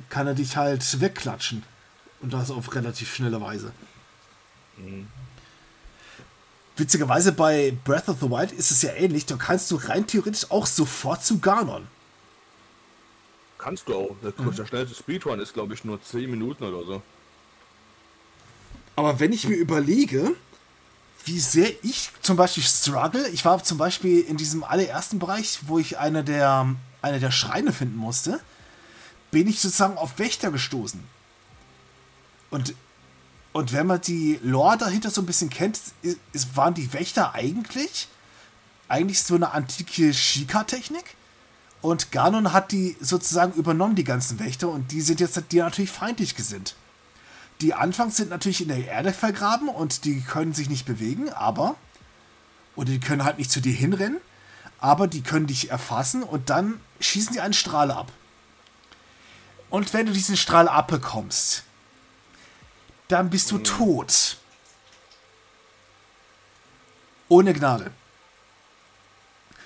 kann 0.10 0.28
er 0.28 0.36
dich 0.36 0.58
halt 0.58 1.02
wegklatschen. 1.02 1.64
Und 2.22 2.34
das 2.34 2.52
auf 2.52 2.76
relativ 2.76 3.14
schnelle 3.14 3.42
Weise. 3.42 3.72
Mhm. 4.78 5.08
Witzigerweise 6.78 7.32
bei 7.32 7.76
Breath 7.84 8.08
of 8.10 8.18
the 8.22 8.30
Wild 8.30 8.52
ist 8.52 8.72
es 8.72 8.82
ja 8.82 8.94
ähnlich. 8.94 9.26
Da 9.26 9.36
kannst 9.36 9.70
du 9.72 9.76
rein 9.76 10.08
theoretisch 10.08 10.50
auch 10.52 10.66
sofort 10.66 11.24
zu 11.24 11.40
Ganon. 11.40 11.88
Kannst 13.58 13.88
du 13.88 13.96
auch. 13.96 14.16
Der, 14.24 14.34
mhm. 14.38 14.56
der 14.56 14.66
schnellste 14.66 14.96
Speedrun 14.96 15.40
ist, 15.40 15.54
glaube 15.54 15.74
ich, 15.74 15.84
nur 15.84 16.02
10 16.02 16.30
Minuten 16.30 16.64
oder 16.64 16.86
so. 16.86 17.02
Aber 18.96 19.20
wenn 19.20 19.34
ich 19.34 19.48
mir 19.48 19.56
überlege, 19.56 20.36
wie 21.26 21.40
sehr 21.40 21.72
ich 21.84 22.10
zum 22.22 22.38
Beispiel 22.38 22.64
struggle. 22.64 23.28
Ich 23.30 23.46
war 23.46 23.64
zum 23.64 23.78
Beispiel 23.78 24.22
in 24.22 24.38
diesem 24.38 24.64
allerersten 24.64 25.20
Bereich, 25.20 25.60
wo 25.68 25.80
ich 25.80 25.98
eine 25.98 26.24
der, 26.24 26.76
eine 27.02 27.20
der 27.20 27.32
Schreine 27.32 27.74
finden 27.74 27.98
musste, 27.98 28.40
bin 29.32 29.48
ich 29.48 29.60
sozusagen 29.60 29.98
auf 29.98 30.20
Wächter 30.20 30.52
gestoßen. 30.52 31.02
Und, 32.50 32.76
und 33.54 33.72
wenn 33.72 33.88
man 33.88 34.02
die 34.02 34.40
Lore 34.44 34.78
dahinter 34.78 35.10
so 35.10 35.22
ein 35.22 35.26
bisschen 35.26 35.50
kennt, 35.50 35.80
ist, 36.02 36.56
waren 36.56 36.74
die 36.74 36.92
Wächter 36.94 37.34
eigentlich 37.34 38.08
eigentlich 38.92 39.24
so 39.24 39.36
eine 39.36 39.52
antike 39.52 40.14
Shika-Technik. 40.14 41.16
Und 41.82 42.12
Ganon 42.12 42.52
hat 42.52 42.72
die 42.72 42.98
sozusagen 43.00 43.54
übernommen, 43.54 43.96
die 43.96 44.04
ganzen 44.04 44.38
Wächter, 44.40 44.68
und 44.68 44.92
die 44.92 45.02
sind 45.02 45.20
jetzt 45.20 45.42
die 45.52 45.58
natürlich 45.58 45.90
feindlich 45.90 46.36
gesinnt 46.36 46.76
die 47.62 47.74
anfangs 47.74 48.18
sind 48.18 48.30
natürlich 48.30 48.62
in 48.62 48.68
der 48.70 48.86
Erde 48.86 49.14
vergraben 49.14 49.70
und 49.70 50.06
die 50.06 50.22
können 50.22 50.54
sich 50.54 50.70
nicht 50.70 50.86
bewegen, 50.86 51.32
aber. 51.32 51.76
Oder 52.76 52.90
die 52.90 53.00
können 53.00 53.24
halt 53.24 53.38
nicht 53.38 53.52
zu 53.52 53.62
dir 53.62 53.74
hinrennen, 53.74 54.20
aber 54.80 55.08
die 55.08 55.22
können 55.22 55.48
dich 55.48 55.70
erfassen 55.70 56.24
und 56.24 56.50
dann 56.50 56.80
schießen 57.00 57.34
sie 57.34 57.42
einen 57.42 57.54
Strahl 57.54 57.92
ab. 57.92 58.12
Und 59.70 59.94
wenn 59.94 60.06
du 60.06 60.12
diesen 60.12 60.38
Strahl 60.38 60.68
abbekommst, 60.68 61.64
dann 63.08 63.30
bist 63.30 63.52
du 63.52 63.58
mhm. 63.58 63.64
tot. 63.64 64.38
Ohne 67.30 67.54
Gnade. 67.54 67.92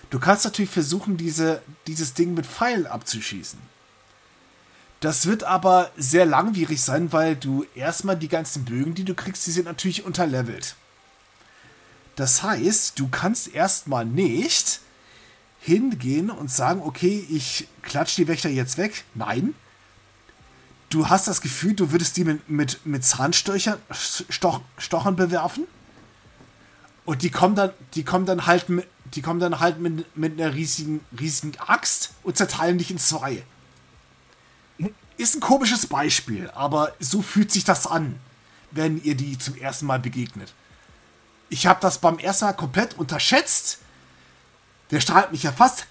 Du 0.10 0.20
kannst 0.20 0.46
natürlich 0.46 0.70
versuchen, 0.70 1.18
diese, 1.18 1.62
dieses 1.88 2.14
Ding 2.14 2.34
mit 2.34 2.46
Pfeilen 2.46 2.86
abzuschießen. 2.86 3.60
Das 5.06 5.28
wird 5.28 5.44
aber 5.44 5.92
sehr 5.96 6.26
langwierig 6.26 6.82
sein, 6.82 7.14
weil 7.14 7.36
du 7.36 7.64
erstmal 7.76 8.18
die 8.18 8.28
ganzen 8.28 8.66
Bögen, 8.66 8.96
die 8.96 9.04
du 9.04 9.14
kriegst, 9.14 9.46
die 9.46 9.52
sind 9.52 9.66
natürlich 9.66 10.04
unterlevelt. 10.04 10.76
Das 12.16 12.42
heißt, 12.42 12.98
du 12.98 13.08
kannst 13.10 13.54
erstmal 13.54 14.04
nicht 14.04 14.80
hingehen 15.60 16.32
und 16.32 16.50
sagen, 16.50 16.82
okay, 16.84 17.24
ich 17.30 17.68
klatsch 17.84 18.16
die 18.16 18.28
Wächter 18.28 18.50
jetzt 18.50 18.80
weg. 18.80 19.04
Nein. 19.14 19.54
Du 20.90 21.08
hast 21.08 21.28
das 21.28 21.42
Gefühl, 21.42 21.76
du 21.76 21.92
würdest 21.92 22.18
die 22.18 22.24
mit, 22.24 22.50
mit, 22.50 22.84
mit 22.84 23.06
Zahnstöchern, 23.06 23.78
Stoch, 23.92 24.62
Stochern 24.80 25.16
bewerfen. 25.16 25.66
Und 27.06 27.22
die 27.22 27.30
kommen 27.30 27.54
dann, 27.54 27.70
die 27.94 28.04
kommen 28.04 28.26
dann 28.26 28.48
halt 28.48 28.70
mit, 28.70 28.88
die 29.14 29.22
kommen 29.22 29.40
dann 29.40 29.60
halt 29.60 29.80
mit, 29.80 30.18
mit 30.18 30.42
einer 30.42 30.56
riesigen, 30.56 31.02
riesigen 31.20 31.60
Axt 31.60 32.10
und 32.24 32.38
zerteilen 32.38 32.80
dich 32.80 32.90
in 32.90 32.98
zwei. 32.98 33.44
Ist 35.18 35.36
ein 35.36 35.42
komisches 35.42 35.88
Beispiel, 35.88 36.50
aber 36.52 36.94
so 37.00 37.22
fühlt 37.22 37.52
sich 37.52 37.64
das 37.64 37.88
an, 37.88 38.20
wenn 38.72 39.02
ihr 39.04 39.16
die 39.16 39.38
zum 39.38 39.56
ersten 39.56 39.86
Mal 39.86 40.00
begegnet. 40.00 40.54
Ich 41.50 41.68
habe 41.68 41.80
das 41.80 42.00
beim 42.00 42.20
ersten 42.20 42.46
Mal 42.46 42.54
komplett 42.54 42.98
unterschätzt. 42.98 43.80
Der 44.92 45.00
Strahl 45.00 45.24
hat 45.24 45.32
mich 45.32 45.46
erfasst. 45.46 45.88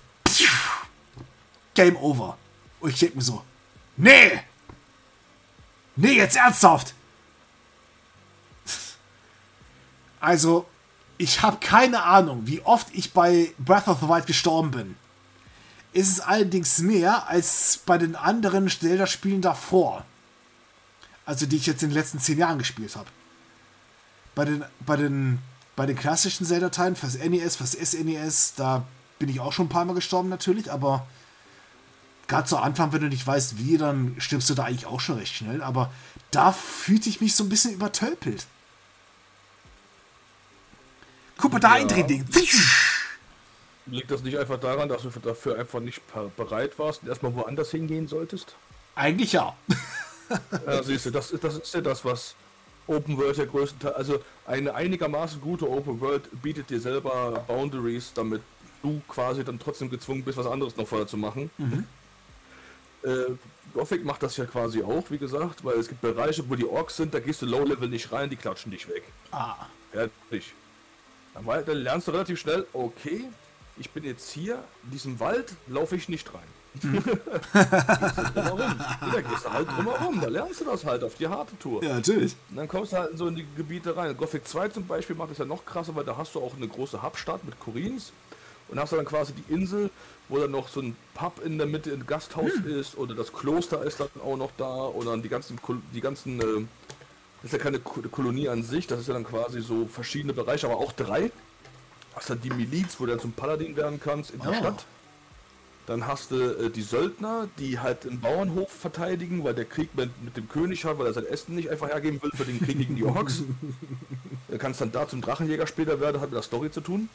Game 1.74 1.96
over. 1.96 2.36
Und 2.80 2.90
ich 2.90 2.98
denke 2.98 3.16
mir 3.16 3.22
so, 3.22 3.42
nee! 3.96 4.40
Nee, 5.96 6.12
jetzt 6.12 6.36
ernsthaft! 6.36 6.92
Also, 10.20 10.66
ich 11.18 11.42
habe 11.42 11.58
keine 11.58 12.02
Ahnung, 12.02 12.46
wie 12.46 12.60
oft 12.62 12.88
ich 12.92 13.12
bei 13.12 13.52
Breath 13.58 13.88
of 13.88 14.00
the 14.00 14.08
Wild 14.08 14.26
gestorben 14.26 14.70
bin. 14.70 14.96
Ist 15.94 16.10
es 16.10 16.20
allerdings 16.20 16.80
mehr 16.80 17.28
als 17.28 17.80
bei 17.86 17.98
den 17.98 18.16
anderen 18.16 18.68
Zelda-Spielen 18.68 19.40
davor. 19.40 20.04
Also, 21.24 21.46
die 21.46 21.56
ich 21.56 21.66
jetzt 21.66 21.84
in 21.84 21.90
den 21.90 21.94
letzten 21.94 22.18
zehn 22.18 22.36
Jahren 22.36 22.58
gespielt 22.58 22.96
habe. 22.96 23.08
Bei 24.34 24.44
den, 24.44 24.64
bei 24.80 24.96
den, 24.96 25.38
bei 25.76 25.86
den 25.86 25.96
klassischen 25.96 26.44
Zelda-Teilen, 26.46 26.96
fürs 26.96 27.16
NES, 27.16 27.56
fürs 27.56 27.72
SNES, 27.72 28.54
da 28.56 28.84
bin 29.20 29.28
ich 29.28 29.38
auch 29.38 29.52
schon 29.52 29.66
ein 29.66 29.70
paar 29.70 29.84
Mal 29.84 29.94
gestorben 29.94 30.28
natürlich, 30.28 30.70
aber 30.70 31.06
gerade 32.26 32.48
zu 32.48 32.58
Anfang, 32.58 32.92
wenn 32.92 33.02
du 33.02 33.08
nicht 33.08 33.24
weißt, 33.24 33.58
wie, 33.58 33.78
dann 33.78 34.16
stirbst 34.18 34.50
du 34.50 34.54
da 34.54 34.64
eigentlich 34.64 34.86
auch 34.86 35.00
schon 35.00 35.18
recht 35.18 35.34
schnell. 35.34 35.62
Aber 35.62 35.92
da 36.32 36.50
fühlte 36.50 37.08
ich 37.08 37.20
mich 37.20 37.36
so 37.36 37.44
ein 37.44 37.48
bisschen 37.48 37.72
übertölpelt. 37.72 38.46
Guck 41.38 41.52
mal, 41.52 41.60
da 41.60 41.76
ja. 41.76 41.82
eindrehen. 41.82 42.26
Liegt 43.94 44.10
das 44.10 44.24
nicht 44.24 44.36
einfach 44.36 44.58
daran, 44.58 44.88
dass 44.88 45.02
du 45.02 45.10
dafür 45.20 45.56
einfach 45.56 45.78
nicht 45.78 46.02
bereit 46.36 46.76
warst 46.80 47.02
und 47.02 47.08
erstmal 47.08 47.32
woanders 47.36 47.70
hingehen 47.70 48.08
solltest? 48.08 48.56
Eigentlich 48.96 49.32
ja. 49.32 49.56
ja, 50.66 50.82
siehst 50.82 51.06
du, 51.06 51.10
das, 51.10 51.32
das 51.40 51.58
ist 51.58 51.74
ja 51.74 51.80
das, 51.80 52.04
was 52.04 52.34
Open 52.88 53.16
World 53.16 53.38
der 53.38 53.46
größten 53.46 53.78
Teil, 53.78 53.92
also 53.92 54.18
eine 54.46 54.74
einigermaßen 54.74 55.40
gute 55.40 55.70
Open 55.70 56.00
World 56.00 56.28
bietet 56.42 56.70
dir 56.70 56.80
selber 56.80 57.44
Boundaries, 57.46 58.12
damit 58.14 58.42
du 58.82 59.00
quasi 59.06 59.44
dann 59.44 59.60
trotzdem 59.60 59.90
gezwungen 59.90 60.24
bist, 60.24 60.38
was 60.38 60.46
anderes 60.46 60.76
noch 60.76 60.88
vorher 60.88 61.06
zu 61.06 61.16
machen. 61.16 61.50
Mhm. 61.56 61.86
Äh, 63.04 63.36
Gothic 63.74 64.04
macht 64.04 64.24
das 64.24 64.36
ja 64.36 64.44
quasi 64.44 64.82
auch, 64.82 65.08
wie 65.10 65.18
gesagt, 65.18 65.64
weil 65.64 65.78
es 65.78 65.88
gibt 65.88 66.00
Bereiche, 66.00 66.42
wo 66.48 66.56
die 66.56 66.66
Orks 66.66 66.96
sind, 66.96 67.14
da 67.14 67.20
gehst 67.20 67.42
du 67.42 67.46
Low-Level 67.46 67.88
nicht 67.88 68.10
rein, 68.10 68.28
die 68.28 68.36
klatschen 68.36 68.72
dich 68.72 68.88
weg. 68.88 69.04
Ah. 69.30 69.66
Fertig. 69.92 70.52
Dann, 71.32 71.46
dann 71.46 71.76
lernst 71.78 72.08
du 72.08 72.12
relativ 72.12 72.40
schnell, 72.40 72.66
okay, 72.72 73.28
ich 73.76 73.90
bin 73.90 74.04
jetzt 74.04 74.30
hier, 74.30 74.62
in 74.84 74.90
diesem 74.90 75.20
Wald 75.20 75.54
laufe 75.66 75.96
ich 75.96 76.08
nicht 76.08 76.32
rein. 76.32 76.42
Hm. 76.82 77.02
Da 77.54 79.20
gehst 79.20 79.44
du 79.44 79.52
halt 79.52 79.68
drumherum, 79.68 80.20
da 80.20 80.26
lernst 80.26 80.60
du 80.60 80.64
das 80.64 80.84
halt 80.84 81.04
auf 81.04 81.14
die 81.14 81.28
harte 81.28 81.56
Tour. 81.58 81.84
Ja, 81.84 81.94
natürlich. 81.94 82.34
Und 82.50 82.56
dann 82.56 82.66
kommst 82.66 82.92
du 82.92 82.96
halt 82.96 83.16
so 83.16 83.28
in 83.28 83.36
die 83.36 83.46
Gebiete 83.56 83.96
rein. 83.96 84.16
Gothic 84.16 84.48
2 84.48 84.68
zum 84.70 84.86
Beispiel 84.86 85.14
macht 85.14 85.30
es 85.30 85.38
ja 85.38 85.44
noch 85.44 85.64
krasser, 85.64 85.94
weil 85.94 86.04
da 86.04 86.16
hast 86.16 86.34
du 86.34 86.40
auch 86.40 86.56
eine 86.56 86.66
große 86.66 87.00
Hubstadt 87.00 87.44
mit 87.44 87.60
Korins 87.60 88.12
und 88.68 88.80
hast 88.80 88.92
dann 88.92 89.04
quasi 89.04 89.34
die 89.34 89.52
Insel, 89.52 89.90
wo 90.28 90.38
dann 90.38 90.50
noch 90.50 90.68
so 90.68 90.80
ein 90.80 90.96
Pub 91.14 91.44
in 91.44 91.58
der 91.58 91.68
Mitte 91.68 91.92
ein 91.92 92.06
Gasthaus 92.06 92.52
hm. 92.52 92.80
ist 92.80 92.98
oder 92.98 93.14
das 93.14 93.32
Kloster 93.32 93.84
ist 93.84 94.00
dann 94.00 94.08
auch 94.24 94.36
noch 94.36 94.50
da 94.56 94.86
oder 94.86 95.12
dann 95.12 95.22
die 95.22 95.28
ganzen 95.28 95.60
die 95.92 96.00
ganzen 96.00 96.40
äh, 96.40 96.66
das 97.42 97.52
ist 97.52 97.58
ja 97.58 97.58
keine 97.58 97.78
Kolonie 97.78 98.48
an 98.48 98.62
sich, 98.62 98.86
das 98.86 99.00
ist 99.00 99.08
ja 99.08 99.12
dann 99.12 99.24
quasi 99.24 99.60
so 99.60 99.86
verschiedene 99.86 100.32
Bereiche, 100.32 100.66
aber 100.66 100.78
auch 100.78 100.92
drei. 100.92 101.30
Hast 102.14 102.30
dann 102.30 102.40
die 102.40 102.50
Miliz, 102.50 102.98
wo 102.98 103.06
du 103.06 103.12
dann 103.12 103.20
zum 103.20 103.32
Paladin 103.32 103.76
werden 103.76 104.00
kannst 104.00 104.30
in 104.30 104.40
der 104.40 104.50
oh. 104.50 104.54
Stadt. 104.54 104.86
Dann 105.86 106.06
hast 106.06 106.30
du 106.30 106.36
äh, 106.36 106.70
die 106.70 106.82
Söldner, 106.82 107.48
die 107.58 107.78
halt 107.78 108.04
den 108.04 108.20
Bauernhof 108.20 108.70
verteidigen, 108.70 109.44
weil 109.44 109.54
der 109.54 109.66
Krieg 109.66 109.94
mit, 109.94 110.10
mit, 110.22 110.36
dem 110.36 110.48
König 110.48 110.84
hat, 110.84 110.98
weil 110.98 111.06
er 111.06 111.12
sein 111.12 111.26
Essen 111.26 111.54
nicht 111.54 111.68
einfach 111.68 111.88
hergeben 111.88 112.22
will 112.22 112.30
für 112.34 112.44
den 112.44 112.58
Krieg 112.58 112.78
gegen 112.78 112.96
die 112.96 113.04
Orks. 113.04 113.42
du 114.48 114.58
kannst 114.58 114.80
dann 114.80 114.92
da 114.92 115.06
zum 115.06 115.20
Drachenjäger 115.20 115.66
später 115.66 116.00
werden, 116.00 116.20
hat 116.20 116.30
mit 116.30 116.36
der 116.36 116.42
Story 116.42 116.70
zu 116.70 116.80
tun. 116.80 117.08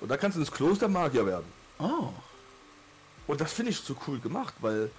Und 0.00 0.10
da 0.10 0.16
kannst 0.16 0.36
du 0.36 0.40
ins 0.40 0.50
Kloster 0.50 0.88
Magier 0.88 1.26
werden. 1.26 1.46
Oh. 1.78 2.08
Und 3.26 3.40
das 3.40 3.52
finde 3.52 3.70
ich 3.70 3.78
so 3.78 3.96
cool 4.06 4.18
gemacht, 4.18 4.54
weil 4.60 4.90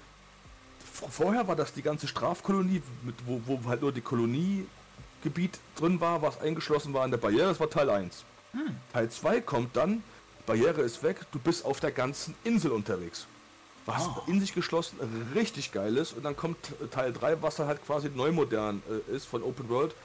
vorher 1.10 1.48
war 1.48 1.56
das 1.56 1.74
die 1.74 1.82
ganze 1.82 2.08
Strafkolonie, 2.08 2.82
mit, 3.04 3.16
wo, 3.26 3.42
wo 3.46 3.70
halt 3.70 3.82
nur 3.82 3.92
die 3.92 4.02
Koloniegebiet 4.02 5.60
drin 5.76 6.00
war, 6.00 6.22
was 6.22 6.40
eingeschlossen 6.40 6.94
war 6.94 7.04
in 7.06 7.12
der 7.12 7.18
Barriere. 7.18 7.50
Das 7.50 7.60
war 7.60 7.70
Teil 7.70 7.90
1. 7.90 8.24
Hm. 8.54 8.76
Teil 8.94 9.10
2 9.10 9.42
kommt 9.42 9.76
dann, 9.76 10.04
Barriere 10.46 10.82
ist 10.82 11.04
weg, 11.04 11.22
du 11.32 11.40
bist 11.40 11.66
auf 11.66 11.80
der 11.80 11.92
ganzen 11.92 12.36
Insel 12.44 12.72
unterwegs. 12.72 13.28
Was 13.86 14.08
oh. 14.08 14.24
in 14.28 14.40
sich 14.40 14.54
geschlossen 14.54 14.98
richtig 15.34 15.72
geil 15.72 15.96
ist. 15.96 16.14
Und 16.14 16.24
dann 16.24 16.36
kommt 16.36 16.58
Teil 16.92 17.14
3, 17.14 17.42
was 17.42 17.60
halt 17.60 17.86
quasi 17.86 18.10
neu 18.10 18.32
modern 18.32 18.82
äh, 18.90 19.16
ist 19.16 19.26
von 19.26 19.44
Open 19.44 19.70
World. 19.70 19.96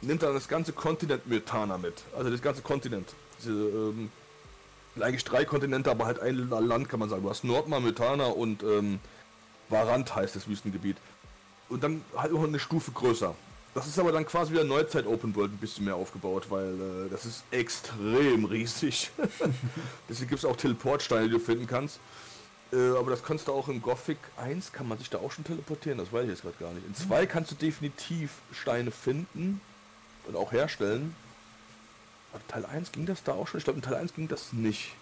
Nimmt 0.00 0.22
dann 0.22 0.34
das 0.34 0.48
ganze 0.48 0.72
Kontinent 0.72 1.26
Mythana 1.26 1.76
mit. 1.76 2.04
Also 2.16 2.30
das 2.30 2.40
ganze 2.40 2.62
Kontinent 2.62 3.14
diese, 3.38 3.52
ähm, 3.52 4.10
eigentlich 5.00 5.24
drei 5.24 5.44
Kontinente, 5.44 5.90
aber 5.90 6.06
halt 6.06 6.20
ein 6.20 6.48
Land 6.48 6.88
kann 6.88 7.00
man 7.00 7.08
sagen. 7.08 7.22
Du 7.22 7.30
hast 7.30 7.44
Nordmar, 7.44 7.80
Mythana 7.80 8.26
und 8.26 8.62
ähm, 8.62 8.98
Varant 9.68 10.14
heißt 10.14 10.36
das 10.36 10.48
Wüstengebiet. 10.48 10.96
Und 11.68 11.82
dann 11.82 12.02
halt 12.16 12.32
noch 12.32 12.44
eine 12.44 12.58
Stufe 12.58 12.92
größer. 12.92 13.34
Das 13.76 13.86
ist 13.86 13.98
aber 13.98 14.10
dann 14.10 14.24
quasi 14.24 14.52
wieder 14.52 14.64
Neuzeit 14.64 15.06
Open 15.06 15.36
World 15.36 15.52
ein 15.52 15.58
bisschen 15.58 15.84
mehr 15.84 15.96
aufgebaut, 15.96 16.46
weil 16.48 16.80
äh, 16.80 17.10
das 17.10 17.26
ist 17.26 17.44
extrem 17.50 18.46
riesig. 18.46 19.10
Deswegen 20.08 20.30
gibt 20.30 20.38
es 20.38 20.46
auch 20.46 20.56
Teleportsteine, 20.56 21.26
die 21.26 21.32
du 21.32 21.38
finden 21.38 21.66
kannst. 21.66 22.00
Äh, 22.72 22.96
aber 22.96 23.10
das 23.10 23.22
kannst 23.22 23.48
du 23.48 23.52
auch 23.52 23.68
in 23.68 23.82
Gothic 23.82 24.16
1, 24.38 24.72
kann 24.72 24.88
man 24.88 24.96
sich 24.96 25.10
da 25.10 25.18
auch 25.18 25.30
schon 25.30 25.44
teleportieren, 25.44 25.98
das 25.98 26.10
weiß 26.10 26.24
ich 26.24 26.30
jetzt 26.30 26.40
gerade 26.40 26.56
gar 26.58 26.72
nicht. 26.72 26.86
In 26.86 26.94
2 26.94 27.26
kannst 27.26 27.50
du 27.50 27.54
definitiv 27.54 28.30
Steine 28.50 28.90
finden 28.90 29.60
und 30.26 30.36
auch 30.36 30.52
herstellen. 30.52 31.14
Teil 32.48 32.64
1 32.64 32.92
ging 32.92 33.04
das 33.04 33.24
da 33.24 33.32
auch 33.32 33.46
schon? 33.46 33.58
Ich 33.58 33.64
glaube, 33.64 33.80
in 33.80 33.82
Teil 33.82 33.96
1 33.96 34.14
ging 34.14 34.26
das 34.26 34.54
nicht. 34.54 34.94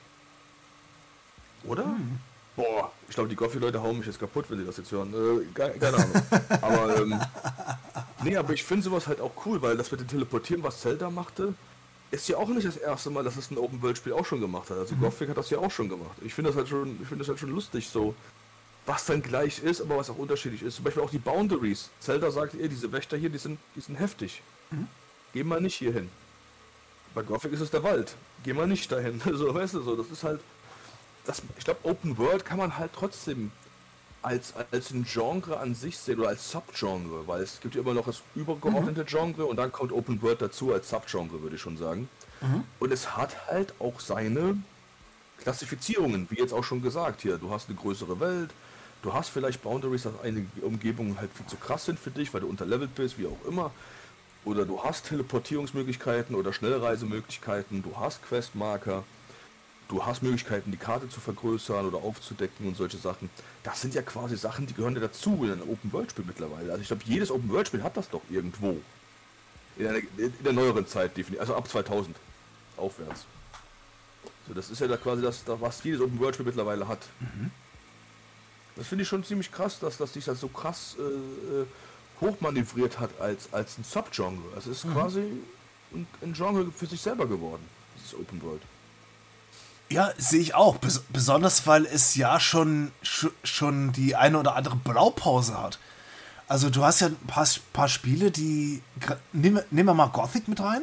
Oder? 1.63 1.85
Hm. 1.85 2.19
Boah, 2.57 2.93
ich 3.09 3.15
glaube, 3.15 3.29
die 3.29 3.37
Goffi-Leute 3.37 3.83
hauen 3.83 3.99
mich 3.99 4.07
jetzt 4.07 4.21
kaputt, 4.21 4.45
wenn 4.49 4.59
sie 4.59 4.65
das 4.65 4.77
jetzt 4.77 4.93
hören. 4.93 5.13
Äh, 5.13 5.45
keine, 5.55 5.97
Ahnung. 5.97 6.13
aber, 6.63 6.97
ähm, 6.99 7.21
nee, 8.23 8.37
aber 8.37 8.53
ich 8.53 8.63
finde 8.63 8.85
sowas 8.85 9.09
halt 9.09 9.21
auch 9.21 9.33
cool, 9.45 9.61
weil 9.61 9.77
das 9.77 9.91
mit 9.91 10.01
dem 10.01 10.09
Teleportieren, 10.09 10.63
was 10.63 10.81
Zelda 10.81 11.11
machte, 11.11 11.55
ist 12.15 12.29
ja 12.29 12.37
auch 12.37 12.49
nicht 12.49 12.67
das 12.67 12.77
erste 12.77 13.11
Mal, 13.11 13.25
dass 13.25 13.37
es 13.37 13.51
ein 13.51 13.59
Open-World-Spiel 13.59 14.13
auch 14.13 14.25
schon 14.25 14.41
gemacht 14.41 14.71
hat. 14.71 14.79
Also 14.79 14.95
mhm. 14.95 15.01
Gothic 15.01 15.29
hat 15.31 15.37
das 15.37 15.51
ja 15.51 15.59
auch 15.59 15.71
schon 15.71 15.89
gemacht. 15.89 16.17
Ich 16.25 16.33
finde 16.33 16.51
das 16.51 16.57
halt 16.57 16.69
schon, 16.69 16.99
ich 17.03 17.09
finde 17.09 17.23
das 17.23 17.29
halt 17.29 17.41
schon 17.41 17.51
lustig, 17.51 17.89
so, 17.89 18.15
was 18.87 19.07
dann 19.07 19.23
gleich 19.23 19.63
ist, 19.63 19.81
aber 19.81 19.97
was 19.97 20.11
auch 20.11 20.19
unterschiedlich 20.19 20.63
ist. 20.63 20.77
Zum 20.77 20.85
Beispiel 20.85 21.03
auch 21.03 21.11
die 21.11 21.19
Boundaries. 21.19 21.91
Zelda 22.01 22.31
sagt 22.31 22.55
ihr, 22.55 22.69
diese 22.69 22.93
Wächter 22.93 23.17
hier, 23.17 23.31
die 23.31 23.39
sind, 23.39 23.59
die 23.75 23.81
sind 23.81 23.97
heftig. 23.97 24.43
Mhm. 24.71 24.87
Geh 25.33 25.43
mal 25.43 25.61
nicht 25.61 25.75
hier 25.75 25.93
hin. 25.93 26.09
Bei 27.15 27.23
Gothic 27.23 27.53
ist 27.53 27.61
es 27.61 27.71
der 27.71 27.83
Wald. 27.83 28.15
Geh 28.45 28.53
mal 28.53 28.67
nicht 28.67 28.91
dahin. 28.91 29.21
So, 29.33 29.53
weißt 29.55 29.75
du, 29.75 29.83
so, 29.83 29.97
das 29.97 30.11
ist 30.11 30.23
halt. 30.23 30.41
Das, 31.25 31.43
ich 31.59 31.65
glaube, 31.65 31.81
Open 31.85 32.19
World 32.19 32.45
kann 32.45 32.59
man 32.59 32.77
halt 32.77 32.93
trotzdem 32.93 33.51
als, 34.25 34.55
als 34.71 34.91
ein 34.91 35.05
Genre 35.05 35.59
an 35.59 35.75
sich 35.75 35.99
sehen 35.99 36.19
oder 36.19 36.31
als 36.31 36.51
Subgenre, 36.51 37.27
weil 37.27 37.43
es 37.43 37.61
gibt 37.61 37.75
ja 37.75 37.83
immer 37.83 37.95
noch 37.95 38.07
das 38.07 38.23
übergeordnete 38.35 39.03
mhm. 39.03 39.07
Genre 39.07 39.47
und 39.47 39.57
dann 39.57 39.71
kommt 39.71 39.93
Open 39.93 40.21
World 40.23 40.41
dazu 40.41 40.73
als 40.73 40.89
Subgenre, 40.89 41.43
würde 41.43 41.57
ich 41.57 41.63
schon 41.63 41.77
sagen. 41.77 42.09
Mhm. 42.41 42.65
Und 42.81 42.93
es 42.93 43.17
hat 43.17 43.47
halt 43.47 43.75
auch 43.79 44.01
seine 44.01 44.57
Klassifizierungen, 45.39 46.27
wie 46.31 46.39
jetzt 46.39 46.53
auch 46.53 46.65
schon 46.65 46.83
gesagt 46.83 47.21
hier. 47.21 47.37
Du 47.39 47.51
hast 47.51 47.69
eine 47.69 47.77
größere 47.77 48.19
Welt, 48.21 48.51
du 49.03 49.13
hast 49.13 49.29
vielleicht 49.29 49.63
Boundaries, 49.63 50.05
dass 50.05 50.15
einige 50.23 50.49
Umgebungen 50.63 51.19
halt 51.19 51.31
viel 51.35 51.47
zu 51.47 51.57
krass 51.57 51.85
sind 51.85 51.99
für 51.99 52.11
dich, 52.11 52.33
weil 52.33 52.41
du 52.41 52.49
unterlevelt 52.49 52.95
bist, 52.95 53.19
wie 53.19 53.27
auch 53.27 53.47
immer. 53.47 53.71
Oder 54.45 54.65
du 54.65 54.83
hast 54.83 55.07
Teleportierungsmöglichkeiten 55.07 56.35
oder 56.35 56.53
Schnellreisemöglichkeiten, 56.53 57.83
du 57.83 57.97
hast 57.99 58.23
Questmarker, 58.23 59.05
du 59.89 60.05
hast 60.05 60.23
Möglichkeiten, 60.23 60.71
die 60.71 60.77
Karte 60.77 61.09
zu 61.09 61.21
vergrößern 61.21 61.87
oder 61.87 61.99
aufzudecken 61.99 62.67
und 62.67 62.77
solche 62.77 62.99
Sachen. 62.99 63.31
Das 63.63 63.81
sind 63.81 63.95
ja 63.95 64.03
quasi 64.03 64.37
Sachen, 64.37 64.67
die 64.67 64.75
gehören 64.75 64.95
ja 64.95 65.01
dazu 65.01 65.45
in 65.45 65.53
einem 65.53 65.69
Open-World-Spiel 65.69 66.25
mittlerweile. 66.27 66.71
Also 66.71 66.83
ich 66.83 66.89
glaube, 66.89 67.03
jedes 67.05 67.31
Open-World-Spiel 67.31 67.83
hat 67.83 67.97
das 67.97 68.11
doch 68.11 68.23
irgendwo. 68.31 68.81
In, 69.77 69.87
einer, 69.89 69.99
in 69.99 70.33
der 70.45 70.53
neueren 70.53 70.87
Zeit 70.87 71.17
definitiv, 71.17 71.41
also 71.41 71.57
ab 71.57 71.69
2000 71.69 72.17
aufwärts. 72.77 73.27
So, 74.47 74.55
das 74.55 74.71
ist 74.71 74.81
ja 74.81 74.87
da 74.87 74.97
quasi 74.97 75.23
das, 75.23 75.43
was 75.47 75.83
jedes 75.83 76.01
Open-World-Spiel 76.01 76.47
mittlerweile 76.47 76.87
hat. 76.87 77.01
Mhm. 77.21 77.51
Das 78.77 78.89
finde 78.89 79.03
ich 79.03 79.09
schon 79.09 79.25
ziemlich 79.25 79.51
krass, 79.53 79.79
dass, 79.79 79.97
dass 79.97 80.13
sich 80.13 80.25
das 80.25 80.41
so 80.41 80.49
krass 80.49 80.97
äh, 80.99 81.63
äh 81.63 81.67
hochmanövriert 82.21 83.01
hat 83.01 83.11
als, 83.21 83.53
als 83.53 83.79
ein 83.79 83.85
Subgenre. 83.85 84.43
Es 84.57 84.67
ist 84.67 84.85
mhm. 84.85 84.93
quasi 84.93 85.21
ein, 85.93 86.07
ein, 86.23 86.33
Genre 86.33 86.71
für 86.71 86.87
sich 86.87 87.01
selber 87.01 87.27
geworden, 87.27 87.63
dieses 87.97 88.15
Open 88.15 88.41
World. 88.43 88.63
Ja, 89.91 90.13
sehe 90.17 90.41
ich 90.41 90.55
auch. 90.55 90.77
Bes 90.77 91.03
besonders, 91.11 91.67
weil 91.67 91.87
es 91.87 92.15
ja 92.15 92.41
schon, 92.41 92.91
sch 93.03 93.29
schon 93.43 93.93
die 93.93 94.17
eine 94.17 94.39
oder 94.39 94.57
andere 94.57 94.77
Blaupause 94.77 95.61
hat. 95.61 95.79
Also 96.49 96.71
du 96.71 96.85
hast 96.85 97.01
ja 97.01 97.09
ein 97.09 97.17
paar, 97.27 97.47
paar 97.73 97.89
Spiele, 97.89 98.31
die... 98.31 98.83
Nehmen, 99.33 99.63
nehmen 99.71 99.89
wir 99.89 99.95
mal 99.95 100.07
Gothic 100.07 100.49
mit 100.49 100.61
rein, 100.61 100.83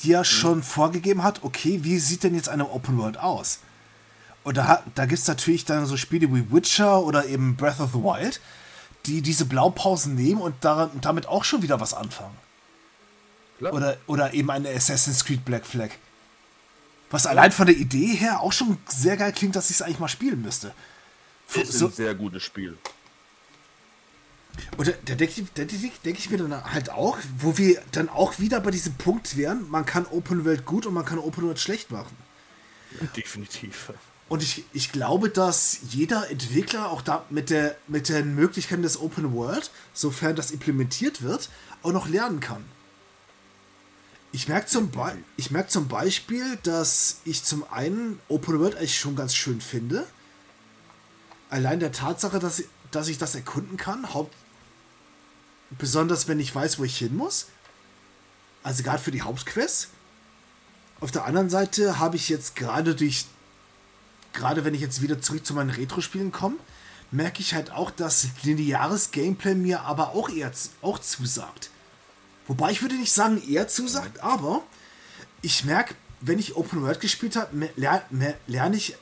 die 0.00 0.08
ja 0.10 0.20
mhm. 0.20 0.24
schon 0.24 0.62
vorgegeben 0.62 1.22
hat, 1.22 1.42
okay, 1.42 1.80
wie 1.82 1.98
sieht 1.98 2.22
denn 2.22 2.34
jetzt 2.34 2.48
eine 2.48 2.70
Open 2.70 2.98
World 2.98 3.18
aus? 3.18 3.60
Und 4.42 4.56
da, 4.56 4.82
da 4.94 5.06
gibt 5.06 5.20
es 5.20 5.28
natürlich 5.28 5.64
dann 5.64 5.86
so 5.86 5.96
Spiele 5.96 6.32
wie 6.34 6.50
Witcher 6.50 7.02
oder 7.02 7.26
eben 7.26 7.56
Breath 7.56 7.80
of 7.80 7.92
the 7.92 7.98
Wild, 7.98 8.40
die 9.06 9.22
diese 9.22 9.44
Blaupausen 9.44 10.14
nehmen 10.14 10.40
und 10.40 10.54
daran, 10.64 10.90
damit 11.00 11.26
auch 11.26 11.44
schon 11.44 11.62
wieder 11.62 11.80
was 11.80 11.94
anfangen. 11.94 12.36
Oder, 13.60 13.98
oder 14.06 14.32
eben 14.32 14.50
eine 14.50 14.70
Assassin's 14.70 15.24
Creed 15.24 15.44
Black 15.44 15.66
Flag. 15.66 15.90
Was 17.10 17.26
allein 17.26 17.52
von 17.52 17.66
der 17.66 17.76
Idee 17.76 18.14
her 18.14 18.40
auch 18.40 18.52
schon 18.52 18.78
sehr 18.88 19.16
geil 19.16 19.32
klingt, 19.32 19.56
dass 19.56 19.70
ich 19.70 19.76
es 19.76 19.82
eigentlich 19.82 19.98
mal 19.98 20.08
spielen 20.08 20.42
müsste. 20.42 20.72
Das 21.52 21.68
ist 21.68 21.78
so, 21.78 21.86
ein 21.86 21.92
sehr 21.92 22.14
gutes 22.14 22.42
Spiel. 22.44 22.78
Und 24.76 24.88
da, 24.88 24.92
da 25.04 25.14
denke 25.14 25.40
ich, 25.40 25.52
denk, 25.52 26.02
denk 26.02 26.18
ich 26.18 26.30
mir 26.30 26.38
dann 26.38 26.64
halt 26.72 26.90
auch, 26.90 27.18
wo 27.38 27.58
wir 27.58 27.82
dann 27.92 28.08
auch 28.08 28.38
wieder 28.38 28.60
bei 28.60 28.70
diesem 28.70 28.94
Punkt 28.94 29.36
wären, 29.36 29.68
man 29.70 29.84
kann 29.86 30.06
Open 30.06 30.44
World 30.44 30.64
gut 30.64 30.86
und 30.86 30.94
man 30.94 31.04
kann 31.04 31.18
Open 31.18 31.44
World 31.44 31.58
schlecht 31.58 31.90
machen. 31.90 32.16
Definitiv. 33.16 33.92
Und 34.28 34.42
ich, 34.42 34.64
ich 34.72 34.92
glaube, 34.92 35.28
dass 35.28 35.80
jeder 35.88 36.30
Entwickler 36.30 36.90
auch 36.90 37.02
da 37.02 37.24
mit, 37.30 37.50
der, 37.50 37.76
mit 37.88 38.08
den 38.08 38.34
Möglichkeiten 38.36 38.82
des 38.82 39.00
Open 39.00 39.32
World, 39.32 39.70
sofern 39.92 40.36
das 40.36 40.52
implementiert 40.52 41.22
wird, 41.22 41.50
auch 41.82 41.92
noch 41.92 42.08
lernen 42.08 42.38
kann. 42.38 42.64
Ich 44.32 44.46
merke 44.48 44.66
zum, 44.66 44.90
Be 44.90 45.16
merk 45.50 45.70
zum 45.70 45.88
Beispiel, 45.88 46.56
dass 46.62 47.20
ich 47.24 47.42
zum 47.42 47.64
einen 47.70 48.20
Open 48.28 48.60
World 48.60 48.76
eigentlich 48.76 48.98
schon 48.98 49.16
ganz 49.16 49.34
schön 49.34 49.60
finde. 49.60 50.06
Allein 51.48 51.80
der 51.80 51.90
Tatsache, 51.90 52.38
dass, 52.38 52.62
dass 52.92 53.08
ich 53.08 53.18
das 53.18 53.34
erkunden 53.34 53.76
kann, 53.76 54.14
haupt 54.14 54.34
besonders 55.78 56.28
wenn 56.28 56.40
ich 56.40 56.54
weiß, 56.54 56.78
wo 56.78 56.84
ich 56.84 56.98
hin 56.98 57.16
muss. 57.16 57.46
Also 58.62 58.82
gerade 58.82 59.02
für 59.02 59.10
die 59.10 59.22
Hauptquests. 59.22 59.88
Auf 61.00 61.10
der 61.10 61.24
anderen 61.24 61.48
Seite 61.48 61.98
habe 61.98 62.16
ich 62.16 62.28
jetzt 62.28 62.56
gerade 62.56 62.94
durch, 62.94 63.26
gerade 64.32 64.64
wenn 64.64 64.74
ich 64.74 64.80
jetzt 64.80 65.00
wieder 65.00 65.20
zurück 65.20 65.46
zu 65.46 65.54
meinen 65.54 65.70
Retro-Spielen 65.70 66.30
komme, 66.30 66.56
merke 67.10 67.40
ich 67.40 67.54
halt 67.54 67.70
auch, 67.70 67.90
dass 67.90 68.28
lineares 68.42 69.10
Gameplay 69.10 69.54
mir 69.54 69.82
aber 69.82 70.10
auch 70.10 70.28
eher 70.28 70.52
auch 70.82 70.98
zusagt. 70.98 71.70
Wobei 72.50 72.72
ich 72.72 72.82
würde 72.82 72.96
nicht 72.96 73.12
sagen, 73.12 73.40
eher 73.48 73.68
zusagt, 73.68 74.24
aber 74.24 74.64
ich 75.40 75.64
merke, 75.64 75.94
wenn 76.20 76.40
ich 76.40 76.56
Open 76.56 76.82
World 76.82 76.98
gespielt 76.98 77.36
habe, 77.36 77.70
lerne 77.76 78.36
lern 78.48 78.74
ich 78.74 78.96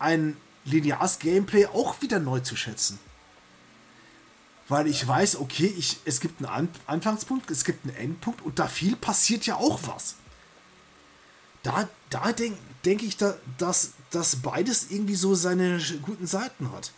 ein 0.00 0.36
lineares 0.64 1.20
Gameplay 1.20 1.66
auch 1.66 2.02
wieder 2.02 2.18
neu 2.18 2.40
zu 2.40 2.56
schätzen. 2.56 2.98
Weil 4.66 4.88
ich 4.88 5.06
weiß, 5.06 5.36
okay, 5.36 5.72
ich, 5.78 6.00
es 6.06 6.18
gibt 6.18 6.44
einen 6.44 6.68
Anfangspunkt, 6.88 7.52
es 7.52 7.62
gibt 7.62 7.86
einen 7.86 7.94
Endpunkt 7.94 8.42
und 8.42 8.58
da 8.58 8.66
viel 8.66 8.96
passiert 8.96 9.46
ja 9.46 9.54
auch 9.54 9.78
was. 9.86 10.16
Da, 11.62 11.88
da 12.10 12.32
denke 12.32 12.58
denk 12.84 13.04
ich, 13.04 13.16
da, 13.16 13.36
dass, 13.58 13.92
dass 14.10 14.34
beides 14.42 14.90
irgendwie 14.90 15.14
so 15.14 15.36
seine 15.36 15.80
guten 16.02 16.26
Seiten 16.26 16.72
hat. 16.72 16.90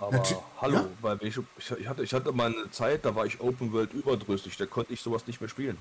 Aber 0.00 0.12
Natu 0.12 0.34
hallo, 0.60 0.76
ja? 0.76 0.88
weil 1.02 1.18
ich, 1.22 1.38
ich, 1.58 1.88
hatte, 1.88 2.02
ich 2.02 2.14
hatte 2.14 2.32
mal 2.32 2.54
eine 2.54 2.70
Zeit, 2.70 3.04
da 3.04 3.14
war 3.14 3.26
ich 3.26 3.40
Open 3.40 3.72
World 3.72 3.92
überdrüssig, 3.92 4.56
da 4.56 4.64
konnte 4.64 4.94
ich 4.94 5.02
sowas 5.02 5.26
nicht 5.26 5.40
mehr 5.40 5.50
spielen. 5.50 5.76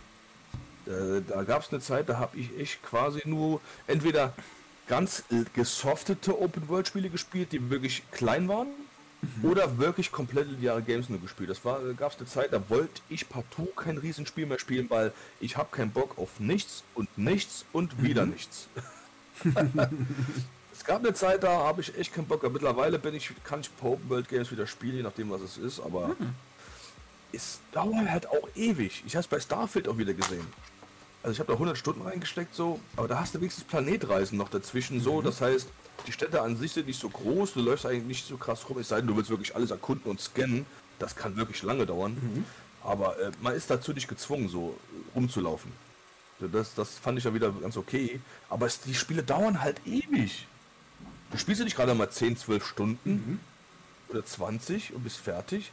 Da, 0.86 1.22
da 1.22 1.44
gab 1.44 1.64
es 1.64 1.72
eine 1.72 1.80
Zeit, 1.80 2.10
da 2.10 2.18
habe 2.18 2.38
ich 2.38 2.58
echt 2.60 2.84
quasi 2.84 3.22
nur 3.26 3.62
entweder 3.88 4.34
ganz 4.88 5.24
gesoftete 5.54 6.40
Open 6.40 6.68
World 6.68 6.88
Spiele 6.88 7.10
gespielt, 7.10 7.54
die 7.54 7.70
wirklich 7.70 8.04
klein 8.12 8.50
waren, 8.50 8.68
mhm. 9.22 9.50
oder 9.50 9.78
wirklich 9.78 10.12
komplett 10.12 10.50
lineare 10.50 10.82
Games 10.82 11.08
nur 11.08 11.22
gespielt. 11.22 11.50
Das 11.50 11.64
war, 11.64 11.80
gab 11.94 12.12
es 12.12 12.18
eine 12.18 12.28
Zeit, 12.28 12.52
da 12.52 12.70
wollte 12.70 13.02
ich 13.08 13.30
partout 13.30 13.72
kein 13.78 13.98
Riesenspiel 13.98 14.48
mehr 14.48 14.60
spielen, 14.60 14.90
weil 14.90 15.14
ich 15.40 15.56
habe 15.56 15.70
keinen 15.72 15.92
Bock 15.92 16.18
auf 16.18 16.42
nichts 16.42 16.84
und 16.94 17.18
nichts 17.18 17.66
und 17.72 17.98
mhm. 18.00 18.04
wieder 18.04 18.26
nichts. 18.26 18.68
Es 20.80 20.86
gab 20.86 21.04
eine 21.04 21.14
Zeit, 21.14 21.44
da 21.44 21.66
habe 21.66 21.82
ich 21.82 21.98
echt 21.98 22.14
keinen 22.14 22.26
Bock. 22.26 22.50
Mittlerweile 22.50 23.00
bin 23.00 23.14
ich, 23.14 23.32
kann 23.44 23.60
ich 23.60 23.70
Open 23.84 24.10
World 24.10 24.30
Games 24.30 24.50
wieder 24.50 24.66
spielen, 24.66 24.96
je 24.96 25.04
nachdem 25.04 25.30
was 25.30 25.42
es 25.42 25.58
ist, 25.58 25.82
aber 25.82 26.08
mhm. 26.08 26.34
es 27.34 27.60
dauert 27.74 28.10
halt 28.10 28.30
auch 28.30 28.48
ewig. 28.56 29.04
Ich 29.06 29.14
habe 29.14 29.20
es 29.20 29.28
bei 29.28 29.42
Starfield 29.42 29.90
auch 29.90 29.98
wieder 29.98 30.14
gesehen. 30.14 30.48
Also 31.22 31.34
ich 31.34 31.40
habe 31.40 31.48
da 31.48 31.54
100 31.56 31.78
Stunden 31.78 32.02
reingesteckt 32.04 32.56
so, 32.56 32.80
aber 32.96 33.10
da 33.10 33.20
hast 33.20 33.36
du 33.36 33.42
wenigstens 33.42 33.66
Planetreisen 33.66 34.38
noch 34.38 34.48
dazwischen 34.48 35.02
so. 35.02 35.20
Mhm. 35.20 35.26
Das 35.26 35.42
heißt, 35.42 35.68
die 36.08 36.14
Städte 36.14 36.42
an 36.42 36.56
sich 36.56 36.72
sind 36.72 36.88
nicht 36.88 37.02
so 37.02 37.10
groß, 37.10 37.56
du 37.56 37.60
läufst 37.60 37.86
eigentlich 37.86 38.06
nicht 38.06 38.26
so 38.26 38.38
krass 38.38 38.70
rum, 38.70 38.78
es 38.78 38.88
sei 38.88 39.00
denn, 39.00 39.08
du 39.08 39.18
willst 39.18 39.30
wirklich 39.30 39.54
alles 39.58 39.72
erkunden 39.72 40.10
und 40.10 40.22
scannen. 40.22 40.66
Das 40.98 41.14
kann 41.14 41.36
wirklich 41.36 41.62
lange 41.62 41.88
dauern. 41.88 42.14
Mhm. 42.14 42.46
Aber 42.86 43.20
äh, 43.20 43.32
man 43.42 43.54
ist 43.54 43.70
dazu 43.70 43.92
nicht 43.92 44.08
gezwungen, 44.08 44.48
so 44.48 44.78
rumzulaufen. 45.14 45.74
Das, 46.40 46.74
das 46.74 46.98
fand 46.98 47.18
ich 47.18 47.26
ja 47.26 47.34
wieder 47.34 47.52
ganz 47.52 47.76
okay. 47.76 48.22
Aber 48.48 48.66
es, 48.66 48.80
die 48.80 48.96
Spiele 48.96 49.24
dauern 49.24 49.60
halt 49.60 49.86
ewig. 49.86 50.48
Du 51.32 51.38
spielst 51.38 51.60
ja 51.60 51.66
nicht 51.66 51.76
gerade 51.76 51.94
mal 51.94 52.10
10, 52.10 52.38
12 52.38 52.66
Stunden 52.66 53.12
mhm. 53.12 53.40
oder 54.10 54.26
20 54.26 54.94
und 54.94 55.04
bist 55.04 55.18
fertig, 55.18 55.72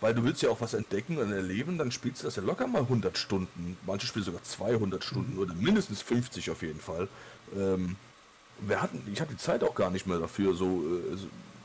weil 0.00 0.14
du 0.14 0.24
willst 0.24 0.42
ja 0.42 0.50
auch 0.50 0.60
was 0.60 0.74
entdecken 0.74 1.18
und 1.18 1.32
erleben, 1.32 1.78
dann 1.78 1.90
spielst 1.90 2.22
du 2.22 2.26
das 2.26 2.36
ja 2.36 2.42
locker 2.42 2.66
mal 2.66 2.82
100 2.82 3.16
Stunden. 3.16 3.76
Manche 3.86 4.06
spielen 4.06 4.24
sogar 4.24 4.42
200 4.42 5.02
Stunden 5.02 5.34
mhm. 5.34 5.38
oder 5.38 5.54
mindestens 5.54 6.02
50 6.02 6.50
auf 6.50 6.62
jeden 6.62 6.80
Fall. 6.80 7.08
Ähm, 7.56 7.96
wir 8.60 8.82
hatten, 8.82 9.02
ich 9.12 9.20
habe 9.20 9.32
die 9.32 9.38
Zeit 9.38 9.64
auch 9.64 9.74
gar 9.74 9.90
nicht 9.90 10.06
mehr 10.06 10.18
dafür, 10.18 10.54
so, 10.54 10.82
äh, 11.12 11.16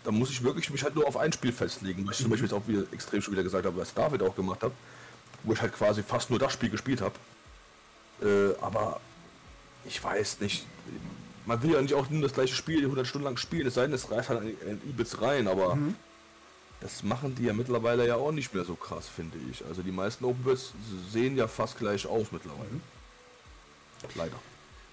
da 0.03 0.11
muss 0.11 0.29
ich 0.29 0.43
wirklich 0.43 0.69
mich 0.69 0.83
halt 0.83 0.95
nur 0.95 1.07
auf 1.07 1.17
ein 1.17 1.33
Spiel 1.33 1.51
festlegen, 1.51 2.07
was 2.07 2.15
ich 2.15 2.21
mhm. 2.21 2.23
zum 2.23 2.31
Beispiel 2.31 2.49
jetzt 2.49 2.53
auch 2.57 2.67
wieder 2.67 2.83
extrem 2.93 3.21
schon 3.21 3.33
wieder 3.33 3.43
gesagt 3.43 3.65
habe, 3.65 3.77
was 3.77 3.93
David 3.93 4.23
auch 4.23 4.35
gemacht 4.35 4.63
hat, 4.63 4.71
wo 5.43 5.53
ich 5.53 5.61
halt 5.61 5.73
quasi 5.73 6.03
fast 6.03 6.29
nur 6.29 6.39
das 6.39 6.53
Spiel 6.53 6.69
gespielt 6.69 7.01
habe. 7.01 7.15
Äh, 8.21 8.55
aber 8.61 8.99
ich 9.85 10.03
weiß 10.03 10.39
nicht, 10.39 10.65
man 11.49 11.63
will 11.63 11.71
ja 11.71 11.81
nicht 11.81 11.95
auch 11.95 12.09
nur 12.11 12.21
das 12.21 12.33
gleiche 12.33 12.53
Spiel 12.53 12.83
100 12.83 13.07
Stunden 13.07 13.25
lang 13.25 13.37
spielen, 13.37 13.65
es 13.65 13.73
sei 13.73 13.81
denn, 13.81 13.93
es 13.93 14.11
reißt 14.11 14.29
halt 14.29 14.41
ein 14.41 14.81
Ibis 14.87 15.19
rein, 15.19 15.47
aber 15.47 15.75
mhm. 15.75 15.95
das 16.79 17.01
machen 17.01 17.33
die 17.33 17.45
ja 17.45 17.53
mittlerweile 17.53 18.07
ja 18.07 18.15
auch 18.17 18.31
nicht 18.31 18.53
mehr 18.53 18.63
so 18.65 18.75
krass, 18.75 19.09
finde 19.09 19.39
ich. 19.51 19.65
Also 19.65 19.81
die 19.81 19.91
meisten 19.91 20.25
Open 20.25 20.45
Worlds 20.45 20.73
sehen 21.11 21.35
ja 21.37 21.47
fast 21.47 21.79
gleich 21.79 22.05
aus 22.05 22.27
mittlerweile. 22.31 22.69
Mhm. 22.69 22.81
Leider. 24.13 24.39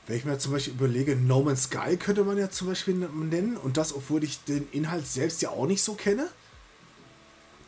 Wenn 0.07 0.17
ich 0.17 0.25
mir 0.25 0.39
zum 0.39 0.53
Beispiel 0.53 0.73
überlege, 0.73 1.15
No 1.15 1.43
Man's 1.43 1.65
Sky 1.65 1.99
könnte 1.99 2.25
man 2.25 2.39
ja 2.39 2.49
zum 2.49 2.69
Beispiel 2.69 2.95
nennen 2.95 3.59
und 3.59 3.77
das, 3.77 3.95
obwohl 3.95 4.25
ich 4.25 4.43
den 4.45 4.67
Inhalt 4.73 5.07
selbst 5.07 5.43
ja 5.43 5.51
auch 5.51 5.67
nicht 5.67 5.83
so 5.83 5.95
kenne. 5.95 6.27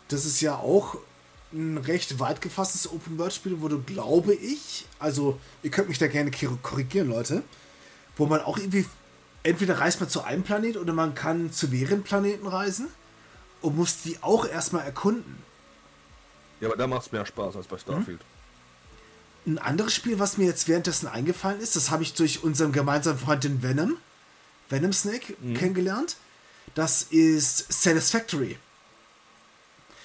Das 0.08 0.24
ist 0.24 0.40
ja 0.40 0.56
auch 0.56 0.96
ein 1.52 1.76
recht 1.76 2.20
weit 2.20 2.40
gefasstes 2.40 2.90
Open-World-Spiel, 2.90 3.60
wo 3.60 3.68
du, 3.68 3.82
glaube 3.82 4.32
ich, 4.34 4.86
also 4.98 5.38
ihr 5.62 5.70
könnt 5.70 5.90
mich 5.90 5.98
da 5.98 6.06
gerne 6.06 6.30
korrigieren, 6.62 7.08
Leute, 7.08 7.42
wo 8.18 8.26
man 8.26 8.42
auch 8.42 8.58
irgendwie, 8.58 8.84
entweder 9.44 9.78
reist 9.78 10.00
man 10.00 10.10
zu 10.10 10.22
einem 10.22 10.42
Planet 10.42 10.76
oder 10.76 10.92
man 10.92 11.14
kann 11.14 11.50
zu 11.52 11.68
mehreren 11.68 12.02
Planeten 12.02 12.46
reisen 12.46 12.88
und 13.62 13.76
muss 13.76 14.02
die 14.02 14.22
auch 14.22 14.46
erstmal 14.46 14.84
erkunden. 14.84 15.42
Ja, 16.60 16.68
aber 16.68 16.76
da 16.76 16.86
macht 16.86 17.06
es 17.06 17.12
mehr 17.12 17.24
Spaß 17.24 17.56
als 17.56 17.68
bei 17.68 17.78
Starfield. 17.78 18.20
Mhm. 19.44 19.52
Ein 19.54 19.58
anderes 19.58 19.94
Spiel, 19.94 20.18
was 20.18 20.36
mir 20.36 20.46
jetzt 20.46 20.68
währenddessen 20.68 21.06
eingefallen 21.06 21.60
ist, 21.60 21.76
das 21.76 21.90
habe 21.90 22.02
ich 22.02 22.12
durch 22.14 22.42
unseren 22.42 22.72
gemeinsamen 22.72 23.18
Freund 23.18 23.44
den 23.44 23.62
Venom, 23.62 23.96
Venom 24.68 24.92
Snake, 24.92 25.34
mhm. 25.40 25.54
kennengelernt. 25.54 26.16
Das 26.74 27.04
ist 27.04 27.72
Satisfactory. 27.72 28.58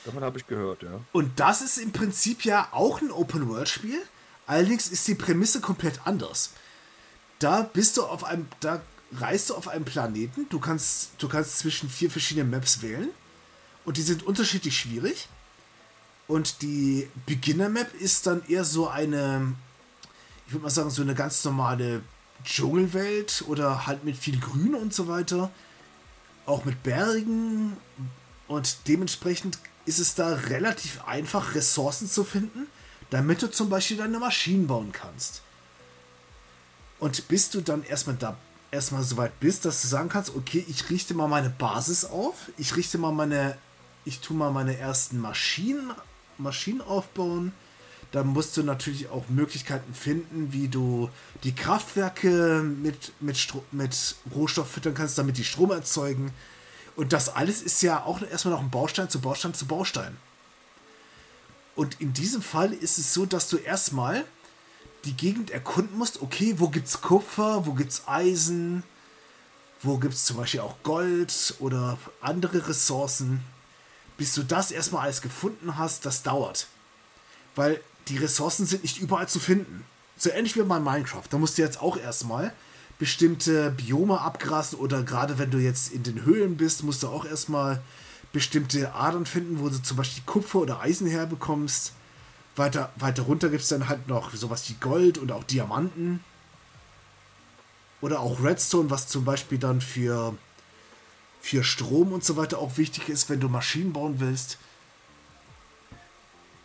Davon 0.05 0.23
habe 0.23 0.37
ich 0.37 0.47
gehört, 0.47 0.83
ja. 0.83 1.01
Und 1.11 1.39
das 1.39 1.61
ist 1.61 1.77
im 1.77 1.91
Prinzip 1.91 2.45
ja 2.45 2.67
auch 2.71 3.01
ein 3.01 3.11
Open-World-Spiel. 3.11 4.01
Allerdings 4.45 4.87
ist 4.89 5.07
die 5.07 5.15
Prämisse 5.15 5.61
komplett 5.61 6.05
anders 6.05 6.51
da 7.43 7.61
bist 7.61 7.97
du 7.97 8.03
auf 8.03 8.23
einem, 8.23 8.47
da 8.61 8.81
reist 9.17 9.49
du 9.49 9.55
auf 9.55 9.67
einem 9.67 9.85
Planeten. 9.85 10.47
Du 10.49 10.59
kannst, 10.59 11.11
du 11.17 11.27
kannst 11.27 11.59
zwischen 11.59 11.89
vier 11.89 12.09
verschiedenen 12.09 12.49
Maps 12.49 12.81
wählen 12.81 13.09
und 13.85 13.97
die 13.97 14.01
sind 14.01 14.23
unterschiedlich 14.23 14.77
schwierig. 14.77 15.27
Und 16.27 16.61
die 16.61 17.09
Beginner 17.25 17.67
Map 17.67 17.93
ist 17.95 18.27
dann 18.27 18.43
eher 18.47 18.63
so 18.63 18.87
eine, 18.87 19.53
ich 20.47 20.53
würde 20.53 20.63
mal 20.63 20.69
sagen, 20.69 20.89
so 20.89 21.01
eine 21.01 21.15
ganz 21.15 21.43
normale 21.43 22.01
Dschungelwelt 22.45 23.43
oder 23.47 23.87
halt 23.87 24.05
mit 24.05 24.15
viel 24.15 24.39
Grün 24.39 24.73
und 24.73 24.93
so 24.93 25.09
weiter. 25.09 25.51
Auch 26.45 26.63
mit 26.63 26.81
Bergen 26.81 27.75
und 28.47 28.87
dementsprechend 28.87 29.59
ist 29.85 29.99
es 29.99 30.15
da 30.15 30.33
relativ 30.33 31.03
einfach, 31.05 31.55
Ressourcen 31.55 32.09
zu 32.09 32.23
finden, 32.23 32.67
damit 33.09 33.41
du 33.41 33.51
zum 33.51 33.69
Beispiel 33.69 33.97
deine 33.97 34.19
Maschinen 34.19 34.67
bauen 34.67 34.93
kannst. 34.93 35.41
Und 37.03 37.27
bis 37.27 37.49
du 37.49 37.59
dann 37.59 37.83
erstmal 37.83 38.15
da 38.15 38.37
erstmal 38.71 39.03
so 39.03 39.17
weit 39.17 39.37
bist, 39.41 39.65
dass 39.65 39.81
du 39.81 39.89
sagen 39.89 40.07
kannst, 40.07 40.33
okay, 40.37 40.65
ich 40.69 40.89
richte 40.89 41.13
mal 41.13 41.27
meine 41.27 41.49
Basis 41.49 42.05
auf, 42.05 42.49
ich 42.57 42.77
richte 42.77 42.97
mal 42.97 43.11
meine, 43.11 43.57
ich 44.05 44.21
tue 44.21 44.37
mal 44.37 44.51
meine 44.51 44.77
ersten 44.77 45.19
Maschinen, 45.19 45.91
Maschinen 46.37 46.79
aufbauen. 46.79 47.51
Dann 48.13 48.27
musst 48.27 48.55
du 48.55 48.63
natürlich 48.63 49.09
auch 49.09 49.27
Möglichkeiten 49.27 49.93
finden, 49.93 50.53
wie 50.53 50.69
du 50.69 51.09
die 51.43 51.53
Kraftwerke 51.53 52.63
mit, 52.63 53.11
mit, 53.19 53.53
mit 53.73 54.15
Rohstoff 54.33 54.71
füttern 54.71 54.93
kannst, 54.93 55.17
damit 55.17 55.37
die 55.37 55.43
Strom 55.43 55.71
erzeugen. 55.71 56.31
Und 56.95 57.11
das 57.11 57.27
alles 57.27 57.61
ist 57.61 57.81
ja 57.81 58.01
auch 58.05 58.21
erstmal 58.21 58.53
noch 58.53 58.61
ein 58.61 58.71
Baustein 58.71 59.09
zu 59.09 59.19
Baustein 59.19 59.53
zu 59.53 59.65
Baustein. 59.65 60.15
Und 61.75 61.99
in 61.99 62.13
diesem 62.13 62.41
Fall 62.41 62.71
ist 62.71 62.97
es 62.97 63.13
so, 63.13 63.25
dass 63.25 63.49
du 63.49 63.57
erstmal 63.57 64.23
die 65.05 65.15
Gegend 65.15 65.51
erkunden 65.51 65.97
musst, 65.97 66.21
okay, 66.21 66.55
wo 66.57 66.69
gibt's 66.69 67.01
Kupfer, 67.01 67.65
wo 67.65 67.73
gibt's 67.73 68.03
Eisen, 68.07 68.83
wo 69.81 69.97
gibt's 69.97 70.25
zum 70.25 70.37
Beispiel 70.37 70.61
auch 70.61 70.75
Gold 70.83 71.55
oder 71.59 71.97
andere 72.21 72.67
Ressourcen. 72.67 73.41
Bis 74.17 74.33
du 74.33 74.43
das 74.43 74.71
erstmal 74.71 75.03
alles 75.03 75.21
gefunden 75.21 75.77
hast, 75.77 76.05
das 76.05 76.23
dauert. 76.23 76.67
Weil 77.55 77.81
die 78.07 78.17
Ressourcen 78.17 78.65
sind 78.65 78.83
nicht 78.83 78.99
überall 78.99 79.27
zu 79.27 79.39
finden. 79.39 79.83
So 80.17 80.29
ähnlich 80.29 80.55
wie 80.55 80.61
bei 80.61 80.79
Minecraft. 80.79 81.23
Da 81.29 81.37
musst 81.37 81.57
du 81.57 81.61
jetzt 81.61 81.81
auch 81.81 81.97
erstmal 81.97 82.53
bestimmte 82.99 83.71
Biome 83.71 84.21
abgrasen 84.21 84.79
oder 84.79 85.03
gerade 85.03 85.37
wenn 85.39 85.51
du 85.51 85.57
jetzt 85.57 85.91
in 85.91 86.03
den 86.03 86.23
Höhlen 86.23 86.55
bist, 86.57 86.83
musst 86.83 87.03
du 87.03 87.07
auch 87.07 87.25
erstmal 87.25 87.81
bestimmte 88.31 88.93
Adern 88.93 89.25
finden, 89.25 89.59
wo 89.59 89.69
du 89.69 89.81
zum 89.81 89.97
Beispiel 89.97 90.23
Kupfer 90.25 90.59
oder 90.59 90.79
Eisen 90.79 91.07
herbekommst. 91.07 91.93
Weiter, 92.55 92.91
weiter 92.97 93.23
runter 93.23 93.49
gibt 93.49 93.63
es 93.63 93.69
dann 93.69 93.89
halt 93.89 94.07
noch 94.07 94.33
sowas 94.33 94.69
wie 94.69 94.75
Gold 94.75 95.17
und 95.17 95.31
auch 95.31 95.43
Diamanten. 95.43 96.23
Oder 98.01 98.19
auch 98.19 98.43
Redstone, 98.43 98.89
was 98.89 99.07
zum 99.07 99.25
Beispiel 99.25 99.57
dann 99.57 99.81
für, 99.81 100.35
für 101.41 101.63
Strom 101.63 102.11
und 102.11 102.23
so 102.23 102.35
weiter 102.35 102.59
auch 102.59 102.77
wichtig 102.77 103.09
ist, 103.09 103.29
wenn 103.29 103.39
du 103.39 103.49
Maschinen 103.49 103.93
bauen 103.93 104.19
willst. 104.19 104.57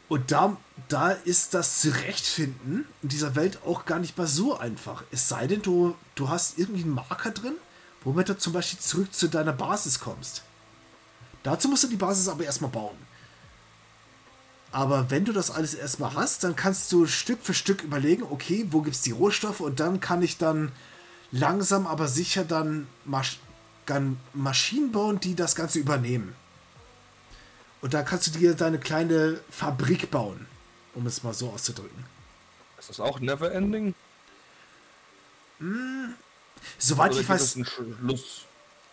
Und 0.08 0.32
da, 0.32 0.56
da 0.88 1.10
ist 1.10 1.54
das 1.54 1.80
Zurechtfinden 1.80 2.86
in 3.02 3.08
dieser 3.08 3.34
Welt 3.34 3.60
auch 3.64 3.84
gar 3.84 3.98
nicht 3.98 4.16
mal 4.16 4.26
so 4.26 4.58
einfach. 4.58 5.04
Es 5.10 5.28
sei 5.28 5.46
denn, 5.46 5.62
du, 5.62 5.94
du 6.14 6.28
hast 6.28 6.58
irgendwie 6.58 6.82
einen 6.82 6.94
Marker 6.94 7.30
drin, 7.30 7.54
womit 8.04 8.28
du 8.28 8.38
zum 8.38 8.54
Beispiel 8.54 8.78
zurück 8.78 9.14
zu 9.14 9.28
deiner 9.28 9.52
Basis 9.52 10.00
kommst. 10.00 10.42
Dazu 11.42 11.68
musst 11.68 11.84
du 11.84 11.88
die 11.88 11.96
Basis 11.96 12.28
aber 12.28 12.44
erstmal 12.44 12.70
bauen. 12.70 12.96
Aber 14.70 15.10
wenn 15.10 15.24
du 15.24 15.32
das 15.32 15.50
alles 15.50 15.74
erstmal 15.74 16.14
hast, 16.14 16.44
dann 16.44 16.54
kannst 16.54 16.92
du 16.92 17.06
Stück 17.06 17.40
für 17.42 17.54
Stück 17.54 17.82
überlegen, 17.82 18.22
okay, 18.22 18.66
wo 18.70 18.82
gibt 18.82 18.96
es 18.96 19.02
die 19.02 19.12
Rohstoffe 19.12 19.60
und 19.60 19.80
dann 19.80 20.00
kann 20.00 20.22
ich 20.22 20.36
dann 20.36 20.72
langsam 21.32 21.86
aber 21.86 22.08
sicher 22.08 22.44
dann, 22.44 22.86
Masch 23.04 23.38
dann 23.86 24.20
Maschinen 24.34 24.92
bauen, 24.92 25.18
die 25.20 25.34
das 25.34 25.54
Ganze 25.54 25.78
übernehmen. 25.78 26.34
Und 27.80 27.94
da 27.94 28.02
kannst 28.02 28.26
du 28.26 28.38
dir 28.38 28.54
deine 28.54 28.78
kleine 28.78 29.40
Fabrik 29.50 30.10
bauen, 30.10 30.46
um 30.94 31.06
es 31.06 31.22
mal 31.22 31.32
so 31.32 31.48
auszudrücken. 31.50 32.04
Ist 32.78 32.90
das 32.90 33.00
auch 33.00 33.20
Neverending? 33.20 33.94
Hm, 35.58 36.14
soweit 36.78 37.16
ich 37.16 37.26
weiß. 37.26 37.58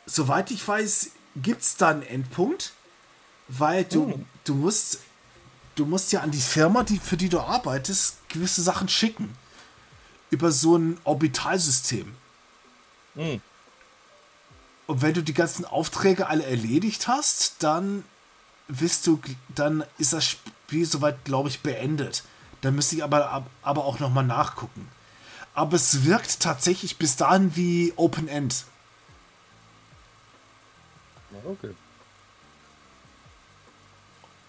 Soweit 0.05 0.51
ich 0.51 0.65
weiß, 0.65 1.11
gibt 1.35 1.61
es 1.61 1.75
da 1.77 1.89
einen 1.89 2.03
Endpunkt, 2.03 2.73
weil 3.47 3.83
du, 3.83 4.03
oh. 4.03 4.19
du 4.43 4.53
musst 4.53 4.99
du 5.75 5.85
musst 5.85 6.11
ja 6.11 6.21
an 6.21 6.31
die 6.31 6.41
Firma, 6.41 6.83
die, 6.83 6.97
für 6.97 7.17
die 7.17 7.29
du 7.29 7.39
arbeitest, 7.39 8.27
gewisse 8.29 8.61
Sachen 8.61 8.87
schicken. 8.89 9.35
Über 10.29 10.51
so 10.51 10.77
ein 10.77 10.97
Orbitalsystem. 11.03 12.15
Mhm. 13.13 13.41
Und 14.87 15.01
wenn 15.01 15.13
du 15.13 15.23
die 15.23 15.33
ganzen 15.33 15.65
Aufträge 15.65 16.27
alle 16.27 16.45
erledigt 16.45 17.07
hast, 17.07 17.55
dann 17.63 18.03
wirst 18.67 19.07
du, 19.07 19.19
dann 19.49 19.83
ist 19.97 20.13
das 20.13 20.25
Spiel 20.25 20.85
soweit, 20.85 21.23
glaube 21.25 21.49
ich, 21.49 21.61
beendet. 21.61 22.23
Dann 22.61 22.75
müsste 22.75 22.95
ich 22.95 23.03
aber, 23.03 23.45
aber 23.61 23.85
auch 23.85 23.99
nochmal 23.99 24.25
nachgucken. 24.25 24.89
Aber 25.53 25.75
es 25.75 26.03
wirkt 26.03 26.39
tatsächlich 26.39 26.97
bis 26.97 27.15
dahin 27.15 27.55
wie 27.55 27.93
Open 27.95 28.27
End. 28.27 28.65
Okay. 31.45 31.73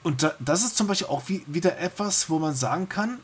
Und 0.07 0.23
da, 0.23 0.37
das 0.39 0.63
ist 0.63 0.77
zum 0.77 0.87
Beispiel 0.87 1.09
auch 1.09 1.25
wie, 1.27 1.43
wieder 1.49 1.79
etwas, 1.79 2.31
wo 2.31 2.39
man 2.39 2.55
sagen 2.55 2.89
kann, 2.89 3.19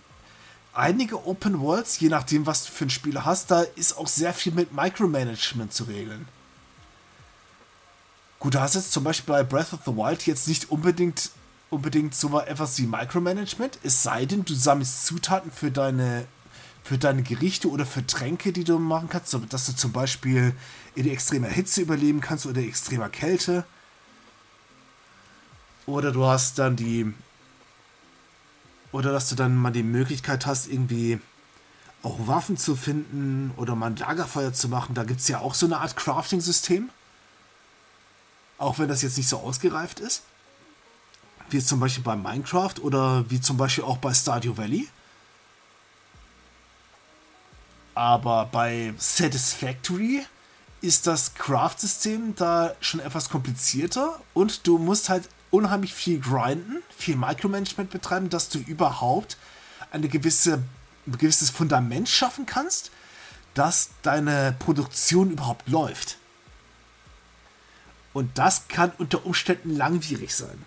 einige 0.73 1.29
Open 1.29 1.61
Worlds, 1.61 2.01
je 2.01 2.09
nachdem, 2.09 2.45
was 2.45 2.65
du 2.65 2.73
für 2.73 2.87
ein 2.87 2.91
Spiel 2.91 3.25
hast, 3.25 3.53
da 3.53 3.63
ist 3.77 3.97
auch 3.97 4.09
sehr 4.09 4.35
viel 4.35 4.51
mit 4.51 4.73
Micromanagement 4.73 5.73
zu 5.73 5.85
regeln. 5.85 6.27
Gut, 8.41 8.57
da 8.57 8.63
hast 8.63 8.75
jetzt 8.75 8.91
zum 8.91 9.05
Beispiel 9.05 9.33
bei 9.33 9.45
Breath 9.45 9.73
of 9.73 9.83
the 9.87 9.93
Wild 9.93 10.27
jetzt 10.27 10.49
nicht 10.49 10.73
unbedingt, 10.73 11.31
unbedingt 11.71 12.17
so 12.17 12.37
etwas 12.41 12.77
wie 12.79 12.89
Micromanagement, 12.89 13.79
es 13.85 14.03
sei 14.03 14.27
denn, 14.27 14.45
du 14.45 14.53
sammelst 14.53 15.07
Zutaten 15.07 15.53
für 15.53 15.71
deine, 15.71 16.27
für 16.83 16.99
deine 16.99 17.23
Gerichte 17.23 17.71
oder 17.71 17.87
für 17.87 18.05
Tränke, 18.05 18.53
die 18.53 18.65
du 18.65 18.81
machen 18.81 19.09
kannst, 19.09 19.39
dass 19.51 19.67
du 19.67 19.77
zum 19.77 19.93
Beispiel 19.93 20.53
in 20.97 21.09
extremer 21.09 21.47
Hitze 21.47 21.81
überleben 21.81 22.21
kannst 22.21 22.45
oder 22.45 22.61
extremer 22.61 23.09
Kälte. 23.09 23.65
Oder 25.87 26.13
du 26.13 26.25
hast 26.27 26.59
dann 26.59 26.77
die 26.77 27.13
oder 28.93 29.11
dass 29.11 29.31
du 29.31 29.35
dann 29.35 29.57
mal 29.57 29.73
die 29.73 29.83
Möglichkeit 29.83 30.47
hast, 30.47 30.69
irgendwie 30.69 31.19
auch 32.03 32.27
Waffen 32.27 32.57
zu 32.57 32.77
finden 32.77 33.53
oder 33.57 33.75
mal 33.75 33.87
ein 33.87 33.97
Lagerfeuer 33.97 34.53
zu 34.53 34.69
machen. 34.69 34.95
Da 34.95 35.05
gibt 35.05 35.21
es 35.21 35.29
ja 35.29 35.39
auch 35.41 35.55
so 35.55 35.67
eine 35.67 35.79
Art 35.79 35.97
Crafting-System. 35.97 36.91
Auch 38.59 38.79
wenn 38.79 38.89
das 38.89 39.03
jetzt 39.03 39.17
nicht 39.17 39.29
so 39.29 39.39
ausgereift 39.39 39.99
ist. 39.99 40.23
Wie 41.49 41.63
zum 41.65 41.81
Beispiel 41.81 42.05
bei 42.05 42.17
Minecraft 42.17 42.75
oder 42.83 43.29
wie 43.31 43.41
zum 43.41 43.57
Beispiel 43.57 43.85
auch 43.85 43.97
bei 43.97 44.13
Stardew 44.13 44.57
Valley. 44.57 44.89
Aber 47.95 48.47
bei 48.47 48.95
Satisfactory 48.99 50.25
ist 50.81 51.07
das 51.07 51.35
Craft-System 51.35 52.35
da 52.35 52.75
schon 52.81 53.01
etwas 53.01 53.29
komplizierter 53.29 54.21
und 54.35 54.67
du 54.67 54.79
musst 54.79 55.09
halt 55.09 55.29
unheimlich 55.53 55.95
viel 55.95 56.19
grinden, 56.19 56.83
viel 56.97 57.15
Micromanagement 57.15 57.91
betreiben, 57.91 58.31
dass 58.31 58.49
du 58.49 58.59
überhaupt 58.59 59.37
eine 59.93 60.09
gewisse, 60.09 60.63
ein 61.07 61.19
gewisses 61.19 61.51
Fundament 61.51 62.09
schaffen 62.09 62.47
kannst, 62.47 62.91
dass 63.55 63.91
deine 64.03 64.57
Produktion 64.59 65.31
überhaupt 65.31 65.69
läuft. 65.69 66.17
Und 68.15 68.39
das 68.39 68.69
kann 68.69 68.93
unter 68.99 69.25
Umständen 69.25 69.77
langwierig 69.77 70.35
sein. 70.35 70.65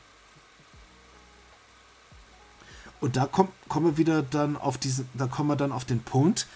Und 3.01 3.17
da 3.17 3.25
kommt, 3.25 3.51
kommen 3.67 3.87
wir 3.87 3.97
wieder 3.97 4.21
dann 4.23 4.55
auf 4.55 4.77
diesen, 4.77 5.09
da 5.13 5.27
kommen 5.27 5.49
wir 5.49 5.55
dann 5.55 5.71
auf 5.71 5.85
den 5.85 6.01
Punkt, 6.01 6.47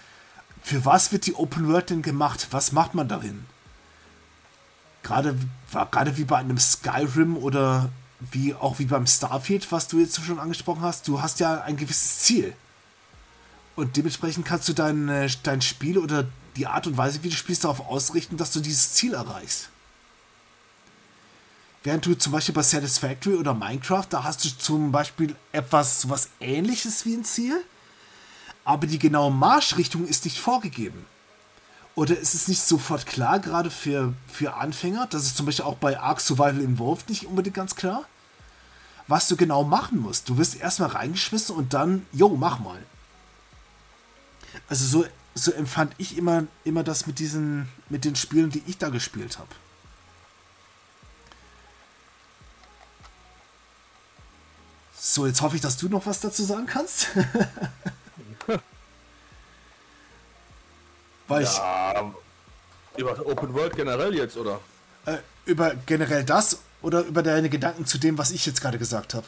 für 0.62 0.84
was 0.84 1.12
wird 1.12 1.26
die 1.26 1.34
Open 1.34 1.68
World 1.68 1.90
denn 1.90 2.02
gemacht? 2.02 2.48
Was 2.50 2.72
macht 2.72 2.94
man 2.94 3.08
darin? 3.08 3.46
Gerade, 5.02 5.36
gerade 5.72 6.16
wie 6.16 6.24
bei 6.24 6.38
einem 6.38 6.58
Skyrim 6.58 7.36
oder 7.36 7.90
wie 8.20 8.54
auch 8.54 8.78
wie 8.78 8.84
beim 8.84 9.06
Starfield, 9.06 9.70
was 9.72 9.88
du 9.88 9.98
jetzt 9.98 10.22
schon 10.22 10.38
angesprochen 10.38 10.82
hast, 10.82 11.08
du 11.08 11.22
hast 11.22 11.40
ja 11.40 11.62
ein 11.62 11.76
gewisses 11.76 12.18
Ziel. 12.18 12.54
Und 13.76 13.96
dementsprechend 13.96 14.44
kannst 14.44 14.68
du 14.68 14.72
dein, 14.72 15.08
äh, 15.08 15.28
dein 15.42 15.62
Spiel 15.62 15.98
oder 15.98 16.26
die 16.56 16.66
Art 16.66 16.86
und 16.86 16.96
Weise, 16.96 17.22
wie 17.22 17.30
du 17.30 17.36
spielst, 17.36 17.64
darauf 17.64 17.80
ausrichten, 17.80 18.36
dass 18.36 18.52
du 18.52 18.60
dieses 18.60 18.92
Ziel 18.92 19.14
erreichst. 19.14 19.70
Während 21.82 22.04
du 22.04 22.14
zum 22.14 22.32
Beispiel 22.32 22.54
bei 22.54 22.62
Satisfactory 22.62 23.36
oder 23.36 23.54
Minecraft, 23.54 24.04
da 24.10 24.22
hast 24.22 24.44
du 24.44 24.50
zum 24.50 24.92
Beispiel 24.92 25.34
etwas 25.52 26.10
was 26.10 26.28
ähnliches 26.40 27.06
wie 27.06 27.14
ein 27.14 27.24
Ziel, 27.24 27.64
aber 28.64 28.86
die 28.86 28.98
genaue 28.98 29.32
Marschrichtung 29.32 30.06
ist 30.06 30.26
nicht 30.26 30.38
vorgegeben. 30.38 31.06
Oder 31.94 32.16
ist 32.16 32.34
es 32.34 32.48
nicht 32.48 32.62
sofort 32.62 33.06
klar, 33.06 33.40
gerade 33.40 33.70
für, 33.70 34.14
für 34.26 34.54
Anfänger? 34.54 35.06
Das 35.08 35.24
ist 35.24 35.36
zum 35.36 35.46
Beispiel 35.46 35.64
auch 35.64 35.76
bei 35.76 35.98
Ark 35.98 36.20
Survival 36.20 36.60
Involved 36.60 37.08
nicht 37.08 37.26
unbedingt 37.26 37.56
ganz 37.56 37.74
klar. 37.74 38.04
Was 39.08 39.28
du 39.28 39.36
genau 39.36 39.64
machen 39.64 39.98
musst. 39.98 40.28
Du 40.28 40.38
wirst 40.38 40.56
erstmal 40.56 40.90
reingeschmissen 40.90 41.54
und 41.54 41.74
dann, 41.74 42.06
jo, 42.12 42.28
mach 42.28 42.60
mal. 42.60 42.80
Also 44.68 44.86
so, 44.86 45.06
so 45.34 45.52
empfand 45.52 45.92
ich 45.98 46.16
immer, 46.16 46.44
immer 46.64 46.84
das 46.84 47.06
mit 47.06 47.18
diesen, 47.18 47.68
mit 47.88 48.04
den 48.04 48.14
Spielen, 48.14 48.50
die 48.50 48.62
ich 48.66 48.78
da 48.78 48.88
gespielt 48.88 49.38
habe. 49.38 49.50
So, 54.98 55.26
jetzt 55.26 55.40
hoffe 55.40 55.56
ich, 55.56 55.62
dass 55.62 55.76
du 55.76 55.88
noch 55.88 56.06
was 56.06 56.20
dazu 56.20 56.44
sagen 56.44 56.66
kannst. 56.66 57.08
Weil 61.30 61.44
ja, 61.44 62.12
ich, 62.96 63.00
über 63.00 63.26
Open 63.26 63.54
World 63.54 63.76
generell 63.76 64.14
jetzt, 64.14 64.36
oder? 64.36 64.60
Äh, 65.06 65.18
über 65.46 65.74
generell 65.86 66.24
das 66.24 66.60
oder 66.82 67.04
über 67.04 67.22
deine 67.22 67.48
Gedanken 67.48 67.86
zu 67.86 67.98
dem, 67.98 68.18
was 68.18 68.32
ich 68.32 68.44
jetzt 68.46 68.60
gerade 68.60 68.78
gesagt 68.78 69.14
habe? 69.14 69.26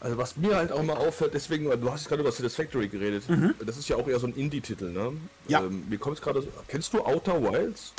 Also 0.00 0.16
was 0.16 0.36
mir 0.36 0.56
halt 0.56 0.70
auch 0.72 0.82
mal 0.82 0.96
auffällt, 0.96 1.34
deswegen, 1.34 1.68
du 1.68 1.92
hast 1.92 2.08
gerade 2.08 2.22
über 2.22 2.32
Satisfactory 2.32 2.88
geredet. 2.88 3.28
Mhm. 3.28 3.54
Das 3.66 3.76
ist 3.76 3.88
ja 3.88 3.96
auch 3.96 4.06
eher 4.06 4.18
so 4.20 4.28
ein 4.28 4.34
Indie-Titel, 4.34 4.92
ne? 4.92 5.12
Ja. 5.48 5.60
Ähm, 5.60 5.84
mir 5.88 5.98
kommt 5.98 6.16
es 6.16 6.22
gerade. 6.22 6.46
Kennst 6.68 6.94
du 6.94 7.04
Outer 7.04 7.42
Wilds? 7.42 7.92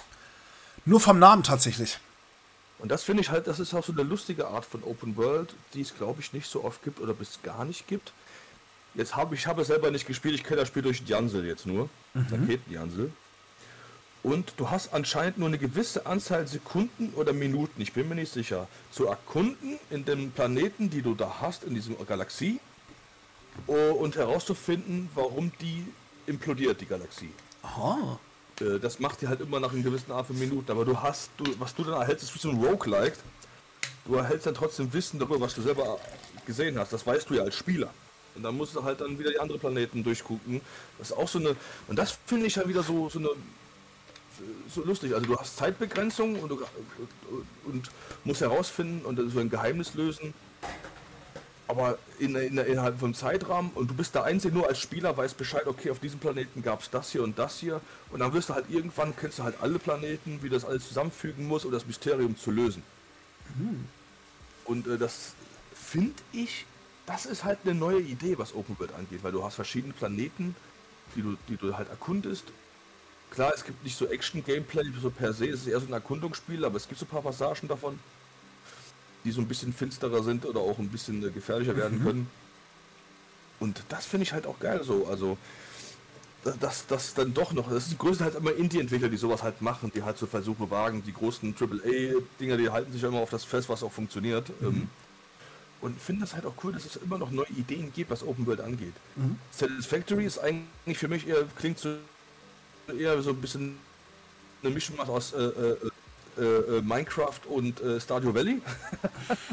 Nur 0.85 0.99
vom 0.99 1.19
Namen 1.19 1.43
tatsächlich. 1.43 1.99
Und 2.81 2.89
das 2.89 3.03
finde 3.03 3.21
ich 3.21 3.29
halt, 3.29 3.45
das 3.45 3.59
ist 3.59 3.73
auch 3.75 3.83
so 3.83 3.91
eine 3.91 4.01
lustige 4.01 4.47
Art 4.47 4.65
von 4.65 4.83
Open 4.83 5.15
World, 5.15 5.53
die 5.73 5.81
es 5.81 5.95
glaube 5.95 6.19
ich 6.19 6.33
nicht 6.33 6.49
so 6.49 6.63
oft 6.63 6.83
gibt 6.83 6.99
oder 6.99 7.13
bis 7.13 7.39
gar 7.43 7.63
nicht 7.63 7.87
gibt. 7.87 8.11
Jetzt 8.95 9.15
habe 9.15 9.35
ich 9.35 9.45
habe 9.45 9.61
es 9.61 9.67
selber 9.67 9.91
nicht 9.91 10.07
gespielt, 10.07 10.33
ich 10.33 10.43
kenne 10.43 10.61
das 10.61 10.67
Spiel 10.67 10.81
durch 10.81 11.03
Jansel 11.05 11.45
jetzt 11.45 11.67
nur, 11.67 11.89
mhm. 12.13 12.25
Raketenjansel. 12.29 13.11
Und 14.23 14.53
du 14.57 14.69
hast 14.69 14.93
anscheinend 14.93 15.37
nur 15.37 15.47
eine 15.47 15.57
gewisse 15.57 16.05
Anzahl 16.05 16.47
Sekunden 16.47 17.13
oder 17.15 17.33
Minuten, 17.33 17.81
ich 17.81 17.93
bin 17.93 18.09
mir 18.09 18.15
nicht 18.15 18.33
sicher, 18.33 18.67
zu 18.91 19.05
erkunden 19.05 19.79
in 19.89 20.03
den 20.05 20.31
Planeten, 20.31 20.89
die 20.89 21.01
du 21.01 21.15
da 21.15 21.37
hast, 21.39 21.63
in 21.63 21.73
diesem 21.73 21.95
Galaxie, 22.05 22.59
und 23.67 24.15
herauszufinden, 24.15 25.09
warum 25.15 25.51
die 25.59 25.85
implodiert, 26.25 26.81
die 26.81 26.85
Galaxie. 26.85 27.31
Aha. 27.63 28.19
Äh, 28.61 28.79
das 28.79 28.99
macht 28.99 29.21
dir 29.21 29.29
halt 29.29 29.41
immer 29.41 29.59
nach 29.59 29.73
einer 29.73 29.83
gewissen 29.83 30.11
Art 30.11 30.27
von 30.27 30.37
Minuten. 30.37 30.71
Aber 30.71 30.85
du 30.85 30.99
hast, 31.01 31.31
du, 31.37 31.43
was 31.59 31.75
du 31.75 31.83
dann 31.83 31.99
erhältst, 31.99 32.23
ist 32.23 32.35
wie 32.35 32.39
so 32.39 32.49
ein 32.49 32.63
Roguelike. 32.63 33.17
Du 34.05 34.15
erhältst 34.15 34.47
dann 34.47 34.53
trotzdem 34.53 34.91
Wissen 34.93 35.19
darüber, 35.19 35.41
was 35.41 35.55
du 35.55 35.61
selber 35.61 35.99
gesehen 36.45 36.77
hast. 36.79 36.93
Das 36.93 37.05
weißt 37.05 37.29
du 37.29 37.35
ja 37.35 37.43
als 37.43 37.55
Spieler. 37.55 37.89
Und 38.35 38.43
dann 38.43 38.55
musst 38.55 38.75
du 38.75 38.83
halt 38.83 39.01
dann 39.01 39.19
wieder 39.19 39.31
die 39.31 39.39
anderen 39.39 39.59
Planeten 39.59 40.03
durchgucken. 40.03 40.61
Das 40.97 41.11
ist 41.11 41.17
auch 41.17 41.27
so 41.27 41.39
eine. 41.39 41.55
Und 41.87 41.99
das 41.99 42.17
finde 42.25 42.45
ich 42.47 42.55
ja 42.55 42.67
wieder 42.67 42.83
so, 42.83 43.09
so 43.09 43.19
eine. 43.19 43.29
so 44.69 44.83
lustig. 44.83 45.13
Also 45.13 45.25
du 45.25 45.37
hast 45.37 45.57
Zeitbegrenzung 45.57 46.39
und, 46.39 46.49
du, 46.49 46.65
und 47.65 47.89
musst 48.23 48.41
herausfinden 48.41 49.05
und 49.05 49.31
so 49.31 49.39
ein 49.39 49.49
Geheimnis 49.49 49.93
lösen. 49.93 50.33
Aber 51.71 51.97
in, 52.19 52.35
in, 52.35 52.57
innerhalb 52.57 52.99
von 52.99 53.13
Zeitrahmen 53.13 53.71
und 53.75 53.89
du 53.89 53.93
bist 53.93 54.13
der 54.13 54.25
Einzige 54.25 54.53
nur 54.53 54.67
als 54.67 54.77
Spieler, 54.77 55.15
weißt 55.15 55.37
Bescheid, 55.37 55.67
okay, 55.67 55.89
auf 55.89 55.99
diesem 55.99 56.19
Planeten 56.19 56.61
gab 56.61 56.81
es 56.81 56.89
das 56.89 57.13
hier 57.13 57.23
und 57.23 57.39
das 57.39 57.59
hier. 57.59 57.79
Und 58.09 58.19
dann 58.19 58.33
wirst 58.33 58.49
du 58.49 58.55
halt 58.55 58.65
irgendwann, 58.69 59.15
kennst 59.15 59.39
du 59.39 59.43
halt 59.43 59.55
alle 59.61 59.79
Planeten, 59.79 60.39
wie 60.41 60.49
das 60.49 60.65
alles 60.65 60.85
zusammenfügen 60.85 61.47
muss, 61.47 61.63
um 61.63 61.71
das 61.71 61.85
Mysterium 61.85 62.37
zu 62.37 62.51
lösen. 62.51 62.83
Mhm. 63.57 63.87
Und 64.65 64.85
äh, 64.85 64.97
das 64.97 65.31
finde 65.73 66.21
ich, 66.33 66.65
das 67.05 67.25
ist 67.25 67.45
halt 67.45 67.59
eine 67.63 67.73
neue 67.73 68.01
Idee, 68.01 68.37
was 68.37 68.53
Open 68.53 68.77
World 68.77 68.93
angeht, 68.93 69.23
weil 69.23 69.31
du 69.31 69.41
hast 69.41 69.55
verschiedene 69.55 69.93
Planeten, 69.93 70.53
die 71.15 71.21
du, 71.21 71.37
die 71.47 71.55
du 71.55 71.77
halt 71.77 71.87
erkundest. 71.87 72.51
Klar, 73.29 73.53
es 73.55 73.63
gibt 73.63 73.81
nicht 73.85 73.97
so 73.97 74.07
Action-Gameplay 74.07 74.91
so 75.01 75.09
per 75.09 75.31
se, 75.31 75.45
es 75.45 75.61
ist 75.61 75.67
eher 75.67 75.79
so 75.79 75.87
ein 75.87 75.93
Erkundungsspiel, 75.93 76.65
aber 76.65 76.75
es 76.75 76.89
gibt 76.89 76.99
so 76.99 77.05
ein 77.05 77.09
paar 77.09 77.21
Passagen 77.21 77.69
davon, 77.69 77.97
die 79.23 79.31
so 79.31 79.41
ein 79.41 79.47
bisschen 79.47 79.73
finsterer 79.73 80.23
sind 80.23 80.45
oder 80.45 80.59
auch 80.59 80.79
ein 80.79 80.89
bisschen 80.89 81.25
äh, 81.25 81.29
gefährlicher 81.29 81.75
werden 81.75 81.99
mhm. 81.99 82.03
können. 82.03 82.29
Und 83.59 83.83
das 83.89 84.05
finde 84.05 84.23
ich 84.23 84.33
halt 84.33 84.47
auch 84.47 84.59
geil 84.59 84.81
so. 84.83 85.05
Also, 85.05 85.37
dass 86.59 86.87
das 86.87 87.13
dann 87.13 87.33
doch 87.33 87.53
noch, 87.53 87.69
das 87.69 87.87
ist 87.87 87.99
größten 87.99 88.25
halt 88.25 88.35
immer 88.35 88.53
Indie-Entwickler, 88.53 89.09
die 89.09 89.17
sowas 89.17 89.43
halt 89.43 89.61
machen, 89.61 89.91
die 89.93 90.01
halt 90.01 90.17
so 90.17 90.25
Versuche 90.25 90.71
wagen. 90.71 91.03
Die 91.05 91.13
großen 91.13 91.55
AAA-Dinger, 91.55 92.57
die 92.57 92.69
halten 92.71 92.91
sich 92.91 93.03
ja 93.03 93.09
immer 93.09 93.19
auf 93.19 93.29
das 93.29 93.43
fest, 93.43 93.69
was 93.69 93.83
auch 93.83 93.91
funktioniert. 93.91 94.49
Mhm. 94.61 94.67
Ähm, 94.67 94.89
und 95.81 95.99
finde 95.99 96.21
das 96.21 96.33
halt 96.35 96.45
auch 96.45 96.53
cool, 96.63 96.73
dass 96.73 96.85
es 96.85 96.95
immer 96.97 97.17
noch 97.17 97.31
neue 97.31 97.49
Ideen 97.49 97.91
gibt, 97.93 98.11
was 98.11 98.23
Open 98.23 98.45
World 98.45 98.61
angeht. 98.61 98.93
Mhm. 99.15 99.37
Satisfactory 99.51 100.25
ist 100.25 100.39
eigentlich 100.39 100.97
für 100.97 101.07
mich 101.07 101.27
eher, 101.27 101.43
klingt 101.57 101.79
so 101.79 101.95
eher 102.97 103.21
so 103.21 103.31
ein 103.31 103.41
bisschen 103.41 103.77
eine 104.63 104.73
Mischung 104.73 104.99
aus 104.99 105.33
äh, 105.33 105.41
äh, 105.41 105.77
äh, 106.41 106.77
äh, 106.77 106.81
Minecraft 106.81 107.39
und 107.47 107.79
äh, 107.81 107.99
Stardew 107.99 108.33
Valley. 108.33 108.61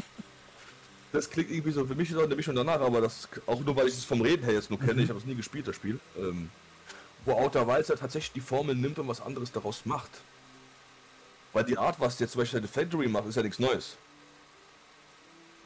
das 1.11 1.29
klingt 1.29 1.51
irgendwie 1.51 1.71
so 1.71 1.85
für 1.85 1.95
mich 1.95 2.09
so 2.09 2.21
eine 2.21 2.35
Mischung 2.35 2.55
danach, 2.55 2.81
aber 2.81 3.01
das 3.01 3.27
auch 3.45 3.59
nur, 3.61 3.75
weil 3.75 3.87
ich 3.87 3.93
es 3.93 4.03
vom 4.03 4.21
Reden 4.21 4.43
her 4.43 4.53
jetzt 4.53 4.69
nur 4.69 4.79
kenne. 4.79 4.95
Mhm. 4.95 4.99
Ich 4.99 5.09
habe 5.09 5.19
es 5.19 5.25
nie 5.25 5.35
gespielt, 5.35 5.67
das 5.67 5.75
Spiel. 5.75 5.99
Ähm, 6.17 6.49
wo 7.25 7.33
Outer 7.33 7.67
Wilds 7.67 7.89
ja 7.89 7.95
tatsächlich 7.95 8.33
die 8.33 8.41
Formel 8.41 8.75
nimmt 8.75 8.97
und 8.99 9.07
was 9.07 9.21
anderes 9.21 9.51
daraus 9.51 9.85
macht. 9.85 10.09
Weil 11.53 11.63
die 11.63 11.77
Art, 11.77 11.99
was 11.99 12.19
jetzt 12.19 12.31
zum 12.31 12.41
Beispiel 12.41 12.65
Factory 12.67 13.07
macht, 13.07 13.27
ist 13.27 13.35
ja 13.35 13.43
nichts 13.43 13.59
Neues. 13.59 13.97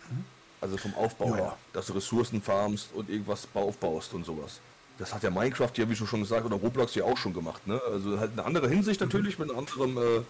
Mhm. 0.10 0.26
Also 0.62 0.78
vom 0.78 0.94
Aufbau 0.96 1.30
ja. 1.30 1.36
her, 1.36 1.58
dass 1.74 1.88
du 1.88 1.94
Ressourcen 1.94 2.42
farmst 2.42 2.90
und 2.94 3.10
irgendwas 3.10 3.48
aufbaust 3.54 4.14
und 4.14 4.26
sowas. 4.26 4.60
Das 4.98 5.14
hat 5.14 5.24
ja 5.24 5.32
Minecraft 5.32 5.72
ja, 5.76 5.90
wie 5.90 5.96
schon 5.96 6.22
gesagt, 6.22 6.46
oder 6.46 6.56
Roblox 6.56 6.96
ja 6.96 7.04
auch 7.04 7.18
schon 7.18 7.34
gemacht. 7.34 7.66
Ne? 7.68 7.82
Also 7.92 8.20
halt 8.20 8.32
eine 8.34 8.46
andere 8.46 8.70
Hinsicht 8.70 9.02
mhm. 9.02 9.08
natürlich, 9.08 9.40
mit 9.40 9.50
einem 9.50 9.60
anderen 9.60 9.98
äh, 9.98 10.22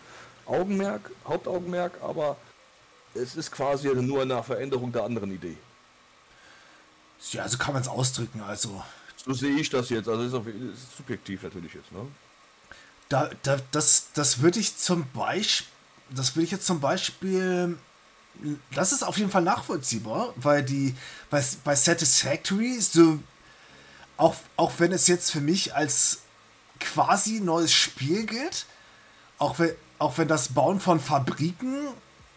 Augenmerk, 0.46 1.12
Hauptaugenmerk, 1.28 1.94
aber 2.02 2.38
es 3.14 3.36
ist 3.36 3.52
quasi 3.52 3.88
nur 3.90 4.22
eine 4.22 4.42
Veränderung 4.44 4.92
der 4.92 5.04
anderen 5.04 5.32
Idee. 5.32 5.58
Ja, 7.32 7.48
so 7.48 7.58
kann 7.58 7.74
man 7.74 7.82
es 7.82 7.88
ausdrücken, 7.88 8.42
also. 8.42 8.84
So 9.26 9.34
sehe 9.34 9.56
ich 9.56 9.70
das 9.70 9.90
jetzt, 9.90 10.10
also 10.10 10.24
ist, 10.24 10.34
auf, 10.34 10.48
ist 10.48 10.98
subjektiv 10.98 11.44
natürlich 11.44 11.74
jetzt, 11.74 11.92
ne? 11.92 12.06
Da, 13.08 13.30
da, 13.44 13.58
das, 13.72 14.08
das 14.14 14.42
würde 14.42 14.60
ich 14.60 14.76
zum 14.78 15.10
Beispiel, 15.12 15.68
das 16.10 16.36
würde 16.36 16.46
ich 16.46 16.52
jetzt 16.52 16.66
zum 16.66 16.80
Beispiel 16.80 17.78
das 18.72 18.92
ist 18.92 19.04
auf 19.04 19.18
jeden 19.18 19.30
Fall 19.30 19.44
nachvollziehbar, 19.44 20.34
weil 20.36 20.64
die 20.64 20.96
bei, 21.30 21.44
bei 21.64 21.76
Satisfactory 21.76 22.80
so 22.82 23.20
auch, 24.18 24.36
auch 24.56 24.74
wenn 24.78 24.92
es 24.92 25.08
jetzt 25.08 25.32
für 25.32 25.42
mich 25.42 25.76
als 25.76 26.20
quasi 26.80 27.40
neues 27.40 27.74
Spiel 27.74 28.26
gilt, 28.26 28.66
auch 29.38 29.60
wenn, 29.60 29.74
auch 30.04 30.18
wenn 30.18 30.28
das 30.28 30.50
Bauen 30.50 30.80
von 30.80 31.00
Fabriken 31.00 31.88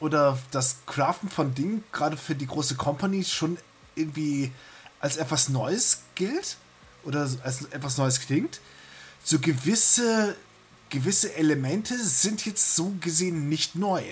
oder 0.01 0.39
das 0.51 0.79
Craften 0.87 1.29
von 1.29 1.55
Dingen 1.55 1.85
gerade 1.93 2.17
für 2.17 2.35
die 2.35 2.47
große 2.47 2.77
Company 2.77 3.25
schon 3.25 3.59
irgendwie 3.95 4.53
als 5.01 5.17
etwas 5.17 5.49
Neues 5.49 6.03
gilt 6.15 6.57
oder 7.05 7.29
als 7.43 7.65
etwas 7.67 7.99
Neues 7.99 8.21
klingt, 8.21 8.61
so 9.23 9.39
gewisse, 9.39 10.37
gewisse 10.91 11.35
Elemente 11.35 11.99
sind 12.03 12.47
jetzt 12.47 12.77
so 12.77 12.95
gesehen 13.01 13.49
nicht 13.49 13.75
neu 13.75 14.03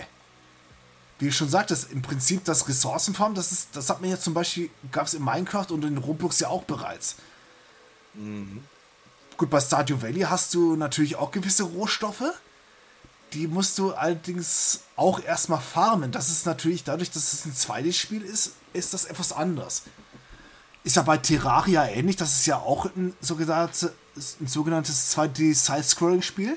wie 1.18 1.28
ich 1.28 1.36
schon 1.36 1.48
sagte, 1.48 1.76
im 1.90 2.02
Prinzip 2.02 2.44
das 2.44 2.68
Ressourcenfarm, 2.68 3.34
das 3.34 3.52
ist, 3.52 3.68
das 3.74 3.88
hat 3.88 4.00
man 4.00 4.10
ja 4.10 4.18
zum 4.18 4.34
Beispiel, 4.34 4.70
gab 4.90 5.06
es 5.06 5.14
in 5.14 5.24
Minecraft 5.24 5.66
und 5.70 5.84
in 5.84 5.96
Roblox 5.96 6.40
ja 6.40 6.48
auch 6.48 6.64
bereits. 6.64 7.16
Mhm. 8.14 8.64
Gut, 9.36 9.50
bei 9.50 9.60
Stardew 9.60 10.02
Valley 10.02 10.20
hast 10.22 10.54
du 10.54 10.76
natürlich 10.76 11.16
auch 11.16 11.30
gewisse 11.30 11.64
Rohstoffe. 11.64 12.24
Die 13.34 13.48
musst 13.48 13.78
du 13.78 13.92
allerdings 13.92 14.80
auch 14.96 15.20
erstmal 15.22 15.60
farmen. 15.60 16.12
Das 16.12 16.28
ist 16.28 16.46
natürlich, 16.46 16.84
dadurch, 16.84 17.10
dass 17.10 17.32
es 17.32 17.44
ein 17.44 17.52
2D-Spiel 17.52 18.22
ist, 18.22 18.52
ist 18.72 18.94
das 18.94 19.04
etwas 19.04 19.32
anders. 19.32 19.82
Ist 20.84 20.96
ja 20.96 21.02
bei 21.02 21.18
Terraria 21.18 21.86
ähnlich, 21.86 22.16
das 22.16 22.38
ist 22.38 22.46
ja 22.46 22.58
auch 22.58 22.86
ein 22.94 23.14
sogenanntes, 23.20 23.90
ein 24.40 24.46
sogenanntes 24.46 25.16
2D-Side-Scrolling-Spiel 25.16 26.56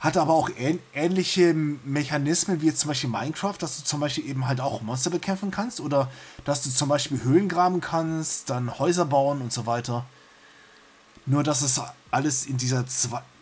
hat 0.00 0.16
aber 0.16 0.32
auch 0.32 0.48
ähnliche 0.94 1.52
Mechanismen 1.52 2.62
wie 2.62 2.66
jetzt 2.66 2.80
zum 2.80 2.88
Beispiel 2.88 3.10
Minecraft, 3.10 3.56
dass 3.58 3.76
du 3.76 3.84
zum 3.84 4.00
Beispiel 4.00 4.26
eben 4.26 4.48
halt 4.48 4.58
auch 4.58 4.80
Monster 4.80 5.10
bekämpfen 5.10 5.50
kannst 5.50 5.78
oder 5.78 6.10
dass 6.46 6.62
du 6.62 6.70
zum 6.70 6.88
Beispiel 6.88 7.22
Höhlen 7.22 7.50
graben 7.50 7.82
kannst, 7.82 8.48
dann 8.48 8.78
Häuser 8.78 9.04
bauen 9.04 9.42
und 9.42 9.52
so 9.52 9.66
weiter. 9.66 10.06
Nur, 11.26 11.42
dass 11.42 11.60
es 11.60 11.78
alles 12.10 12.46
in 12.46 12.56
dieser, 12.56 12.86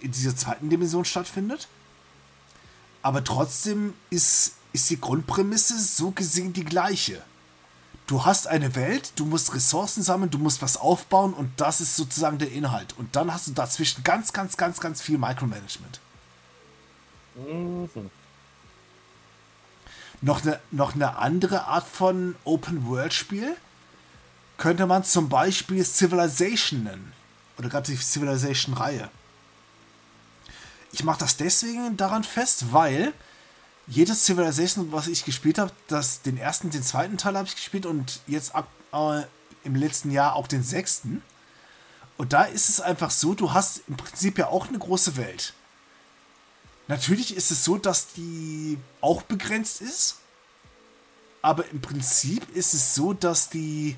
in 0.01 0.11
dieser 0.11 0.35
zweiten 0.37 0.69
Dimension 0.69 1.05
stattfindet. 1.05 1.69
Aber 3.09 3.25
trotzdem 3.25 3.95
ist, 4.11 4.53
ist 4.75 4.91
die 4.91 5.01
Grundprämisse 5.01 5.81
so 5.81 6.11
gesehen 6.11 6.53
die 6.53 6.67
gleiche. 6.67 7.23
Du 8.07 8.27
hast 8.27 8.47
eine 8.47 8.75
Welt, 8.75 9.13
du 9.17 9.25
musst 9.25 9.55
Ressourcen 9.55 10.03
sammeln, 10.03 10.31
du 10.31 10.37
musst 10.37 10.61
was 10.61 10.77
aufbauen 10.77 11.33
und 11.33 11.51
das 11.59 11.81
ist 11.81 11.97
sozusagen 11.97 12.37
der 12.37 12.53
Inhalt. 12.53 12.95
Und 12.99 13.17
dann 13.17 13.33
hast 13.33 13.47
du 13.47 13.53
dazwischen 13.53 14.05
ganz, 14.05 14.35
ganz, 14.35 14.59
ganz, 14.59 14.79
ganz 14.79 15.01
viel 15.01 15.17
Micromanagement. 15.17 16.01
Mhm. 17.37 18.11
Noch 20.21 20.43
eine, 20.43 20.61
noch 20.71 20.95
eine 20.95 21.17
andere 21.17 21.65
Art 21.65 21.89
von 21.89 22.37
Open-World-Spiel 22.45 23.57
könnte 24.59 24.85
man 24.85 25.03
zum 25.03 25.31
Beispiel 25.31 25.83
Civilization 25.83 26.83
nennen. 26.83 27.15
Oder 27.57 27.71
gerade 27.71 27.91
die 27.91 27.97
Civilization-Reihe. 27.97 29.09
Ich 30.93 31.05
mache 31.05 31.21
das 31.21 31.37
deswegen 31.37 31.97
daran 31.97 32.25
fest, 32.25 32.73
weil 32.73 33.13
jedes 33.87 34.25
Civilization, 34.25 34.93
was 34.93 35.07
ich 35.07 35.25
gespielt 35.25 35.59
habe, 35.59 35.73
den 36.25 36.37
ersten, 36.37 36.71
den 36.71 36.83
zweiten 36.83 37.17
Teil 37.17 37.37
habe 37.37 37.49
ich 37.49 37.57
gespielt 37.57 37.87
und 37.87 38.21
jetzt 38.27 38.55
ab, 38.55 38.69
äh, 38.93 39.23
im 39.65 39.75
letzten 39.75 40.11
Jahr 40.11 40.35
auch 40.35 40.47
den 40.47 40.63
sechsten. 40.63 41.23
Und 42.17 42.33
da 42.33 42.45
ist 42.45 42.69
es 42.69 42.81
einfach 42.81 43.11
so, 43.11 43.35
du 43.35 43.53
hast 43.53 43.83
im 43.89 43.97
Prinzip 43.97 44.39
ja 44.39 44.49
auch 44.49 44.69
eine 44.69 44.79
große 44.79 45.17
Welt. 45.17 45.55
Natürlich 46.89 47.37
ist 47.37 47.51
es 47.51 47.65
so, 47.65 47.77
dass 47.77 48.09
die 48.15 48.79
auch 49.01 49.23
begrenzt 49.23 49.81
ist. 49.81 50.17
Aber 51.43 51.69
im 51.69 51.81
Prinzip 51.81 52.55
ist 52.57 52.75
es 52.75 52.95
so, 52.95 53.13
dass 53.13 53.51
die, 53.51 53.97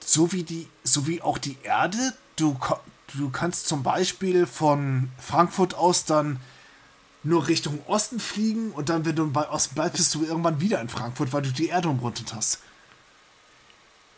so 0.00 0.32
wie 0.32 0.42
die, 0.44 0.68
so 0.82 1.06
wie 1.06 1.20
auch 1.20 1.36
die 1.36 1.58
Erde, 1.62 2.14
du, 2.36 2.56
du 3.14 3.30
kannst 3.30 3.66
zum 3.66 3.82
Beispiel 3.82 4.46
von 4.46 5.10
Frankfurt 5.18 5.74
aus 5.74 6.04
dann 6.04 6.40
nur 7.22 7.48
Richtung 7.48 7.78
Osten 7.86 8.20
fliegen 8.20 8.70
und 8.72 8.88
dann, 8.88 9.04
wenn 9.04 9.16
du 9.16 9.30
bei 9.30 9.48
Osten 9.48 9.74
bleibst, 9.74 9.96
bist 9.96 10.14
du 10.14 10.24
irgendwann 10.24 10.60
wieder 10.60 10.80
in 10.80 10.88
Frankfurt, 10.88 11.32
weil 11.32 11.42
du 11.42 11.52
die 11.52 11.68
Erde 11.68 11.88
umrundet 11.88 12.34
hast. 12.34 12.60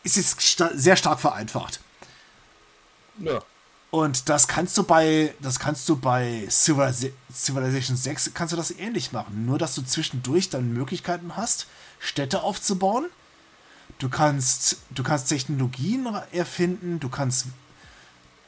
Ist 0.03 0.17
jetzt 0.17 0.41
sta 0.41 0.71
sehr 0.73 0.95
stark 0.95 1.19
vereinfacht. 1.19 1.79
Ja. 3.19 3.41
Und 3.89 4.27
das 4.27 4.47
kannst 4.47 4.77
du 4.77 4.83
bei, 4.83 5.33
das 5.39 5.59
kannst 5.59 5.87
du 5.87 5.95
bei 5.95 6.45
Civilization 6.49 7.95
6 7.95 8.31
kannst 8.33 8.51
du 8.51 8.57
das 8.57 8.71
ähnlich 8.71 9.13
machen. 9.13 9.45
Nur, 9.45 9.57
dass 9.57 9.75
du 9.75 9.81
zwischendurch 9.81 10.49
dann 10.49 10.73
Möglichkeiten 10.73 11.37
hast, 11.37 11.67
Städte 11.99 12.43
aufzubauen. 12.43 13.05
Du 13.99 14.09
kannst, 14.09 14.77
du 14.89 15.03
kannst 15.03 15.29
Technologien 15.29 16.05
erfinden. 16.31 16.99
Du 16.99 17.07
kannst, 17.07 17.45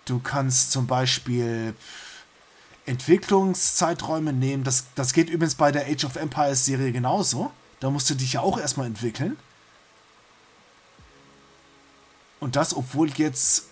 du 0.09 0.19
kannst 0.19 0.71
zum 0.71 0.87
Beispiel 0.87 1.75
Entwicklungszeiträume 2.85 4.33
nehmen. 4.33 4.63
Das, 4.63 4.85
das 4.95 5.13
geht 5.13 5.29
übrigens 5.29 5.55
bei 5.55 5.71
der 5.71 5.87
Age 5.87 6.05
of 6.05 6.15
Empires 6.15 6.65
Serie 6.65 6.91
genauso. 6.91 7.51
Da 7.79 7.89
musst 7.89 8.09
du 8.09 8.15
dich 8.15 8.33
ja 8.33 8.41
auch 8.41 8.59
erstmal 8.59 8.87
entwickeln. 8.87 9.37
Und 12.39 12.55
das, 12.55 12.75
obwohl 12.75 13.09
jetzt 13.11 13.65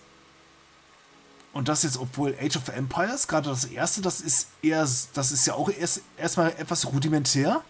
und 1.53 1.69
das 1.69 1.81
jetzt, 1.81 1.97
obwohl 1.97 2.37
Age 2.39 2.57
of 2.57 2.67
Empires, 2.67 3.27
gerade 3.27 3.49
das 3.49 3.65
erste, 3.65 4.01
das 4.01 4.21
ist 4.21 4.49
eher, 4.61 4.87
das 5.13 5.31
ist 5.31 5.47
ja 5.47 5.55
auch 5.55 5.69
erst 5.69 6.01
erstmal 6.15 6.51
etwas 6.51 6.85
rudimentär. 6.85 7.63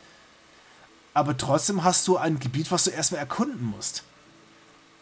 Aber 1.14 1.38
trotzdem 1.38 1.86
hast 1.86 2.06
du 2.10 2.18
ein 2.18 2.38
Gebiet, 2.38 2.70
was 2.70 2.84
du 2.84 2.90
erstmal 2.90 3.22
erkunden 3.22 3.64
musst. 3.66 4.04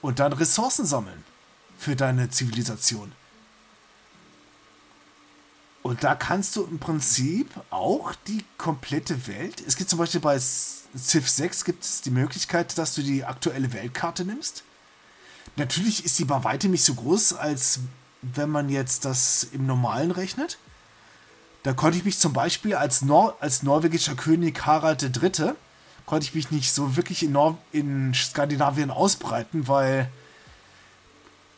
Und 0.03 0.19
dann 0.19 0.33
Ressourcen 0.33 0.85
sammeln 0.85 1.23
für 1.79 1.95
deine 1.95 2.29
Zivilisation. 2.29 3.11
Und 5.86 6.03
da 6.03 6.16
kannst 6.16 6.56
du 6.56 6.64
im 6.64 6.80
Prinzip 6.80 7.48
auch 7.70 8.16
die 8.26 8.44
komplette 8.57 9.28
Welt. 9.28 9.62
Es 9.68 9.76
gibt 9.76 9.88
zum 9.88 9.99
Beispiel 9.99 10.20
bei 10.20 10.40
Civ 10.40 11.30
6 11.30 11.64
gibt 11.64 11.84
es 11.84 12.02
die 12.02 12.10
Möglichkeit, 12.10 12.76
dass 12.80 12.95
du 12.95 13.03
die 13.03 13.24
aktuelle 13.24 13.72
Weltkarte 13.72 14.26
nimmst. 14.26 14.64
Natürlich 15.57 16.03
ist 16.03 16.16
sie 16.16 16.26
bei 16.26 16.44
weitem 16.44 16.72
nicht 16.72 16.84
so 16.84 16.95
groß, 16.95 17.34
als 17.34 17.82
wenn 18.24 18.49
man 18.49 18.70
jetzt 18.70 19.06
das 19.06 19.48
im 19.52 19.68
Normalen 19.68 20.10
rechnet. 20.10 20.57
Da 21.62 21.74
konnte 21.74 21.99
ich 21.99 22.03
mich 22.03 22.18
zum 22.18 22.34
Beispiel 22.34 22.74
als, 22.74 23.03
Nor 23.03 23.38
als 23.40 23.62
norwegischer 23.62 24.16
König 24.16 24.66
Harald 24.66 25.03
III. 25.03 25.52
konnte 26.07 26.26
ich 26.26 26.34
mich 26.34 26.49
nicht 26.49 26.74
so 26.74 26.95
wirklich 26.95 27.22
in, 27.22 27.34
Nor 27.34 27.60
in 27.72 28.12
Skandinavien 28.16 28.90
ausbreiten, 28.90 29.68
weil 29.68 30.10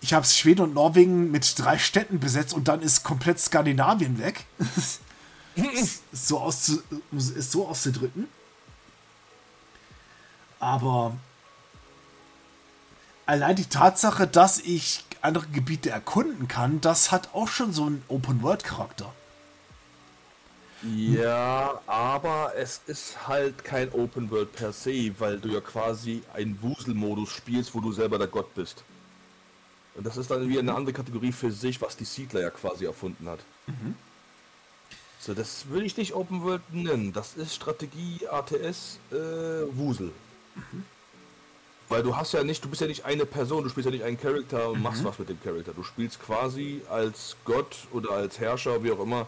ich 0.02 0.14
habe 0.14 0.26
Schweden 0.26 0.61
und 0.61 0.74
Norwegen 0.74 1.32
mit 1.32 1.57
drei 1.57 1.78
Städten 1.78 2.19
besetzt 2.19 2.53
und 2.53 2.68
dann 2.68 2.82
ist 2.82 3.03
komplett 3.03 3.40
Skandinavien 3.40 4.19
weg. 4.19 4.45
so 6.11 6.40
auszu 6.40 6.82
ist 7.11 7.52
so 7.52 7.68
auszudrücken. 7.68 8.28
Aber 10.60 11.15
allein 13.26 13.56
die 13.56 13.65
Tatsache, 13.65 14.28
dass 14.28 14.60
ich 14.60 15.03
andere 15.22 15.48
Gebiete 15.48 15.90
erkunden 15.90 16.48
kann, 16.48 16.82
das 16.82 17.11
hat 17.11 17.30
auch 17.34 17.48
schon 17.48 17.74
so 17.74 17.86
einen 17.86 18.03
Open-World-Charakter. 18.07 19.11
Ja, 20.84 21.82
aber 21.88 22.53
es 22.56 22.82
ist 22.86 23.28
halt 23.28 23.64
kein 23.64 23.91
Open 23.94 24.30
World 24.30 24.53
per 24.53 24.72
se, 24.72 25.11
weil 25.18 25.40
du 25.40 25.49
ja 25.49 25.60
quasi 25.60 26.22
einen 26.34 26.61
Wusel-Modus 26.61 27.30
spielst, 27.32 27.74
wo 27.74 27.80
du 27.80 27.91
selber 27.91 28.19
der 28.19 28.28
Gott 28.28 28.53
bist. 28.53 28.84
Und 29.98 30.06
das 30.06 30.15
ist 30.15 30.30
dann 30.30 30.48
wie 30.48 30.60
eine 30.60 30.76
andere 30.76 30.94
Kategorie 30.94 31.32
für 31.32 31.52
sich, 31.52 31.82
was 31.82 31.98
die 31.98 32.06
Siedler 32.06 32.41
ja 32.41 32.49
quasi 32.52 32.86
erfunden 32.86 33.28
hat. 33.28 33.40
Mhm. 33.65 33.95
So, 35.19 35.34
das 35.34 35.68
würde 35.69 35.86
ich 35.86 35.98
nicht 35.98 36.14
Open 36.14 36.44
World 36.44 36.61
nennen. 36.72 37.11
Das 37.11 37.36
ist 37.36 37.56
Strategie, 37.56 38.19
ATS, 38.30 38.99
äh, 39.11 39.15
Wusel. 39.76 40.11
Mhm. 40.56 40.86
Weil 41.90 42.03
du 42.03 42.15
hast 42.15 42.34
ja 42.34 42.44
nicht, 42.44 42.64
du 42.64 42.69
bist 42.69 42.82
ja 42.82 42.88
nicht 42.88 43.06
eine 43.06 43.26
Person, 43.26 43.64
du 43.64 43.69
spielst 43.69 43.86
ja 43.86 43.91
nicht 43.91 44.03
einen 44.03 44.19
Charakter 44.19 44.69
und 44.69 44.78
mhm. 44.78 44.84
machst 44.84 45.03
was 45.03 45.18
mit 45.18 45.30
dem 45.30 45.41
Charakter. 45.41 45.74
Du 45.74 45.84
spielst 45.84 46.22
quasi 46.22 46.82
als 46.90 47.36
Gott 47.44 47.88
oder 47.91 48.11
als 48.11 48.40
Herrscher, 48.40 48.84
wie 48.84 48.91
auch 48.91 48.99
immer, 48.99 49.26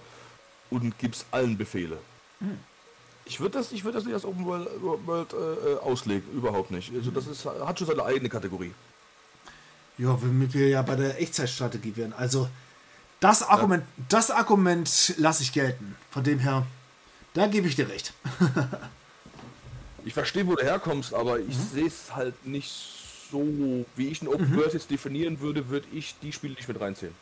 und 0.69 0.99
gibst 0.99 1.25
allen 1.31 1.57
Befehle. 1.57 1.97
Mhm. 2.39 2.59
Ich 3.25 3.39
würde 3.39 3.57
das, 3.57 3.71
ich 3.71 3.83
das 3.83 4.05
nicht 4.05 4.13
als 4.13 4.25
Open 4.25 4.45
World, 4.45 4.67
World 4.81 5.33
äh, 5.33 5.37
äh, 5.37 5.77
auslegen, 5.79 6.31
überhaupt 6.33 6.71
nicht. 6.71 6.93
Also 6.93 7.11
das 7.11 7.27
ist, 7.27 7.45
hat 7.45 7.77
schon 7.77 7.87
seine 7.87 8.03
eigene 8.03 8.29
Kategorie. 8.29 8.73
Ja, 9.99 10.19
womit 10.21 10.53
wir 10.53 10.69
ja 10.69 10.81
bei 10.81 10.95
der 10.95 11.21
Echtzeitstrategie 11.21 11.95
wären. 11.97 12.13
Also, 12.13 12.47
das 13.19 13.43
Argument, 13.43 13.83
ja. 13.97 14.05
das 14.07 14.31
Argument 14.31 15.13
lasse 15.17 15.43
ich 15.43 15.51
gelten. 15.51 15.95
Von 16.09 16.23
dem 16.23 16.39
her, 16.39 16.65
da 17.33 17.47
gebe 17.47 17.67
ich 17.67 17.75
dir 17.75 17.89
recht. 17.89 18.13
ich 20.05 20.13
verstehe, 20.13 20.47
wo 20.47 20.55
du 20.55 20.63
herkommst, 20.63 21.13
aber 21.13 21.39
ich 21.39 21.57
mhm. 21.57 21.69
sehe 21.73 21.87
es 21.87 22.15
halt 22.15 22.45
nicht 22.45 22.71
so, 23.29 23.85
wie 23.97 24.07
ich 24.07 24.21
ein 24.21 24.29
Open 24.29 24.49
mhm. 24.49 24.55
World 24.55 24.73
jetzt 24.73 24.89
definieren 24.89 25.41
würde, 25.41 25.67
würde 25.67 25.87
ich 25.93 26.15
die 26.21 26.31
Spiele 26.31 26.53
nicht 26.53 26.69
mit 26.69 26.79
reinzählen. 26.79 27.13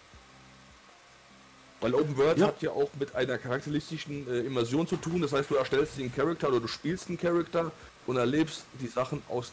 Weil 1.81 1.95
Open 1.95 2.15
World 2.15 2.37
ja. 2.37 2.47
hat 2.47 2.61
ja 2.61 2.69
auch 2.69 2.89
mit 2.99 3.15
einer 3.15 3.39
charakteristischen 3.39 4.27
äh, 4.27 4.41
Immersion 4.41 4.87
zu 4.87 4.97
tun. 4.97 5.21
Das 5.21 5.33
heißt, 5.33 5.49
du 5.49 5.55
erstellst 5.55 5.97
den 5.97 6.13
Charakter 6.13 6.49
oder 6.49 6.59
du 6.59 6.67
spielst 6.67 7.09
einen 7.09 7.17
Charakter 7.17 7.71
und 8.05 8.17
erlebst 8.17 8.65
die 8.79 8.87
Sachen 8.87 9.23
aus 9.29 9.51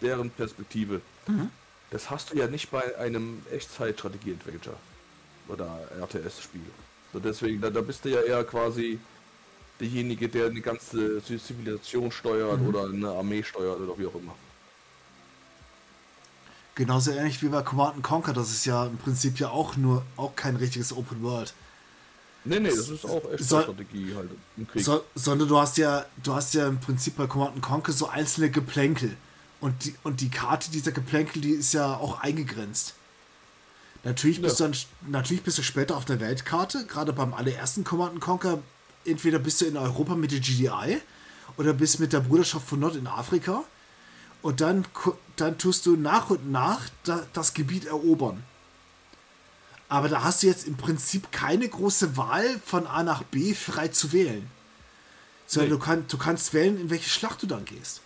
deren 0.00 0.30
Perspektive. 0.30 1.02
Mhm. 1.26 1.50
Das 1.90 2.10
hast 2.10 2.32
du 2.32 2.36
ja 2.36 2.46
nicht 2.46 2.70
bei 2.70 2.98
einem 2.98 3.42
Echtzeit-Strategie-Adventure 3.50 4.76
oder 5.48 5.78
RTS-Spiel. 6.00 6.60
So 7.12 7.20
deswegen, 7.20 7.60
da, 7.60 7.70
da 7.70 7.80
bist 7.80 8.04
du 8.04 8.10
ja 8.10 8.20
eher 8.20 8.44
quasi 8.44 8.98
derjenige, 9.80 10.28
der 10.28 10.46
eine 10.46 10.60
ganze 10.60 11.22
Zivilisation 11.22 12.10
steuert 12.10 12.60
mhm. 12.60 12.68
oder 12.68 12.84
eine 12.84 13.08
Armee 13.10 13.42
steuert 13.42 13.80
oder 13.80 13.98
wie 13.98 14.06
auch 14.06 14.14
immer. 14.14 14.34
Genauso 16.74 17.10
ähnlich 17.12 17.42
wie 17.42 17.48
bei 17.48 17.62
Command 17.62 18.02
Conquer, 18.02 18.34
das 18.34 18.50
ist 18.50 18.66
ja 18.66 18.86
im 18.86 18.98
Prinzip 18.98 19.38
ja 19.38 19.48
auch 19.48 19.76
nur 19.76 20.04
auch 20.16 20.36
kein 20.36 20.56
richtiges 20.56 20.92
Open 20.92 21.22
World. 21.22 21.54
Nee, 22.44 22.60
nee, 22.60 22.68
das 22.68 22.90
ist 22.90 23.04
auch 23.04 23.32
echt 23.32 23.44
so, 23.44 23.60
Strategie 23.60 24.14
halt 24.14 24.30
im 24.56 24.68
Krieg. 24.68 24.84
So, 24.84 25.02
sondern 25.14 25.48
du 25.48 25.58
hast 25.58 25.78
ja, 25.78 26.04
du 26.22 26.34
hast 26.34 26.54
ja 26.54 26.68
im 26.68 26.78
Prinzip 26.78 27.16
bei 27.16 27.26
Command 27.26 27.60
Conquer 27.62 27.92
so 27.92 28.08
einzelne 28.08 28.50
Geplänkel. 28.50 29.16
Und 29.60 29.84
die, 29.84 29.94
und 30.02 30.20
die 30.20 30.28
Karte 30.28 30.70
dieser 30.70 30.92
Geplänkel, 30.92 31.40
die 31.40 31.52
ist 31.52 31.72
ja 31.72 31.96
auch 31.96 32.20
eingegrenzt. 32.20 32.94
Natürlich 34.04 34.40
bist, 34.40 34.60
ja. 34.60 34.68
du 34.68 34.72
dann, 34.72 35.10
natürlich 35.10 35.42
bist 35.42 35.58
du 35.58 35.62
später 35.62 35.96
auf 35.96 36.04
der 36.04 36.20
Weltkarte, 36.20 36.86
gerade 36.86 37.12
beim 37.12 37.34
allerersten 37.34 37.82
Command 37.82 38.20
Conquer, 38.20 38.60
entweder 39.04 39.38
bist 39.38 39.60
du 39.60 39.64
in 39.64 39.76
Europa 39.76 40.14
mit 40.14 40.30
der 40.30 40.40
GDI 40.40 41.00
oder 41.56 41.72
bist 41.72 41.98
mit 41.98 42.12
der 42.12 42.20
Bruderschaft 42.20 42.68
von 42.68 42.80
Nord 42.80 42.96
in 42.96 43.06
Afrika 43.06 43.64
und 44.42 44.60
dann, 44.60 44.86
dann 45.34 45.58
tust 45.58 45.86
du 45.86 45.96
nach 45.96 46.30
und 46.30 46.50
nach 46.52 46.82
das 47.32 47.54
Gebiet 47.54 47.86
erobern. 47.86 48.44
Aber 49.88 50.08
da 50.08 50.22
hast 50.22 50.42
du 50.42 50.46
jetzt 50.46 50.66
im 50.66 50.76
Prinzip 50.76 51.32
keine 51.32 51.68
große 51.68 52.16
Wahl 52.16 52.60
von 52.64 52.86
A 52.86 53.02
nach 53.02 53.22
B 53.22 53.54
frei 53.54 53.88
zu 53.88 54.12
wählen. 54.12 54.48
Sondern 55.46 55.70
nee. 55.70 55.76
du, 55.76 55.82
kann, 55.84 56.04
du 56.08 56.18
kannst 56.18 56.54
wählen, 56.54 56.80
in 56.80 56.90
welche 56.90 57.08
Schlacht 57.08 57.42
du 57.42 57.46
dann 57.46 57.64
gehst. 57.64 58.02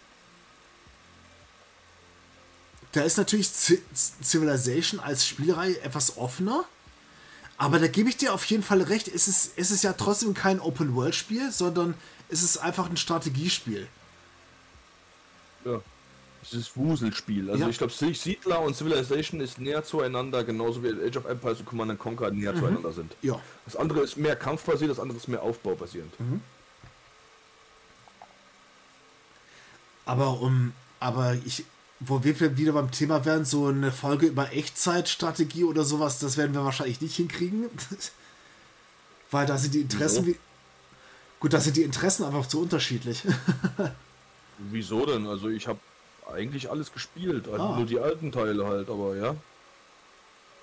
Da 2.92 3.02
ist 3.02 3.18
natürlich 3.18 3.48
Civilization 3.52 5.00
als 5.00 5.26
Spielreihe 5.26 5.80
etwas 5.80 6.16
offener. 6.16 6.64
Aber 7.56 7.78
da 7.78 7.88
gebe 7.88 8.08
ich 8.08 8.16
dir 8.16 8.32
auf 8.32 8.44
jeden 8.46 8.62
Fall 8.62 8.82
recht. 8.82 9.06
Es 9.06 9.28
ist, 9.28 9.52
es 9.56 9.70
ist 9.70 9.84
ja 9.84 9.92
trotzdem 9.92 10.34
kein 10.34 10.60
Open-World-Spiel, 10.60 11.52
sondern 11.52 11.94
es 12.28 12.42
ist 12.42 12.56
einfach 12.56 12.88
ein 12.88 12.96
Strategiespiel. 12.96 13.86
Ja. 15.64 15.80
Es 16.42 16.54
ist 16.54 16.76
Wuselspiel. 16.76 17.50
Also 17.50 17.62
ja. 17.62 17.68
ich 17.68 17.76
glaube, 17.76 17.92
Siedler 17.92 18.62
und 18.62 18.74
Civilization 18.74 19.40
ist 19.40 19.58
näher 19.58 19.84
zueinander, 19.84 20.42
genauso 20.42 20.82
wie 20.82 20.88
Age 20.88 21.18
of 21.18 21.26
Empires 21.26 21.60
und 21.60 21.66
Command 21.66 21.98
Conquer 21.98 22.30
näher 22.30 22.54
mhm. 22.54 22.60
zueinander 22.60 22.92
sind. 22.92 23.14
Ja. 23.20 23.40
Das 23.66 23.76
andere 23.76 24.00
ist 24.00 24.16
mehr 24.16 24.36
kampfbasiert, 24.36 24.90
das 24.90 24.98
andere 24.98 25.18
ist 25.18 25.28
mehr 25.28 25.42
aufbaubasierend. 25.42 26.18
Mhm. 26.18 26.40
Aber 30.06 30.40
um, 30.40 30.72
aber 30.98 31.34
ich, 31.44 31.64
wo 32.00 32.24
wir 32.24 32.56
wieder 32.56 32.72
beim 32.72 32.90
Thema 32.90 33.24
wären, 33.26 33.44
so 33.44 33.66
eine 33.66 33.92
Folge 33.92 34.26
über 34.26 34.52
Echtzeitstrategie 34.52 35.64
oder 35.64 35.84
sowas, 35.84 36.18
das 36.18 36.38
werden 36.38 36.54
wir 36.54 36.64
wahrscheinlich 36.64 37.00
nicht 37.00 37.16
hinkriegen. 37.16 37.66
Weil 39.30 39.46
da 39.46 39.58
sind 39.58 39.74
die 39.74 39.82
Interessen 39.82 40.26
wie. 40.26 40.36
Gut, 41.38 41.52
da 41.52 41.60
sind 41.60 41.76
die 41.76 41.82
Interessen 41.82 42.24
einfach 42.24 42.46
zu 42.46 42.60
unterschiedlich. 42.60 43.22
Wieso 44.58 45.06
denn? 45.06 45.26
Also 45.26 45.48
ich 45.48 45.68
habe 45.68 45.78
eigentlich 46.30 46.70
alles 46.70 46.92
gespielt, 46.92 47.48
also 47.48 47.64
ah. 47.64 47.76
nur 47.76 47.86
die 47.86 47.98
alten 47.98 48.32
Teile 48.32 48.66
halt, 48.66 48.88
aber 48.88 49.16
ja. 49.16 49.36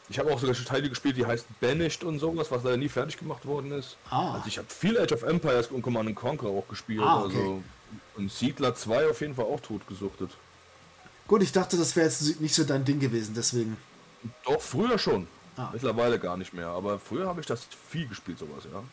Ich 0.10 0.20
habe 0.20 0.32
auch 0.34 0.40
sogar 0.40 0.56
Teile 0.56 0.90
gespielt, 0.90 1.18
die 1.18 1.26
heißt 1.26 1.46
Banished 1.60 2.04
und 2.04 2.20
sowas, 2.20 2.50
was 2.50 2.64
leider 2.64 2.78
nie 2.78 2.90
fertig 2.90 3.18
gemacht 3.18 3.46
worden 3.46 3.72
ist. 3.72 3.98
Ah. 4.10 4.34
Also 4.34 4.48
ich 4.48 4.58
habe 4.58 4.68
viel 4.70 4.98
Age 4.98 5.12
of 5.12 5.24
Empires 5.24 5.68
und 5.68 5.82
Command 5.82 6.16
Conquer 6.16 6.48
auch 6.48 6.68
gespielt. 6.68 7.02
Ah, 7.04 7.24
okay. 7.24 7.38
Also 7.38 7.64
und 8.16 8.32
Siedler 8.32 8.76
2 8.76 9.10
auf 9.10 9.22
jeden 9.22 9.36
Fall 9.36 9.46
auch 9.46 9.60
totgesuchtet. 9.60 10.32
Gut, 11.28 11.44
ich 11.44 11.52
dachte, 11.52 11.78
das 11.78 11.96
wäre 11.96 12.08
jetzt 12.08 12.40
nicht 12.40 12.56
so 12.56 12.64
dein 12.64 12.86
Ding 12.86 13.00
gewesen, 13.00 13.34
deswegen. 13.36 13.78
Doch, 14.46 14.62
früher 14.62 14.98
schon. 14.98 15.28
Ah. 15.58 15.70
Mittlerweile 15.74 16.20
gar 16.20 16.38
nicht 16.38 16.54
mehr, 16.54 16.68
aber 16.68 17.00
früher 17.00 17.28
habe 17.28 17.42
ich 17.42 17.48
das 17.48 17.68
viel 17.90 18.08
gespielt, 18.08 18.40
sowas, 18.40 18.64
ja. 18.72 18.84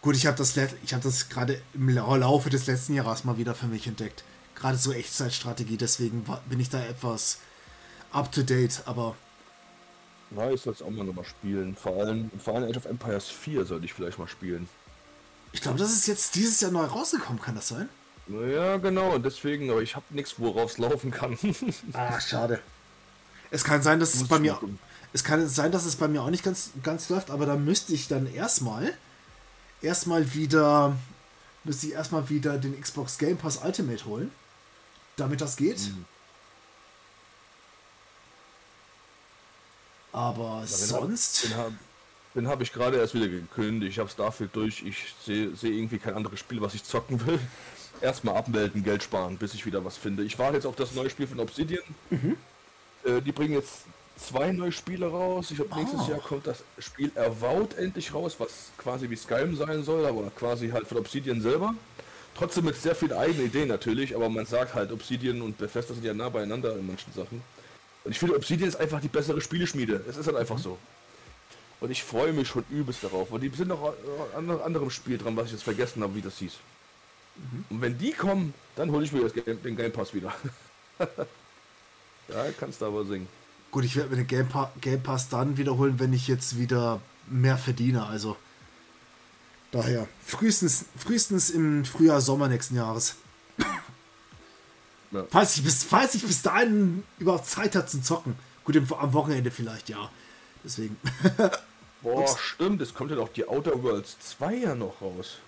Gut, 0.00 0.16
ich 0.16 0.26
habe 0.26 0.36
das, 0.36 0.56
hab 0.56 1.02
das 1.02 1.28
gerade 1.28 1.60
im 1.74 1.88
Laufe 1.88 2.50
des 2.50 2.66
letzten 2.66 2.94
Jahres 2.94 3.24
mal 3.24 3.38
wieder 3.38 3.54
für 3.54 3.66
mich 3.66 3.86
entdeckt. 3.86 4.22
Gerade 4.54 4.76
so 4.76 4.92
Echtzeitstrategie, 4.92 5.76
deswegen 5.76 6.24
bin 6.48 6.60
ich 6.60 6.68
da 6.68 6.80
etwas 6.84 7.38
up 8.12 8.30
to 8.30 8.42
date, 8.42 8.82
aber. 8.86 9.16
Na, 10.30 10.50
ich 10.50 10.60
soll 10.60 10.74
es 10.74 10.82
auch 10.82 10.90
mal 10.90 11.04
nochmal 11.04 11.24
spielen. 11.24 11.74
Vor 11.76 11.96
allem, 11.96 12.30
vor 12.38 12.56
allem 12.56 12.68
Age 12.70 12.76
of 12.76 12.84
Empires 12.84 13.28
4 13.28 13.64
sollte 13.64 13.86
ich 13.86 13.94
vielleicht 13.94 14.18
mal 14.18 14.28
spielen. 14.28 14.68
Ich 15.52 15.62
glaube, 15.62 15.78
das 15.78 15.92
ist 15.92 16.06
jetzt 16.06 16.34
dieses 16.34 16.60
Jahr 16.60 16.70
neu 16.70 16.84
rausgekommen, 16.84 17.40
kann 17.40 17.54
das 17.54 17.68
sein? 17.68 17.88
Ja, 18.28 18.76
genau, 18.76 19.18
deswegen, 19.18 19.70
aber 19.70 19.82
ich 19.82 19.96
habe 19.96 20.04
nichts, 20.10 20.34
worauf 20.38 20.72
es 20.72 20.78
laufen 20.78 21.10
kann. 21.10 21.38
Ach, 21.94 22.20
schade. 22.20 22.60
Es 23.50 23.64
kann 23.64 23.82
sein, 23.82 24.00
dass 24.00 24.14
es 24.14 24.28
bei 24.28 24.38
mir. 24.38 24.58
Es 25.12 25.24
kann 25.24 25.48
sein, 25.48 25.72
dass 25.72 25.86
es 25.86 25.96
bei 25.96 26.06
mir 26.06 26.22
auch 26.22 26.30
nicht 26.30 26.44
ganz, 26.44 26.70
ganz 26.82 27.08
läuft, 27.08 27.30
aber 27.30 27.46
da 27.46 27.56
müsste 27.56 27.94
ich 27.94 28.08
dann 28.08 28.32
erstmal 28.32 28.92
erstmal 29.80 30.34
wieder 30.34 30.96
müsste 31.64 31.86
ich 31.86 31.92
erstmal 31.92 32.28
wieder 32.28 32.58
den 32.58 32.80
Xbox 32.80 33.18
Game 33.18 33.36
Pass 33.36 33.58
Ultimate 33.58 34.04
holen, 34.04 34.30
damit 35.16 35.40
das 35.40 35.56
geht. 35.56 35.78
Mhm. 35.78 36.04
Aber 40.12 40.60
ja, 40.60 40.66
sonst. 40.66 41.44
Den 41.44 41.56
habe 41.56 41.74
hab, 42.34 42.46
hab 42.46 42.60
ich 42.62 42.72
gerade 42.72 42.96
erst 42.96 43.14
wieder 43.14 43.28
gekündigt. 43.28 43.92
Ich 43.92 43.98
habe 43.98 44.08
es 44.08 44.16
dafür 44.16 44.48
durch. 44.48 44.82
Ich 44.82 45.14
sehe 45.24 45.54
seh 45.54 45.68
irgendwie 45.68 45.98
kein 45.98 46.14
anderes 46.14 46.38
Spiel, 46.40 46.60
was 46.60 46.74
ich 46.74 46.84
zocken 46.84 47.24
will 47.26 47.38
erstmal 48.02 48.36
abmelden, 48.36 48.82
Geld 48.84 49.02
sparen, 49.02 49.36
bis 49.36 49.54
ich 49.54 49.64
wieder 49.66 49.84
was 49.84 49.96
finde. 49.96 50.22
Ich 50.24 50.38
warte 50.38 50.56
jetzt 50.56 50.66
auf 50.66 50.76
das 50.76 50.94
neue 50.94 51.10
Spiel 51.10 51.26
von 51.26 51.40
Obsidian. 51.40 51.82
Mhm. 52.10 52.36
Äh, 53.04 53.20
die 53.22 53.32
bringen 53.32 53.54
jetzt 53.54 53.82
zwei 54.16 54.50
neue 54.52 54.72
Spiele 54.72 55.06
raus. 55.06 55.50
Ich 55.50 55.56
glaube, 55.56 55.74
nächstes 55.76 56.00
Oh. 56.06 56.10
Jahr 56.10 56.20
kommt 56.20 56.46
das 56.46 56.62
Spiel 56.78 57.10
Erwaut 57.14 57.74
endlich 57.76 58.12
raus, 58.14 58.36
was 58.38 58.70
quasi 58.78 59.08
wie 59.10 59.16
Skyrim 59.16 59.56
sein 59.56 59.82
soll, 59.84 60.06
aber 60.06 60.30
quasi 60.36 60.70
halt 60.70 60.86
von 60.86 60.98
Obsidian 60.98 61.40
selber. 61.40 61.74
Trotzdem 62.36 62.66
mit 62.66 62.76
sehr 62.76 62.94
viel 62.94 63.12
eigenen 63.12 63.46
Ideen 63.46 63.68
natürlich, 63.68 64.14
aber 64.14 64.28
man 64.28 64.46
sagt 64.46 64.74
halt, 64.74 64.92
Obsidian 64.92 65.42
und 65.42 65.58
Bethesda 65.58 65.94
sind 65.94 66.04
ja 66.04 66.14
nah 66.14 66.28
beieinander 66.28 66.76
in 66.76 66.86
manchen 66.86 67.12
Sachen. 67.12 67.42
Und 68.04 68.12
ich 68.12 68.18
finde, 68.18 68.36
Obsidian 68.36 68.68
ist 68.68 68.76
einfach 68.76 69.00
die 69.00 69.08
bessere 69.08 69.40
Spieleschmiede. 69.40 70.04
Es 70.08 70.16
ist 70.16 70.26
halt 70.26 70.36
einfach 70.36 70.58
so. 70.58 70.78
Und 71.80 71.90
ich 71.90 72.02
freue 72.02 72.32
mich 72.32 72.48
schon 72.48 72.64
übelst 72.70 73.04
darauf, 73.04 73.30
weil 73.30 73.40
die 73.40 73.48
sind 73.50 73.68
noch 73.68 73.94
an 74.36 74.50
an 74.50 74.60
anderem 74.60 74.90
Spiel 74.90 75.18
dran, 75.18 75.36
was 75.36 75.46
ich 75.46 75.52
jetzt 75.52 75.62
vergessen 75.62 76.02
habe, 76.02 76.14
wie 76.14 76.22
das 76.22 76.38
hieß. 76.38 76.54
Und 77.70 77.80
wenn 77.80 77.98
die 77.98 78.12
kommen, 78.12 78.54
dann 78.76 78.90
hole 78.90 79.04
ich 79.04 79.12
mir 79.12 79.22
das 79.22 79.32
Game, 79.32 79.62
den 79.62 79.76
Game 79.76 79.92
Pass 79.92 80.14
wieder. 80.14 80.34
ja, 82.28 82.44
kannst 82.58 82.80
du 82.80 82.86
aber 82.86 83.04
singen. 83.04 83.28
Gut, 83.70 83.84
ich 83.84 83.96
werde 83.96 84.10
mir 84.10 84.16
den 84.16 84.26
Game, 84.26 84.48
Pa- 84.48 84.72
Game 84.80 85.02
Pass 85.02 85.28
dann 85.28 85.56
wiederholen, 85.56 85.98
wenn 85.98 86.12
ich 86.12 86.28
jetzt 86.28 86.58
wieder 86.58 87.00
mehr 87.26 87.58
verdiene. 87.58 88.06
Also 88.06 88.36
daher 89.70 90.08
frühestens, 90.24 90.86
frühestens 90.96 91.50
im 91.50 91.84
Frühjahr, 91.84 92.20
Sommer 92.20 92.48
nächsten 92.48 92.76
Jahres. 92.76 93.16
Ja. 95.10 95.24
Falls, 95.30 95.56
ich 95.56 95.64
bis, 95.64 95.84
falls 95.84 96.14
ich 96.14 96.26
bis 96.26 96.42
dahin 96.42 97.02
überhaupt 97.18 97.46
Zeit 97.46 97.74
habe 97.76 97.86
zum 97.86 98.02
Zocken. 98.02 98.36
Gut, 98.64 98.76
im, 98.76 98.92
am 98.92 99.12
Wochenende 99.14 99.50
vielleicht, 99.50 99.88
ja. 99.88 100.10
Deswegen. 100.64 100.96
Boah, 102.02 102.36
stimmt, 102.38 102.80
es 102.82 102.94
kommt 102.94 103.10
ja 103.10 103.16
noch 103.16 103.30
die 103.30 103.48
Outer 103.48 103.82
Worlds 103.82 104.18
2 104.20 104.54
ja 104.54 104.74
noch 104.74 105.00
raus. 105.00 105.38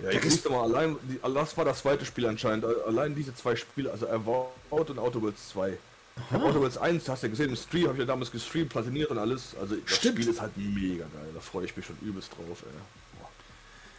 Ja, 0.00 0.10
ich 0.10 0.24
wusste 0.24 0.50
mal, 0.50 0.62
allein, 0.62 0.96
die, 1.02 1.18
das 1.34 1.56
war 1.56 1.64
das 1.64 1.80
zweite 1.80 2.04
Spiel 2.04 2.26
anscheinend. 2.26 2.64
Allein 2.64 3.14
diese 3.14 3.34
zwei 3.34 3.56
Spiele, 3.56 3.90
also 3.90 4.08
Avowed 4.08 4.90
und 4.90 4.96
Worlds 4.96 5.48
2. 5.50 5.76
Ich 6.16 6.32
hab 6.32 6.42
Outer 6.42 6.60
Worlds 6.60 6.78
1, 6.78 7.08
hast 7.08 7.22
du 7.22 7.26
ja 7.26 7.30
gesehen, 7.30 7.50
im 7.50 7.56
Stream 7.56 7.84
habe 7.84 7.94
ich 7.94 8.00
ja 8.00 8.06
damals 8.06 8.30
gestreamt, 8.30 8.70
platiniert 8.70 9.10
und 9.10 9.18
alles. 9.18 9.54
Also 9.60 9.76
das 9.76 9.96
Stimmt. 9.96 10.18
Spiel 10.18 10.28
ist 10.28 10.40
halt 10.40 10.56
mega 10.56 11.04
geil, 11.04 11.28
da 11.34 11.40
freue 11.40 11.64
ich 11.64 11.76
mich 11.76 11.86
schon 11.86 11.96
übelst 12.02 12.30
drauf, 12.32 12.62
ey. 12.62 13.24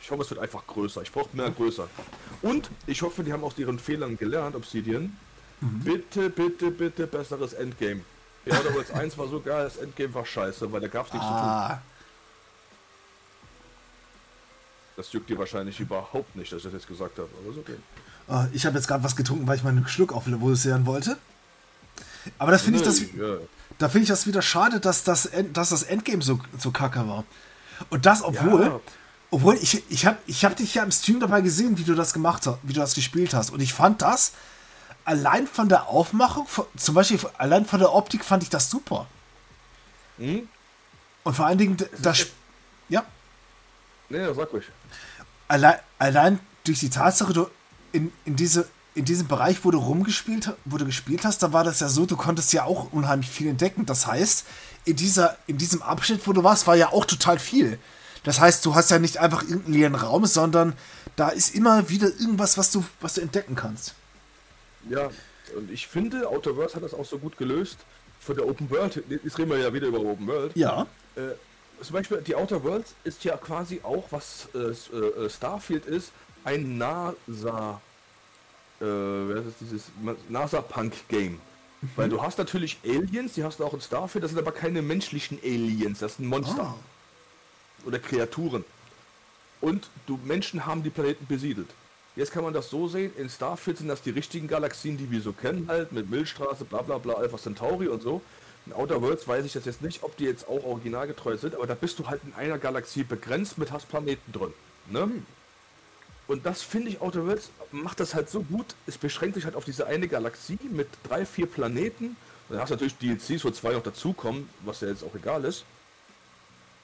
Ich 0.02 0.12
hoffe, 0.12 0.24
es 0.24 0.30
wird 0.30 0.40
einfach 0.40 0.66
größer. 0.66 1.02
Ich 1.04 1.12
brauche 1.12 1.36
mehr 1.36 1.52
größer. 1.52 1.88
Und 2.42 2.70
ich 2.88 3.02
hoffe, 3.02 3.24
die 3.24 3.32
haben 3.32 3.44
aus 3.44 3.58
ihren 3.58 3.78
Fehlern 3.78 4.18
gelernt, 4.18 4.56
Obsidian. 4.56 5.16
Bitte, 5.62 6.30
bitte, 6.30 6.72
bitte 6.72 7.06
besseres 7.06 7.54
Endgame. 7.54 8.02
Outer 8.50 8.74
Worlds 8.74 8.92
1 8.92 9.18
war 9.18 9.28
so 9.28 9.40
geil, 9.40 9.66
das 9.66 9.78
Endgame 9.78 10.14
war 10.14 10.26
scheiße, 10.26 10.72
weil 10.72 10.82
da 10.82 10.88
gab 10.88 11.08
es 11.08 11.14
nichts 11.14 11.28
zu 11.28 11.34
tun. 11.34 11.42
ah, 11.42 11.82
Das 15.00 15.14
juckt 15.14 15.30
dir 15.30 15.38
wahrscheinlich 15.40 15.80
überhaupt 15.80 16.36
nicht, 16.36 16.52
dass 16.52 16.58
ich 16.58 16.64
das 16.66 16.74
jetzt 16.74 16.88
gesagt 16.90 17.18
habe. 17.20 17.30
Aber 17.42 17.52
ist 17.52 17.58
okay. 17.58 17.78
äh, 18.52 18.54
ich 18.54 18.66
habe 18.66 18.76
jetzt 18.76 18.86
gerade 18.86 19.02
was 19.02 19.16
getrunken, 19.16 19.48
weil 19.48 19.56
ich 19.56 19.64
meinen 19.64 19.88
Schluck 19.88 20.12
auflösen 20.12 20.86
wollte. 20.86 21.18
Aber 22.38 22.52
das 22.52 22.64
finde 22.64 22.80
ich 22.80 22.86
das. 22.86 23.00
Ja. 23.00 23.38
Da 23.78 23.88
finde 23.88 24.04
ich 24.04 24.10
das 24.10 24.28
wieder 24.28 24.42
schade, 24.42 24.82
dass 24.82 25.06
das, 25.06 25.26
End, 25.26 25.56
dass 25.56 25.70
das 25.70 25.84
Endgame 25.84 26.22
so, 26.22 26.38
so 26.58 26.72
kacke 26.72 27.08
war. 27.08 27.24
Und 27.90 28.06
das, 28.06 28.22
obwohl, 28.22 28.62
Ja. 28.64 28.80
obwohl 29.32 29.56
ich, 29.56 29.90
ich 29.90 30.06
habe 30.06 30.18
ich 30.26 30.44
hab 30.44 30.58
dich 30.58 30.76
ja 30.76 30.84
im 30.84 30.92
Stream 30.92 31.22
dabei 31.22 31.40
gesehen, 31.40 31.78
wie 31.78 31.84
du 31.86 31.96
das 31.96 32.12
gemacht 32.12 32.46
hast, 32.46 32.58
wie 32.64 32.74
du 32.74 32.82
das 32.82 32.94
gespielt 32.94 33.34
hast. 33.34 33.52
Und 33.52 33.62
ich 33.62 33.72
fand 33.74 34.02
das 34.02 34.34
allein 35.06 35.48
von 35.48 35.70
der 35.70 35.88
Aufmachung, 35.88 36.46
von, 36.46 36.66
zum 36.76 36.94
Beispiel 36.94 37.22
allein 37.38 37.66
von 37.66 37.80
der 37.80 37.94
Optik 37.94 38.26
fand 38.26 38.44
ich 38.44 38.50
das 38.50 38.70
super. 38.70 39.08
Hm? 40.18 40.50
Und 41.24 41.34
vor 41.38 41.46
allen 41.46 41.58
Dingen, 41.58 41.78
das, 42.02 42.20
echt- 42.20 42.34
ja, 42.90 43.06
Nee, 44.10 44.34
sag 44.34 44.52
ruhig. 44.54 44.66
allein, 45.48 45.76
allein 45.98 46.40
durch 46.64 46.80
die 46.80 46.90
Tatsache, 46.90 47.34
du 47.34 47.48
in, 47.92 48.12
in, 48.26 48.36
diese, 48.36 48.68
in 48.96 49.06
diesem 49.06 49.28
Bereich, 49.28 49.64
wo 49.64 49.72
du 49.72 49.78
rumgespielt, 49.78 50.54
wo 50.66 50.78
du 50.78 50.86
gespielt 50.86 51.24
hast, 51.26 51.44
da 51.44 51.54
war 51.54 51.64
das 51.64 51.80
ja 51.80 51.90
so, 51.90 52.06
du 52.06 52.16
konntest 52.16 52.54
ja 52.54 52.64
auch 52.64 52.92
unheimlich 52.92 53.30
viel 53.30 53.48
entdecken. 53.48 53.86
Das 53.86 54.08
heißt, 54.08 54.46
in, 54.86 54.96
dieser, 54.96 55.38
in 55.48 55.58
diesem 55.58 55.82
Abschnitt, 55.82 56.26
wo 56.28 56.34
du 56.34 56.44
warst, 56.44 56.68
war 56.68 56.76
ja 56.76 56.90
auch 56.92 57.06
total 57.06 57.40
viel. 57.40 57.80
Das 58.24 58.40
heißt, 58.40 58.66
du 58.66 58.76
hast 58.76 58.92
ja 58.92 59.00
nicht 59.00 59.18
einfach 59.18 59.44
irgendeinen 59.44 59.74
leeren 59.74 59.96
Raum, 59.96 60.26
sondern 60.26 60.74
da 61.16 61.30
ist 61.30 61.56
immer 61.56 61.90
wieder 61.90 62.08
irgendwas, 62.08 62.58
was 62.58 62.72
du, 62.72 62.84
was 63.02 63.16
du 63.16 63.22
entdecken 63.22 63.56
kannst. 63.56 63.96
Ja, 64.90 65.10
und 65.56 65.72
ich 65.72 65.88
finde, 65.88 66.28
Outer 66.30 66.56
Worlds 66.56 66.76
hat 66.76 66.84
das 66.84 66.94
auch 66.94 67.06
so 67.06 67.18
gut 67.18 67.38
gelöst. 67.38 67.78
Für 68.20 68.36
der 68.36 68.46
Open 68.46 68.70
World, 68.70 69.02
jetzt 69.08 69.38
reden 69.38 69.50
wir 69.50 69.58
ja 69.58 69.74
wieder 69.74 69.88
über 69.88 70.00
Open 70.00 70.28
World. 70.28 70.56
Ja. 70.56 70.86
Äh, 71.16 71.32
zum 71.82 71.94
Beispiel, 71.94 72.22
die 72.22 72.36
Outer 72.36 72.64
Worlds 72.64 72.94
ist 73.04 73.24
ja 73.24 73.38
quasi 73.38 73.82
auch, 73.84 74.06
was 74.12 74.48
äh, 74.54 74.58
S- 74.70 74.90
äh, 74.92 75.30
Starfield 75.30 75.86
ist, 75.86 76.12
ein 76.44 76.78
NASA, 76.78 77.82
äh, 78.80 78.84
wer 78.86 79.38
ist 79.38 79.56
dieses 79.62 79.84
NASA-Punk-Game. 80.30 81.40
Weil 81.96 82.10
du 82.10 82.22
hast 82.22 82.38
natürlich 82.38 82.78
Aliens, 82.86 83.34
die 83.34 83.44
hast 83.44 83.60
du 83.60 83.66
auch 83.66 83.74
in 83.74 83.82
Starfield, 83.82 84.24
das 84.24 84.32
sind 84.32 84.40
aber 84.40 84.52
keine 84.52 84.82
menschlichen 84.82 85.40
Aliens, 85.44 86.00
das 86.00 86.18
sind 86.18 86.28
Monster. 86.28 86.64
Ah. 86.64 86.76
Oder 87.86 88.00
Kreaturen. 88.00 88.66
Und 89.62 89.90
du 90.08 90.20
Menschen 90.24 90.66
haben 90.66 90.84
die 90.84 90.90
Planeten 90.90 91.26
besiedelt. 91.28 91.70
Jetzt 92.16 92.32
kann 92.32 92.44
man 92.44 92.54
das 92.54 92.70
so 92.70 92.88
sehen, 92.88 93.12
in 93.18 93.30
Starfield 93.30 93.78
sind 93.78 93.88
das 93.88 94.02
die 94.02 94.10
richtigen 94.10 94.48
Galaxien, 94.48 94.98
die 94.98 95.10
wir 95.12 95.22
so 95.22 95.32
kennen, 95.32 95.68
halt 95.70 95.92
mit 95.92 96.10
Milchstraße, 96.10 96.66
bla 96.66 96.82
bla 96.82 96.98
bla, 96.98 97.14
Alpha 97.14 97.38
Centauri 97.38 97.88
und 97.88 98.02
so. 98.02 98.22
In 98.70 98.76
Outer 98.76 99.02
Worlds 99.02 99.28
weiß 99.28 99.46
ich 99.46 99.54
das 99.54 99.66
jetzt 99.66 99.82
nicht, 99.82 100.04
ob 100.04 100.16
die 100.18 100.26
jetzt 100.26 100.48
auch 100.48 100.64
originalgetreu 100.64 101.36
sind, 101.38 101.56
aber 101.56 101.66
da 101.66 101.74
bist 101.74 101.98
du 101.98 102.08
halt 102.08 102.22
in 102.24 102.36
einer 102.36 102.60
Galaxie 102.60 103.04
begrenzt 103.04 103.58
mit 103.58 103.72
hast 103.72 103.90
Planeten 103.90 104.32
drin. 104.32 104.54
Ne? 104.92 105.10
Und 106.28 106.46
das 106.46 106.62
finde 106.62 106.90
ich, 106.92 107.02
Outer 107.02 107.26
Worlds 107.26 107.50
macht 107.72 108.00
das 108.00 108.14
halt 108.14 108.30
so 108.30 108.44
gut. 108.44 108.76
Es 108.86 109.00
beschränkt 109.00 109.34
sich 109.34 109.46
halt 109.46 109.56
auf 109.56 109.66
diese 109.66 109.88
eine 109.88 110.08
Galaxie 110.08 110.60
mit 110.70 110.88
drei, 111.02 111.26
vier 111.26 111.48
Planeten. 111.48 112.06
Und 112.06 112.16
dann 112.50 112.60
hast 112.60 112.70
du 112.70 112.76
natürlich 112.76 112.98
DLCs, 112.98 113.44
wo 113.44 113.50
zwei 113.50 113.74
noch 113.74 113.82
dazukommen, 113.82 114.48
was 114.64 114.82
ja 114.82 114.90
jetzt 114.90 115.04
auch 115.04 115.16
egal 115.16 115.46
ist. 115.46 115.66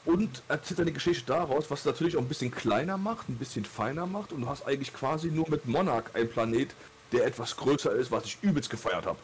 Und 0.06 0.41
erzählt 0.48 0.80
eine 0.80 0.91
Geschichte 0.91 1.24
daraus, 1.28 1.70
was 1.70 1.86
natürlich 1.86 2.18
auch 2.18 2.22
ein 2.22 2.28
bisschen 2.28 2.49
kleiner 2.49 2.98
macht, 2.98 3.30
ein 3.30 3.38
bisschen 3.38 3.64
feiner 3.64 4.07
macht. 4.07 4.34
Und 4.34 4.41
du 4.41 4.49
hast 4.49 4.66
eigentlich 4.66 4.91
quasi 4.91 5.28
nur 5.28 5.48
mit 5.52 5.68
Monarch 5.68 6.06
einen 6.16 6.30
Planet, 6.30 6.70
der 7.12 7.28
etwas 7.28 7.56
größer 7.56 7.91
ist, 7.91 8.10
was 8.10 8.26
ich 8.26 8.40
übelst 8.41 8.72
gefeiert 8.72 9.06
habe. 9.06 9.20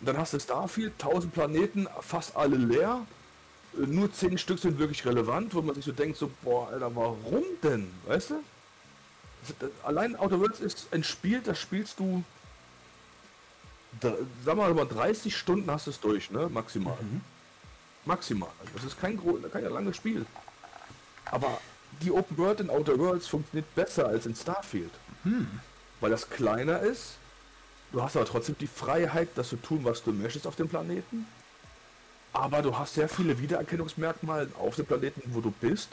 Dann 0.00 0.16
hast 0.18 0.34
du 0.34 0.38
Starfield, 0.40 0.92
1000 1.02 1.32
Planeten, 1.32 1.86
fast 2.00 2.36
alle 2.36 2.56
leer. 2.56 3.06
Äh, 3.74 3.86
Nur 3.86 4.12
10 4.12 4.38
Stück 4.38 4.58
sind 4.58 4.78
wirklich 4.78 5.04
relevant, 5.06 5.54
wo 5.54 5.62
man 5.62 5.74
sich 5.74 5.84
so 5.84 5.92
denkt, 5.92 6.18
so, 6.18 6.30
boah, 6.42 6.68
Alter, 6.68 6.94
warum 6.94 7.44
denn? 7.62 7.90
Weißt 8.06 8.30
du? 8.30 8.34
Allein 9.82 10.16
Outer 10.16 10.40
Worlds 10.40 10.60
ist 10.60 10.88
ein 10.92 11.04
Spiel, 11.04 11.40
das 11.42 11.60
spielst 11.60 11.98
du, 11.98 12.24
sag 14.44 14.56
mal, 14.56 14.70
über 14.70 14.86
30 14.86 15.36
Stunden 15.36 15.70
hast 15.70 15.86
du 15.86 15.90
es 15.90 16.00
durch, 16.00 16.30
ne? 16.30 16.48
Maximal. 16.48 16.96
Maximal. 18.06 18.48
Das 18.74 18.84
ist 18.84 18.98
kein, 19.00 19.20
kein 19.52 19.64
langes 19.64 19.96
Spiel. 19.96 20.24
Aber 21.26 21.58
die 22.02 22.10
Open 22.10 22.36
World 22.38 22.60
in 22.60 22.70
Outer 22.70 22.98
Worlds 22.98 23.26
funktioniert 23.26 23.72
besser 23.74 24.06
als 24.08 24.26
in 24.26 24.34
Starfield. 24.34 24.90
Weil 26.00 26.10
das 26.10 26.28
kleiner 26.28 26.80
ist. 26.80 27.16
Du 27.94 28.02
hast 28.02 28.16
aber 28.16 28.26
trotzdem 28.26 28.56
die 28.58 28.66
Freiheit, 28.66 29.28
das 29.36 29.50
zu 29.50 29.56
tun, 29.56 29.80
was 29.84 30.02
du 30.02 30.10
möchtest 30.12 30.48
auf 30.48 30.56
dem 30.56 30.68
Planeten. 30.68 31.26
Aber 32.32 32.60
du 32.60 32.76
hast 32.76 32.94
sehr 32.94 33.08
viele 33.08 33.38
Wiedererkennungsmerkmale 33.38 34.48
auf 34.58 34.74
dem 34.74 34.84
Planeten, 34.84 35.22
wo 35.32 35.40
du 35.40 35.52
bist, 35.52 35.90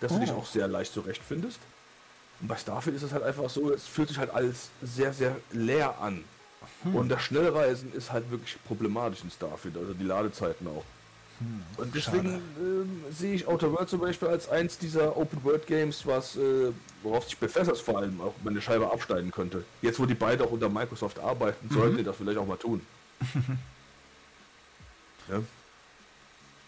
dass 0.00 0.12
du 0.12 0.20
dich 0.20 0.30
Oh. 0.30 0.36
auch 0.36 0.46
sehr 0.46 0.68
leicht 0.68 0.92
zurechtfindest. 0.94 1.58
Und 2.40 2.46
bei 2.46 2.56
Starfield 2.56 2.94
ist 2.94 3.02
es 3.02 3.12
halt 3.12 3.24
einfach 3.24 3.50
so, 3.50 3.72
es 3.72 3.88
fühlt 3.88 4.08
sich 4.08 4.18
halt 4.18 4.30
alles 4.30 4.70
sehr, 4.82 5.12
sehr 5.12 5.34
leer 5.50 5.98
an. 6.00 6.22
Und 6.84 7.08
das 7.08 7.22
Schnellreisen 7.22 7.92
ist 7.92 8.12
halt 8.12 8.30
wirklich 8.30 8.56
problematisch 8.68 9.24
in 9.24 9.32
Starfield, 9.32 9.76
also 9.78 9.92
die 9.92 10.04
Ladezeiten 10.04 10.68
auch. 10.68 10.84
Und 11.76 11.94
deswegen 11.94 12.34
ähm, 12.58 13.04
sehe 13.10 13.34
ich 13.34 13.46
Outer 13.48 13.72
Worlds 13.72 13.90
zum 13.90 14.00
Beispiel 14.00 14.28
als 14.28 14.48
eins 14.50 14.76
dieser 14.76 15.16
Open 15.16 15.42
World 15.42 15.66
Games, 15.66 16.04
was 16.04 16.36
äh, 16.36 16.72
worauf 17.02 17.24
sich 17.24 17.38
Bethesda 17.38 17.74
vor 17.74 17.98
allem 17.98 18.20
auch 18.20 18.34
meine 18.44 18.60
Scheibe 18.60 18.92
abschneiden 18.92 19.30
könnte. 19.30 19.64
Jetzt, 19.80 19.98
wo 19.98 20.04
die 20.04 20.14
beide 20.14 20.44
auch 20.44 20.50
unter 20.50 20.68
Microsoft 20.68 21.18
arbeiten, 21.18 21.70
sollten 21.70 21.96
die 21.96 22.04
das 22.04 22.16
vielleicht 22.16 22.38
auch 22.38 22.46
mal 22.46 22.58
tun. 22.58 22.82
ja. 25.28 25.40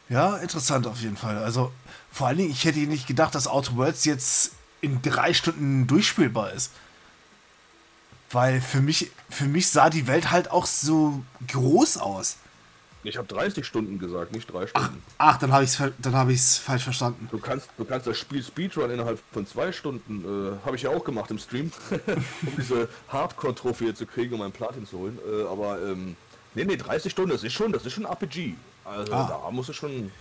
Ja, 0.08 0.36
interessant 0.38 0.86
auf 0.86 1.00
jeden 1.00 1.16
Fall. 1.16 1.38
Also 1.38 1.72
vor 2.10 2.28
allen 2.28 2.38
Dingen, 2.38 2.50
ich 2.50 2.64
hätte 2.64 2.78
nicht 2.80 3.06
gedacht, 3.06 3.34
dass 3.34 3.46
Outer 3.46 3.76
Worlds 3.76 4.04
jetzt 4.04 4.52
in 4.80 5.00
drei 5.02 5.34
Stunden 5.34 5.86
durchspielbar 5.86 6.52
ist. 6.52 6.70
Weil 8.30 8.62
für 8.62 8.80
mich, 8.80 9.10
für 9.28 9.44
mich 9.44 9.68
sah 9.68 9.90
die 9.90 10.06
Welt 10.06 10.30
halt 10.30 10.50
auch 10.50 10.64
so 10.64 11.22
groß 11.48 11.98
aus. 11.98 12.36
Ich 13.04 13.16
habe 13.16 13.26
30 13.26 13.66
Stunden 13.66 13.98
gesagt, 13.98 14.32
nicht 14.32 14.52
drei 14.52 14.66
Stunden. 14.66 15.02
Ach, 15.18 15.36
dann 15.38 15.52
habe 15.52 15.64
ich 15.64 15.70
es 15.78 15.92
dann 15.98 16.30
ich's 16.30 16.58
falsch 16.58 16.84
verstanden. 16.84 17.28
Du 17.32 17.38
kannst, 17.38 17.68
du 17.76 17.84
kannst 17.84 18.06
das 18.06 18.16
Spiel 18.18 18.42
Speedrun 18.42 18.90
innerhalb 18.90 19.18
von 19.32 19.46
zwei 19.46 19.72
Stunden, 19.72 20.24
äh, 20.24 20.64
habe 20.64 20.76
ich 20.76 20.82
ja 20.82 20.90
auch 20.90 21.02
gemacht 21.04 21.30
im 21.30 21.38
Stream, 21.38 21.72
um 21.90 22.56
diese 22.56 22.88
Hardcore-Trophäe 23.08 23.94
zu 23.94 24.06
kriegen, 24.06 24.34
um 24.34 24.42
einen 24.42 24.52
Platin 24.52 24.86
zu 24.86 24.98
holen. 24.98 25.18
Äh, 25.28 25.42
aber 25.48 25.82
ähm, 25.82 26.16
nee, 26.54 26.64
nee, 26.64 26.76
30 26.76 27.10
Stunden, 27.10 27.32
das 27.32 27.42
ist 27.42 27.52
schon, 27.52 27.72
das 27.72 27.84
ist 27.84 27.92
schon 27.92 28.04
RPG. 28.04 28.54
Also 28.84 29.12
Ah. 29.12 29.40
da 29.44 29.50
muss 29.50 29.68
es 29.68 29.76
schon. 29.76 30.12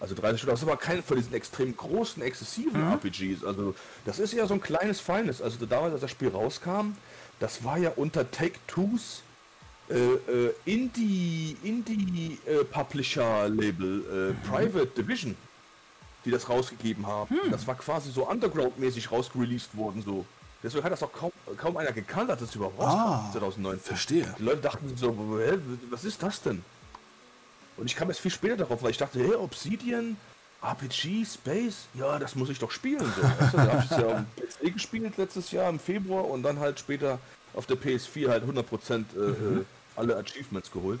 Also 0.00 0.14
30 0.16 0.40
Stunden, 0.40 0.50
das 0.54 0.62
ist 0.62 0.68
aber 0.68 0.76
kein 0.76 1.00
von 1.02 1.16
diesen 1.16 1.32
extrem 1.32 1.76
großen, 1.76 2.22
exzessiven 2.24 2.82
RPGs. 2.92 3.44
Also 3.44 3.74
das 4.04 4.18
ist 4.18 4.32
ja 4.32 4.46
so 4.48 4.54
ein 4.54 4.60
kleines, 4.60 4.98
feines. 5.00 5.40
Also 5.40 5.64
damals, 5.64 5.92
als 5.92 6.00
das 6.00 6.10
Spiel 6.10 6.28
rauskam, 6.28 6.96
das 7.38 7.62
war 7.62 7.78
ja 7.78 7.92
unter 7.94 8.28
Take-Twos 8.28 9.22
äh, 9.90 9.94
äh, 9.94 10.54
Indie, 10.64 11.56
Indie 11.62 12.38
äh, 12.46 12.64
Publisher 12.64 13.48
Label, 13.48 14.34
äh, 14.40 14.48
Private 14.48 14.86
Division, 14.86 15.36
die 16.24 16.30
das 16.30 16.48
rausgegeben 16.48 17.06
haben. 17.06 17.30
Hm. 17.30 17.50
Das 17.50 17.66
war 17.66 17.74
quasi 17.74 18.10
so 18.10 18.28
Underground-mäßig 18.28 19.10
rausgereleased 19.10 19.76
worden, 19.76 20.02
so. 20.02 20.24
Deswegen 20.62 20.84
hat 20.84 20.92
das 20.92 21.02
auch 21.02 21.12
kaum, 21.12 21.32
kaum 21.56 21.76
einer 21.76 21.90
gekannt, 21.90 22.30
dass 22.30 22.38
das 22.38 22.54
überhaupt 22.54 22.78
Ah, 22.78 23.16
rauskam, 23.16 23.32
2019. 23.32 23.84
verstehe. 23.84 24.34
Die 24.38 24.44
Leute 24.44 24.60
dachten 24.60 24.92
so, 24.96 25.10
hä, 25.38 25.58
was 25.90 26.04
ist 26.04 26.22
das 26.22 26.40
denn? 26.40 26.62
Und 27.76 27.86
ich 27.86 27.96
kam 27.96 28.08
erst 28.08 28.20
viel 28.20 28.30
später 28.30 28.56
darauf, 28.58 28.80
weil 28.82 28.92
ich 28.92 28.98
dachte, 28.98 29.18
hey, 29.18 29.34
Obsidian, 29.34 30.16
RPG, 30.62 31.24
Space, 31.24 31.86
ja, 31.94 32.16
das 32.20 32.36
muss 32.36 32.48
ich 32.48 32.60
doch 32.60 32.70
spielen. 32.70 33.00
So. 33.00 33.22
Du, 33.50 33.56
da 33.56 33.72
habe 33.72 33.84
ich 33.84 33.90
es 33.90 33.96
ja 33.96 34.16
am 34.18 34.26
PC 34.36 34.72
gespielt 34.72 35.16
letztes 35.16 35.50
Jahr 35.50 35.68
im 35.68 35.80
Februar 35.80 36.28
und 36.30 36.44
dann 36.44 36.60
halt 36.60 36.78
später 36.78 37.18
auf 37.54 37.66
der 37.66 37.76
PS4 37.76 38.28
halt 38.28 38.44
100% 38.44 39.04
äh, 39.16 39.20
äh, 39.20 39.64
alle 39.96 40.16
Achievements 40.16 40.70
geholt. 40.70 41.00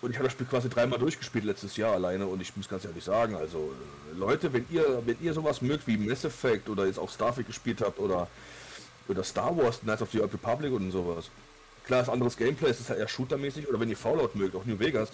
Und 0.00 0.10
ich 0.10 0.16
habe 0.16 0.24
das 0.24 0.32
Spiel 0.32 0.46
quasi 0.46 0.68
dreimal 0.68 0.98
durchgespielt 0.98 1.44
letztes 1.44 1.76
Jahr 1.76 1.92
alleine 1.92 2.26
und 2.26 2.40
ich 2.42 2.56
muss 2.56 2.68
ganz 2.68 2.84
ehrlich 2.84 3.04
sagen, 3.04 3.36
also 3.36 3.72
äh, 4.12 4.18
Leute, 4.18 4.52
wenn 4.52 4.66
ihr, 4.70 5.02
wenn 5.06 5.16
ihr 5.20 5.32
sowas 5.32 5.62
mögt 5.62 5.86
wie 5.86 5.96
Mass 5.96 6.24
Effect 6.24 6.68
oder 6.68 6.86
jetzt 6.86 6.98
auch 6.98 7.10
Starfield 7.10 7.46
gespielt 7.46 7.80
habt 7.80 8.00
oder, 8.00 8.26
oder 9.06 9.22
Star 9.22 9.56
Wars, 9.56 9.80
Knights 9.80 10.02
of 10.02 10.10
the 10.10 10.20
Old 10.20 10.32
Republic 10.32 10.72
und 10.72 10.90
sowas, 10.90 11.30
klar 11.84 12.02
ist 12.02 12.08
anderes 12.08 12.36
Gameplay, 12.36 12.70
es 12.70 12.80
ist 12.80 12.90
halt 12.90 12.98
eher 12.98 13.08
shootermäßig 13.08 13.68
oder 13.68 13.78
wenn 13.78 13.88
ihr 13.88 13.96
Fallout 13.96 14.34
mögt, 14.34 14.56
auch 14.56 14.64
New 14.64 14.78
Vegas, 14.78 15.10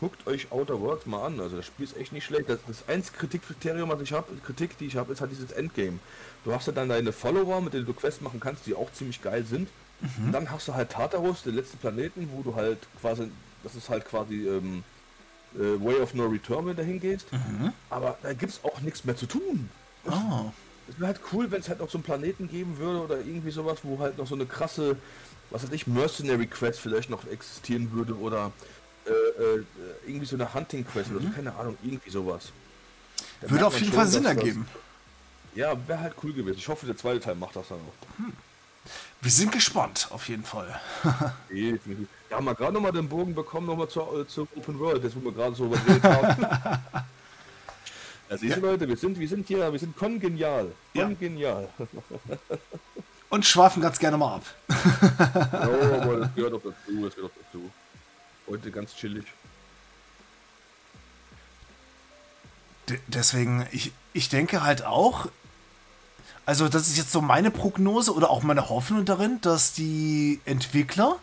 guckt 0.00 0.26
euch 0.26 0.52
Outer 0.52 0.80
Worlds 0.80 1.06
mal 1.06 1.26
an. 1.26 1.40
Also 1.40 1.56
das 1.56 1.66
Spiel 1.66 1.84
ist 1.84 1.96
echt 1.96 2.12
nicht 2.12 2.24
schlecht. 2.24 2.48
Das, 2.48 2.58
das 2.66 2.88
einzige 2.88 3.18
Kritikkriterium, 3.18 3.88
was 3.88 4.00
ich 4.00 4.12
habe, 4.12 4.32
Kritik, 4.44 4.76
die 4.78 4.86
ich 4.86 4.96
habe, 4.96 5.12
ist 5.12 5.20
halt 5.20 5.30
dieses 5.30 5.52
Endgame. 5.52 5.98
Du 6.44 6.52
hast 6.52 6.66
ja 6.66 6.72
dann 6.72 6.88
deine 6.88 7.12
Follower, 7.12 7.60
mit 7.60 7.74
denen 7.74 7.86
du 7.86 7.94
Quests 7.94 8.20
machen 8.20 8.40
kannst, 8.40 8.66
die 8.66 8.74
auch 8.74 8.92
ziemlich 8.92 9.22
geil 9.22 9.44
sind. 9.44 9.68
Und 10.18 10.32
dann 10.32 10.50
hast 10.50 10.68
du 10.68 10.74
halt 10.74 10.90
Tartarus, 10.90 11.44
den 11.44 11.54
letzten 11.54 11.78
Planeten, 11.78 12.28
wo 12.32 12.42
du 12.42 12.54
halt 12.54 12.78
quasi, 13.00 13.30
das 13.62 13.74
ist 13.74 13.88
halt 13.88 14.04
quasi 14.04 14.46
ähm, 14.46 14.84
äh, 15.54 15.82
Way 15.82 16.00
of 16.00 16.14
No 16.14 16.26
Return, 16.26 16.66
wenn 16.66 16.76
du 16.76 16.82
hingehst. 16.82 17.26
Aber 17.88 18.18
da 18.22 18.32
gibt 18.34 18.52
es 18.52 18.64
auch 18.64 18.80
nichts 18.80 19.04
mehr 19.04 19.16
zu 19.16 19.26
tun. 19.26 19.70
Oh. 20.06 20.50
Es 20.88 20.98
wäre 21.00 21.06
halt 21.06 21.20
cool, 21.32 21.50
wenn 21.50 21.60
es 21.60 21.68
halt 21.68 21.78
noch 21.78 21.88
so 21.88 21.96
einen 21.96 22.04
Planeten 22.04 22.48
geben 22.48 22.76
würde 22.76 23.00
oder 23.00 23.18
irgendwie 23.18 23.50
sowas, 23.50 23.78
wo 23.82 23.98
halt 23.98 24.18
noch 24.18 24.26
so 24.26 24.34
eine 24.34 24.44
krasse, 24.44 24.96
was 25.50 25.62
weiß 25.62 25.72
ich, 25.72 25.86
Mercenary 25.86 26.46
Quest 26.46 26.80
vielleicht 26.80 27.08
noch 27.08 27.26
existieren 27.26 27.92
würde 27.92 28.18
oder 28.18 28.52
äh, 29.06 29.10
äh, 29.10 29.64
irgendwie 30.06 30.26
so 30.26 30.36
eine 30.36 30.52
Hunting 30.52 30.86
Quest 30.86 31.10
oder 31.10 31.20
so, 31.20 31.28
keine 31.30 31.54
Ahnung, 31.54 31.76
irgendwie 31.82 32.10
sowas. 32.10 32.52
Da 33.40 33.46
Mhm. 33.46 33.50
Würde 33.52 33.66
auf 33.66 33.74
jeden 33.74 33.86
schon, 33.86 33.94
Fall 33.94 34.06
Sinn 34.06 34.24
das- 34.24 34.36
ergeben. 34.36 34.66
Ja, 35.54 35.74
wäre 35.86 36.00
halt 36.00 36.14
cool 36.22 36.32
gewesen. 36.32 36.58
Ich 36.58 36.66
hoffe, 36.68 36.84
der 36.86 36.96
zweite 36.96 37.20
Teil 37.20 37.34
macht 37.36 37.54
das 37.54 37.68
dann 37.68 37.78
auch. 37.78 38.24
Wir 39.20 39.30
sind 39.30 39.52
gespannt, 39.52 40.08
auf 40.10 40.28
jeden 40.28 40.44
Fall. 40.44 40.80
Definitiv. 41.48 42.08
Da 42.28 42.36
haben 42.36 42.44
wir 42.46 42.54
gerade 42.54 42.72
nochmal 42.72 42.90
den 42.92 43.08
Bogen 43.08 43.34
bekommen, 43.34 43.66
nochmal 43.68 43.88
zur, 43.88 44.20
äh, 44.20 44.26
zur 44.26 44.48
Open 44.56 44.78
World, 44.80 45.04
das 45.04 45.14
wo 45.14 45.20
wir 45.22 45.32
gerade 45.32 45.54
so 45.54 45.66
überredet 45.66 46.02
haben. 46.04 46.46
Ja, 48.30 48.38
siehst 48.38 48.56
du 48.56 48.60
Leute, 48.62 48.88
wir 48.88 48.96
sind, 48.96 49.18
wir 49.20 49.28
sind 49.28 49.46
hier, 49.46 49.70
wir 49.70 49.78
sind 49.78 49.94
kongenial. 49.98 50.72
Ja. 50.94 51.04
Kongenial. 51.04 51.68
Und 53.28 53.44
schwafen 53.44 53.82
ganz 53.82 53.98
gerne 53.98 54.16
mal 54.16 54.36
ab. 54.36 54.44
oh, 54.70 56.00
aber 56.00 56.16
das 56.20 56.34
gehört 56.34 56.54
doch 56.54 56.62
dazu, 56.62 57.04
das 57.04 57.14
gehört 57.14 57.32
doch 57.36 57.42
dazu. 57.52 57.70
Heute 58.46 58.70
ganz 58.70 58.94
chillig. 58.94 59.24
D 62.88 62.98
deswegen, 63.06 63.66
ich, 63.72 63.92
ich 64.12 64.28
denke 64.28 64.62
halt 64.62 64.84
auch, 64.84 65.28
also 66.46 66.68
das 66.68 66.88
ist 66.88 66.98
jetzt 66.98 67.12
so 67.12 67.22
meine 67.22 67.50
Prognose 67.50 68.14
oder 68.14 68.30
auch 68.30 68.42
meine 68.42 68.68
Hoffnung 68.68 69.06
darin, 69.06 69.40
dass 69.40 69.72
die 69.72 70.40
Entwickler, 70.44 71.18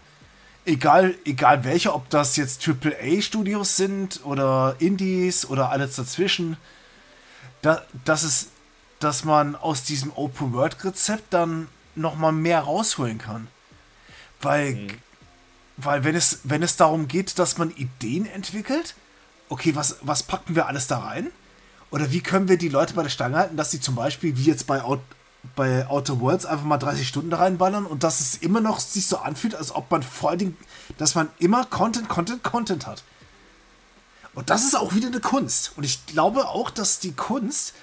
egal, 0.65 1.15
egal 1.25 1.63
welche, 1.63 1.93
ob 1.93 2.09
das 2.09 2.35
jetzt 2.37 2.67
AAA-Studios 2.67 3.77
sind 3.77 4.21
oder 4.25 4.75
Indies 4.79 5.45
oder 5.45 5.69
alles 5.69 5.95
dazwischen, 5.95 6.57
da, 7.61 7.83
dass 8.05 8.23
es, 8.23 8.47
dass 8.99 9.23
man 9.23 9.55
aus 9.55 9.83
diesem 9.83 10.11
Open-World-Rezept 10.11 11.31
dann 11.31 11.67
nochmal 11.95 12.31
mehr 12.31 12.61
rausholen 12.61 13.19
kann. 13.19 13.47
Weil, 14.41 14.87
weil 15.83 16.03
wenn 16.03 16.15
es, 16.15 16.39
wenn 16.43 16.63
es 16.63 16.75
darum 16.75 17.07
geht, 17.07 17.39
dass 17.39 17.57
man 17.57 17.71
Ideen 17.71 18.25
entwickelt, 18.25 18.95
okay, 19.49 19.75
was, 19.75 19.97
was 20.01 20.23
packen 20.23 20.55
wir 20.55 20.67
alles 20.67 20.87
da 20.87 20.99
rein? 20.99 21.31
Oder 21.89 22.11
wie 22.11 22.21
können 22.21 22.47
wir 22.47 22.57
die 22.57 22.69
Leute 22.69 22.93
bei 22.93 23.03
der 23.03 23.09
Stange 23.09 23.37
halten, 23.37 23.57
dass 23.57 23.71
sie 23.71 23.81
zum 23.81 23.95
Beispiel, 23.95 24.37
wie 24.37 24.45
jetzt 24.45 24.65
bei, 24.65 24.81
Out, 24.81 25.01
bei 25.55 25.87
Outer 25.87 26.19
Worlds, 26.21 26.45
einfach 26.45 26.63
mal 26.65 26.77
30 26.77 27.07
Stunden 27.07 27.29
da 27.29 27.37
reinballern 27.37 27.85
und 27.85 28.03
dass 28.03 28.21
es 28.21 28.35
immer 28.35 28.61
noch 28.61 28.79
sich 28.79 29.07
so 29.07 29.17
anfühlt, 29.17 29.55
als 29.55 29.75
ob 29.75 29.91
man 29.91 30.01
vor 30.01 30.29
allem, 30.29 30.55
dass 30.97 31.15
man 31.15 31.29
immer 31.39 31.65
Content, 31.65 32.07
Content, 32.07 32.43
Content 32.43 32.87
hat. 32.87 33.03
Und 34.33 34.49
das 34.49 34.63
ist 34.63 34.77
auch 34.77 34.93
wieder 34.93 35.07
eine 35.07 35.19
Kunst. 35.19 35.73
Und 35.75 35.83
ich 35.83 36.05
glaube 36.05 36.47
auch, 36.47 36.69
dass 36.69 36.99
die 36.99 37.11
Kunst, 37.11 37.73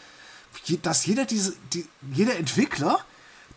dass 0.82 1.04
jeder 1.04 1.26
diese, 1.26 1.52
die, 1.74 1.86
jeder 2.12 2.36
Entwickler, 2.36 3.00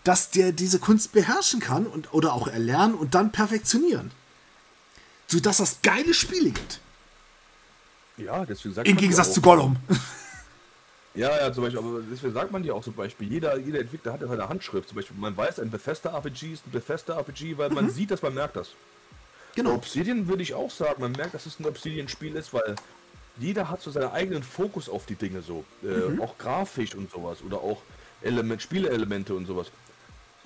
dass 0.04 0.32
der 0.32 0.52
diese 0.52 0.80
Kunst 0.80 1.14
beherrschen 1.14 1.60
kann 1.62 1.86
und 1.88 2.14
oder 2.14 2.34
auch 2.34 2.48
erlernen 2.48 2.96
und 2.96 3.16
dann 3.16 3.32
perfektionieren. 3.32 4.12
Sodass 5.32 5.58
das 5.58 5.82
geile 5.82 6.14
Spiele 6.14 6.52
gibt. 6.52 6.80
Ja, 8.18 8.46
deswegen 8.46 8.76
sagt 8.76 8.88
Im 8.88 8.98
Gegensatz 8.98 9.30
auch- 9.30 9.34
zu 9.34 9.42
Gollum. 9.42 9.78
Ja, 11.14 11.30
ja, 11.42 11.52
zum 11.52 11.64
Beispiel, 11.66 11.80
aber 11.80 12.00
deswegen 12.10 12.34
sagt 12.34 12.54
man 12.54 12.64
ja 12.64 12.72
auch 12.72 12.82
zum 12.86 12.94
Beispiel, 12.94 13.30
jeder, 13.30 13.58
jeder 13.58 13.82
Entwickler 13.82 14.14
hat 14.14 14.22
ja 14.22 14.30
seine 14.30 14.48
Handschrift. 14.48 14.88
Zum 14.88 14.96
Beispiel, 14.96 15.18
man 15.18 15.36
weiß, 15.36 15.60
ein 15.60 15.70
Bethesda-RPG 15.70 16.54
ist 16.54 16.66
ein 16.66 16.72
Bethesda-RPG, 16.72 17.58
weil 17.58 17.70
man 17.70 17.90
sieht, 17.90 18.12
dass 18.12 18.22
man 18.22 18.34
merkt 18.34 18.56
das. 18.56 18.70
Genau. 19.56 19.74
Obsidian 19.74 20.30
würde 20.30 20.42
ich 20.42 20.54
auch 20.54 20.72
sagen, 20.72 21.02
man 21.02 21.12
merkt, 21.12 21.34
dass 21.34 21.46
es 21.46 21.60
ein 21.60 21.66
Obsidian-Spiel 21.66 22.34
ist, 22.38 22.54
weil 22.54 22.76
jeder 23.38 23.70
hat 23.70 23.82
so 23.82 23.92
seinen 23.92 24.12
eigenen 24.12 24.42
Fokus 24.42 24.88
auf 24.88 25.06
die 25.06 25.16
Dinge 25.16 25.42
so. 25.42 25.66
Äh, 25.84 26.18
Auch 26.22 26.38
grafisch 26.38 26.96
und 26.96 27.12
sowas 27.12 27.40
oder 27.46 27.58
auch 27.58 27.82
Element, 28.22 28.62
Spieleelemente 28.62 29.34
und 29.36 29.48
sowas. 29.48 29.68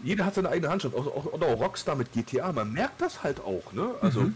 Jeder 0.03 0.25
hat 0.25 0.33
seine 0.33 0.49
eigene 0.49 0.69
Handschrift, 0.71 0.95
auch, 0.95 1.05
auch, 1.05 1.25
oder 1.25 1.45
auch 1.45 1.59
Rockstar 1.59 1.95
mit 1.95 2.11
GTA, 2.11 2.51
man 2.51 2.73
merkt 2.73 3.01
das 3.01 3.21
halt 3.21 3.39
auch, 3.39 3.71
ne? 3.71 3.93
Also, 4.01 4.31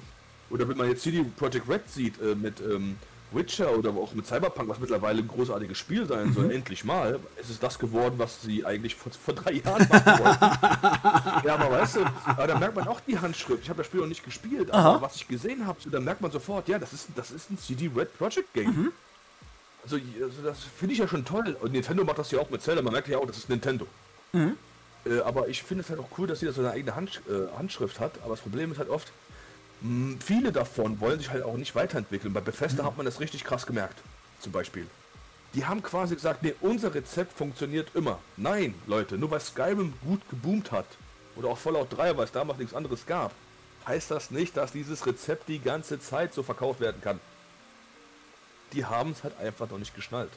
oder 0.49 0.67
wenn 0.67 0.77
man 0.77 0.89
jetzt 0.89 1.03
CD 1.03 1.23
Projekt 1.37 1.67
Red 1.69 1.89
sieht 1.89 2.21
äh, 2.21 2.35
mit 2.35 2.59
ähm, 2.61 2.97
Witcher 3.31 3.77
oder 3.77 3.91
auch 3.91 4.13
mit 4.13 4.25
Cyberpunk, 4.25 4.69
was 4.69 4.79
mittlerweile 4.79 5.19
ein 5.19 5.27
großartiges 5.27 5.77
Spiel 5.77 6.07
sein 6.07 6.33
soll, 6.33 6.51
endlich 6.51 6.83
mal, 6.83 7.19
es 7.39 7.49
ist 7.49 7.61
das 7.61 7.77
geworden, 7.77 8.15
was 8.17 8.41
sie 8.41 8.65
eigentlich 8.65 8.95
vor, 8.95 9.11
vor 9.11 9.35
drei 9.35 9.53
Jahren 9.53 9.87
machen 9.87 10.19
wollten. 10.23 10.45
ja, 11.47 11.55
aber 11.55 11.71
weißt 11.71 11.97
du, 11.97 12.05
aber 12.25 12.47
da 12.47 12.57
merkt 12.57 12.75
man 12.75 12.87
auch 12.87 12.99
die 13.01 13.19
Handschrift. 13.19 13.63
Ich 13.63 13.69
habe 13.69 13.77
das 13.77 13.85
Spiel 13.87 13.99
noch 13.99 14.07
nicht 14.07 14.25
gespielt, 14.25 14.71
aber 14.71 15.01
was 15.01 15.15
ich 15.15 15.27
gesehen 15.27 15.67
habe, 15.67 15.79
so, 15.79 15.91
da 15.91 15.99
merkt 15.99 16.21
man 16.21 16.31
sofort, 16.31 16.67
ja, 16.67 16.79
das 16.79 16.91
ist, 16.93 17.09
das 17.15 17.29
ist 17.29 17.51
ein 17.51 17.59
CD 17.59 17.91
Red 17.95 18.17
Project 18.17 18.51
Game. 18.53 18.91
Also, 19.83 19.97
also 20.21 20.41
das 20.43 20.63
finde 20.63 20.93
ich 20.93 20.99
ja 20.99 21.07
schon 21.07 21.23
toll. 21.23 21.55
Und 21.61 21.71
Nintendo 21.71 22.03
macht 22.03 22.17
das 22.17 22.31
ja 22.31 22.39
auch 22.39 22.49
mit 22.49 22.61
Zelda. 22.61 22.81
Man 22.81 22.93
merkt 22.93 23.07
ja 23.07 23.17
auch, 23.17 23.25
das 23.25 23.37
ist 23.37 23.49
Nintendo. 23.49 23.87
Äh, 25.05 25.19
aber 25.21 25.47
ich 25.47 25.63
finde 25.63 25.83
es 25.83 25.89
halt 25.89 25.99
auch 25.99 26.09
cool, 26.17 26.27
dass 26.27 26.41
sie 26.41 26.47
da 26.47 26.51
so 26.51 26.61
eine 26.61 26.71
eigene 26.71 26.95
Handsch 26.95 27.21
äh, 27.29 27.57
Handschrift 27.57 27.99
hat. 27.99 28.13
Aber 28.23 28.31
das 28.31 28.41
Problem 28.41 28.71
ist 28.71 28.79
halt 28.79 28.89
oft, 28.89 29.11
viele 30.19 30.51
davon 30.51 30.99
wollen 30.99 31.19
sich 31.19 31.29
halt 31.29 31.43
auch 31.43 31.57
nicht 31.57 31.75
weiterentwickeln. 31.75 32.33
Bei 32.33 32.41
Bethesda 32.41 32.83
hat 32.83 32.97
man 32.97 33.05
das 33.05 33.19
richtig 33.19 33.43
krass 33.43 33.65
gemerkt. 33.65 34.01
Zum 34.39 34.51
Beispiel. 34.51 34.87
Die 35.53 35.65
haben 35.65 35.81
quasi 35.81 36.15
gesagt, 36.15 36.43
nee, 36.43 36.53
unser 36.61 36.93
Rezept 36.93 37.33
funktioniert 37.33 37.89
immer. 37.95 38.19
Nein, 38.37 38.75
Leute, 38.85 39.17
nur 39.17 39.31
weil 39.31 39.39
Skyrim 39.39 39.93
gut 40.05 40.21
geboomt 40.29 40.71
hat 40.71 40.85
oder 41.35 41.49
auch 41.49 41.57
Fallout 41.57 41.97
3, 41.97 42.17
weil 42.17 42.25
es 42.25 42.31
damals 42.31 42.59
nichts 42.59 42.75
anderes 42.75 43.05
gab, 43.05 43.33
heißt 43.87 44.11
das 44.11 44.29
nicht, 44.29 44.55
dass 44.57 44.71
dieses 44.71 45.05
Rezept 45.07 45.49
die 45.49 45.59
ganze 45.59 45.99
Zeit 45.99 46.33
so 46.33 46.43
verkauft 46.43 46.79
werden 46.79 47.01
kann. 47.01 47.19
Die 48.73 48.85
haben 48.85 49.11
es 49.11 49.23
halt 49.23 49.39
einfach 49.39 49.69
noch 49.69 49.79
nicht 49.79 49.95
geschnallt. 49.95 50.31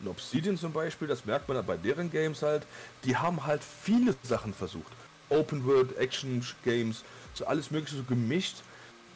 Und 0.00 0.08
Obsidian 0.08 0.56
zum 0.56 0.72
Beispiel, 0.72 1.06
das 1.06 1.24
merkt 1.24 1.46
man 1.48 1.56
halt 1.56 1.66
bei 1.66 1.76
deren 1.76 2.10
Games 2.10 2.42
halt, 2.42 2.66
die 3.04 3.16
haben 3.16 3.46
halt 3.46 3.62
viele 3.62 4.16
Sachen 4.24 4.52
versucht. 4.52 4.92
Open 5.28 5.64
World, 5.64 5.96
Action 5.98 6.44
Games, 6.64 7.04
so 7.38 7.46
alles 7.46 7.70
mögliche 7.70 7.96
so 7.96 8.02
gemischt. 8.04 8.56